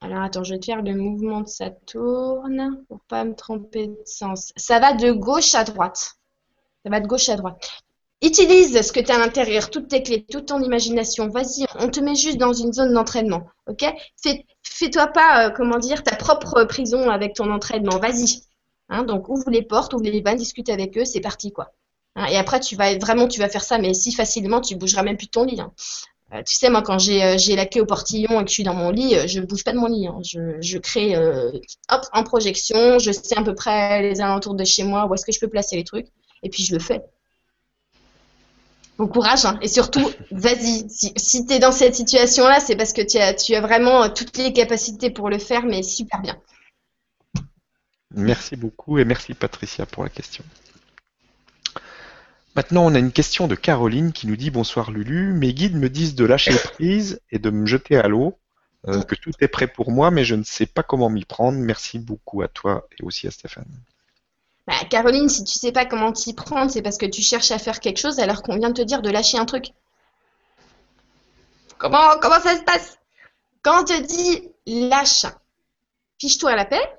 alors 0.01 0.21
attends, 0.21 0.43
je 0.43 0.53
vais 0.53 0.59
te 0.59 0.65
faire 0.65 0.81
le 0.81 0.93
mouvement 0.93 1.41
de 1.41 1.47
Saturne 1.47 2.83
pour 2.87 2.99
pas 3.07 3.23
me 3.23 3.33
tromper 3.33 3.87
de 3.87 3.97
sens. 4.05 4.53
Ça 4.55 4.79
va 4.79 4.93
de 4.93 5.11
gauche 5.11 5.55
à 5.55 5.63
droite. 5.63 6.17
Ça 6.83 6.91
va 6.91 6.99
de 6.99 7.07
gauche 7.07 7.29
à 7.29 7.35
droite. 7.35 7.83
Utilise 8.21 8.81
ce 8.81 8.91
que 8.91 8.99
tu 8.99 9.11
as 9.11 9.15
à 9.15 9.19
l'intérieur, 9.19 9.69
toutes 9.69 9.89
tes 9.89 10.01
clés, 10.03 10.25
toute 10.29 10.47
ton 10.47 10.61
imagination. 10.61 11.27
Vas-y, 11.29 11.65
on 11.79 11.89
te 11.89 11.99
met 11.99 12.15
juste 12.15 12.37
dans 12.37 12.53
une 12.53 12.73
zone 12.73 12.93
d'entraînement. 12.93 13.47
Ok? 13.67 13.85
Fais-toi 14.63 15.07
pas, 15.07 15.47
euh, 15.47 15.49
comment 15.51 15.77
dire, 15.77 16.03
ta 16.03 16.15
propre 16.15 16.63
prison 16.63 17.09
avec 17.09 17.33
ton 17.33 17.51
entraînement. 17.51 17.97
Vas-y. 17.99 18.43
Hein, 18.89 19.03
donc 19.03 19.29
ouvre 19.29 19.49
les 19.49 19.61
portes, 19.61 19.93
ouvre 19.93 20.03
les 20.03 20.21
vannes, 20.21 20.37
discute 20.37 20.69
avec 20.69 20.97
eux, 20.97 21.05
c'est 21.05 21.19
parti 21.19 21.51
quoi. 21.51 21.73
Hein, 22.15 22.25
et 22.27 22.37
après, 22.37 22.59
tu 22.59 22.75
vas 22.75 22.97
vraiment, 22.97 23.27
tu 23.27 23.39
vas 23.39 23.49
faire 23.49 23.63
ça, 23.63 23.77
mais 23.77 23.93
si 23.93 24.11
facilement, 24.11 24.61
tu 24.61 24.75
bougeras 24.75 25.03
même 25.03 25.17
plus 25.17 25.27
ton 25.27 25.43
lit. 25.43 25.59
Hein. 25.59 25.71
Euh, 26.33 26.43
tu 26.43 26.55
sais, 26.55 26.69
moi, 26.69 26.81
quand 26.81 26.97
euh, 27.07 27.37
j'ai 27.37 27.55
la 27.55 27.65
clé 27.65 27.79
au 27.79 27.85
portillon 27.85 28.41
et 28.41 28.43
que 28.43 28.49
je 28.49 28.53
suis 28.53 28.63
dans 28.63 28.73
mon 28.73 28.89
lit, 28.89 29.15
euh, 29.15 29.27
je 29.27 29.39
ne 29.39 29.45
bouge 29.45 29.63
pas 29.63 29.71
de 29.71 29.77
mon 29.77 29.87
lit. 29.87 30.07
Hein. 30.07 30.19
Je, 30.23 30.59
je, 30.61 30.77
crée 30.77 31.15
hop, 31.17 32.05
en 32.11 32.23
projection, 32.23 32.99
je 32.99 33.11
sais 33.11 33.37
à 33.37 33.43
peu 33.43 33.55
près 33.55 34.01
les 34.01 34.19
alentours 34.19 34.55
de 34.55 34.65
chez 34.65 34.83
moi, 34.83 35.05
où 35.05 35.13
est-ce 35.13 35.25
que 35.25 35.31
je 35.31 35.39
peux 35.39 35.47
placer 35.47 35.77
les 35.77 35.85
trucs, 35.85 36.07
et 36.43 36.49
puis 36.49 36.63
je 36.63 36.73
le 36.73 36.79
fais. 36.79 37.01
Bon 38.97 39.07
courage, 39.07 39.45
hein. 39.45 39.57
et 39.61 39.67
surtout, 39.67 40.09
vas-y. 40.31 40.89
Si, 40.89 41.13
si 41.15 41.45
tu 41.45 41.53
es 41.53 41.59
dans 41.59 41.71
cette 41.71 41.95
situation-là, 41.95 42.59
c'est 42.59 42.75
parce 42.75 42.93
que 42.93 43.01
tu 43.01 43.17
as, 43.17 43.33
tu 43.33 43.55
as 43.55 43.61
vraiment 43.61 44.09
toutes 44.09 44.37
les 44.37 44.51
capacités 44.51 45.11
pour 45.11 45.29
le 45.29 45.37
faire, 45.37 45.63
mais 45.63 45.81
super 45.81 46.19
bien. 46.21 46.37
Merci 48.15 48.55
beaucoup, 48.55 48.97
et 48.97 49.05
merci 49.05 49.33
Patricia 49.33 49.85
pour 49.85 50.03
la 50.03 50.09
question. 50.09 50.43
Maintenant, 52.57 52.87
on 52.87 52.95
a 52.95 52.99
une 52.99 53.11
question 53.11 53.47
de 53.47 53.53
Caroline 53.53 54.11
qui 54.11 54.25
nous 54.25 54.35
dit 54.35 54.49
Bonsoir 54.49 54.89
Lulu, 54.89 55.31
mes 55.31 55.53
guides 55.53 55.75
me 55.75 55.89
disent 55.89 56.15
de 56.15 56.25
lâcher 56.25 56.55
prise 56.55 57.21
et 57.29 57.37
de 57.37 57.51
me 57.51 57.67
jeter 57.67 57.97
à 57.97 58.07
l'eau, 58.07 58.35
euh, 58.87 59.03
que 59.03 59.13
tout 59.13 59.29
est 59.41 59.47
prêt 59.47 59.67
pour 59.67 59.91
moi, 59.91 60.09
mais 60.09 60.25
je 60.25 60.33
ne 60.33 60.43
sais 60.43 60.65
pas 60.65 60.81
comment 60.81 61.07
m'y 61.11 61.23
prendre. 61.23 61.59
Merci 61.59 61.99
beaucoup 61.99 62.41
à 62.41 62.47
toi 62.47 62.87
et 62.97 63.03
aussi 63.03 63.27
à 63.27 63.31
Stéphane. 63.31 63.69
Bah, 64.65 64.73
Caroline, 64.89 65.29
si 65.29 65.43
tu 65.43 65.55
ne 65.55 65.59
sais 65.59 65.71
pas 65.71 65.85
comment 65.85 66.11
t'y 66.11 66.33
prendre, 66.33 66.71
c'est 66.71 66.81
parce 66.81 66.97
que 66.97 67.05
tu 67.05 67.21
cherches 67.21 67.51
à 67.51 67.59
faire 67.59 67.79
quelque 67.79 67.99
chose 67.99 68.17
alors 68.17 68.41
qu'on 68.41 68.57
vient 68.57 68.69
de 68.69 68.73
te 68.73 68.81
dire 68.81 69.03
de 69.03 69.11
lâcher 69.11 69.37
un 69.37 69.45
truc. 69.45 69.67
Comment, 71.77 72.17
comment 72.19 72.39
ça 72.39 72.57
se 72.57 72.63
passe? 72.63 72.97
Quand 73.61 73.81
on 73.81 73.85
te 73.85 74.01
dit 74.01 74.49
lâche, 74.65 75.27
fiche-toi 76.19 76.49
à 76.49 76.55
la 76.55 76.65
paix, 76.65 76.96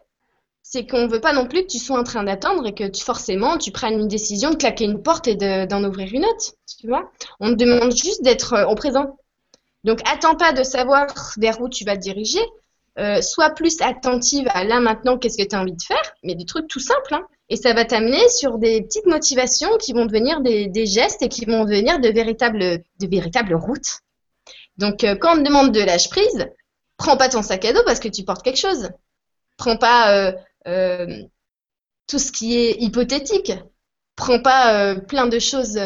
c'est 0.70 0.86
qu'on 0.86 1.04
ne 1.04 1.08
veut 1.08 1.20
pas 1.20 1.32
non 1.32 1.46
plus 1.46 1.62
que 1.62 1.68
tu 1.68 1.78
sois 1.78 1.98
en 1.98 2.04
train 2.04 2.22
d'attendre 2.24 2.66
et 2.66 2.74
que 2.74 2.84
forcément 2.98 3.56
tu 3.56 3.72
prennes 3.72 3.98
une 4.00 4.08
décision 4.08 4.50
de 4.50 4.56
claquer 4.56 4.84
une 4.84 5.02
porte 5.02 5.26
et 5.26 5.34
d'en 5.34 5.82
ouvrir 5.82 6.12
une 6.12 6.26
autre. 6.26 6.52
Tu 6.78 6.86
vois 6.86 7.10
On 7.40 7.50
te 7.50 7.54
demande 7.54 7.96
juste 7.96 8.22
d'être 8.22 8.52
euh, 8.52 8.66
au 8.66 8.74
présent. 8.74 9.16
Donc 9.84 10.00
attends 10.06 10.34
pas 10.34 10.52
de 10.52 10.62
savoir 10.62 11.06
vers 11.38 11.62
où 11.62 11.70
tu 11.70 11.84
vas 11.84 11.96
te 11.96 12.02
diriger. 12.02 12.42
euh, 12.98 13.22
sois 13.22 13.50
plus 13.50 13.80
attentive 13.80 14.46
à 14.50 14.64
là 14.64 14.80
maintenant, 14.80 15.16
qu'est-ce 15.16 15.42
que 15.42 15.48
tu 15.48 15.56
as 15.56 15.60
envie 15.60 15.72
de 15.72 15.82
faire, 15.82 16.12
mais 16.22 16.34
des 16.34 16.44
trucs 16.44 16.68
tout 16.68 16.80
simples. 16.80 17.14
Hein. 17.14 17.22
Et 17.48 17.56
ça 17.56 17.72
va 17.72 17.86
t'amener 17.86 18.28
sur 18.28 18.58
des 18.58 18.82
petites 18.82 19.06
motivations 19.06 19.74
qui 19.78 19.94
vont 19.94 20.04
devenir 20.04 20.42
des, 20.42 20.86
gestes 20.86 21.22
et 21.22 21.30
qui 21.30 21.46
vont 21.46 21.64
devenir 21.64 21.98
de 21.98 22.10
véritables, 22.10 22.58
de 22.58 23.06
véritables 23.06 23.54
routes. 23.54 24.00
Donc, 24.76 25.02
euh, 25.04 25.16
quand 25.16 25.32
on 25.32 25.38
te 25.38 25.48
demande 25.48 25.72
de 25.72 25.80
lâche 25.80 26.10
prise, 26.10 26.46
prends 26.98 27.16
pas 27.16 27.30
ton 27.30 27.40
sac 27.40 27.64
à 27.64 27.72
dos 27.72 27.84
parce 27.86 28.00
que 28.00 28.08
tu 28.08 28.22
portes 28.24 28.42
quelque 28.42 28.58
chose. 28.58 28.90
Prends 29.56 29.78
pas 29.78 30.34
tout 32.06 32.18
ce 32.18 32.32
qui 32.32 32.56
est 32.56 32.80
hypothétique. 32.80 33.52
Prends 34.16 34.40
pas 34.40 34.96
plein 34.96 35.26
de 35.26 35.38
choses 35.38 35.78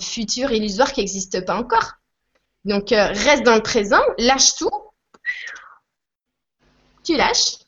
futures, 0.00 0.52
illusoires 0.52 0.92
qui 0.92 1.00
n'existent 1.00 1.42
pas 1.42 1.56
encore. 1.56 1.92
Donc, 2.64 2.90
reste 2.90 3.44
dans 3.44 3.54
le 3.54 3.62
présent, 3.62 4.02
lâche 4.18 4.56
tout 4.56 4.70
tu 7.04 7.16
lâches. 7.16 7.58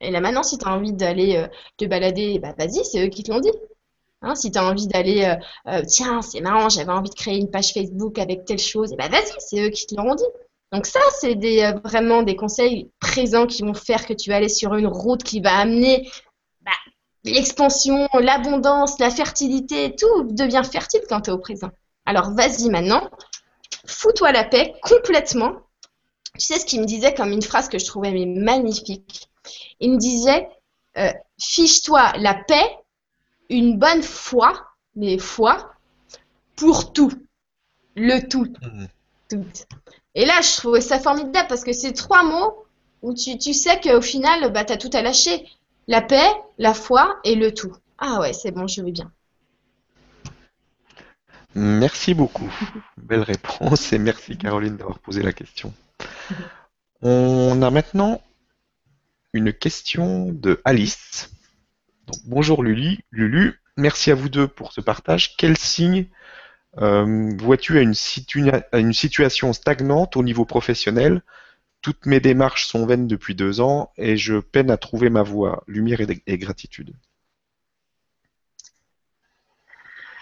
Et 0.00 0.10
là 0.10 0.20
maintenant, 0.20 0.42
si 0.42 0.58
tu 0.58 0.66
as 0.66 0.72
envie 0.72 0.92
d'aller 0.92 1.36
euh, 1.36 1.48
te 1.76 1.84
balader, 1.84 2.38
bah 2.38 2.54
vas-y, 2.58 2.84
c'est 2.84 3.04
eux 3.04 3.08
qui 3.08 3.22
te 3.22 3.32
l'ont 3.32 3.40
dit. 3.40 3.52
Hein, 4.22 4.34
si 4.34 4.50
tu 4.50 4.58
as 4.58 4.64
envie 4.64 4.86
d'aller, 4.86 5.24
euh, 5.24 5.70
euh, 5.70 5.82
tiens, 5.86 6.22
c'est 6.22 6.40
marrant, 6.40 6.68
j'avais 6.68 6.92
envie 6.92 7.10
de 7.10 7.14
créer 7.14 7.38
une 7.38 7.50
page 7.50 7.72
Facebook 7.72 8.18
avec 8.18 8.44
telle 8.44 8.58
chose, 8.58 8.92
et 8.92 8.96
bah 8.96 9.08
vas-y, 9.08 9.34
c'est 9.38 9.60
eux 9.60 9.70
qui 9.70 9.86
te 9.86 9.94
l'ont 9.94 10.14
dit. 10.14 10.24
Donc 10.72 10.86
ça, 10.86 11.00
c'est 11.20 11.34
des, 11.34 11.72
vraiment 11.84 12.22
des 12.22 12.36
conseils 12.36 12.90
présents 13.00 13.46
qui 13.46 13.62
vont 13.62 13.74
faire 13.74 14.06
que 14.06 14.12
tu 14.12 14.30
vas 14.30 14.36
aller 14.36 14.48
sur 14.48 14.74
une 14.74 14.86
route 14.86 15.22
qui 15.22 15.40
va 15.40 15.56
amener 15.56 16.10
bah, 16.62 16.72
l'expansion, 17.24 18.08
l'abondance, 18.14 18.98
la 18.98 19.10
fertilité, 19.10 19.94
tout 19.96 20.24
devient 20.30 20.62
fertile 20.70 21.02
quand 21.08 21.22
tu 21.22 21.30
es 21.30 21.32
au 21.32 21.38
présent. 21.38 21.70
Alors 22.04 22.32
vas-y 22.32 22.68
maintenant, 22.68 23.08
fous-toi 23.86 24.32
la 24.32 24.44
paix 24.44 24.74
complètement 24.82 25.56
tu 26.38 26.46
sais 26.46 26.58
ce 26.58 26.66
qu'il 26.66 26.80
me 26.80 26.86
disait 26.86 27.14
comme 27.14 27.32
une 27.32 27.42
phrase 27.42 27.68
que 27.68 27.78
je 27.78 27.86
trouvais 27.86 28.12
magnifique? 28.26 29.28
Il 29.80 29.92
me 29.92 29.96
disait 29.96 30.48
euh, 30.98 31.12
Fiche-toi 31.40 32.12
la 32.18 32.34
paix, 32.34 32.78
une 33.48 33.78
bonne 33.78 34.02
foi, 34.02 34.66
mais 34.94 35.18
foi, 35.18 35.72
pour 36.56 36.92
tout. 36.92 37.12
Le 37.94 38.20
tout. 38.28 38.52
Mhm. 39.32 39.44
Et 40.16 40.24
là, 40.24 40.40
je 40.40 40.56
trouvais 40.56 40.80
ça 40.80 40.98
formidable 40.98 41.46
parce 41.46 41.62
que 41.62 41.74
c'est 41.74 41.92
trois 41.92 42.24
mots 42.24 42.64
où 43.02 43.12
tu, 43.12 43.36
tu 43.36 43.52
sais 43.52 43.78
qu'au 43.80 44.00
final, 44.00 44.50
bah, 44.50 44.64
tu 44.64 44.72
as 44.72 44.78
tout 44.78 44.90
à 44.94 45.02
lâcher. 45.02 45.46
La 45.88 46.00
paix, 46.00 46.30
la 46.56 46.72
foi 46.72 47.20
et 47.22 47.34
le 47.34 47.52
tout. 47.52 47.76
Ah 47.98 48.18
ouais, 48.20 48.32
c'est 48.32 48.50
bon, 48.50 48.66
je 48.66 48.80
vais 48.80 48.92
bien. 48.92 49.12
Merci 51.54 52.14
beaucoup. 52.14 52.50
Belle 52.96 53.20
réponse 53.20 53.92
et 53.92 53.98
merci 53.98 54.38
Caroline 54.38 54.78
d'avoir 54.78 54.98
posé 55.00 55.22
la 55.22 55.34
question. 55.34 55.72
On 57.02 57.60
a 57.60 57.70
maintenant 57.70 58.22
une 59.34 59.52
question 59.52 60.32
de 60.32 60.62
Alice. 60.64 61.30
bonjour 62.24 62.62
Lulu. 62.62 63.00
Lulu, 63.10 63.60
merci 63.76 64.10
à 64.10 64.14
vous 64.14 64.30
deux 64.30 64.48
pour 64.48 64.72
ce 64.72 64.80
partage. 64.80 65.36
Quel 65.36 65.58
signe 65.58 66.06
vois-tu 66.76 67.78
à, 67.78 68.78
une 68.78 68.92
situation 68.92 69.52
stagnante 69.52 70.16
au 70.16 70.22
niveau 70.22 70.44
professionnel? 70.44 71.22
Toutes 71.82 72.06
mes 72.06 72.20
démarches 72.20 72.66
sont 72.66 72.86
vaines 72.86 73.06
depuis 73.06 73.34
deux 73.34 73.60
ans 73.60 73.90
et 73.96 74.16
je 74.16 74.38
peine 74.38 74.70
à 74.70 74.76
trouver 74.76 75.08
ma 75.10 75.22
voie. 75.22 75.62
Lumière 75.66 76.00
et, 76.00 76.38
gratitude. 76.38 76.94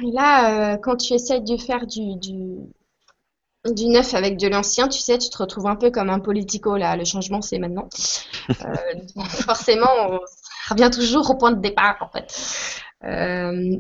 Là, 0.01 0.75
euh, 0.75 0.77
quand 0.77 0.97
tu 0.97 1.15
essaies 1.15 1.41
de 1.41 1.57
faire 1.57 1.87
du, 1.87 2.17
du 3.73 3.87
neuf 3.89 4.15
avec 4.15 4.37
de 4.37 4.49
l'ancien, 4.49 4.89
tu 4.89 4.99
sais, 4.99 5.17
tu 5.19 5.31
te 5.31 5.39
retrouves 5.39 5.67
un 5.67 5.77
peu 5.77 5.91
comme 5.91 6.11
un 6.11 6.19
politico 6.19 6.77
là. 6.77 6.97
Le 6.97 7.05
changement, 7.05 7.41
c'est 7.41 7.59
maintenant. 7.59 7.89
Euh, 8.51 8.75
forcément, 9.47 9.89
on 10.09 10.21
revient 10.69 10.91
toujours 10.93 11.31
au 11.31 11.37
point 11.37 11.53
de 11.53 11.61
départ 11.61 11.97
en 12.01 12.09
fait. 12.09 12.83
Euh, 13.05 13.77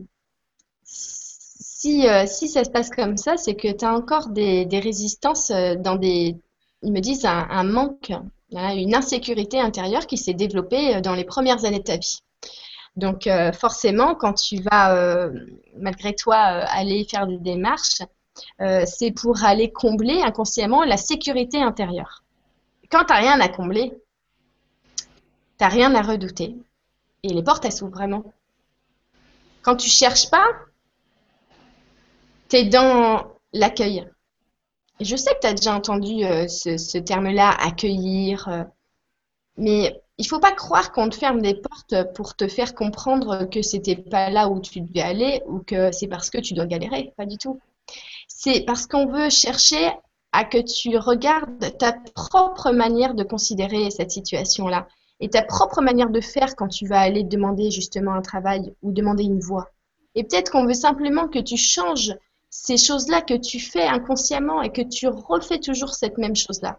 si, 1.84 2.08
euh, 2.08 2.24
si 2.26 2.48
ça 2.48 2.64
se 2.64 2.70
passe 2.70 2.88
comme 2.88 3.18
ça, 3.18 3.36
c'est 3.36 3.54
que 3.54 3.70
tu 3.70 3.84
as 3.84 3.94
encore 3.94 4.28
des, 4.28 4.66
résistances 4.72 5.50
dans 5.50 5.96
des. 5.96 6.36
Ils 6.82 6.92
me 6.92 7.00
disent 7.00 7.26
un, 7.26 7.64
manque, 7.64 8.12
une 8.50 8.94
insécurité 8.94 9.60
intérieure 9.60 10.06
qui 10.06 10.16
s'est 10.16 10.34
développée 10.34 11.00
dans 11.00 11.14
les 11.14 11.24
premières 11.24 11.64
années 11.64 11.80
de 11.80 11.84
ta 11.84 11.96
vie. 11.96 12.20
Donc, 12.96 13.28
forcément, 13.58 14.14
quand 14.14 14.34
tu 14.34 14.60
vas, 14.60 15.28
malgré 15.78 16.14
toi, 16.14 16.36
aller 16.36 17.06
faire 17.10 17.26
des 17.26 17.38
démarches, 17.38 18.02
euh, 18.60 18.84
c'est 18.86 19.12
pour 19.12 19.44
aller 19.44 19.70
combler 19.72 20.20
inconsciemment 20.22 20.84
la 20.84 20.96
sécurité 20.96 21.62
intérieure. 21.62 22.22
Quand 22.90 23.04
tu 23.04 23.12
n'as 23.12 23.18
rien 23.18 23.40
à 23.40 23.48
combler, 23.48 23.92
tu 24.96 25.04
n'as 25.60 25.68
rien 25.68 25.94
à 25.94 26.02
redouter. 26.02 26.56
Et 27.22 27.28
les 27.28 27.42
portes, 27.42 27.64
elles 27.64 27.72
s'ouvrent 27.72 27.92
vraiment. 27.92 28.24
Quand 29.62 29.76
tu 29.76 29.88
cherches 29.88 30.30
pas, 30.30 30.46
tu 32.48 32.56
es 32.56 32.64
dans 32.64 33.26
l'accueil. 33.52 34.06
Je 35.00 35.16
sais 35.16 35.34
que 35.34 35.40
tu 35.40 35.46
as 35.46 35.54
déjà 35.54 35.74
entendu 35.74 36.24
euh, 36.24 36.46
ce, 36.48 36.98
terme-là, 36.98 37.50
accueillir, 37.50 38.48
euh, 38.48 38.62
mais 39.56 40.00
il 40.18 40.26
faut 40.26 40.38
pas 40.38 40.52
croire 40.52 40.92
qu'on 40.92 41.08
te 41.08 41.16
ferme 41.16 41.42
des 41.42 41.54
portes 41.54 42.12
pour 42.14 42.36
te 42.36 42.46
faire 42.46 42.74
comprendre 42.74 43.44
que 43.50 43.62
c'était 43.62 43.96
pas 43.96 44.30
là 44.30 44.48
où 44.48 44.60
tu 44.60 44.80
devais 44.80 45.00
aller 45.00 45.42
ou 45.46 45.58
que 45.58 45.90
c'est 45.90 46.06
parce 46.06 46.30
que 46.30 46.38
tu 46.38 46.54
dois 46.54 46.66
galérer. 46.66 47.12
Pas 47.16 47.26
du 47.26 47.36
tout 47.38 47.60
c'est 48.28 48.64
parce 48.66 48.86
qu'on 48.86 49.06
veut 49.06 49.30
chercher 49.30 49.90
à 50.32 50.44
que 50.44 50.58
tu 50.58 50.96
regardes 50.98 51.78
ta 51.78 51.92
propre 52.14 52.72
manière 52.72 53.14
de 53.14 53.22
considérer 53.22 53.90
cette 53.90 54.10
situation-là 54.10 54.88
et 55.20 55.30
ta 55.30 55.42
propre 55.42 55.80
manière 55.80 56.10
de 56.10 56.20
faire 56.20 56.56
quand 56.56 56.68
tu 56.68 56.86
vas 56.86 57.00
aller 57.00 57.22
demander 57.22 57.70
justement 57.70 58.12
un 58.12 58.22
travail 58.22 58.74
ou 58.82 58.92
demander 58.92 59.24
une 59.24 59.40
voie. 59.40 59.70
Et 60.14 60.24
peut-être 60.24 60.50
qu'on 60.50 60.66
veut 60.66 60.74
simplement 60.74 61.28
que 61.28 61.38
tu 61.38 61.56
changes 61.56 62.14
ces 62.54 62.76
choses-là 62.76 63.20
que 63.20 63.34
tu 63.34 63.58
fais 63.58 63.82
inconsciemment 63.82 64.62
et 64.62 64.70
que 64.70 64.80
tu 64.80 65.08
refais 65.08 65.58
toujours 65.58 65.92
cette 65.92 66.18
même 66.18 66.36
chose-là. 66.36 66.78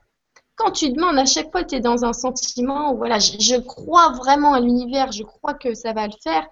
Quand 0.56 0.72
tu 0.72 0.90
demandes 0.90 1.20
à 1.20 1.26
chaque 1.26 1.52
fois, 1.52 1.66
tu 1.66 1.76
es 1.76 1.80
dans 1.82 2.06
un 2.06 2.14
sentiment, 2.14 2.96
voilà, 2.96 3.20
je, 3.20 3.34
je 3.40 3.58
crois 3.58 4.14
vraiment 4.14 4.54
à 4.54 4.62
l'univers, 4.62 5.12
je 5.12 5.24
crois 5.24 5.54
que 5.54 5.74
ça 5.74 5.92
va 5.92 6.08
le 6.08 6.14
faire, 6.24 6.48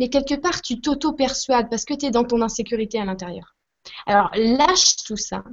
mais 0.00 0.10
quelque 0.10 0.34
part, 0.34 0.60
tu 0.60 0.80
t'auto-persuades 0.80 1.70
parce 1.70 1.84
que 1.84 1.94
tu 1.94 2.06
es 2.06 2.10
dans 2.10 2.24
ton 2.24 2.42
insécurité 2.42 2.98
à 2.98 3.04
l'intérieur. 3.04 3.54
Alors, 4.06 4.30
lâche 4.34 4.96
tout 5.06 5.16
ça. 5.16 5.44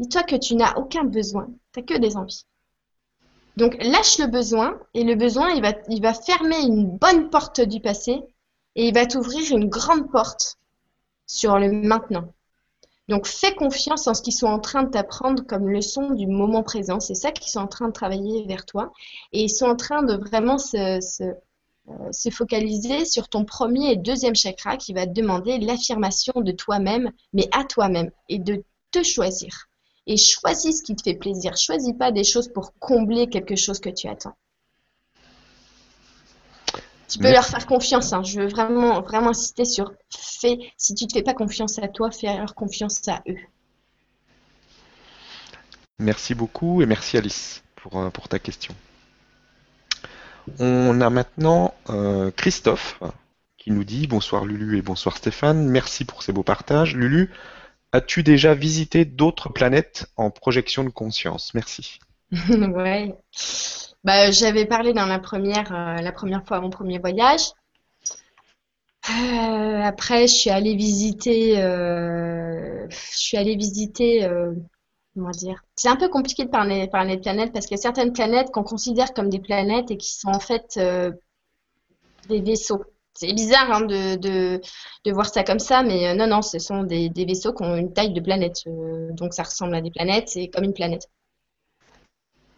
Dis-toi 0.00 0.24
que 0.24 0.36
tu 0.36 0.56
n'as 0.56 0.74
aucun 0.74 1.04
besoin. 1.04 1.46
Tu 1.72 1.78
n'as 1.78 1.86
que 1.86 1.98
des 1.98 2.16
envies. 2.16 2.46
Donc, 3.56 3.76
lâche 3.80 4.18
le 4.18 4.26
besoin 4.26 4.76
et 4.94 5.04
le 5.04 5.14
besoin, 5.14 5.50
il 5.50 5.62
va, 5.62 5.72
il 5.88 6.02
va 6.02 6.14
fermer 6.14 6.60
une 6.62 6.98
bonne 6.98 7.30
porte 7.30 7.60
du 7.60 7.80
passé 7.80 8.20
et 8.74 8.88
il 8.88 8.94
va 8.94 9.06
t'ouvrir 9.06 9.56
une 9.56 9.68
grande 9.68 10.10
porte 10.10 10.58
sur 11.26 11.56
le 11.56 11.70
maintenant. 11.70 12.34
Donc, 13.10 13.26
fais 13.26 13.52
confiance 13.56 14.06
en 14.06 14.14
ce 14.14 14.22
qu'ils 14.22 14.32
sont 14.32 14.46
en 14.46 14.60
train 14.60 14.84
de 14.84 14.90
t'apprendre 14.90 15.42
comme 15.44 15.68
leçon 15.68 16.10
du 16.10 16.28
moment 16.28 16.62
présent. 16.62 17.00
C'est 17.00 17.16
ça 17.16 17.32
qu'ils 17.32 17.50
sont 17.50 17.58
en 17.58 17.66
train 17.66 17.88
de 17.88 17.92
travailler 17.92 18.46
vers 18.46 18.64
toi. 18.64 18.92
Et 19.32 19.42
ils 19.42 19.50
sont 19.50 19.66
en 19.66 19.74
train 19.74 20.04
de 20.04 20.14
vraiment 20.14 20.58
se, 20.58 20.76
euh, 20.76 22.12
se 22.12 22.30
focaliser 22.30 23.04
sur 23.04 23.28
ton 23.28 23.44
premier 23.44 23.90
et 23.90 23.96
deuxième 23.96 24.36
chakra 24.36 24.76
qui 24.76 24.92
va 24.92 25.08
te 25.08 25.12
demander 25.12 25.58
l'affirmation 25.58 26.34
de 26.36 26.52
toi-même, 26.52 27.10
mais 27.32 27.48
à 27.50 27.64
toi-même, 27.64 28.12
et 28.28 28.38
de 28.38 28.62
te 28.92 29.02
choisir. 29.02 29.66
Et 30.06 30.16
choisis 30.16 30.78
ce 30.78 30.82
qui 30.84 30.94
te 30.94 31.02
fait 31.02 31.16
plaisir. 31.16 31.56
Choisis 31.56 31.94
pas 31.98 32.12
des 32.12 32.22
choses 32.22 32.46
pour 32.46 32.78
combler 32.78 33.26
quelque 33.26 33.56
chose 33.56 33.80
que 33.80 33.90
tu 33.90 34.06
attends. 34.06 34.36
Tu 37.10 37.18
peux 37.18 37.32
leur 37.32 37.44
faire 37.44 37.66
confiance. 37.66 38.12
Hein. 38.12 38.22
Je 38.22 38.40
veux 38.40 38.48
vraiment, 38.48 39.00
vraiment 39.02 39.30
insister 39.30 39.64
sur 39.64 39.92
fais. 40.10 40.58
Si 40.76 40.94
tu 40.94 41.04
ne 41.04 41.08
te 41.08 41.14
fais 41.14 41.22
pas 41.22 41.34
confiance 41.34 41.78
à 41.78 41.88
toi, 41.88 42.10
fais 42.10 42.36
leur 42.36 42.54
confiance 42.54 43.06
à 43.08 43.22
eux. 43.28 43.36
Merci 45.98 46.34
beaucoup 46.34 46.80
et 46.80 46.86
merci 46.86 47.18
Alice 47.18 47.62
pour, 47.76 47.98
euh, 47.98 48.10
pour 48.10 48.28
ta 48.28 48.38
question. 48.38 48.74
On 50.58 51.00
a 51.00 51.10
maintenant 51.10 51.74
euh, 51.90 52.30
Christophe 52.30 53.00
qui 53.58 53.70
nous 53.70 53.84
dit 53.84 54.06
bonsoir 54.06 54.46
Lulu 54.46 54.78
et 54.78 54.82
bonsoir 54.82 55.18
Stéphane, 55.18 55.68
merci 55.68 56.06
pour 56.06 56.22
ces 56.22 56.32
beaux 56.32 56.42
partages. 56.42 56.96
Lulu, 56.96 57.30
as-tu 57.92 58.22
déjà 58.22 58.54
visité 58.54 59.04
d'autres 59.04 59.50
planètes 59.50 60.10
en 60.16 60.30
projection 60.30 60.82
de 60.82 60.88
conscience? 60.88 61.52
Merci. 61.52 62.00
ouais. 62.48 63.14
Bah, 64.04 64.30
j'avais 64.30 64.66
parlé 64.66 64.92
dans 64.92 65.06
la 65.06 65.18
première, 65.18 65.72
euh, 65.74 66.00
la 66.00 66.12
première 66.12 66.44
fois, 66.46 66.60
mon 66.60 66.70
premier 66.70 66.98
voyage. 66.98 67.52
Euh, 69.08 69.82
après, 69.82 70.26
je 70.26 70.34
suis 70.34 70.50
allée 70.50 70.74
visiter, 70.74 71.56
je 71.56 72.88
suis 72.90 73.36
allée 73.36 73.56
visiter 73.56 74.28
comment 75.14 75.30
dire 75.30 75.62
C'est 75.76 75.88
un 75.88 75.96
peu 75.96 76.08
compliqué 76.08 76.44
de 76.44 76.50
parler, 76.50 76.88
parler 76.88 77.16
de 77.16 77.22
planètes 77.22 77.52
parce 77.52 77.66
qu'il 77.66 77.76
y 77.76 77.80
a 77.80 77.82
certaines 77.82 78.12
planètes 78.12 78.50
qu'on 78.50 78.62
considère 78.62 79.12
comme 79.12 79.28
des 79.28 79.40
planètes 79.40 79.90
et 79.90 79.96
qui 79.96 80.12
sont 80.12 80.28
en 80.28 80.40
fait 80.40 80.76
euh, 80.78 81.12
des 82.28 82.40
vaisseaux. 82.40 82.84
C'est 83.14 83.32
bizarre 83.34 83.70
hein, 83.70 83.80
de, 83.82 84.16
de, 84.16 85.12
voir 85.12 85.26
ça 85.26 85.44
comme 85.44 85.58
ça, 85.58 85.82
mais 85.82 86.08
euh, 86.08 86.14
non, 86.14 86.26
non, 86.26 86.42
ce 86.42 86.58
sont 86.58 86.84
des, 86.84 87.10
vaisseaux 87.14 87.52
qui 87.52 87.62
ont 87.62 87.76
une 87.76 87.92
taille 87.92 88.12
de 88.12 88.20
planète. 88.20 88.62
Euh, 88.66 89.12
donc 89.12 89.34
ça 89.34 89.42
ressemble 89.42 89.74
à 89.74 89.80
des 89.80 89.90
planètes, 89.90 90.28
c'est 90.28 90.48
comme 90.48 90.64
une 90.64 90.74
planète. 90.74 91.08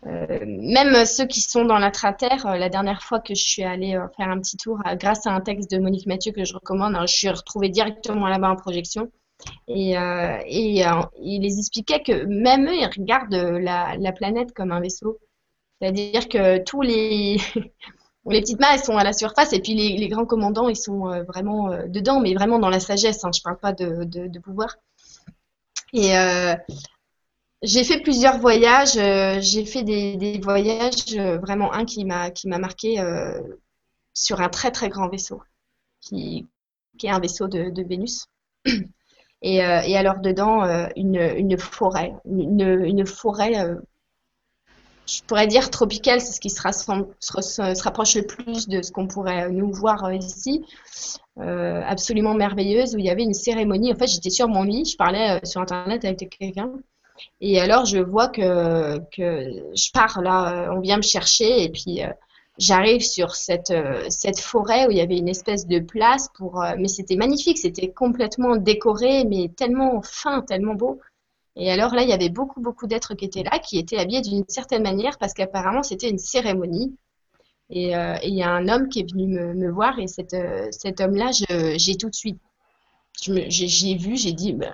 Même 0.05 1.05
ceux 1.05 1.27
qui 1.27 1.41
sont 1.41 1.65
dans 1.65 1.79
l'intra-terre, 1.79 2.57
la 2.57 2.69
dernière 2.69 3.03
fois 3.03 3.21
que 3.21 3.35
je 3.35 3.43
suis 3.45 3.63
allée 3.63 3.99
faire 4.17 4.29
un 4.29 4.39
petit 4.41 4.57
tour, 4.57 4.81
grâce 4.95 5.27
à 5.27 5.31
un 5.31 5.41
texte 5.41 5.71
de 5.71 5.79
Monique 5.79 6.07
Mathieu 6.07 6.33
que 6.33 6.45
je 6.45 6.55
recommande, 6.55 6.97
hein, 6.97 7.07
je 7.07 7.15
suis 7.15 7.29
retrouvée 7.29 7.69
directement 7.69 8.27
là-bas 8.27 8.51
en 8.51 8.57
projection. 8.57 9.11
Et, 9.69 9.93
et 9.93 10.85
il 11.21 11.45
expliquait 11.45 12.03
que 12.03 12.25
même 12.25 12.67
eux, 12.67 12.75
ils 12.75 12.87
regardent 12.87 13.35
la, 13.35 13.97
la 13.97 14.13
planète 14.13 14.53
comme 14.53 14.73
un 14.73 14.81
vaisseau. 14.81 15.19
C'est-à-dire 15.83 16.29
que 16.29 16.59
tous 16.63 16.81
les, 16.81 17.39
les 18.31 18.41
petites 18.41 18.61
mains, 18.61 18.73
elles 18.73 18.85
sont 18.85 18.97
à 18.97 19.05
la 19.05 19.13
surface 19.13 19.53
et 19.53 19.61
puis 19.61 19.75
les, 19.75 20.09
grands 20.09 20.27
commandants, 20.27 20.69
ils 20.69 20.77
sont 20.77 21.09
euh, 21.09 21.25
vraiment 21.25 21.73
euh, 21.73 21.87
dedans, 21.89 22.21
mais 22.21 22.35
vraiment 22.35 22.59
dans 22.59 22.69
la 22.69 22.81
sagesse. 22.81 23.25
Hein, 23.25 23.31
je 23.35 23.41
ne 23.41 23.43
parle 23.43 23.59
pas 23.59 23.73
de, 23.73 24.39
pouvoir. 24.39 24.77
Et 25.93 26.17
euh, 26.17 26.55
j'ai 27.63 27.85
fait 27.85 28.01
plusieurs 28.01 28.39
voyages. 28.39 28.95
j'ai 28.95 29.65
fait 29.65 29.83
des, 29.83 30.41
voyages, 30.43 31.15
vraiment 31.41 31.73
un 31.73 31.85
qui 31.85 32.05
m'a 32.05 32.31
qui 32.31 32.49
m'a 32.49 32.59
marqué 32.59 33.03
sur 34.15 34.41
un 34.41 34.49
très 34.49 34.71
très 34.71 34.89
grand 34.89 35.09
vaisseau, 35.09 35.43
qui, 36.01 36.47
est 37.03 37.09
un 37.09 37.21
vaisseau 37.21 37.49
de, 37.49 37.83
Vénus. 37.83 38.27
Et, 39.45 39.57
et, 39.57 39.97
alors 39.97 40.21
dedans, 40.21 40.63
une, 40.95 41.17
une 41.17 41.59
forêt, 41.59 42.15
une, 42.25 42.85
une 42.85 43.05
forêt 43.05 43.77
je 45.07 45.23
pourrais 45.23 45.47
dire 45.47 45.71
tropical, 45.71 46.21
c'est 46.21 46.33
ce 46.33 46.41
qui 46.41 46.51
se, 46.51 46.61
se, 46.61 47.83
rapproche 47.83 48.15
le 48.15 48.27
plus 48.27 48.69
de 48.69 48.83
ce 48.83 48.93
qu'on 48.93 49.07
pourrait 49.07 49.51
nous 49.51 49.73
voir 49.73 50.05
euh, 50.05 50.15
ici. 50.15 50.65
Euh, 51.39 51.83
absolument 51.87 52.35
merveilleuse, 52.35 52.95
où 52.95 52.99
il 52.99 53.07
y 53.07 53.11
avait 53.11 53.23
une 53.23 53.35
cérémonie. 53.35 53.93
En 53.93 53.97
fait, 53.97 54.07
j'étais 54.07 54.31
sur 54.31 54.49
mon 54.49 54.63
lit, 54.63 54.85
je 54.85 54.97
parlais 54.97 55.39
euh, 55.39 55.41
sur 55.45 55.61
Internet 55.61 56.05
avec 56.05 56.29
quelqu'un. 56.39 56.73
Et 57.41 57.61
alors, 57.61 57.85
je 57.85 57.99
vois 57.99 58.29
que, 58.29 58.99
que 59.15 59.75
je 59.75 59.91
pars 59.93 60.21
là, 60.23 60.71
on 60.75 60.81
vient 60.81 60.97
me 60.97 61.03
chercher, 61.03 61.65
et 61.65 61.69
puis 61.71 62.01
j'arrive 62.59 63.03
sur 63.03 63.35
cette, 63.35 63.73
cette 64.09 64.41
forêt 64.41 64.87
où 64.87 64.91
il 64.91 64.99
y 64.99 65.01
avait 65.01 65.19
une 65.19 65.29
espèce 65.29 65.67
de 65.67 65.81
place 65.81 66.29
pour. 66.35 66.65
mais 66.79 66.89
c'était 66.89 67.17
magnifique, 67.17 67.59
c'était 67.59 67.91
complètement 67.91 68.57
décoré, 68.57 69.25
mais 69.25 69.51
tellement 69.57 70.03
fin, 70.03 70.43
tellement 70.43 70.75
beau. 70.75 71.01
Et 71.57 71.71
alors 71.71 71.95
là, 71.95 72.03
il 72.03 72.09
y 72.09 72.13
avait 72.13 72.31
beaucoup, 72.31 72.61
beaucoup 72.61 72.87
d'êtres 72.87 73.15
qui 73.15 73.27
étaient 73.27 73.43
là, 73.43 73.59
qui 73.59 73.79
étaient 73.79 73.99
habillés 73.99 74.23
d'une 74.23 74.45
certaine 74.49 74.83
manière 74.83 75.19
parce 75.19 75.35
qu'apparemment 75.35 75.83
c'était 75.83 76.09
une 76.09 76.19
cérémonie. 76.19 76.97
Et, 77.71 77.97
euh, 77.97 78.17
il 78.23 78.35
y 78.35 78.43
a 78.43 78.51
un 78.51 78.69
homme 78.69 78.89
qui 78.89 79.01
est 79.01 79.11
venu 79.11 79.27
me, 79.27 79.71
voir 79.71 79.99
et 79.99 80.07
cet, 80.07 80.35
euh, 80.35 80.69
cet 80.71 81.01
homme-là, 81.01 81.31
j'ai 81.77 81.97
tout 81.97 82.11
de 82.11 82.15
suite, 82.15 82.39
j'ai 83.21 83.97
vu, 83.97 84.17
j'ai 84.17 84.33
dit, 84.33 84.53
bah, 84.53 84.73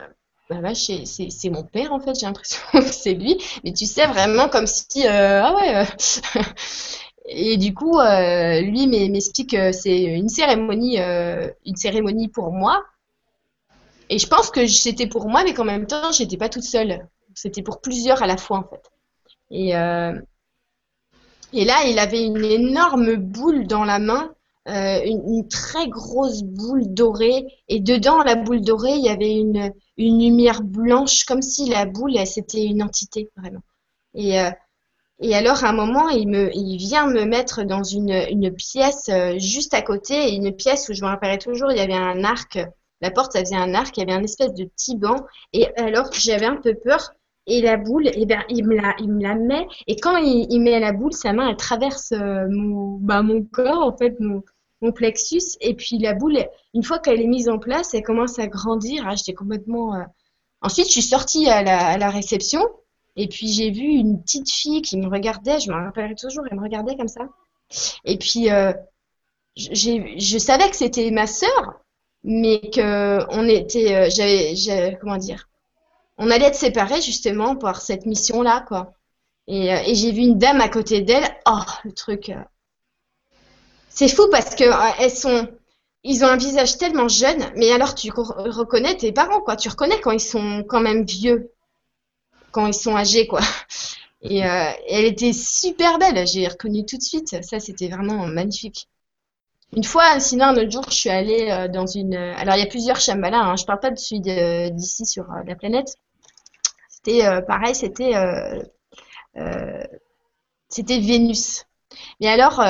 bah 0.51 0.75
c'est 0.75 1.51
mon 1.51 1.63
père 1.63 1.93
en 1.93 2.01
fait, 2.01 2.19
j'ai 2.19 2.27
l'impression 2.27 2.61
que 2.73 2.83
c'est 2.83 3.15
lui. 3.15 3.37
Mais 3.65 3.73
tu 3.73 3.87
sais, 3.87 4.07
vraiment 4.07 4.49
comme 4.49 4.67
si, 4.67 5.07
euh, 5.07 5.43
ah 5.45 5.55
ouais. 5.55 5.85
et 7.29 7.57
du 7.57 7.75
coup, 7.75 7.99
lui 8.01 8.87
m'explique 8.87 9.51
que 9.51 9.73
c'est 9.73 10.03
une 10.03 10.29
cérémonie, 10.29 10.99
une 10.99 11.77
cérémonie 11.77 12.29
pour 12.29 12.53
moi 12.53 12.83
et 14.11 14.19
je 14.19 14.27
pense 14.27 14.51
que 14.51 14.67
c'était 14.67 15.07
pour 15.07 15.29
moi, 15.29 15.45
mais 15.45 15.55
qu'en 15.55 15.65
même 15.65 15.87
temps, 15.87 16.13
j'étais 16.13 16.37
pas 16.37 16.49
toute 16.49 16.63
seule. 16.63 17.07
C'était 17.35 17.63
pour 17.63 17.81
plusieurs 17.81 18.23
à 18.23 18.27
la 18.27 18.37
fois, 18.37 18.59
en 18.59 18.65
fait. 18.65 18.91
Et, 19.51 19.77
euh, 19.77 20.19
et 21.53 21.65
là, 21.65 21.85
il 21.87 21.99
avait 21.99 22.25
une 22.25 22.45
énorme 22.45 23.17
boule 23.17 23.67
dans 23.67 23.85
la 23.85 23.99
main, 23.99 24.33
euh, 24.69 25.01
une, 25.05 25.47
très 25.49 25.89
grosse 25.89 26.43
boule 26.43 26.93
dorée. 26.95 27.47
Et 27.69 27.81
dedans 27.81 28.23
la 28.23 28.35
boule 28.35 28.63
dorée, 28.63 28.97
il 28.97 29.05
y 29.05 29.11
avait 29.11 29.35
une, 29.35 29.73
une 29.99 30.21
lumière 30.21 30.63
blanche, 30.63 31.25
comme 31.25 31.43
si 31.43 31.69
la 31.69 31.85
boule, 31.85 32.15
c'était 32.27 32.65
une 32.65 32.83
entité, 32.83 33.31
vraiment. 33.37 33.63
Et, 34.15 34.41
euh, 34.41 34.51
et 35.21 35.35
alors, 35.35 35.65
à 35.65 35.69
un 35.69 35.73
moment, 35.73 36.09
il, 36.09 36.29
me, 36.29 36.51
il 36.55 36.79
vient 36.79 37.09
me 37.09 37.25
mettre 37.25 37.65
dans 37.65 37.83
une, 37.83 38.25
une 38.31 38.55
pièce 38.55 39.11
juste 39.37 39.75
à 39.75 39.83
côté, 39.83 40.35
une 40.35 40.55
pièce 40.55 40.89
où 40.89 40.95
je 40.95 41.03
me 41.03 41.09
rappellerai 41.09 41.39
toujours, 41.39 41.71
il 41.73 41.79
y 41.79 41.81
avait 41.81 41.93
un 41.93 42.25
arc 42.25 42.59
la 43.01 43.11
porte, 43.11 43.33
ça 43.33 43.41
faisait 43.41 43.57
un 43.57 43.75
arc, 43.75 43.97
il 43.97 44.01
y 44.01 44.03
avait 44.03 44.19
un 44.19 44.25
espèce 44.25 44.55
de 44.55 44.65
petit 44.65 44.97
banc. 44.97 45.17
Et 45.53 45.69
alors, 45.77 46.13
j'avais 46.13 46.47
un 46.47 46.57
peu 46.57 46.75
peur. 46.75 47.13
Et 47.47 47.63
la 47.63 47.77
boule, 47.79 48.11
eh 48.13 48.27
ben, 48.27 48.43
il, 48.51 48.67
me 48.67 48.77
la, 48.77 48.95
il 48.99 49.11
me 49.11 49.23
la 49.23 49.35
met. 49.35 49.67
Et 49.87 49.97
quand 49.97 50.19
il, 50.19 50.61
met 50.61 50.79
la 50.81 50.93
boule, 50.93 51.13
sa 51.13 51.33
main, 51.33 51.49
elle 51.49 51.57
traverse 51.57 52.13
euh, 52.13 52.47
mon, 52.51 52.99
bah, 53.01 53.23
mon 53.23 53.43
corps, 53.45 53.83
en 53.83 53.97
fait, 53.97 54.19
mon, 54.21 54.43
mon 54.81 54.93
plexus. 54.93 55.57
Et 55.61 55.75
puis 55.75 55.99
la 55.99 56.15
boule, 56.15 56.39
une 56.75 56.83
fois 56.83 56.99
qu'elle 56.99 57.21
est 57.21 57.27
mise 57.27 57.49
en 57.49 57.59
place, 57.59 57.95
elle 57.95 58.03
commence 58.03 58.39
à 58.39 58.47
grandir. 58.47 59.05
Ah, 59.07 59.15
j'étais 59.17 59.35
complètement. 59.35 59.95
Euh, 59.95 60.05
ensuite, 60.63 60.87
je 60.87 60.93
suis 60.93 61.03
sortie 61.03 61.49
à 61.49 61.63
la, 61.63 61.87
à 61.87 61.99
la 61.99 62.11
réception. 62.11 62.61
Et 63.17 63.29
puis 63.29 63.49
j'ai 63.49 63.71
vu 63.71 63.83
une 63.83 64.23
petite 64.23 64.51
fille 64.51 64.83
qui 64.83 64.97
me 64.97 65.09
regardait. 65.09 65.59
Je 65.61 65.71
me 65.71 65.77
rappellerai 65.77 66.15
toujours. 66.15 66.45
Elle 66.51 66.59
me 66.59 66.63
regardait 66.63 66.97
comme 66.97 67.09
ça. 67.09 67.29
Et 68.05 68.17
puis 68.17 68.51
euh, 68.51 68.73
je 69.59 70.39
savais 70.39 70.71
que 70.71 70.77
c'était 70.77 71.11
ma 71.11 71.27
sœur, 71.27 71.81
mais 72.23 72.61
que 72.61 73.27
on 73.31 73.49
était, 73.49 73.95
euh, 73.95 74.09
j'avais, 74.11 74.97
comment 75.01 75.17
dire, 75.17 75.49
on 76.17 76.31
allait 76.31 76.47
être 76.47 76.55
séparés 76.55 77.01
justement 77.01 77.57
par 77.57 77.81
cette 77.81 78.07
mission-là, 78.07 78.65
quoi. 78.69 78.93
Et, 79.47 79.73
euh, 79.73 79.79
et 79.87 79.95
j'ai 79.95 80.13
vu 80.13 80.23
une 80.23 80.39
dame 80.39 80.61
à 80.61 80.69
côté 80.69 81.01
d'elle. 81.01 81.25
Oh, 81.47 81.61
le 81.85 81.93
truc. 81.93 82.33
Euh, 84.03 84.07
c'est 84.07 84.09
fou 84.09 84.29
parce 84.31 84.55
que 84.55 84.65
elles 85.01 85.11
sont, 85.11 85.49
ils 86.05 86.25
ont 86.25 86.29
un 86.29 86.37
visage 86.37 86.79
tellement 86.79 87.09
jeune, 87.09 87.53
mais 87.57 87.73
alors 87.73 87.95
tu 87.95 88.11
reconnais 88.11 88.97
tes 88.97 89.13
parents, 89.13 89.41
quoi. 89.41 89.57
Tu 89.57 89.69
reconnais 89.69 90.01
quand 90.01 90.13
ils 90.13 90.21
sont 90.21 90.65
quand 90.69 90.81
même 90.81 91.05
vieux, 91.05 91.53
quand 92.53 92.67
ils 92.67 92.75
sont 92.75 92.97
âgés, 92.97 93.27
quoi. 93.27 93.41
Et, 94.23 94.39
et 94.39 94.43
elle 94.89 95.05
était 95.05 95.33
super 95.33 95.99
belle. 95.99 96.27
J'ai 96.27 96.49
reconnu 96.49 96.85
tout 96.85 96.97
de 96.97 97.03
suite. 97.03 97.43
Ça, 97.45 97.61
c'était 97.61 97.89
vraiment 97.89 98.27
magnifique. 98.27 98.89
Une 99.77 99.85
fois, 99.85 100.19
sinon, 100.19 100.47
un 100.47 100.57
autre 100.57 100.71
jour, 100.71 100.85
je 100.89 100.95
suis 100.95 101.11
allée 101.11 101.51
euh, 101.51 101.69
dans 101.69 101.87
une. 101.87 102.15
Euh, 102.15 102.35
alors, 102.37 102.55
il 102.57 102.61
y 102.61 102.63
a 102.63 102.67
plusieurs 102.67 103.01
Shambhala, 103.01 103.39
hein, 103.39 103.57
je 103.57 103.65
parle 103.65 103.81
pas 103.81 103.91
de 103.91 103.99
celui 103.99 104.21
d'ici 104.73 105.05
sur 105.05 105.31
euh, 105.31 105.43
la 105.47 105.55
planète. 105.57 105.95
C'était 106.89 107.43
pareil, 107.47 107.75
c'était. 107.75 108.13
c'était 110.69 110.99
Vénus. 110.99 111.65
Mais 112.21 112.29
alors, 112.29 112.61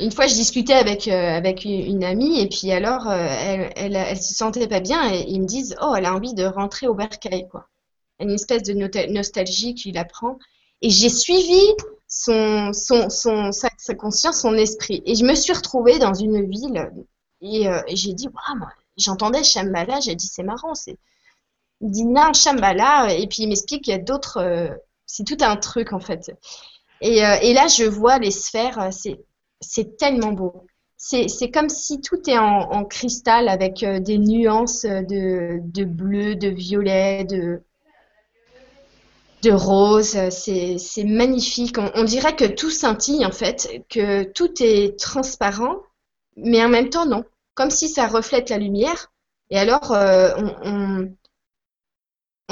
une 0.00 0.12
fois, 0.12 0.26
je 0.26 0.34
discutais 0.34 0.74
avec, 0.74 1.06
avec 1.08 1.64
une 1.64 2.04
amie, 2.04 2.40
et 2.40 2.48
puis 2.48 2.72
alors, 2.72 3.10
elle, 3.10 3.72
elle, 3.76 3.96
elle, 3.96 4.22
se 4.22 4.34
sentait 4.34 4.66
pas 4.66 4.80
bien, 4.80 5.12
et 5.12 5.24
ils 5.28 5.40
me 5.40 5.46
disent 5.46 5.76
Oh, 5.82 5.94
elle 5.96 6.06
a 6.06 6.14
envie 6.14 6.34
de 6.34 6.44
rentrer 6.44 6.88
au 6.88 6.94
bercail, 6.94 7.48
quoi. 7.48 7.68
Une 8.18 8.30
espèce 8.30 8.62
de 8.62 8.72
nostalgie 9.12 9.74
qui 9.74 9.92
la 9.92 10.04
prend. 10.04 10.38
Et 10.82 10.90
j'ai 10.90 11.08
suivi 11.08 11.60
son, 12.10 12.72
son, 12.72 13.08
son, 13.08 13.52
sa, 13.52 13.70
conscience, 13.94 14.40
son 14.40 14.54
esprit. 14.54 15.02
Et 15.06 15.14
je 15.14 15.24
me 15.24 15.34
suis 15.34 15.52
retrouvée 15.52 15.98
dans 15.98 16.14
une 16.14 16.48
ville 16.48 16.90
et, 17.40 17.68
euh, 17.68 17.80
j'ai 17.88 18.12
dit, 18.12 18.28
waouh, 18.28 18.68
j'entendais 18.96 19.44
Shambhala, 19.44 20.00
j'ai 20.00 20.14
dit, 20.14 20.26
c'est 20.26 20.42
marrant. 20.42 20.74
C'est... 20.74 20.98
Il 21.80 21.90
dit, 21.90 22.04
non, 22.04 22.32
Shambhala, 22.34 23.14
et 23.14 23.26
puis 23.26 23.44
il 23.44 23.48
m'explique 23.48 23.84
qu'il 23.84 23.92
y 23.92 23.96
a 23.96 24.00
d'autres. 24.00 24.38
Euh, 24.38 24.68
c'est 25.06 25.24
tout 25.24 25.38
un 25.40 25.56
truc 25.56 25.92
en 25.92 26.00
fait. 26.00 26.30
Et, 27.00 27.24
euh, 27.24 27.36
et 27.42 27.54
là, 27.54 27.66
je 27.68 27.84
vois 27.84 28.18
les 28.18 28.30
sphères, 28.30 28.90
c'est, 28.92 29.18
c'est 29.60 29.96
tellement 29.96 30.32
beau. 30.32 30.66
C'est, 30.96 31.50
comme 31.50 31.70
si 31.70 32.00
tout 32.02 32.28
est 32.28 32.36
en, 32.36 32.84
cristal 32.84 33.48
avec 33.48 33.82
des 33.84 34.18
nuances 34.18 34.84
de, 34.84 35.58
de 35.62 35.84
bleu, 35.84 36.34
de 36.34 36.48
violet, 36.48 37.24
de, 37.24 37.62
rose. 39.50 40.18
C'est 40.30 41.04
magnifique. 41.04 41.76
On, 41.94 42.04
dirait 42.04 42.36
que 42.36 42.44
tout 42.44 42.68
scintille 42.70 43.24
en 43.24 43.32
fait, 43.32 43.82
que 43.88 44.24
tout 44.24 44.62
est 44.62 44.98
transparent, 45.00 45.76
mais 46.36 46.62
en 46.62 46.68
même 46.68 46.90
temps 46.90 47.06
non. 47.06 47.24
Comme 47.54 47.70
si 47.70 47.88
ça 47.88 48.06
reflète 48.06 48.50
la 48.50 48.58
lumière. 48.58 49.10
Et 49.50 49.58
alors, 49.58 49.92
euh, 49.92 50.32
on, 50.62 51.12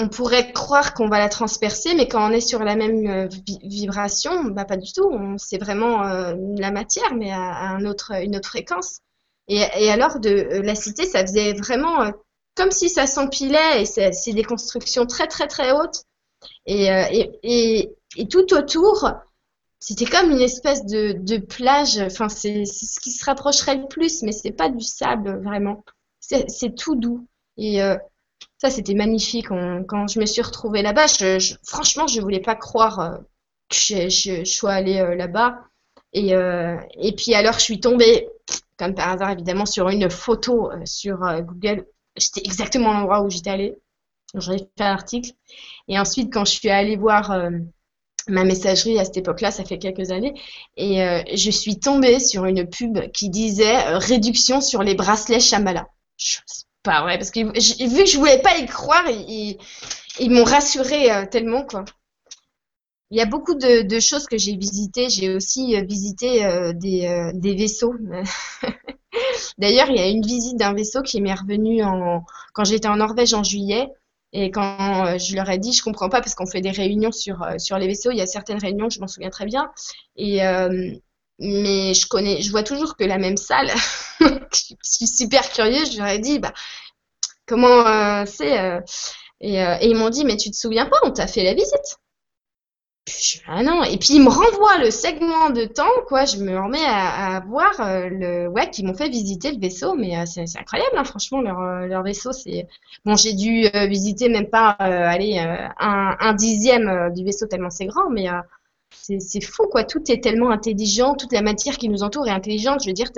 pourrait 0.07 0.53
croire 0.53 0.95
qu'on 0.95 1.09
va 1.09 1.19
la 1.19 1.29
transpercer, 1.29 1.95
mais 1.95 2.07
quand 2.07 2.31
on 2.31 2.33
est 2.33 2.41
sur 2.41 2.63
la 2.63 2.77
même 2.77 3.07
euh, 3.07 3.29
vibration, 3.65 4.45
bah 4.45 4.65
pas 4.65 4.77
du 4.77 4.93
tout. 4.93 5.11
C'est 5.39 5.59
vraiment 5.59 6.07
euh, 6.07 6.35
la 6.57 6.71
matière, 6.71 7.15
mais 7.15 7.33
à, 7.33 7.77
une 7.81 7.87
autre 7.89 8.13
fréquence. 8.45 9.01
Et, 9.49 9.91
alors, 9.91 10.21
de 10.21 10.61
la 10.63 10.75
cité, 10.75 11.07
ça 11.07 11.23
faisait 11.23 11.55
vraiment 11.55 12.13
comme 12.55 12.71
si 12.71 12.89
ça 12.89 13.07
s'empilait, 13.07 13.83
et 13.83 13.85
c'est 13.87 14.33
des 14.33 14.45
constructions 14.45 15.07
très 15.07 15.27
très 15.27 15.47
très 15.47 15.73
hautes 15.73 16.05
euh, 16.69 17.05
et, 17.43 17.95
tout 18.31 18.53
autour, 18.55 19.11
c'était 19.81 20.07
comme 20.07 20.31
une 20.31 20.41
espèce 20.41 20.85
de, 20.85 21.39
plage. 21.39 21.99
Enfin, 21.99 22.29
c'est 22.29 22.65
ce 22.65 23.01
qui 23.01 23.11
se 23.11 23.25
rapprocherait 23.25 23.77
le 23.77 23.89
plus, 23.89 24.23
mais 24.23 24.33
c'est 24.33 24.53
pas 24.53 24.69
du 24.69 24.85
sable 24.85 25.43
vraiment. 25.43 25.85
C'est 26.21 26.75
tout 26.77 26.97
doux. 26.97 27.27
Et 27.57 27.83
euh, 27.83 27.97
ça, 28.59 28.71
c'était 28.71 28.95
magnifique. 28.95 29.49
quand 29.49 30.09
je 30.09 30.21
me 30.21 30.27
suis 30.27 30.43
retrouvée 30.43 30.83
là-bas, 30.83 31.07
je, 31.07 31.55
franchement, 31.65 32.07
je 32.07 32.21
voulais 32.21 32.41
pas 32.41 32.57
croire 32.57 33.01
euh, 33.01 33.17
que 33.69 34.09
je, 34.09 34.45
sois 34.45 34.73
allée 34.73 35.17
là-bas. 35.17 35.61
Et, 36.13 36.31
et 36.31 37.13
puis 37.13 37.35
alors, 37.35 37.55
je 37.55 37.61
suis 37.61 37.81
tombée, 37.81 38.29
comme 38.79 38.95
par 38.95 39.11
hasard 39.11 39.31
évidemment, 39.31 39.67
sur 39.67 39.89
une 39.91 40.09
photo 40.09 40.71
sur 40.85 41.19
Google. 41.43 41.87
J'étais 42.17 42.41
exactement 42.45 42.93
l'endroit 42.95 43.23
où 43.23 43.31
j'étais 43.31 43.51
allée. 43.51 43.77
J'avais 44.35 44.59
fait 44.59 44.85
un 44.85 44.93
article. 44.93 45.33
Et 45.89 45.99
ensuite, 45.99 46.33
quand 46.33 46.45
je 46.45 46.53
suis 46.53 46.71
allée 46.71 46.97
voir 46.97 47.31
euh, 47.31 47.51
ma 48.29 48.45
messagerie 48.45 48.99
à 48.99 49.05
cette 49.05 49.17
époque-là, 49.17 49.51
ça 49.51 49.65
fait 49.65 49.79
quelques 49.79 50.11
années, 50.11 50.35
et 50.77 51.03
euh, 51.03 51.23
je 51.35 51.51
suis 51.51 51.79
tombée 51.79 52.21
sur 52.21 52.45
une 52.45 52.69
pub 52.69 53.11
qui 53.13 53.31
disait 53.31 53.77
euh, 53.87 53.99
réduction 53.99 54.61
sur 54.61 54.83
les 54.83 54.95
bracelets 54.95 55.41
Shambhala. 55.41 55.89
C'est 56.17 56.65
pas 56.83 57.03
vrai, 57.03 57.19
parce 57.19 57.31
que 57.31 57.41
vu 57.41 58.05
que 58.05 58.09
je 58.09 58.19
voulais 58.19 58.41
pas 58.41 58.57
y 58.57 58.67
croire, 58.67 59.05
ils, 59.09 59.59
m'ont 60.31 60.45
rassurée 60.45 61.13
euh, 61.13 61.27
tellement, 61.27 61.65
quoi. 61.65 61.85
Il 63.11 63.17
y 63.17 63.23
a 63.23 63.27
beaucoup 63.27 63.55
de, 63.55 64.01
choses 64.01 64.27
que 64.27 64.37
j'ai 64.37 64.57
visitées. 64.57 65.09
J'ai 65.09 65.35
aussi 65.35 65.81
visité 65.87 66.73
des, 66.75 67.31
des, 67.33 67.55
vaisseaux. 67.55 67.95
D'ailleurs, 69.59 69.89
il 69.89 69.97
y 69.97 70.01
a 70.01 70.09
une 70.09 70.21
visite 70.21 70.59
d'un 70.59 70.75
vaisseau 70.75 71.01
qui 71.01 71.23
m'est 71.23 71.33
revenue 71.33 71.83
en, 71.83 72.23
quand 72.53 72.65
j'étais 72.65 72.89
en 72.89 72.97
Norvège 72.97 73.33
en 73.33 73.43
juillet. 73.43 73.89
Et 74.33 74.51
quand 74.51 75.07
euh, 75.07 75.19
je 75.19 75.35
leur 75.35 75.49
ai 75.49 75.59
dit, 75.59 75.73
je 75.73 75.83
comprends 75.83 76.09
pas 76.09 76.21
parce 76.21 76.35
qu'on 76.35 76.47
fait 76.47 76.61
des 76.61 76.71
réunions 76.71 77.13
sur, 77.13 77.43
euh, 77.43 77.59
sur 77.59 77.79
les 77.79 77.87
vaisseaux, 77.87 78.11
il 78.11 78.19
y 78.19 78.21
a 78.21 78.27
certaines 78.27 78.59
réunions, 78.59 78.91
je 78.91 79.01
m'en 79.01 79.07
souviens 79.07 79.31
très 79.31 79.47
bien. 79.47 79.71
Et, 80.17 80.45
euh, 80.47 80.93
mais 81.39 81.95
je 81.95 82.07
connais, 82.09 82.41
je 82.43 82.51
vois 82.51 82.63
toujours 82.63 82.97
que 82.97 83.05
la 83.05 83.19
même 83.19 83.37
salle. 83.37 83.71
je 84.21 84.75
suis 84.83 85.07
super 85.07 85.49
curieuse, 85.51 85.99
ai 86.01 86.19
dit, 86.19 86.39
bah, 86.39 86.53
comment 87.47 88.25
c'est 88.27 88.83
et, 89.41 89.55
et, 89.55 89.87
ils 89.89 89.97
m'ont 89.97 90.11
dit, 90.11 90.25
mais 90.25 90.37
tu 90.37 90.51
te 90.51 90.57
souviens 90.57 90.87
pas, 90.87 90.99
on 91.05 91.13
t'a 91.13 91.27
fait 91.27 91.45
la 91.45 91.55
visite? 91.55 91.99
Ah 93.47 93.63
non. 93.63 93.83
Et 93.85 93.97
puis, 93.99 94.15
ils 94.15 94.23
me 94.23 94.29
renvoient 94.29 94.79
le 94.79 94.91
segment 94.91 95.51
de 95.51 95.65
temps, 95.65 95.85
quoi. 96.07 96.25
Je 96.25 96.39
me 96.39 96.59
remets 96.59 96.85
à, 96.85 97.41
voir 97.47 97.81
euh, 97.81 98.09
le. 98.09 98.49
Ouais, 98.49 98.71
qui 98.71 98.85
m'ont 98.85 98.95
fait 98.95 99.09
visiter 99.09 99.53
le 99.53 99.59
vaisseau, 99.59 99.95
mais 99.95 100.19
euh, 100.19 100.25
c'est 100.27 100.45
incroyable, 100.59 100.97
hein, 100.97 101.05
franchement, 101.05 101.41
leur, 101.41 101.61
euh, 101.61 101.87
leur 101.87 102.03
vaisseau. 102.03 102.33
c'est 102.33 102.67
Bon, 103.05 103.17
j'ai 103.17 103.33
dû 103.35 103.69
visiter 103.89 104.29
même 104.29 104.49
pas, 104.49 104.71
aller 104.79 105.39
un, 105.39 106.17
un, 106.21 106.35
dixième 106.35 107.13
du 107.15 107.25
vaisseau 107.25 107.47
tellement 107.47 107.71
c'est 107.71 107.87
grand, 107.87 108.11
mais 108.11 108.27
c'est 108.91 109.41
fou, 109.41 109.67
quoi. 109.69 109.85
Tout 109.85 110.11
est 110.11 110.23
tellement 110.23 110.51
intelligent, 110.51 111.15
toute 111.15 111.33
la 111.33 111.43
matière 111.43 111.79
qui 111.79 111.89
nous 111.89 112.03
entoure 112.03 112.29
est 112.29 112.33
intelligente. 112.33 112.83
Je 112.83 112.89
veux 112.89 112.95
dire, 112.95 113.11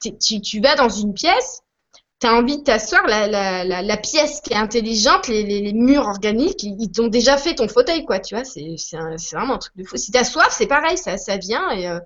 tu, 0.00 0.40
tu 0.40 0.60
vas 0.60 0.74
dans 0.74 0.88
une 0.88 1.14
pièce, 1.14 1.62
tu 2.20 2.26
as 2.26 2.34
envie 2.34 2.58
de 2.58 2.62
t'asseoir, 2.62 3.06
la, 3.06 3.26
la, 3.28 3.82
la, 3.82 3.96
pièce 3.96 4.40
qui 4.40 4.52
est 4.52 4.56
intelligente, 4.56 5.28
les, 5.28 5.44
les, 5.44 5.60
les 5.60 5.72
murs 5.72 6.06
organiques, 6.06 6.62
ils, 6.62 6.90
t'ont 6.90 7.08
déjà 7.08 7.36
fait 7.36 7.54
ton 7.54 7.68
fauteuil, 7.68 8.04
quoi, 8.04 8.18
tu 8.18 8.34
vois, 8.34 8.44
c'est 8.44 8.76
vraiment 9.32 9.54
un 9.54 9.58
truc 9.58 9.76
de 9.76 9.84
fou. 9.84 9.96
Si 9.96 10.10
t'as 10.10 10.24
soif, 10.24 10.48
c'est 10.50 10.66
pareil, 10.66 10.98
ça, 10.98 11.16
ça 11.16 11.36
vient 11.36 11.70
euh, 11.78 12.00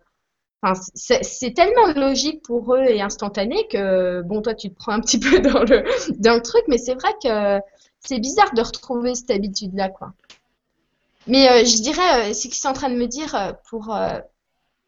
enfin, 0.62 0.80
c'est 0.94 1.54
tellement 1.54 1.92
logique 1.94 2.42
pour 2.42 2.74
eux 2.74 2.84
et 2.84 3.00
instantané 3.00 3.66
que, 3.68 4.22
bon, 4.22 4.42
toi, 4.42 4.54
tu 4.54 4.70
te 4.70 4.74
prends 4.74 4.92
un 4.92 5.00
petit 5.00 5.18
peu 5.18 5.40
dans 5.40 5.62
le, 5.62 5.84
dans 6.18 6.34
le 6.34 6.42
truc, 6.42 6.62
mais 6.68 6.78
c'est 6.78 6.94
vrai 6.94 7.12
que 7.22 7.60
c'est 8.00 8.18
bizarre 8.18 8.52
de 8.54 8.62
retrouver 8.62 9.14
cette 9.14 9.30
habitude-là, 9.30 9.88
quoi. 9.88 10.12
Mais 11.26 11.48
euh, 11.48 11.64
je 11.64 11.82
dirais, 11.82 12.30
euh, 12.30 12.34
ce 12.34 12.42
qu'ils 12.42 12.54
sont 12.54 12.68
en 12.68 12.72
train 12.72 12.90
de 12.90 12.96
me 12.96 13.06
dire 13.06 13.34
euh, 13.34 13.52
pour, 13.68 13.94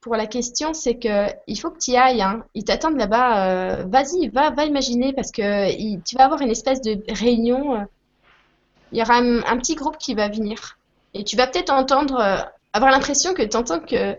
pour 0.05 0.17
la 0.17 0.27
question, 0.27 0.75
c'est 0.75 0.99
que 0.99 1.29
il 1.47 1.59
faut 1.59 1.71
que 1.71 1.79
tu 1.79 1.93
y 1.93 1.97
ailles. 1.97 2.21
Hein. 2.21 2.45
Ils 2.53 2.65
t'attendent 2.65 2.99
là-bas. 2.99 3.49
Euh, 3.49 3.85
vas-y, 3.87 4.29
va, 4.29 4.51
va 4.51 4.67
imaginer 4.67 5.15
parce 5.15 5.33
que 5.33 5.73
tu 6.03 6.15
vas 6.17 6.27
avoir 6.27 6.43
une 6.43 6.51
espèce 6.51 6.83
de 6.83 7.03
réunion. 7.09 7.75
Euh. 7.75 7.85
il 8.93 8.99
y 8.99 9.03
aura 9.03 9.17
un, 9.17 9.57
petit 9.57 9.77
groupe 9.77 9.97
qui 9.97 10.15
va 10.15 10.29
venir. 10.29 10.79
Et 11.15 11.25
tu 11.25 11.37
vas 11.37 11.47
peut-être 11.47 11.71
entendre, 11.71 12.21
euh, 12.21 12.37
avoir 12.75 12.91
l'impression 12.91 13.33
que 13.33 13.41
tu 13.41 13.57
entends 13.57 13.81
que, 13.81 14.19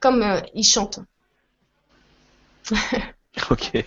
comme 0.00 0.22
ils 0.52 0.64
chantent. 0.64 1.00
ok. 3.50 3.86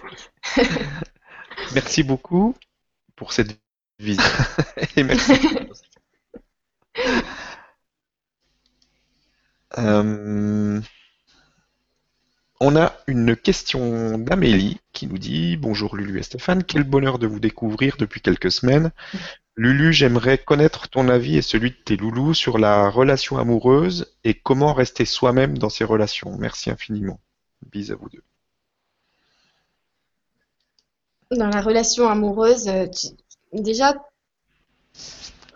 merci 1.75 2.01
beaucoup 2.01 2.55
pour 3.15 3.33
cette 3.33 3.55
visite. 3.99 4.23
Et 4.95 5.03
merci. 5.03 5.33
Euh... 9.77 10.81
On 12.61 12.77
a 12.77 12.93
une 13.07 13.35
question 13.35 14.17
d'Amélie 14.17 14.79
qui 14.93 15.07
nous 15.07 15.17
dit 15.17 15.57
Bonjour 15.57 15.97
Lulu 15.97 16.19
et 16.19 16.23
Stéphane, 16.23 16.63
quel 16.63 16.83
bonheur 16.83 17.19
de 17.19 17.27
vous 17.27 17.41
découvrir 17.41 17.97
depuis 17.97 18.21
quelques 18.21 18.51
semaines. 18.51 18.91
Lulu, 19.57 19.91
j'aimerais 19.91 20.37
connaître 20.37 20.87
ton 20.89 21.09
avis 21.09 21.37
et 21.37 21.41
celui 21.41 21.71
de 21.71 21.75
tes 21.75 21.97
loulous 21.97 22.33
sur 22.33 22.57
la 22.57 22.89
relation 22.89 23.37
amoureuse 23.37 24.13
et 24.23 24.33
comment 24.33 24.73
rester 24.73 25.03
soi-même 25.03 25.57
dans 25.57 25.69
ces 25.69 25.83
relations. 25.83 26.37
Merci 26.37 26.69
infiniment. 26.69 27.19
Bis 27.71 27.91
à 27.91 27.95
vous 27.95 28.09
deux. 28.09 28.23
Dans 31.31 31.49
la 31.49 31.61
relation 31.61 32.07
amoureuse, 32.07 32.67
euh, 32.69 32.85
déjà, 33.51 33.95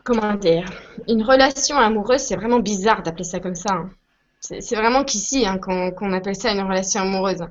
comment 0.03 0.33
dire? 0.35 0.69
Une 1.07 1.23
relation 1.23 1.77
amoureuse, 1.77 2.21
c'est 2.21 2.35
vraiment 2.35 2.59
bizarre 2.59 3.03
d'appeler 3.03 3.23
ça 3.23 3.39
comme 3.39 3.55
ça. 3.55 3.73
Hein. 3.73 3.89
C'est 4.40 4.76
vraiment 4.76 5.03
qu'ici 5.03 5.45
hein, 5.45 5.57
qu'on 5.57 6.14
appelle 6.14 6.36
ça 6.36 6.52
une 6.52 6.61
relation 6.61 7.02
amoureuse. 7.02 7.44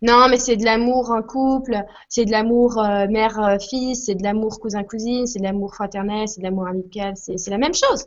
Non, 0.00 0.28
mais 0.28 0.38
c'est 0.38 0.56
de 0.56 0.64
l'amour 0.64 1.10
en 1.10 1.22
couple, 1.22 1.76
c'est 2.08 2.24
de 2.24 2.30
l'amour 2.30 2.78
euh, 2.78 3.06
mère-fils, 3.08 4.06
c'est 4.06 4.14
de 4.14 4.22
l'amour 4.22 4.58
cousin-cousine, 4.58 5.26
c'est 5.26 5.38
de 5.38 5.44
l'amour 5.44 5.74
fraternel, 5.74 6.26
c'est 6.28 6.40
de 6.40 6.44
l'amour 6.44 6.66
amical, 6.66 7.14
c'est 7.16 7.50
la 7.50 7.58
même 7.58 7.74
chose. 7.74 8.06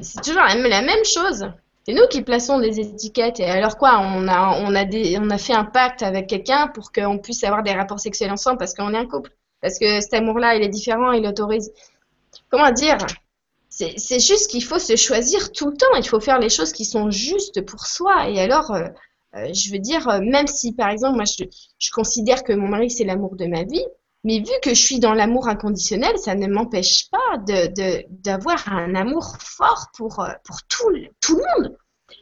C'est 0.00 0.22
toujours 0.22 0.42
la, 0.42 0.82
même 0.82 1.04
chose. 1.04 1.46
C'est 1.84 1.94
nous 1.94 2.06
qui 2.08 2.22
plaçons 2.22 2.58
des 2.58 2.78
étiquettes. 2.80 3.40
Et 3.40 3.44
alors 3.44 3.76
quoi 3.76 3.98
on 4.00 4.28
a, 4.28 4.58
on 4.62 5.30
a 5.30 5.38
fait 5.38 5.54
un 5.54 5.64
pacte 5.64 6.02
avec 6.02 6.28
quelqu'un 6.28 6.68
pour 6.68 6.92
qu'on 6.92 7.18
puisse 7.18 7.42
avoir 7.44 7.62
des 7.62 7.72
rapports 7.72 8.00
sexuels 8.00 8.30
ensemble 8.30 8.58
parce 8.58 8.74
qu'on 8.74 8.94
est 8.94 8.98
un 8.98 9.06
couple. 9.06 9.30
Parce 9.60 9.78
que 9.78 10.00
cet 10.00 10.14
amour-là, 10.14 10.56
il 10.56 10.62
est 10.62 10.68
différent, 10.68 11.12
il 11.12 11.26
autorise. 11.26 11.72
Comment 12.50 12.70
dire? 12.70 12.98
C'est 13.72 14.20
juste 14.20 14.50
qu'il 14.50 14.62
faut 14.62 14.78
se 14.78 14.96
choisir 14.96 15.50
tout 15.50 15.70
le 15.70 15.76
temps. 15.76 15.94
Il 15.96 16.06
faut 16.06 16.20
faire 16.20 16.38
les 16.38 16.50
choses 16.50 16.72
qui 16.72 16.84
sont 16.84 17.10
justes 17.10 17.62
pour 17.62 17.86
soi. 17.86 18.28
Et 18.28 18.38
alors, 18.38 18.70
euh, 18.72 18.88
euh, 19.34 19.52
je 19.54 19.72
veux 19.72 19.78
dire, 19.78 20.06
euh, 20.08 20.20
même 20.20 20.46
si 20.46 20.72
par 20.74 20.90
exemple, 20.90 21.16
moi, 21.16 21.24
je, 21.24 21.90
considère 21.90 22.44
que 22.44 22.52
mon 22.52 22.68
mari, 22.68 22.90
c'est 22.90 23.04
l'amour 23.04 23.34
de 23.34 23.46
ma 23.46 23.64
vie, 23.64 23.84
mais 24.24 24.40
vu 24.40 24.52
que 24.62 24.70
je 24.70 24.80
suis 24.80 25.00
dans 25.00 25.14
l'amour 25.14 25.48
inconditionnel, 25.48 26.16
ça 26.18 26.34
ne 26.34 26.46
m'empêche 26.48 27.08
pas 27.10 27.38
d'avoir 28.24 28.64
de, 28.66 28.70
un 28.70 28.94
amour 28.94 29.36
fort 29.40 29.86
pour, 29.96 30.22
pour 30.44 30.62
tout, 30.68 30.92
tout 31.20 31.36
le 31.36 31.42
monde. 31.64 31.76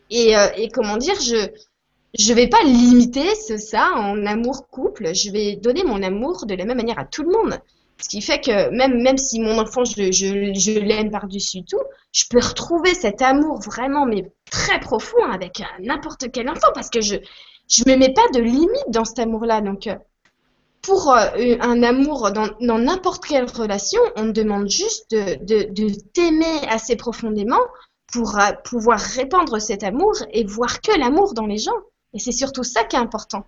Et, 0.09 0.35
et 0.56 0.68
comment 0.68 0.97
dire, 0.97 1.20
je 1.20 1.51
je 2.18 2.32
vais 2.32 2.48
pas 2.48 2.62
limiter 2.64 3.35
ça 3.36 3.93
en 3.94 4.27
amour 4.27 4.68
couple. 4.68 5.14
Je 5.14 5.31
vais 5.31 5.55
donner 5.55 5.85
mon 5.85 6.02
amour 6.02 6.44
de 6.44 6.55
la 6.55 6.64
même 6.64 6.78
manière 6.78 6.98
à 6.98 7.05
tout 7.05 7.22
le 7.22 7.31
monde. 7.31 7.60
Ce 8.01 8.09
qui 8.09 8.22
fait 8.22 8.40
que 8.40 8.70
même, 8.70 9.02
même 9.02 9.18
si 9.18 9.40
mon 9.40 9.59
enfant, 9.59 9.85
je, 9.85 10.10
je, 10.10 10.52
je 10.55 10.78
l'aime 10.78 11.10
par-dessus 11.10 11.64
tout, 11.64 11.82
je 12.12 12.24
peux 12.31 12.40
retrouver 12.40 12.94
cet 12.94 13.22
amour 13.22 13.60
vraiment, 13.60 14.06
mais 14.06 14.32
très 14.51 14.81
profond 14.81 15.22
avec 15.31 15.62
n'importe 15.81 16.31
quel 16.32 16.48
enfant 16.48 16.68
parce 16.74 16.90
que 16.90 17.01
je 17.01 17.16
ne 17.16 17.93
me 17.93 17.97
mets 17.97 18.12
pas 18.12 18.27
de 18.35 18.40
limite 18.40 18.89
dans 18.89 19.05
cet 19.05 19.18
amour-là. 19.18 19.60
Donc, 19.60 19.86
euh, 19.86 19.97
pour 20.82 21.12
euh, 21.12 21.56
un 21.60 21.82
amour 21.82 22.31
dans 22.32 22.78
n'importe 22.78 23.24
quelle 23.27 23.44
relation, 23.44 24.01
on 24.16 24.27
demande 24.27 24.68
juste 24.68 25.10
de, 25.10 25.36
de, 25.44 25.68
de 25.70 25.94
t'aimer 26.14 26.66
assez 26.68 26.97
profondément 26.97 27.60
pour 28.12 28.39
euh, 28.39 28.52
pouvoir 28.64 28.98
répandre 28.98 29.60
cet 29.60 29.82
amour 29.82 30.14
et 30.32 30.44
voir 30.44 30.81
que 30.81 30.98
l'amour 30.98 31.35
dans 31.35 31.47
les 31.47 31.59
gens. 31.59 31.77
Et 32.12 32.18
c'est 32.18 32.32
surtout 32.32 32.64
ça 32.64 32.85
qui 32.85 32.97
est 32.97 32.98
important. 32.98 33.47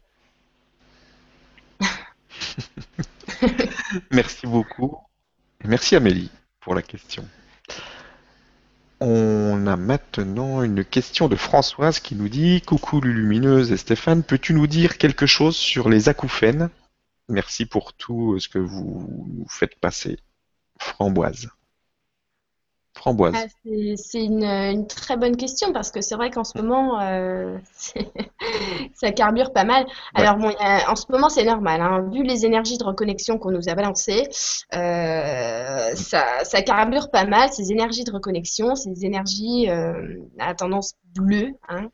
Merci 4.10 4.46
beaucoup. 4.46 4.98
Merci 5.64 5.96
Amélie 5.96 6.30
pour 6.60 6.74
la 6.74 6.82
question. 6.82 7.26
On 9.00 9.66
a 9.66 9.76
maintenant 9.76 10.62
une 10.62 10.84
question 10.84 11.28
de 11.28 11.34
Françoise 11.34 11.98
qui 11.98 12.14
nous 12.14 12.28
dit 12.28 12.62
Coucou 12.62 13.00
Lulumineuse 13.00 13.72
et 13.72 13.76
Stéphane, 13.76 14.22
peux-tu 14.22 14.54
nous 14.54 14.68
dire 14.68 14.96
quelque 14.96 15.26
chose 15.26 15.56
sur 15.56 15.88
les 15.88 16.08
acouphènes? 16.08 16.70
Merci 17.28 17.66
pour 17.66 17.94
tout 17.94 18.38
ce 18.38 18.48
que 18.48 18.58
vous 18.58 19.26
nous 19.28 19.46
faites 19.48 19.74
passer. 19.80 20.18
Framboise. 20.78 21.48
Framboise. 23.02 23.34
Ah, 23.36 23.46
c'est 23.96 24.24
une, 24.24 24.86
très 24.86 25.16
bonne 25.16 25.36
question 25.36 25.72
parce 25.72 25.90
que 25.90 26.00
c'est 26.00 26.14
vrai 26.14 26.30
qu'en 26.30 26.44
ce 26.44 26.56
moment, 26.56 27.00
euh, 27.00 27.58
ça 28.94 29.10
carbure 29.10 29.52
pas 29.52 29.64
mal. 29.64 29.86
Alors 30.14 30.36
bon, 30.36 30.52
en 30.88 30.94
ce 30.94 31.10
moment, 31.10 31.28
c'est 31.28 31.42
normal. 31.42 31.80
Hein. 31.80 32.08
Vu 32.12 32.22
les 32.22 32.46
énergies 32.46 32.78
de 32.78 32.84
reconnexion 32.84 33.38
qu'on 33.38 33.50
nous 33.50 33.68
a 33.68 33.74
balancées, 33.74 34.28
euh, 34.76 35.94
ça, 35.96 36.62
carbure 36.64 37.10
pas 37.10 37.24
mal. 37.24 37.48
Ces 37.52 37.72
énergies 37.72 38.04
de 38.04 38.12
reconnexion, 38.12 38.76
ces 38.76 39.04
énergies 39.04 39.68
euh, 39.68 40.20
à 40.38 40.54
tendance 40.54 40.94
bleue, 41.14 41.54
hein, 41.68 41.88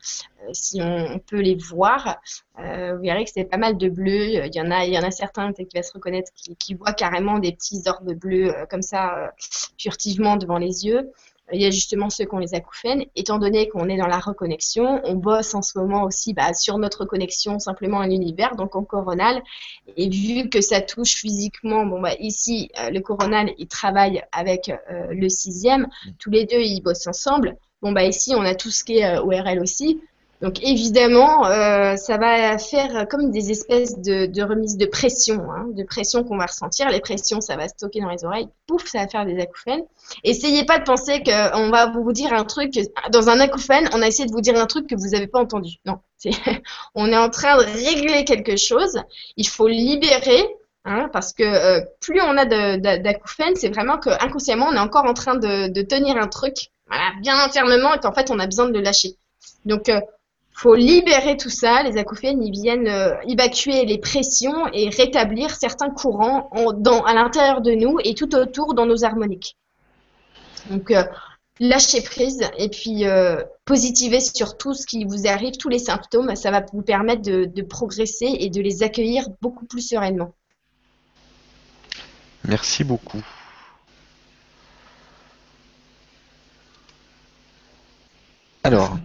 si 0.53 0.81
on, 0.81 1.19
peut 1.19 1.39
les 1.39 1.55
voir, 1.55 2.17
vous 2.57 3.01
verrez 3.01 3.25
que 3.25 3.31
c'est 3.31 3.45
pas 3.45 3.57
mal 3.57 3.77
de 3.77 3.89
bleu. 3.89 4.45
Il 4.45 4.55
y 4.55 4.61
en 4.61 4.71
a, 4.71 4.85
il 4.85 4.93
y 4.93 4.97
en 4.97 5.03
a 5.03 5.11
certains 5.11 5.53
qui 5.53 5.65
vont 5.75 5.83
se 5.83 5.93
reconnaître 5.93 6.31
qui, 6.33 6.55
qui 6.55 6.73
voient 6.73 6.93
carrément 6.93 7.39
des 7.39 7.51
petits 7.51 7.81
orbes 7.87 8.13
bleus 8.13 8.53
comme 8.69 8.81
ça 8.81 9.31
furtivement 9.77 10.37
devant 10.37 10.57
les 10.57 10.85
yeux 10.85 11.11
il 11.51 11.61
y 11.61 11.65
a 11.65 11.71
justement 11.71 12.09
ceux 12.09 12.25
qui 12.25 12.33
ont 12.33 12.39
les 12.39 12.53
acouphènes. 12.53 13.05
Étant 13.15 13.39
donné 13.39 13.67
qu'on 13.69 13.89
est 13.89 13.97
dans 13.97 14.07
la 14.07 14.19
reconnexion, 14.19 15.01
on 15.03 15.15
bosse 15.15 15.53
en 15.55 15.61
ce 15.61 15.77
moment 15.77 16.03
aussi 16.03 16.33
bah, 16.33 16.53
sur 16.53 16.77
notre 16.77 17.05
connexion 17.05 17.59
simplement 17.59 17.99
à 17.99 18.07
l'univers, 18.07 18.55
donc 18.55 18.75
en 18.75 18.83
coronal. 18.83 19.41
Et 19.97 20.09
vu 20.09 20.49
que 20.49 20.61
ça 20.61 20.81
touche 20.81 21.15
physiquement, 21.15 21.85
bon 21.85 22.01
bah 22.01 22.13
ici 22.19 22.69
euh, 22.79 22.89
le 22.89 22.99
coronal 23.01 23.53
il 23.57 23.67
travaille 23.67 24.23
avec 24.31 24.69
euh, 24.69 25.07
le 25.11 25.29
sixième, 25.29 25.87
tous 26.19 26.29
les 26.29 26.45
deux 26.45 26.61
ils 26.61 26.81
bossent 26.81 27.07
ensemble. 27.07 27.57
Bon, 27.81 27.91
bah 27.91 28.03
ici, 28.03 28.33
on 28.35 28.41
a 28.41 28.55
tout 28.55 28.71
ce 28.71 28.83
qui 28.83 28.97
est 28.97 29.05
euh, 29.05 29.21
ORL 29.21 29.59
aussi. 29.59 30.01
Donc 30.41 30.63
évidemment, 30.63 31.45
euh, 31.47 31.97
ça 31.97 32.17
va 32.17 32.57
faire 32.57 33.07
comme 33.09 33.29
des 33.29 33.51
espèces 33.51 33.99
de, 33.99 34.25
de 34.25 34.41
remise 34.41 34.77
de 34.77 34.85
pression, 34.85 35.51
hein, 35.51 35.67
de 35.73 35.83
pression 35.83 36.23
qu'on 36.23 36.37
va 36.37 36.45
ressentir. 36.45 36.89
Les 36.89 37.01
pressions, 37.01 37.41
ça 37.41 37.57
va 37.57 37.67
stocker 37.67 37.99
dans 37.99 38.09
les 38.09 38.23
oreilles. 38.23 38.47
Pouf, 38.65 38.85
ça 38.85 38.99
va 38.99 39.07
faire 39.09 39.25
des 39.25 39.37
acouphènes. 39.39 39.83
Essayez 40.23 40.63
pas 40.63 40.79
de 40.79 40.85
penser 40.85 41.21
qu'on 41.23 41.69
va 41.69 41.91
vous 41.91 42.13
dire 42.13 42.31
un 42.31 42.45
truc. 42.45 42.79
Dans 43.11 43.27
un 43.27 43.39
acouphène, 43.41 43.89
on 43.93 44.01
a 44.01 44.07
essayé 44.07 44.27
de 44.27 44.31
vous 44.31 44.39
dire 44.39 44.57
un 44.57 44.65
truc 44.65 44.87
que 44.87 44.95
vous 44.95 45.09
n'avez 45.09 45.27
pas 45.27 45.39
entendu. 45.39 45.75
Non, 45.85 45.99
on 46.95 47.07
est 47.11 47.17
en 47.17 47.29
train 47.29 47.57
de 47.57 47.63
régler 47.63 48.23
quelque 48.23 48.55
chose. 48.55 49.01
Il 49.35 49.47
faut 49.47 49.67
libérer. 49.67 50.45
Hein, 50.85 51.09
parce 51.11 51.33
que 51.33 51.43
euh, 51.43 51.81
plus 51.99 52.21
on 52.21 52.37
a 52.37 52.45
d'acouphènes, 52.45 53.55
c'est 53.55 53.67
vraiment 53.67 53.97
qu'inconsciemment, 53.97 54.67
on 54.69 54.73
est 54.73 54.79
encore 54.79 55.05
en 55.05 55.13
train 55.13 55.35
de 55.35 55.81
tenir 55.81 56.15
un 56.15 56.27
truc 56.27 56.71
voilà, 56.89 57.11
bien 57.21 57.47
fermement 57.49 57.93
et 57.93 57.99
qu'en 57.99 58.13
fait, 58.13 58.31
on 58.31 58.39
a 58.39 58.45
besoin 58.45 58.67
de 58.67 58.73
le 58.73 58.81
lâcher. 58.81 59.15
Donc, 59.65 59.89
euh, 59.89 59.99
faut 60.59 60.75
libérer 60.75 61.37
tout 61.37 61.49
ça. 61.49 61.83
Les 61.83 61.97
acouphènes, 61.97 62.43
ils 62.43 62.51
viennent 62.51 62.87
euh, 62.87 63.15
évacuer 63.27 63.85
les 63.85 63.97
pressions 63.97 64.67
et 64.73 64.89
rétablir 64.89 65.55
certains 65.55 65.89
courants 65.89 66.49
dans, 66.77 67.01
à 67.03 67.13
l'intérieur 67.13 67.61
de 67.61 67.71
nous 67.71 67.97
et 68.03 68.13
tout 68.13 68.35
autour 68.35 68.73
dans 68.73 68.85
nos 68.85 69.05
harmoniques. 69.05 69.55
Donc, 70.69 70.91
euh, 70.91 71.03
lâcher 71.61 72.01
prise 72.01 72.41
et 72.57 72.69
puis 72.69 73.05
euh, 73.05 73.41
positiver 73.63 74.19
sur 74.19 74.57
tout 74.57 74.73
ce 74.73 74.85
qui 74.85 75.05
vous 75.05 75.27
arrive, 75.27 75.53
tous 75.57 75.69
les 75.69 75.79
symptômes. 75.79 76.35
Ça 76.35 76.51
va 76.51 76.65
vous 76.73 76.81
permettre 76.81 77.21
de, 77.21 77.45
de 77.45 77.61
progresser 77.61 78.35
et 78.39 78.49
de 78.49 78.61
les 78.61 78.83
accueillir 78.83 79.27
beaucoup 79.41 79.65
plus 79.65 79.87
sereinement. 79.87 80.33
Merci 82.45 82.83
beaucoup. 82.83 83.21
Alors, 88.63 88.97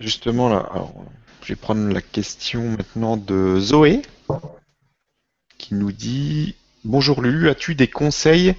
Justement, 0.00 0.48
là, 0.48 0.66
je 1.42 1.48
vais 1.48 1.56
prendre 1.56 1.92
la 1.92 2.00
question 2.00 2.62
maintenant 2.70 3.18
de 3.18 3.60
Zoé, 3.60 4.00
qui 5.58 5.74
nous 5.74 5.92
dit 5.92 6.56
Bonjour 6.84 7.20
Lulu, 7.20 7.50
as-tu 7.50 7.74
des 7.74 7.88
conseils? 7.88 8.54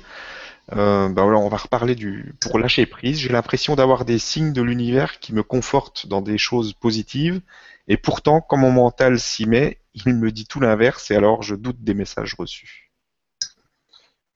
Euh, 0.74 1.10
bah 1.10 1.24
on 1.24 1.50
va 1.50 1.58
reparler 1.58 1.96
du 1.96 2.36
pour 2.40 2.60
lâcher 2.60 2.86
prise. 2.86 3.18
J'ai 3.20 3.30
l'impression 3.30 3.76
d'avoir 3.76 4.06
des 4.06 4.20
signes 4.20 4.54
de 4.54 4.62
l'univers 4.62 5.20
qui 5.20 5.34
me 5.34 5.42
confortent 5.42 6.06
dans 6.06 6.22
des 6.22 6.38
choses 6.38 6.74
positives, 6.74 7.42
et 7.88 7.98
pourtant, 7.98 8.40
quand 8.40 8.58
mon 8.58 8.72
mental 8.72 9.20
s'y 9.20 9.48
met, 9.48 9.80
il 9.96 10.14
me 10.14 10.32
dit 10.32 10.46
tout 10.46 10.60
l'inverse, 10.60 11.10
et 11.10 11.16
alors 11.16 11.42
je 11.42 11.56
doute 11.56 11.84
des 11.84 11.96
messages 11.96 12.36
reçus. 12.36 12.92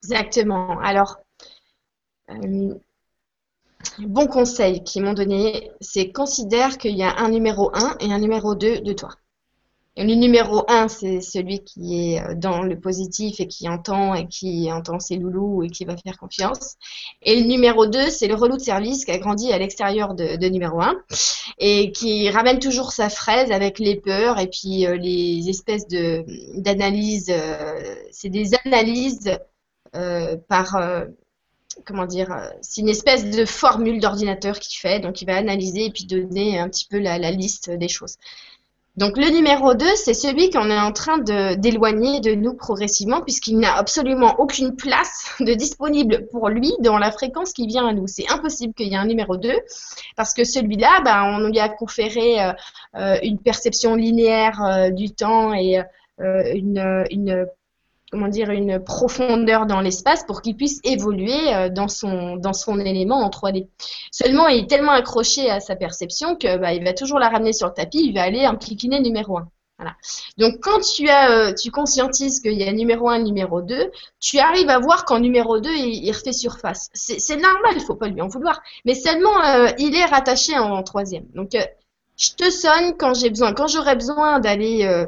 Exactement. 0.03 0.79
Alors, 0.79 1.19
euh, 2.31 2.73
bon 3.99 4.27
conseil 4.27 4.83
qu'ils 4.83 5.03
m'ont 5.03 5.13
donné, 5.13 5.71
c'est 5.81 6.11
considère 6.11 6.77
qu'il 6.77 6.95
y 6.95 7.03
a 7.03 7.17
un 7.17 7.29
numéro 7.29 7.71
1 7.73 7.97
et 7.99 8.11
un 8.11 8.19
numéro 8.19 8.55
2 8.55 8.81
de 8.81 8.93
toi. 8.93 9.09
le 9.97 10.13
numéro 10.15 10.65
1, 10.67 10.89
c'est 10.89 11.21
celui 11.21 11.63
qui 11.63 12.13
est 12.13 12.21
euh, 12.21 12.35
dans 12.35 12.61
le 12.61 12.79
positif 12.79 13.39
et 13.39 13.47
qui 13.47 13.69
entend 13.69 14.13
et 14.13 14.27
qui 14.27 14.69
entend 14.71 14.99
ses 14.99 15.15
loulous 15.15 15.63
et 15.63 15.69
qui 15.69 15.85
va 15.85 15.95
faire 15.95 16.17
confiance. 16.17 16.75
Et 17.21 17.39
le 17.39 17.47
numéro 17.47 17.85
2, 17.85 18.09
c'est 18.09 18.27
le 18.27 18.35
relou 18.35 18.57
de 18.57 18.61
service 18.61 19.05
qui 19.05 19.11
a 19.11 19.17
grandi 19.17 19.53
à 19.53 19.57
l'extérieur 19.57 20.13
de, 20.15 20.49
numéro 20.49 20.81
1 20.81 20.95
et 21.59 21.91
qui 21.91 22.29
ramène 22.29 22.59
toujours 22.59 22.91
sa 22.91 23.09
fraise 23.09 23.51
avec 23.51 23.79
les 23.79 23.95
peurs 23.95 24.39
et 24.39 24.47
puis 24.47 24.85
euh, 24.85 24.97
les 24.97 25.49
espèces 25.49 25.87
d'analyses. 25.87 27.29
Euh, 27.29 27.95
c'est 28.11 28.29
des 28.29 28.51
analyses 28.65 29.37
par 30.49 30.75
comment 31.85 32.05
dire, 32.05 32.31
euh, 32.31 32.47
c'est 32.61 32.81
une 32.81 32.89
espèce 32.89 33.29
de 33.29 33.45
formule 33.45 33.99
d'ordinateur 33.99 34.59
qu'il 34.59 34.77
fait, 34.79 34.99
donc 34.99 35.21
il 35.21 35.25
va 35.25 35.35
analyser 35.35 35.85
et 35.85 35.91
puis 35.91 36.05
donner 36.05 36.59
un 36.59 36.69
petit 36.69 36.87
peu 36.87 36.99
la, 36.99 37.17
liste 37.31 37.69
des 37.69 37.87
choses. 37.87 38.15
Donc 38.97 39.17
le 39.17 39.29
numéro 39.29 39.73
2, 39.73 39.85
c'est 39.95 40.13
celui 40.13 40.49
qu'on 40.49 40.69
est 40.69 40.79
en 40.79 40.93
train 40.93 41.17
d'éloigner 41.17 42.21
de, 42.21 42.33
nous 42.33 42.53
progressivement 42.53 43.21
puisqu'il 43.21 43.59
n'a 43.59 43.75
absolument 43.75 44.39
aucune 44.39 44.75
place 44.75 45.35
de 45.41 45.53
disponible 45.53 46.27
pour 46.27 46.47
lui 46.47 46.71
dans 46.79 46.97
la 46.97 47.11
fréquence 47.11 47.51
qui 47.51 47.67
vient 47.67 47.87
à 47.87 47.93
nous. 47.93 48.07
C'est 48.07 48.29
impossible 48.29 48.73
qu'il 48.73 48.87
y 48.87 48.93
ait 48.93 48.97
un 48.97 49.05
numéro 49.05 49.35
2 49.35 49.51
parce 50.15 50.33
que 50.33 50.45
celui-là, 50.45 51.01
bah, 51.03 51.25
on 51.25 51.49
lui 51.49 51.59
a 51.59 51.67
conféré 51.67 52.41
euh, 52.41 52.53
euh, 52.95 53.17
une 53.21 53.37
perception 53.37 53.95
linéaire 53.95 54.91
du 54.93 55.11
temps 55.11 55.53
et 55.53 55.81
une 56.17 57.45
comment 58.15 58.29
dire, 58.29 58.49
une 58.49 58.81
profondeur 58.81 59.65
dans 59.65 59.81
l'espace 59.81 60.23
pour 60.23 60.41
qu'il 60.41 60.55
puisse 60.55 60.79
évoluer 60.85 61.53
euh, 61.53 61.67
dans 61.67 61.89
son, 61.89 62.37
dans 62.37 62.53
son 62.53 62.79
élément 62.79 63.17
en 63.17 63.29
3D. 63.29 63.67
Seulement, 64.09 64.47
il 64.47 64.63
est 64.63 64.69
tellement 64.69 64.93
accroché 64.93 65.49
à 65.49 65.59
sa 65.59 65.75
perception 65.75 66.37
que 66.37 66.57
bah, 66.57 66.71
il 66.71 66.85
va 66.85 66.93
toujours 66.93 67.19
la 67.19 67.27
ramener 67.27 67.51
sur 67.51 67.67
le 67.67 67.73
tapis, 67.73 68.05
il 68.05 68.13
va 68.13 68.23
aller 68.23 68.45
impliquer 68.45 68.87
numéro 68.87 69.37
1. 69.37 69.49
Voilà. 69.77 69.95
Donc 70.37 70.61
quand 70.61 70.79
tu 70.79 71.09
as, 71.09 71.49
euh, 71.49 71.53
tu 71.53 71.71
conscientises 71.71 72.39
qu'il 72.39 72.53
y 72.53 72.63
a 72.63 72.71
numéro 72.71 73.09
1 73.09 73.19
numéro 73.19 73.61
2, 73.61 73.91
tu 74.21 74.39
arrives 74.39 74.69
à 74.69 74.79
voir 74.79 75.03
qu'en 75.03 75.19
numéro 75.19 75.59
2, 75.59 75.69
il, 75.75 76.09
refait 76.13 76.31
surface. 76.31 76.89
C'est 76.93 77.35
normal, 77.35 77.73
il 77.75 77.81
faut 77.81 77.95
pas 77.95 78.07
lui 78.07 78.21
en 78.21 78.29
vouloir. 78.29 78.61
Mais 78.85 78.95
seulement, 78.95 79.43
euh, 79.43 79.67
il 79.77 79.93
est 79.93 80.05
rattaché 80.05 80.57
en, 80.57 80.81
troisième. 80.83 81.25
Donc, 81.35 81.49
je 82.17 82.29
te 82.37 82.49
sonne 82.49 82.95
quand 82.97 83.13
j'ai 83.13 83.29
besoin. 83.29 83.51
Quand 83.51 83.67
j'aurai 83.67 83.95
besoin 83.95 84.39
d'aller 84.39 85.05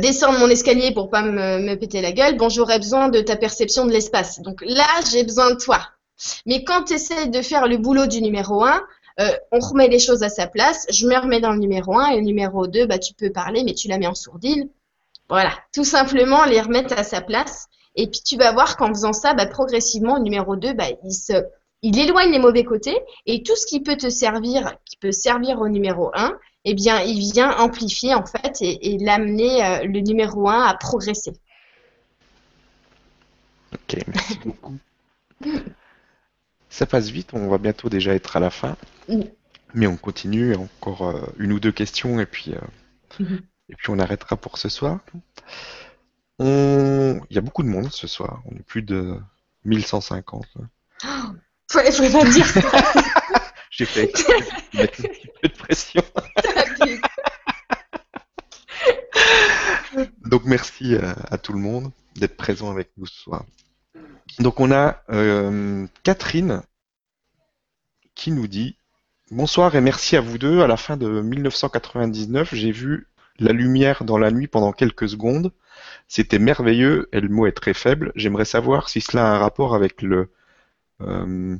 descendre 0.00 0.38
mon 0.38 0.48
escalier 0.48 0.92
pour 0.92 1.10
pas 1.10 1.22
me, 1.22 1.74
péter 1.74 2.00
la 2.00 2.12
gueule, 2.12 2.36
bon, 2.36 2.48
j'aurais 2.48 2.78
besoin 2.78 3.08
de 3.08 3.20
ta 3.20 3.36
perception 3.36 3.86
de 3.86 3.92
l'espace. 3.92 4.40
Donc 4.40 4.62
là, 4.66 4.86
j'ai 5.10 5.24
besoin 5.24 5.50
de 5.50 5.56
toi. 5.56 5.80
Mais 6.46 6.64
quand 6.64 6.84
tu 6.84 6.94
essaies 6.94 7.26
de 7.26 7.42
faire 7.42 7.68
le 7.68 7.76
boulot 7.76 8.06
du 8.06 8.20
numéro 8.22 8.64
1, 8.64 8.82
euh, 9.20 9.36
on 9.50 9.58
remet 9.58 9.88
les 9.88 9.98
choses 9.98 10.22
à 10.22 10.28
sa 10.28 10.46
place, 10.46 10.86
je 10.90 11.06
me 11.06 11.18
remets 11.18 11.40
dans 11.40 11.52
le 11.52 11.58
numéro 11.58 11.98
1 11.98 12.10
et 12.10 12.16
le 12.16 12.22
numéro 12.22 12.66
2, 12.66 12.86
bah, 12.86 12.98
tu 12.98 13.14
peux 13.14 13.30
parler, 13.30 13.64
mais 13.64 13.74
tu 13.74 13.88
la 13.88 13.98
mets 13.98 14.06
en 14.06 14.14
sourdine. 14.14 14.68
Voilà, 15.28 15.52
tout 15.74 15.84
simplement 15.84 16.44
les 16.44 16.60
remettre 16.60 16.98
à 16.98 17.04
sa 17.04 17.20
place. 17.20 17.66
Et 17.96 18.06
puis 18.06 18.20
tu 18.24 18.36
vas 18.36 18.52
voir 18.52 18.76
qu'en 18.76 18.88
faisant 18.88 19.12
ça, 19.12 19.34
bah, 19.34 19.46
progressivement, 19.46 20.16
le 20.16 20.22
numéro 20.22 20.56
2, 20.56 20.72
bah, 20.72 20.86
il, 21.04 21.12
se, 21.12 21.32
il 21.82 21.98
éloigne 21.98 22.30
les 22.30 22.38
mauvais 22.38 22.64
côtés 22.64 22.96
et 23.26 23.42
tout 23.42 23.56
ce 23.56 23.66
qui 23.66 23.80
peut 23.80 23.96
te 23.96 24.08
servir, 24.08 24.74
qui 24.84 24.96
peut 24.96 25.12
servir 25.12 25.60
au 25.60 25.68
numéro 25.68 26.10
1, 26.14 26.38
eh 26.70 26.74
bien, 26.74 27.00
il 27.00 27.18
vient 27.18 27.56
amplifier 27.58 28.14
en 28.14 28.26
fait 28.26 28.58
et, 28.60 28.98
l'amener 28.98 29.64
euh, 29.64 29.84
le 29.84 30.00
numéro 30.00 30.48
1 30.48 30.66
à 30.66 30.74
progresser. 30.74 31.32
Ok, 33.72 33.96
merci 34.06 34.38
beaucoup. 34.44 34.76
Ça 36.68 36.84
passe 36.84 37.08
vite, 37.08 37.30
on 37.32 37.48
va 37.48 37.56
bientôt 37.56 37.88
déjà 37.88 38.14
être 38.14 38.36
à 38.36 38.40
la 38.40 38.50
fin. 38.50 38.76
Mm. 39.08 39.22
Mais 39.72 39.86
on 39.86 39.96
continue, 39.96 40.54
encore 40.56 41.08
euh, 41.08 41.22
une 41.38 41.52
ou 41.52 41.60
deux 41.60 41.72
questions 41.72 42.20
et 42.20 42.26
puis, 42.26 42.52
euh, 42.52 43.22
mm-hmm. 43.22 43.40
et 43.70 43.74
puis 43.74 43.90
on 43.90 43.98
arrêtera 43.98 44.36
pour 44.36 44.58
ce 44.58 44.68
soir. 44.68 45.00
Il 46.40 47.24
y 47.30 47.38
a 47.38 47.40
beaucoup 47.40 47.62
de 47.62 47.68
monde 47.68 47.90
ce 47.90 48.06
soir, 48.06 48.42
on 48.44 48.54
est 48.56 48.62
plus 48.62 48.82
de 48.82 49.16
1150. 49.64 50.46
Il 51.74 51.86
ne 51.86 51.90
faut 51.90 52.18
pas 52.18 52.24
dire 52.30 52.46
ça. 52.46 52.60
J'ai 53.78 53.84
fait 53.86 54.10
un 54.74 54.86
petit 54.86 55.28
peu 55.40 55.48
de 55.48 55.54
pression. 55.54 56.02
Donc 60.26 60.44
merci 60.44 60.96
à, 60.96 61.38
tout 61.38 61.52
le 61.52 61.60
monde 61.60 61.92
d'être 62.16 62.36
présent 62.36 62.72
avec 62.72 62.90
nous 62.96 63.06
ce 63.06 63.14
soir. 63.16 63.44
Donc 64.40 64.58
on 64.58 64.72
a 64.72 65.00
euh, 65.10 65.86
Catherine 66.02 66.62
qui 68.16 68.32
nous 68.32 68.48
dit 68.48 68.76
Bonsoir 69.30 69.76
et 69.76 69.80
merci 69.80 70.16
à 70.16 70.20
vous 70.20 70.38
deux. 70.38 70.60
À 70.60 70.66
la 70.66 70.76
fin 70.76 70.96
de 70.96 71.20
1999, 71.20 72.56
j'ai 72.56 72.72
vu 72.72 73.06
la 73.38 73.52
lumière 73.52 74.02
dans 74.02 74.18
la 74.18 74.32
nuit 74.32 74.48
pendant 74.48 74.72
quelques 74.72 75.08
secondes. 75.08 75.52
C'était 76.08 76.40
merveilleux 76.40 77.08
et 77.12 77.20
le 77.20 77.28
mot 77.28 77.46
est 77.46 77.52
très 77.52 77.74
faible. 77.74 78.10
J'aimerais 78.16 78.44
savoir 78.44 78.88
si 78.88 79.00
cela 79.00 79.30
a 79.30 79.36
un 79.36 79.38
rapport 79.38 79.76
avec 79.76 80.02
le 80.02 80.32
euh, 81.00 81.56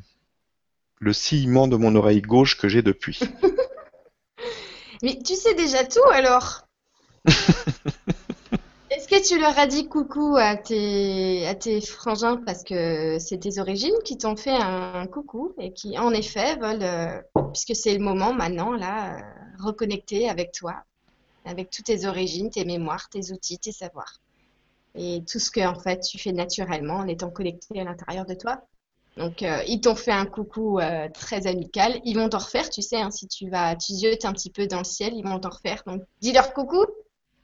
le 1.00 1.12
sillement 1.12 1.68
de 1.68 1.76
mon 1.76 1.94
oreille 1.94 2.22
gauche 2.22 2.56
que 2.56 2.68
j'ai 2.68 2.82
depuis. 2.82 3.20
Mais 5.02 5.18
tu 5.24 5.34
sais 5.34 5.54
déjà 5.54 5.84
tout 5.84 6.08
alors 6.12 6.66
Est-ce 8.90 9.06
que 9.06 9.26
tu 9.26 9.38
leur 9.38 9.58
as 9.58 9.66
dit 9.66 9.86
coucou 9.86 10.36
à 10.36 10.56
tes, 10.56 11.46
à 11.46 11.54
tes 11.54 11.80
frangins 11.80 12.38
parce 12.44 12.64
que 12.64 13.18
c'est 13.18 13.38
tes 13.38 13.60
origines 13.60 13.94
qui 14.04 14.16
t'ont 14.16 14.34
fait 14.34 14.56
un 14.56 15.06
coucou 15.06 15.54
et 15.58 15.72
qui 15.72 15.98
en 15.98 16.10
effet 16.12 16.56
veulent, 16.56 16.82
euh, 16.82 17.20
puisque 17.52 17.76
c'est 17.76 17.92
le 17.92 18.02
moment 18.02 18.32
maintenant 18.32 18.72
là, 18.72 19.16
euh, 19.16 19.20
reconnecter 19.62 20.28
avec 20.28 20.52
toi, 20.52 20.74
avec 21.44 21.70
toutes 21.70 21.84
tes 21.84 22.06
origines, 22.06 22.50
tes 22.50 22.64
mémoires, 22.64 23.08
tes 23.10 23.30
outils, 23.30 23.58
tes 23.58 23.72
savoirs. 23.72 24.20
Et 24.94 25.22
tout 25.30 25.38
ce 25.38 25.50
que 25.50 25.60
en 25.60 25.78
fait 25.78 26.00
tu 26.00 26.18
fais 26.18 26.32
naturellement 26.32 26.96
en 26.96 27.06
étant 27.08 27.30
connecté 27.30 27.80
à 27.80 27.84
l'intérieur 27.84 28.24
de 28.24 28.34
toi. 28.34 28.62
Donc, 29.18 29.42
euh, 29.42 29.62
ils 29.66 29.80
t'ont 29.80 29.96
fait 29.96 30.12
un 30.12 30.26
coucou 30.26 30.78
euh, 30.78 31.08
très 31.12 31.46
amical. 31.48 32.00
Ils 32.04 32.14
vont 32.16 32.28
t'en 32.28 32.38
refaire, 32.38 32.70
tu 32.70 32.82
sais, 32.82 33.00
hein, 33.00 33.10
si 33.10 33.26
tu 33.26 33.50
vas, 33.50 33.74
tu 33.74 33.92
un 34.24 34.32
petit 34.32 34.50
peu 34.50 34.66
dans 34.66 34.78
le 34.78 34.84
ciel, 34.84 35.12
ils 35.14 35.24
vont 35.24 35.40
t'en 35.40 35.50
refaire. 35.50 35.82
Donc, 35.86 36.02
dis-leur 36.20 36.52
coucou. 36.54 36.86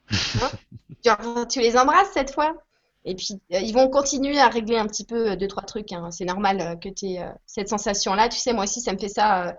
Hein 0.41 1.45
tu 1.49 1.59
les 1.59 1.77
embrasses 1.77 2.09
cette 2.13 2.31
fois. 2.31 2.55
Et 3.03 3.13
puis, 3.15 3.35
euh, 3.53 3.59
ils 3.59 3.73
vont 3.73 3.89
continuer 3.89 4.39
à 4.39 4.47
régler 4.47 4.77
un 4.77 4.87
petit 4.87 5.05
peu 5.05 5.35
deux, 5.35 5.47
trois 5.47 5.63
trucs. 5.63 5.91
hein. 5.91 6.09
C'est 6.11 6.25
normal 6.25 6.79
que 6.79 6.89
tu 6.89 7.07
aies 7.07 7.25
cette 7.45 7.69
sensation-là. 7.69 8.29
Tu 8.29 8.39
sais, 8.39 8.53
moi 8.53 8.63
aussi, 8.63 8.81
ça 8.81 8.93
me 8.93 8.97
fait 8.97 9.09
ça. 9.09 9.55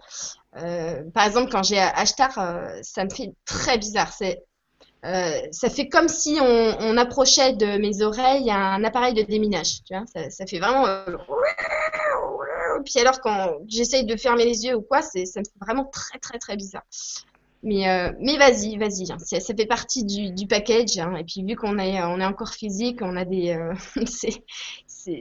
par 0.53 1.25
exemple, 1.27 1.51
quand 1.53 1.63
j'ai 1.63 1.79
Ashtar, 1.79 2.33
ça 2.83 3.05
me 3.05 3.11
fait 3.11 3.33
très 3.45 3.79
bizarre. 3.79 4.13
C'est, 4.13 4.43
euh, 5.07 5.41
ça 5.53 5.71
fait 5.71 5.89
comme 5.89 6.09
si 6.09 6.39
on, 6.41 6.77
on 6.81 6.97
approchait 6.97 7.53
de 7.53 7.79
mes 7.79 8.03
oreilles 8.03 8.51
un 8.51 8.83
appareil 8.83 9.15
de 9.15 9.23
déminage. 9.23 9.85
Tu 9.85 9.95
vois, 9.95 10.05
ça, 10.07 10.31
ça 10.31 10.47
fait 10.47 10.59
vraiment. 10.59 10.87
euh, 10.87 11.05
Puis 12.85 12.99
alors, 12.99 13.21
quand 13.21 13.59
j'essaye 13.67 14.05
de 14.05 14.17
fermer 14.17 14.45
les 14.45 14.65
yeux 14.65 14.75
ou 14.77 14.83
quoi, 14.83 15.03
ça 15.03 15.19
me 15.19 15.25
fait 15.25 15.43
vraiment 15.61 15.85
très, 15.85 16.19
très, 16.19 16.39
très 16.39 16.57
bizarre. 16.57 16.85
Mais, 17.63 17.89
euh, 17.89 18.13
mais 18.21 18.37
vas-y, 18.37 18.77
vas-y. 18.77 19.07
Ça 19.07 19.55
fait 19.55 19.67
partie 19.67 20.05
du, 20.05 20.47
package. 20.47 20.99
hein. 20.99 21.17
Et 21.17 21.25
puis, 21.25 21.43
vu 21.43 21.57
qu'on 21.57 21.79
est, 21.79 22.01
on 22.03 22.21
est 22.21 22.25
encore 22.25 22.53
physique, 22.55 23.01
on 23.03 23.17
a 23.17 23.25
des. 23.25 23.51
euh, 23.51 23.75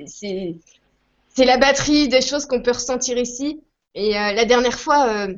c'est, 0.06 0.56
la 1.38 1.58
batterie 1.58 2.08
des 2.08 2.22
choses 2.22 2.46
qu'on 2.46 2.62
peut 2.62 2.72
ressentir 2.72 3.18
ici. 3.18 3.62
Et 3.96 4.18
euh, 4.18 4.34
la 4.34 4.46
dernière 4.46 4.80
fois, 4.80 5.08
euh, 5.08 5.34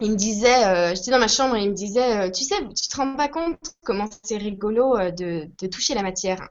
il 0.00 0.10
me 0.12 0.16
disait, 0.16 0.94
j'étais 0.96 1.12
dans 1.12 1.18
ma 1.20 1.28
chambre 1.28 1.54
et 1.56 1.62
il 1.62 1.70
me 1.70 1.74
disait, 1.74 2.30
tu 2.32 2.42
sais, 2.42 2.56
tu 2.74 2.88
te 2.88 2.96
rends 2.96 3.14
pas 3.16 3.28
compte 3.28 3.58
comment 3.84 4.08
c'est 4.24 4.38
rigolo 4.38 4.96
de 5.12 5.66
toucher 5.68 5.94
la 5.94 6.02
matière. 6.02 6.48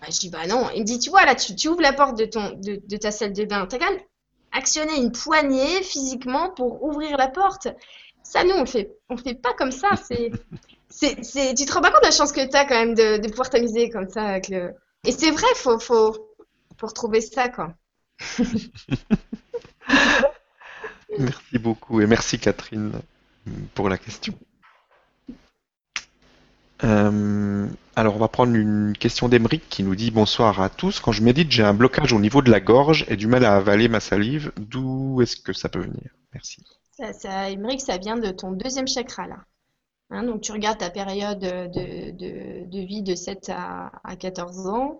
Bah, 0.00 0.06
je 0.10 0.18
dis, 0.18 0.30
bah 0.30 0.46
non. 0.46 0.68
Il 0.74 0.80
me 0.80 0.86
dit, 0.86 0.98
tu 0.98 1.10
vois, 1.10 1.24
là, 1.24 1.34
tu, 1.34 1.54
tu 1.54 1.68
ouvres 1.68 1.82
la 1.82 1.92
porte 1.92 2.16
de, 2.16 2.24
ton, 2.24 2.52
de, 2.56 2.96
ta 2.96 3.10
salle 3.10 3.32
de 3.32 3.44
bain. 3.44 3.66
T'as 3.66 3.78
qu'à 3.78 3.86
actionner 4.52 4.96
une 4.96 5.12
poignée 5.12 5.82
physiquement 5.82 6.50
pour 6.50 6.82
ouvrir 6.82 7.16
la 7.16 7.28
porte. 7.28 7.68
Ça, 8.22 8.44
nous, 8.44 8.52
on 8.52 8.60
le 8.60 8.66
fait, 8.66 8.96
on 9.08 9.16
fait 9.16 9.34
pas 9.34 9.54
comme 9.54 9.72
ça. 9.72 9.90
C'est, 9.96 10.30
c'est, 10.90 11.54
tu 11.54 11.64
te 11.64 11.72
rends 11.72 11.80
pas 11.80 11.90
compte 11.90 12.02
de 12.02 12.06
la 12.06 12.12
chance 12.12 12.32
que 12.32 12.46
t'as 12.46 12.64
quand 12.64 12.74
même 12.74 12.94
de, 12.94 13.28
pouvoir 13.28 13.50
t'amuser 13.50 13.90
comme 13.90 14.08
ça. 14.08 14.38
Et 14.38 15.12
c'est 15.12 15.30
vrai, 15.30 15.46
faut, 15.54 15.78
faut, 15.78 16.12
faut 16.78 16.86
retrouver 16.86 17.20
ça, 17.20 17.48
quoi. 17.48 17.74
Merci 21.18 21.58
beaucoup 21.58 22.00
et 22.00 22.06
merci 22.06 22.38
Catherine 22.38 22.92
pour 23.74 23.88
la 23.88 23.98
question. 23.98 24.34
Euh, 26.84 27.66
alors, 27.96 28.16
on 28.16 28.18
va 28.18 28.28
prendre 28.28 28.54
une 28.54 28.96
question 28.96 29.28
d'Emeric 29.28 29.68
qui 29.68 29.82
nous 29.82 29.96
dit 29.96 30.10
Bonsoir 30.10 30.60
à 30.60 30.70
tous. 30.70 31.00
Quand 31.00 31.12
je 31.12 31.22
médite, 31.22 31.50
j'ai 31.50 31.64
un 31.64 31.74
blocage 31.74 32.12
au 32.12 32.20
niveau 32.20 32.42
de 32.42 32.50
la 32.50 32.60
gorge 32.60 33.04
et 33.08 33.16
du 33.16 33.26
mal 33.26 33.44
à 33.44 33.56
avaler 33.56 33.88
ma 33.88 34.00
salive. 34.00 34.52
D'où 34.56 35.20
est-ce 35.20 35.36
que 35.36 35.52
ça 35.52 35.68
peut 35.68 35.80
venir? 35.80 36.10
Merci. 36.32 36.62
Ça, 36.92 37.12
ça, 37.12 37.50
Émeric, 37.50 37.80
ça 37.80 37.98
vient 37.98 38.16
de 38.16 38.30
ton 38.30 38.52
deuxième 38.52 38.88
chakra, 38.88 39.26
là. 39.26 39.38
Hein, 40.10 40.22
donc, 40.22 40.40
tu 40.40 40.52
regardes 40.52 40.78
ta 40.78 40.90
période 40.90 41.40
de, 41.40 42.86
vie 42.86 43.02
de 43.02 43.14
7 43.14 43.50
à, 43.50 43.92
à 44.04 44.16
14 44.16 44.68
ans. 44.68 44.98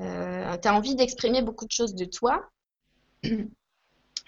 Euh, 0.00 0.56
tu 0.58 0.68
as 0.68 0.74
envie 0.74 0.94
d'exprimer 0.94 1.42
beaucoup 1.42 1.66
de 1.66 1.72
choses 1.72 1.94
de 1.94 2.04
toi. 2.04 2.48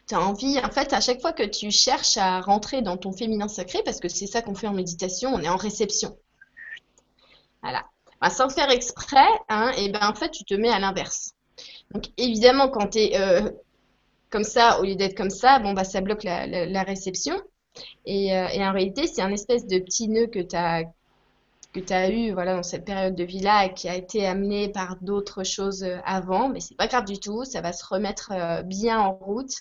Tu 0.08 0.14
as 0.14 0.20
envie, 0.20 0.60
en 0.60 0.70
fait, 0.70 0.92
à 0.92 1.00
chaque 1.00 1.20
fois 1.20 1.32
que 1.32 1.42
tu 1.42 1.72
cherches 1.72 2.16
à 2.16 2.40
rentrer 2.40 2.80
dans 2.80 2.96
ton 2.96 3.10
féminin 3.10 3.48
sacré, 3.48 3.82
parce 3.84 3.98
que 3.98 4.08
c'est 4.08 4.28
ça 4.28 4.40
qu'on 4.40 4.54
fait 4.54 4.68
en 4.68 4.72
méditation, 4.72 5.34
on 5.34 5.40
est 5.40 5.48
en 5.48 5.56
réception. 5.56 6.16
Voilà. 7.66 8.30
Sans 8.30 8.48
faire 8.48 8.70
exprès, 8.70 9.28
hein, 9.48 9.72
et 9.76 9.88
ben, 9.90 10.00
en 10.02 10.14
fait, 10.14 10.30
tu 10.30 10.44
te 10.44 10.54
mets 10.54 10.70
à 10.70 10.78
l'inverse. 10.78 11.32
Donc, 11.92 12.06
évidemment, 12.16 12.68
quand 12.68 12.88
tu 12.88 12.98
es 12.98 13.20
euh, 13.20 13.50
comme 14.30 14.44
ça, 14.44 14.80
au 14.80 14.84
lieu 14.84 14.96
d'être 14.96 15.16
comme 15.16 15.30
ça, 15.30 15.58
bon, 15.58 15.72
bah, 15.72 15.84
ça 15.84 16.00
bloque 16.00 16.24
la, 16.24 16.82
réception. 16.82 17.40
Et, 18.04 18.36
euh, 18.36 18.48
et 18.48 18.64
en 18.66 18.72
réalité, 18.72 19.06
c'est 19.06 19.22
un 19.22 19.32
espèce 19.32 19.66
de 19.66 19.78
petit 19.78 20.08
nœud 20.08 20.26
que 20.26 20.40
tu 20.40 20.56
as, 20.56 20.84
que 21.72 22.10
eu 22.10 22.32
voilà, 22.32 22.54
dans 22.56 22.62
cette 22.62 22.86
période 22.86 23.14
de 23.14 23.24
vie-là 23.24 23.66
et 23.66 23.74
qui 23.74 23.86
a 23.88 23.94
été 23.94 24.26
amené 24.26 24.70
par 24.70 24.96
d'autres 25.02 25.44
choses 25.44 25.84
euh, 25.84 25.98
avant. 26.04 26.48
Mais 26.48 26.60
c'est 26.60 26.76
pas 26.76 26.86
grave 26.86 27.04
du 27.04 27.20
tout, 27.20 27.44
ça 27.44 27.60
va 27.60 27.72
se 27.72 27.84
remettre 27.84 28.32
bien 28.64 28.98
en 29.00 29.12
route. 29.12 29.52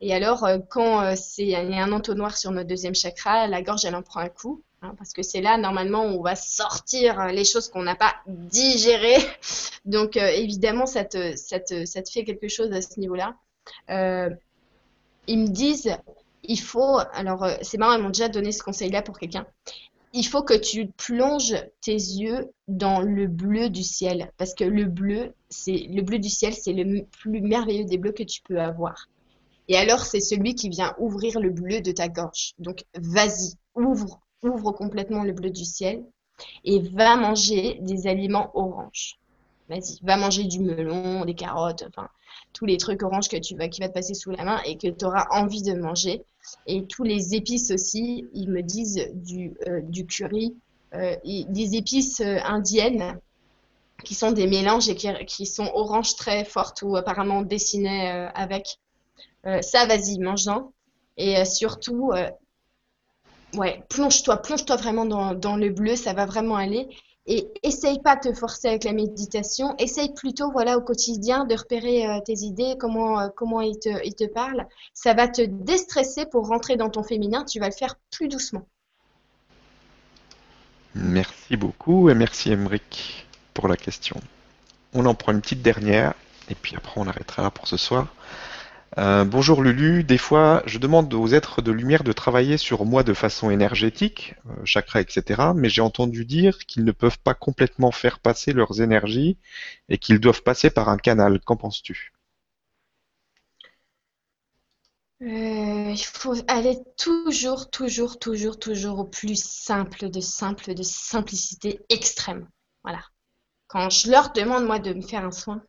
Et 0.00 0.14
alors, 0.14 0.48
quand 0.70 1.14
c'est, 1.14 1.42
il 1.42 1.50
y 1.50 1.54
a 1.54 1.84
un 1.84 1.92
entonnoir 1.92 2.36
sur 2.36 2.50
notre 2.50 2.68
deuxième 2.68 2.94
chakra, 2.94 3.46
la 3.46 3.62
gorge, 3.62 3.84
elle 3.84 3.94
en 3.94 4.02
prend 4.02 4.20
un 4.20 4.28
coup. 4.28 4.64
Hein, 4.82 4.94
parce 4.98 5.12
que 5.12 5.22
c'est 5.22 5.40
là, 5.40 5.56
normalement, 5.58 6.04
où 6.04 6.18
on 6.18 6.22
va 6.22 6.36
sortir 6.36 7.20
euh, 7.20 7.28
les 7.28 7.44
choses 7.44 7.68
qu'on 7.68 7.82
n'a 7.82 7.96
pas 7.96 8.14
digérées. 8.26 9.18
Donc, 9.84 10.16
euh, 10.16 10.28
évidemment, 10.28 10.86
ça 10.86 11.04
te, 11.04 11.34
fait 11.36 12.24
quelque 12.24 12.48
chose 12.48 12.72
à 12.72 12.82
ce 12.82 12.98
niveau-là. 13.00 13.36
Euh, 13.90 14.30
ils 15.26 15.38
me 15.38 15.48
disent, 15.48 15.96
il 16.42 16.60
faut, 16.60 16.98
alors 17.12 17.46
c'est 17.62 17.78
marrant, 17.78 17.96
ils 17.96 18.02
m'ont 18.02 18.08
déjà 18.08 18.28
donné 18.28 18.52
ce 18.52 18.62
conseil-là 18.62 19.02
pour 19.02 19.18
quelqu'un. 19.18 19.46
Il 20.14 20.24
faut 20.24 20.42
que 20.42 20.54
tu 20.54 20.86
plonges 20.86 21.54
tes 21.82 21.92
yeux 21.92 22.50
dans 22.66 23.02
le 23.02 23.26
bleu 23.26 23.68
du 23.68 23.82
ciel, 23.82 24.32
parce 24.38 24.54
que 24.54 24.64
le 24.64 24.86
bleu, 24.86 25.34
c'est 25.50 25.86
le 25.90 26.00
bleu 26.00 26.18
du 26.18 26.30
ciel, 26.30 26.54
c'est 26.54 26.72
le 26.72 27.04
plus 27.04 27.42
merveilleux 27.42 27.84
des 27.84 27.98
bleus 27.98 28.12
que 28.12 28.22
tu 28.22 28.40
peux 28.40 28.58
avoir. 28.58 29.08
Et 29.68 29.76
alors, 29.76 30.00
c'est 30.00 30.20
celui 30.20 30.54
qui 30.54 30.70
vient 30.70 30.94
ouvrir 30.98 31.38
le 31.40 31.50
bleu 31.50 31.80
de 31.82 31.92
ta 31.92 32.08
gorge. 32.08 32.54
Donc, 32.58 32.84
vas-y, 32.94 33.52
ouvre, 33.74 34.20
ouvre 34.42 34.72
complètement 34.72 35.24
le 35.24 35.32
bleu 35.32 35.50
du 35.50 35.64
ciel 35.64 36.04
et 36.64 36.80
va 36.80 37.16
manger 37.16 37.78
des 37.80 38.06
aliments 38.06 38.50
oranges. 38.54 39.18
Vas-y, 39.68 39.98
va 40.02 40.16
manger 40.16 40.44
du 40.44 40.60
melon, 40.60 41.24
des 41.24 41.34
carottes, 41.34 41.84
enfin, 41.88 42.08
tous 42.52 42.64
les 42.64 42.78
trucs 42.78 43.02
oranges 43.02 43.28
que 43.28 43.36
tu 43.36 43.54
vas, 43.56 43.68
qui 43.68 43.80
va 43.80 43.88
te 43.88 43.94
passer 43.94 44.14
sous 44.14 44.30
la 44.30 44.44
main 44.44 44.60
et 44.64 44.76
que 44.76 44.88
tu 44.88 45.04
auras 45.04 45.26
envie 45.30 45.62
de 45.62 45.74
manger. 45.74 46.24
Et 46.66 46.86
tous 46.86 47.02
les 47.02 47.34
épices 47.34 47.70
aussi, 47.70 48.24
ils 48.32 48.50
me 48.50 48.62
disent 48.62 49.08
du, 49.14 49.54
euh, 49.66 49.82
curry, 50.08 50.56
euh, 50.94 51.16
et 51.24 51.44
des 51.48 51.76
épices 51.76 52.20
euh, 52.20 52.38
indiennes 52.44 53.18
qui 54.04 54.14
sont 54.14 54.32
des 54.32 54.46
mélanges 54.46 54.88
et 54.88 54.94
qui, 54.94 55.44
sont 55.44 55.70
oranges 55.74 56.14
très 56.14 56.44
fortes 56.44 56.82
ou 56.82 56.96
apparemment 56.96 57.42
dessinées 57.42 58.08
avec. 58.32 58.78
Ça, 59.60 59.86
vas-y, 59.86 60.20
mange-en. 60.20 60.72
Et 61.16 61.44
surtout, 61.44 62.12
ouais, 63.54 63.82
plonge-toi, 63.88 64.38
plonge-toi 64.38 64.76
vraiment 64.76 65.04
dans, 65.06 65.56
le 65.56 65.70
bleu, 65.70 65.96
ça 65.96 66.12
va 66.12 66.26
vraiment 66.26 66.56
aller. 66.56 66.88
Et 67.30 67.46
essaye 67.62 68.00
pas 68.00 68.16
de 68.16 68.30
te 68.30 68.34
forcer 68.34 68.68
avec 68.68 68.84
la 68.84 68.94
méditation, 68.94 69.74
essaye 69.78 70.14
plutôt, 70.14 70.50
voilà, 70.50 70.78
au 70.78 70.80
quotidien 70.80 71.44
de 71.44 71.54
repérer 71.54 72.06
euh, 72.06 72.20
tes 72.24 72.38
idées, 72.38 72.76
comment, 72.80 73.20
euh, 73.20 73.28
comment 73.36 73.60
ils 73.60 73.78
te, 73.78 73.90
ils 74.02 74.30
parlent. 74.30 74.66
Ça 74.94 75.12
va 75.12 75.28
te 75.28 75.42
déstresser 75.42 76.24
pour 76.24 76.46
rentrer 76.46 76.76
dans 76.76 76.88
ton 76.88 77.02
féminin, 77.02 77.44
tu 77.44 77.60
vas 77.60 77.66
le 77.66 77.74
faire 77.74 77.96
plus 78.10 78.28
doucement. 78.28 78.66
Merci 80.94 81.56
beaucoup 81.56 82.08
et 82.08 82.14
merci 82.14 82.50
Emeric 82.50 83.26
pour 83.52 83.68
la 83.68 83.76
question. 83.76 84.16
On 84.94 85.04
en 85.04 85.14
prend 85.14 85.32
une 85.32 85.42
petite 85.42 85.62
dernière 85.62 86.14
et 86.48 86.54
puis 86.54 86.76
après 86.76 86.98
on 86.98 87.06
arrêtera 87.06 87.42
là 87.42 87.50
pour 87.50 87.68
ce 87.68 87.76
soir. 87.76 88.08
Euh, 88.96 89.24
bonjour 89.24 89.62
Lulu, 89.62 90.02
des 90.02 90.16
fois 90.18 90.62
je 90.66 90.78
demande 90.78 91.12
aux 91.12 91.28
êtres 91.28 91.60
de 91.62 91.70
lumière 91.72 92.04
de 92.04 92.12
travailler 92.12 92.56
sur 92.56 92.84
moi 92.86 93.02
de 93.02 93.12
façon 93.12 93.50
énergétique, 93.50 94.34
euh, 94.46 94.64
chakra, 94.64 95.00
etc. 95.00 95.52
Mais 95.54 95.68
j'ai 95.68 95.82
entendu 95.82 96.24
dire 96.24 96.58
qu'ils 96.66 96.84
ne 96.84 96.92
peuvent 96.92 97.18
pas 97.18 97.34
complètement 97.34 97.90
faire 97.92 98.18
passer 98.18 98.52
leurs 98.52 98.80
énergies 98.80 99.36
et 99.90 99.98
qu'ils 99.98 100.20
doivent 100.20 100.42
passer 100.42 100.70
par 100.70 100.88
un 100.88 100.96
canal. 100.96 101.40
Qu'en 101.40 101.56
penses-tu? 101.56 102.12
Euh, 105.22 105.90
il 105.90 106.04
faut 106.04 106.34
aller 106.48 106.78
toujours, 106.96 107.70
toujours, 107.70 108.18
toujours, 108.18 108.58
toujours 108.58 108.98
au 109.00 109.04
plus 109.04 109.36
simple 109.42 110.10
de 110.10 110.20
simple, 110.20 110.74
de 110.74 110.82
simplicité 110.82 111.80
extrême. 111.88 112.48
Voilà. 112.84 113.02
Quand 113.66 113.90
je 113.90 114.10
leur 114.10 114.32
demande, 114.32 114.64
moi, 114.64 114.78
de 114.78 114.92
me 114.94 115.02
faire 115.02 115.24
un 115.24 115.32
soin, 115.32 115.62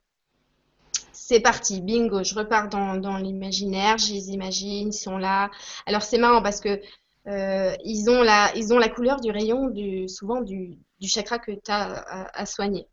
c'est 1.22 1.42
parti, 1.42 1.82
bingo, 1.82 2.24
je 2.24 2.34
repars 2.34 2.70
dans, 2.70 3.18
l'imaginaire, 3.18 3.98
je 3.98 4.14
les 4.14 4.30
imagine, 4.30 4.88
ils 4.88 4.94
sont 4.94 5.18
là. 5.18 5.52
Alors 5.86 6.02
c'est 6.02 6.18
marrant 6.18 6.42
parce 6.42 6.62
que 6.62 6.80
euh, 7.28 7.76
ils 7.84 8.10
ont 8.10 8.24
la, 8.24 8.90
couleur 8.90 9.20
du 9.20 9.30
rayon 9.30 9.72
souvent 10.08 10.42
du, 10.42 10.80
chakra 11.04 11.38
que 11.38 11.52
tu 11.52 11.72
as 11.72 12.30
à, 12.34 12.46
soigner. 12.46 12.88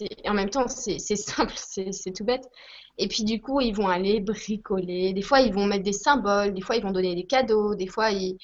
Et 0.00 0.28
en 0.30 0.34
même 0.34 0.50
temps, 0.50 0.68
c'est 0.68 0.98
simple, 0.98 1.52
c'est 1.56 2.12
tout 2.12 2.24
bête. 2.24 2.48
Et 2.96 3.08
puis 3.08 3.24
du 3.24 3.40
coup, 3.40 3.60
ils 3.60 3.74
vont 3.74 3.88
aller 3.88 4.20
bricoler. 4.20 5.12
Des 5.12 5.22
fois, 5.22 5.40
ils 5.40 5.52
vont 5.52 5.66
mettre 5.66 5.84
des 5.84 5.92
symboles, 5.92 6.54
des 6.54 6.62
fois, 6.62 6.76
ils 6.76 6.82
vont 6.82 6.92
donner 6.92 7.14
des 7.16 7.26
cadeaux, 7.26 7.74
des 7.74 7.88
fois, 7.88 8.12
ils, 8.12 8.38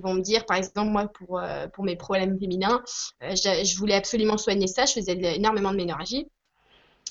vont 0.00 0.14
me 0.14 0.22
dire, 0.22 0.46
par 0.46 0.56
exemple, 0.56 0.90
moi, 0.90 1.08
pour, 1.08 1.40
euh, 1.40 1.66
mes 1.80 1.96
problèmes 1.96 2.38
féminins, 2.38 2.82
euh, 3.24 3.34
je, 3.34 3.76
voulais 3.76 3.94
absolument 3.94 4.38
soigner 4.38 4.68
ça, 4.68 4.86
je 4.86 4.92
faisais 4.92 5.36
énormément 5.36 5.72
de 5.72 5.76
ménorragie. 5.76 6.28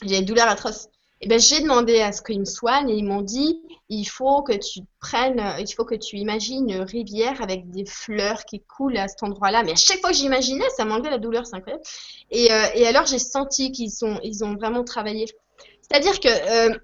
J'ai 0.01 0.19
des 0.19 0.25
douleurs 0.25 0.47
atroces. 0.47 0.87
Et 1.21 1.27
ben, 1.27 1.39
j'ai 1.39 1.61
demandé 1.61 1.99
à 2.01 2.11
ce 2.11 2.21
qu'ils 2.21 2.39
me 2.39 2.45
soignent 2.45 2.89
et 2.89 2.95
ils 2.95 3.05
m'ont 3.05 3.21
dit, 3.21 3.61
il 3.89 4.05
faut 4.05 4.43
que 4.43 4.53
tu 4.53 4.81
prennes, 4.99 5.41
il 5.59 5.67
faut 5.73 5.85
que 5.85 5.95
tu 5.95 6.17
imagines 6.17 6.69
une 6.69 6.81
rivière 6.81 7.41
avec 7.41 7.69
des 7.71 7.85
fleurs 7.85 8.45
qui 8.45 8.61
coulent 8.61 8.97
à 8.97 9.07
cet 9.07 9.23
endroit-là. 9.23 9.63
Mais 9.63 9.71
à 9.71 9.75
chaque 9.75 9.99
fois 9.99 10.11
que 10.11 10.15
j'imaginais, 10.15 10.69
ça 10.75 10.85
m'enlevait 10.85 11.09
la 11.09 11.17
douleur, 11.17 11.45
c'est 11.47 11.55
incroyable. 11.55 11.83
Et, 12.29 12.51
euh, 12.51 12.65
et 12.75 12.85
alors, 12.85 13.05
j'ai 13.05 13.19
senti 13.19 13.71
qu'ils 13.71 13.91
ils 14.23 14.43
ont 14.43 14.55
vraiment 14.55 14.83
travaillé. 14.83 15.25
C'est-à-dire 15.81 16.19
que 16.19 16.27
euh, 16.27 16.77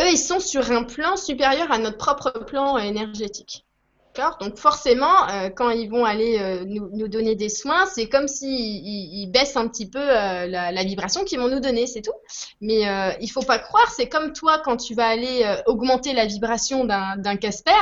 eux, 0.00 0.10
ils 0.10 0.18
sont 0.18 0.40
sur 0.40 0.70
un 0.72 0.82
plan 0.82 1.16
supérieur 1.16 1.70
à 1.70 1.78
notre 1.78 1.98
propre 1.98 2.30
plan 2.44 2.76
énergétique. 2.78 3.65
Donc 4.40 4.56
forcément, 4.56 5.28
euh, 5.28 5.50
quand 5.50 5.70
ils 5.70 5.88
vont 5.88 6.04
aller 6.04 6.38
euh, 6.38 6.64
nous, 6.66 7.08
donner 7.08 7.34
des 7.34 7.48
soins, 7.48 7.86
c'est 7.86 8.08
comme 8.08 8.28
s'ils 8.28 8.48
ils, 8.50 9.22
ils 9.22 9.30
baissent 9.30 9.56
un 9.56 9.68
petit 9.68 9.88
peu 9.88 10.00
euh, 10.00 10.46
la, 10.46 10.84
vibration 10.84 11.24
qu'ils 11.24 11.38
vont 11.38 11.48
nous 11.48 11.60
donner, 11.60 11.86
c'est 11.86 12.02
tout. 12.02 12.14
Mais 12.60 12.82
il 13.20 13.28
faut 13.28 13.42
pas 13.42 13.58
croire, 13.58 13.90
c'est 13.90 14.08
comme 14.08 14.32
toi 14.32 14.60
quand 14.64 14.76
tu 14.76 14.94
vas 14.94 15.06
aller 15.06 15.44
augmenter 15.66 16.12
la 16.12 16.26
vibration 16.26 16.84
d'un 16.84 17.36
Casper, 17.36 17.72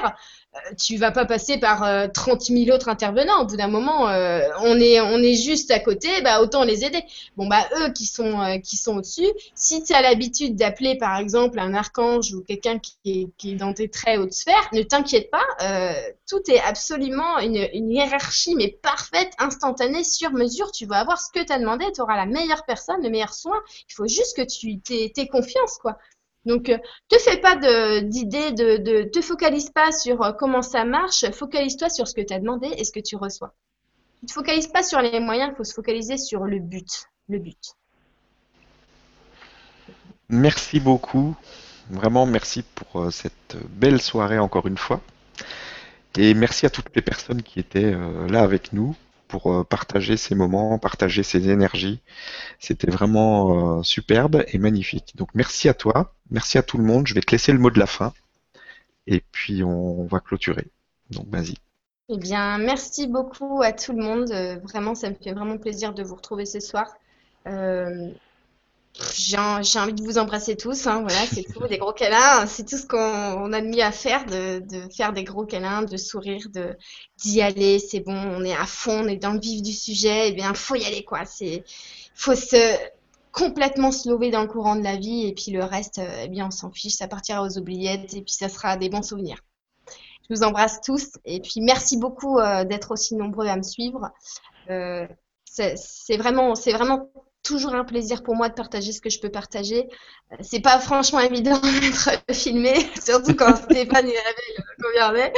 tu 0.79 0.97
vas 0.97 1.11
pas 1.11 1.25
passer 1.25 1.59
par 1.59 1.83
euh, 1.85 2.09
30 2.09 2.43
000 2.43 2.71
autres 2.75 2.89
intervenants. 2.89 3.43
Au 3.43 3.47
bout 3.47 3.57
d'un 3.57 3.69
moment, 3.69 4.09
euh, 4.09 4.41
on 4.61 4.79
est 4.81 5.01
on 5.01 5.19
est 5.19 5.35
juste 5.35 5.71
à 5.71 5.79
côté, 5.81 6.09
bah 6.23 6.41
autant 6.41 6.65
les 6.65 6.85
aider. 6.85 7.03
Bon 7.37 7.47
bah 7.47 7.67
eux 7.81 7.93
qui 7.93 8.07
sont 8.07 8.41
euh, 8.41 8.59
qui 8.59 8.77
sont 8.77 8.97
au-dessus, 8.97 9.31
si 9.55 9.83
tu 9.83 9.93
as 9.93 10.03
l'habitude 10.03 10.57
d'appeler 10.57 10.97
par 10.97 11.19
exemple 11.19 11.59
un 11.59 11.75
archange 11.75 12.33
ou 12.35 12.43
quelqu'un 12.43 12.79
qui 12.79 12.97
est, 13.05 13.29
qui 13.37 13.53
est 13.53 13.57
dans 13.57 13.73
tes 13.73 13.89
très 13.89 14.17
hautes 14.17 14.33
sphères, 14.33 14.69
ne 14.73 14.83
t'inquiète 14.83 15.31
pas, 15.31 15.45
euh, 15.63 15.93
tout 16.29 16.43
est 16.49 16.61
absolument 16.61 17.39
une, 17.39 17.69
une 17.73 17.91
hiérarchie 17.91 18.55
mais 18.55 18.69
parfaite, 18.83 19.33
instantanée, 19.39 20.05
sur 20.05 20.33
mesure. 20.33 20.71
Tu 20.73 20.87
vas 20.87 20.99
avoir 20.99 21.21
ce 21.21 21.31
que 21.33 21.45
tu 21.45 21.53
as 21.53 21.59
demandé, 21.59 21.85
tu 21.95 22.01
auras 22.01 22.17
la 22.17 22.27
meilleure 22.27 22.65
personne, 22.65 23.03
le 23.03 23.11
meilleur 23.11 23.35
soin. 23.35 23.61
Il 23.89 23.95
faut 23.95 24.07
juste 24.07 24.37
que 24.37 24.43
tu 24.43 24.81
t'aies 24.81 25.29
confiance 25.29 25.79
quoi. 25.79 25.99
Donc, 26.47 26.69
euh, 26.69 26.79
te 27.09 27.19
fais 27.19 27.39
pas 27.39 27.57
d'idées, 28.03 28.53
de, 28.53 29.05
te 29.05 29.21
focalise 29.21 29.71
pas 29.71 29.93
sur 29.93 30.23
euh, 30.23 30.33
comment 30.33 30.63
ça 30.63 30.85
marche, 30.85 31.25
focalise-toi 31.31 31.89
sur 31.89 32.07
ce 32.07 32.15
que 32.15 32.21
tu 32.21 32.35
as 32.35 32.41
demandé 32.41 32.69
et 32.77 32.85
ce 32.85 32.93
que 32.93 33.01
tu 33.01 33.17
reçois. 33.17 33.55
Ne 34.23 34.29
te 34.29 34.33
focalise 34.33 34.67
pas 34.67 34.83
sur 34.83 35.01
les 35.01 35.21
moyens, 35.21 35.51
il 35.53 35.57
faut 35.57 35.65
se 35.65 35.75
focaliser 35.75 36.19
sur 36.19 36.45
le 36.45 36.59
but. 36.59 37.07
Le 37.29 37.39
but. 37.39 37.75
Merci 40.29 40.81
beaucoup. 40.81 41.35
Vraiment, 41.91 42.27
merci 42.27 42.63
pour 42.63 43.03
euh, 43.03 43.11
cette 43.11 43.57
belle 43.71 44.01
soirée 44.01 44.39
encore 44.39 44.67
une 44.67 44.79
fois. 44.79 45.01
Et 46.17 46.35
merci 46.35 46.67
à 46.67 46.71
toutes 46.71 46.95
les 46.95 47.03
personnes 47.03 47.43
qui 47.43 47.59
étaient 47.59 47.93
là 48.29 48.43
avec 48.43 48.73
nous 48.73 48.95
pour 49.35 49.53
euh, 49.53 49.65
partager 49.65 50.17
ces 50.17 50.37
moments, 50.37 50.79
partager 50.79 51.25
ces 51.25 51.49
énergies. 51.51 52.01
C'était 52.61 52.91
vraiment 52.91 53.79
euh, 53.79 53.83
superbe 53.83 54.45
et 54.47 54.59
magnifique. 54.59 55.17
Donc 55.17 55.31
merci 55.35 55.69
à 55.69 55.75
toi, 55.75 56.15
merci 56.31 56.57
à 56.57 56.63
tout 56.63 56.79
le 56.79 56.85
monde. 56.85 57.09
Je 57.09 57.15
vais 57.15 57.21
te 57.21 57.33
laisser 57.33 57.51
le 57.51 57.59
mot 57.59 57.71
de 57.71 57.81
la 57.81 57.89
fin 57.89 58.13
et 59.09 59.25
puis 59.33 59.65
on 59.65 60.05
va 60.05 60.21
clôturer. 60.21 60.69
Donc 61.11 61.27
vas-y. 61.31 61.57
Eh 62.11 62.17
bien, 62.17 62.59
merci 62.59 63.09
beaucoup 63.09 63.61
à 63.61 63.73
tout 63.73 63.93
le 63.93 64.05
monde. 64.05 64.31
Euh, 64.31 64.57
vraiment, 64.63 64.95
ça 64.95 65.11
me 65.11 65.17
fait 65.17 65.33
vraiment 65.33 65.59
plaisir 65.59 65.95
de 65.95 66.05
vous 66.05 66.15
retrouver 66.15 66.47
ce 66.47 66.61
soir. 66.61 66.87
J'ai 69.17 69.39
en- 69.39 69.63
j'ai 69.63 69.79
envie 69.79 69.93
de 69.93 70.03
vous 70.03 70.19
embrasser 70.19 70.57
tous, 70.57 70.87
hein, 70.87 71.01
voilà, 71.03 71.27
c'est 71.27 71.43
tout, 71.53 71.67
des 71.69 71.79
gros 71.79 71.93
câlins, 71.93 72.47
c'est 72.47 72.65
tout 72.65 72.77
ce 72.79 72.87
qu'on 72.87 72.99
on 72.99 73.53
a 73.53 73.61
mieux 73.61 73.83
à 73.83 73.93
faire, 73.93 74.25
de, 74.27 74.61
de 74.61 74.89
faire 74.95 75.13
des 75.13 75.25
gros 75.25 75.45
câlins, 75.45 75.83
de 75.83 75.97
sourire, 75.97 76.47
de 76.53 76.77
d'y 77.19 77.43
aller, 77.43 77.79
c'est 77.79 78.01
bon, 78.01 78.15
on 78.17 78.45
est 78.45 78.55
à 78.55 78.67
fond, 78.67 79.05
on 79.05 79.09
est 79.09 79.17
dans 79.17 79.33
le 79.33 79.41
vif 79.41 79.63
du 79.63 79.73
sujet, 79.73 80.29
eh 80.29 80.33
bien, 80.33 80.55
faut 80.55 80.77
y 80.77 80.85
aller, 80.85 81.05
quoi, 81.05 81.25
c'est, 81.25 81.65
faut 82.15 82.35
se 82.37 82.57
complètement 83.33 83.91
se 83.91 84.09
lever 84.09 84.31
dans 84.31 84.43
le 84.43 84.49
courant 84.49 84.77
de 84.77 84.85
la 84.85 84.97
vie, 84.97 85.27
et 85.27 85.35
puis 85.35 85.51
le 85.51 85.65
reste, 85.65 85.99
euh, 85.99 86.23
eh 86.25 86.29
bien, 86.29 86.47
on 86.47 86.51
s'en 86.53 86.71
fiche, 86.71 86.95
ça 86.95 87.09
partira 87.09 87.43
aux 87.43 87.59
oubliettes, 87.59 88.15
et 88.15 88.23
puis 88.23 88.33
ça 88.35 88.49
sera 88.49 88.77
des 88.77 88.89
bons 88.89 89.03
souvenirs. 89.03 89.39
Je 90.29 90.35
vous 90.35 90.43
embrasse 90.43 90.81
tous, 90.81 91.11
et 91.25 91.41
puis 91.41 91.61
merci 91.61 91.97
beaucoup, 91.99 92.39
euh, 92.39 92.65
d'être 92.65 92.93
aussi 92.93 93.15
nombreux 93.15 93.47
à 93.47 93.57
me 93.57 93.63
suivre. 93.63 94.11
Euh, 94.71 95.07
c'est 95.45 96.17
vraiment, 96.17 96.55
c'est 96.55 96.73
vraiment 96.73 97.11
toujours 97.45 97.75
un 97.75 97.85
plaisir 97.85 98.25
pour 98.25 98.35
moi 98.35 98.49
de 98.49 98.55
partager 98.55 98.91
ce 98.91 99.01
que 99.01 99.11
je 99.11 99.21
peux 99.21 99.29
partager. 99.29 99.87
Euh, 100.33 100.37
C'est 100.41 100.61
pas 100.61 100.81
franchement 100.81 101.21
évident 101.21 101.61
d'être 101.81 102.11
filmé, 102.35 102.75
surtout 103.05 103.35
quand 103.35 103.55
Stéphane 103.71 104.09
il 104.09 104.17
révèle 104.17 104.65
combien. 104.83 105.31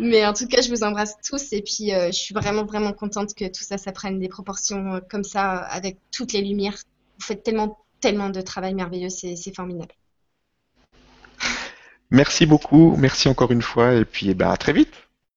Mais 0.00 0.26
en 0.26 0.32
tout 0.32 0.48
cas, 0.48 0.60
je 0.60 0.70
vous 0.70 0.82
embrasse 0.82 1.16
tous 1.22 1.52
et 1.52 1.62
puis 1.62 1.94
euh, 1.94 2.06
je 2.08 2.18
suis 2.18 2.34
vraiment 2.34 2.64
vraiment 2.64 2.92
contente 2.92 3.34
que 3.34 3.44
tout 3.44 3.62
ça, 3.62 3.78
ça 3.78 3.92
prenne 3.92 4.18
des 4.18 4.28
proportions 4.28 4.94
euh, 4.94 5.00
comme 5.08 5.24
ça, 5.24 5.58
avec 5.58 5.98
toutes 6.10 6.32
les 6.32 6.42
lumières. 6.42 6.76
Vous 7.18 7.26
faites 7.26 7.44
tellement 7.44 7.78
tellement 8.00 8.30
de 8.30 8.40
travail 8.40 8.74
merveilleux, 8.74 9.10
c'est 9.10 9.36
c'est 9.36 9.54
formidable. 9.54 9.94
Merci 12.10 12.46
beaucoup, 12.46 12.96
merci 12.96 13.28
encore 13.28 13.50
une 13.52 13.62
fois 13.62 13.94
et 13.94 14.04
puis 14.04 14.30
eh 14.30 14.34
ben, 14.34 14.50
à 14.50 14.56
très 14.56 14.72
vite. 14.72 14.94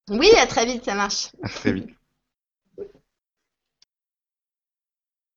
Oui, 0.10 0.30
à 0.38 0.48
très 0.48 0.66
vite, 0.66 0.86
ça 0.86 0.96
marche. 0.96 1.30
À 1.44 1.50
très 1.50 1.74
vite. 1.74 1.90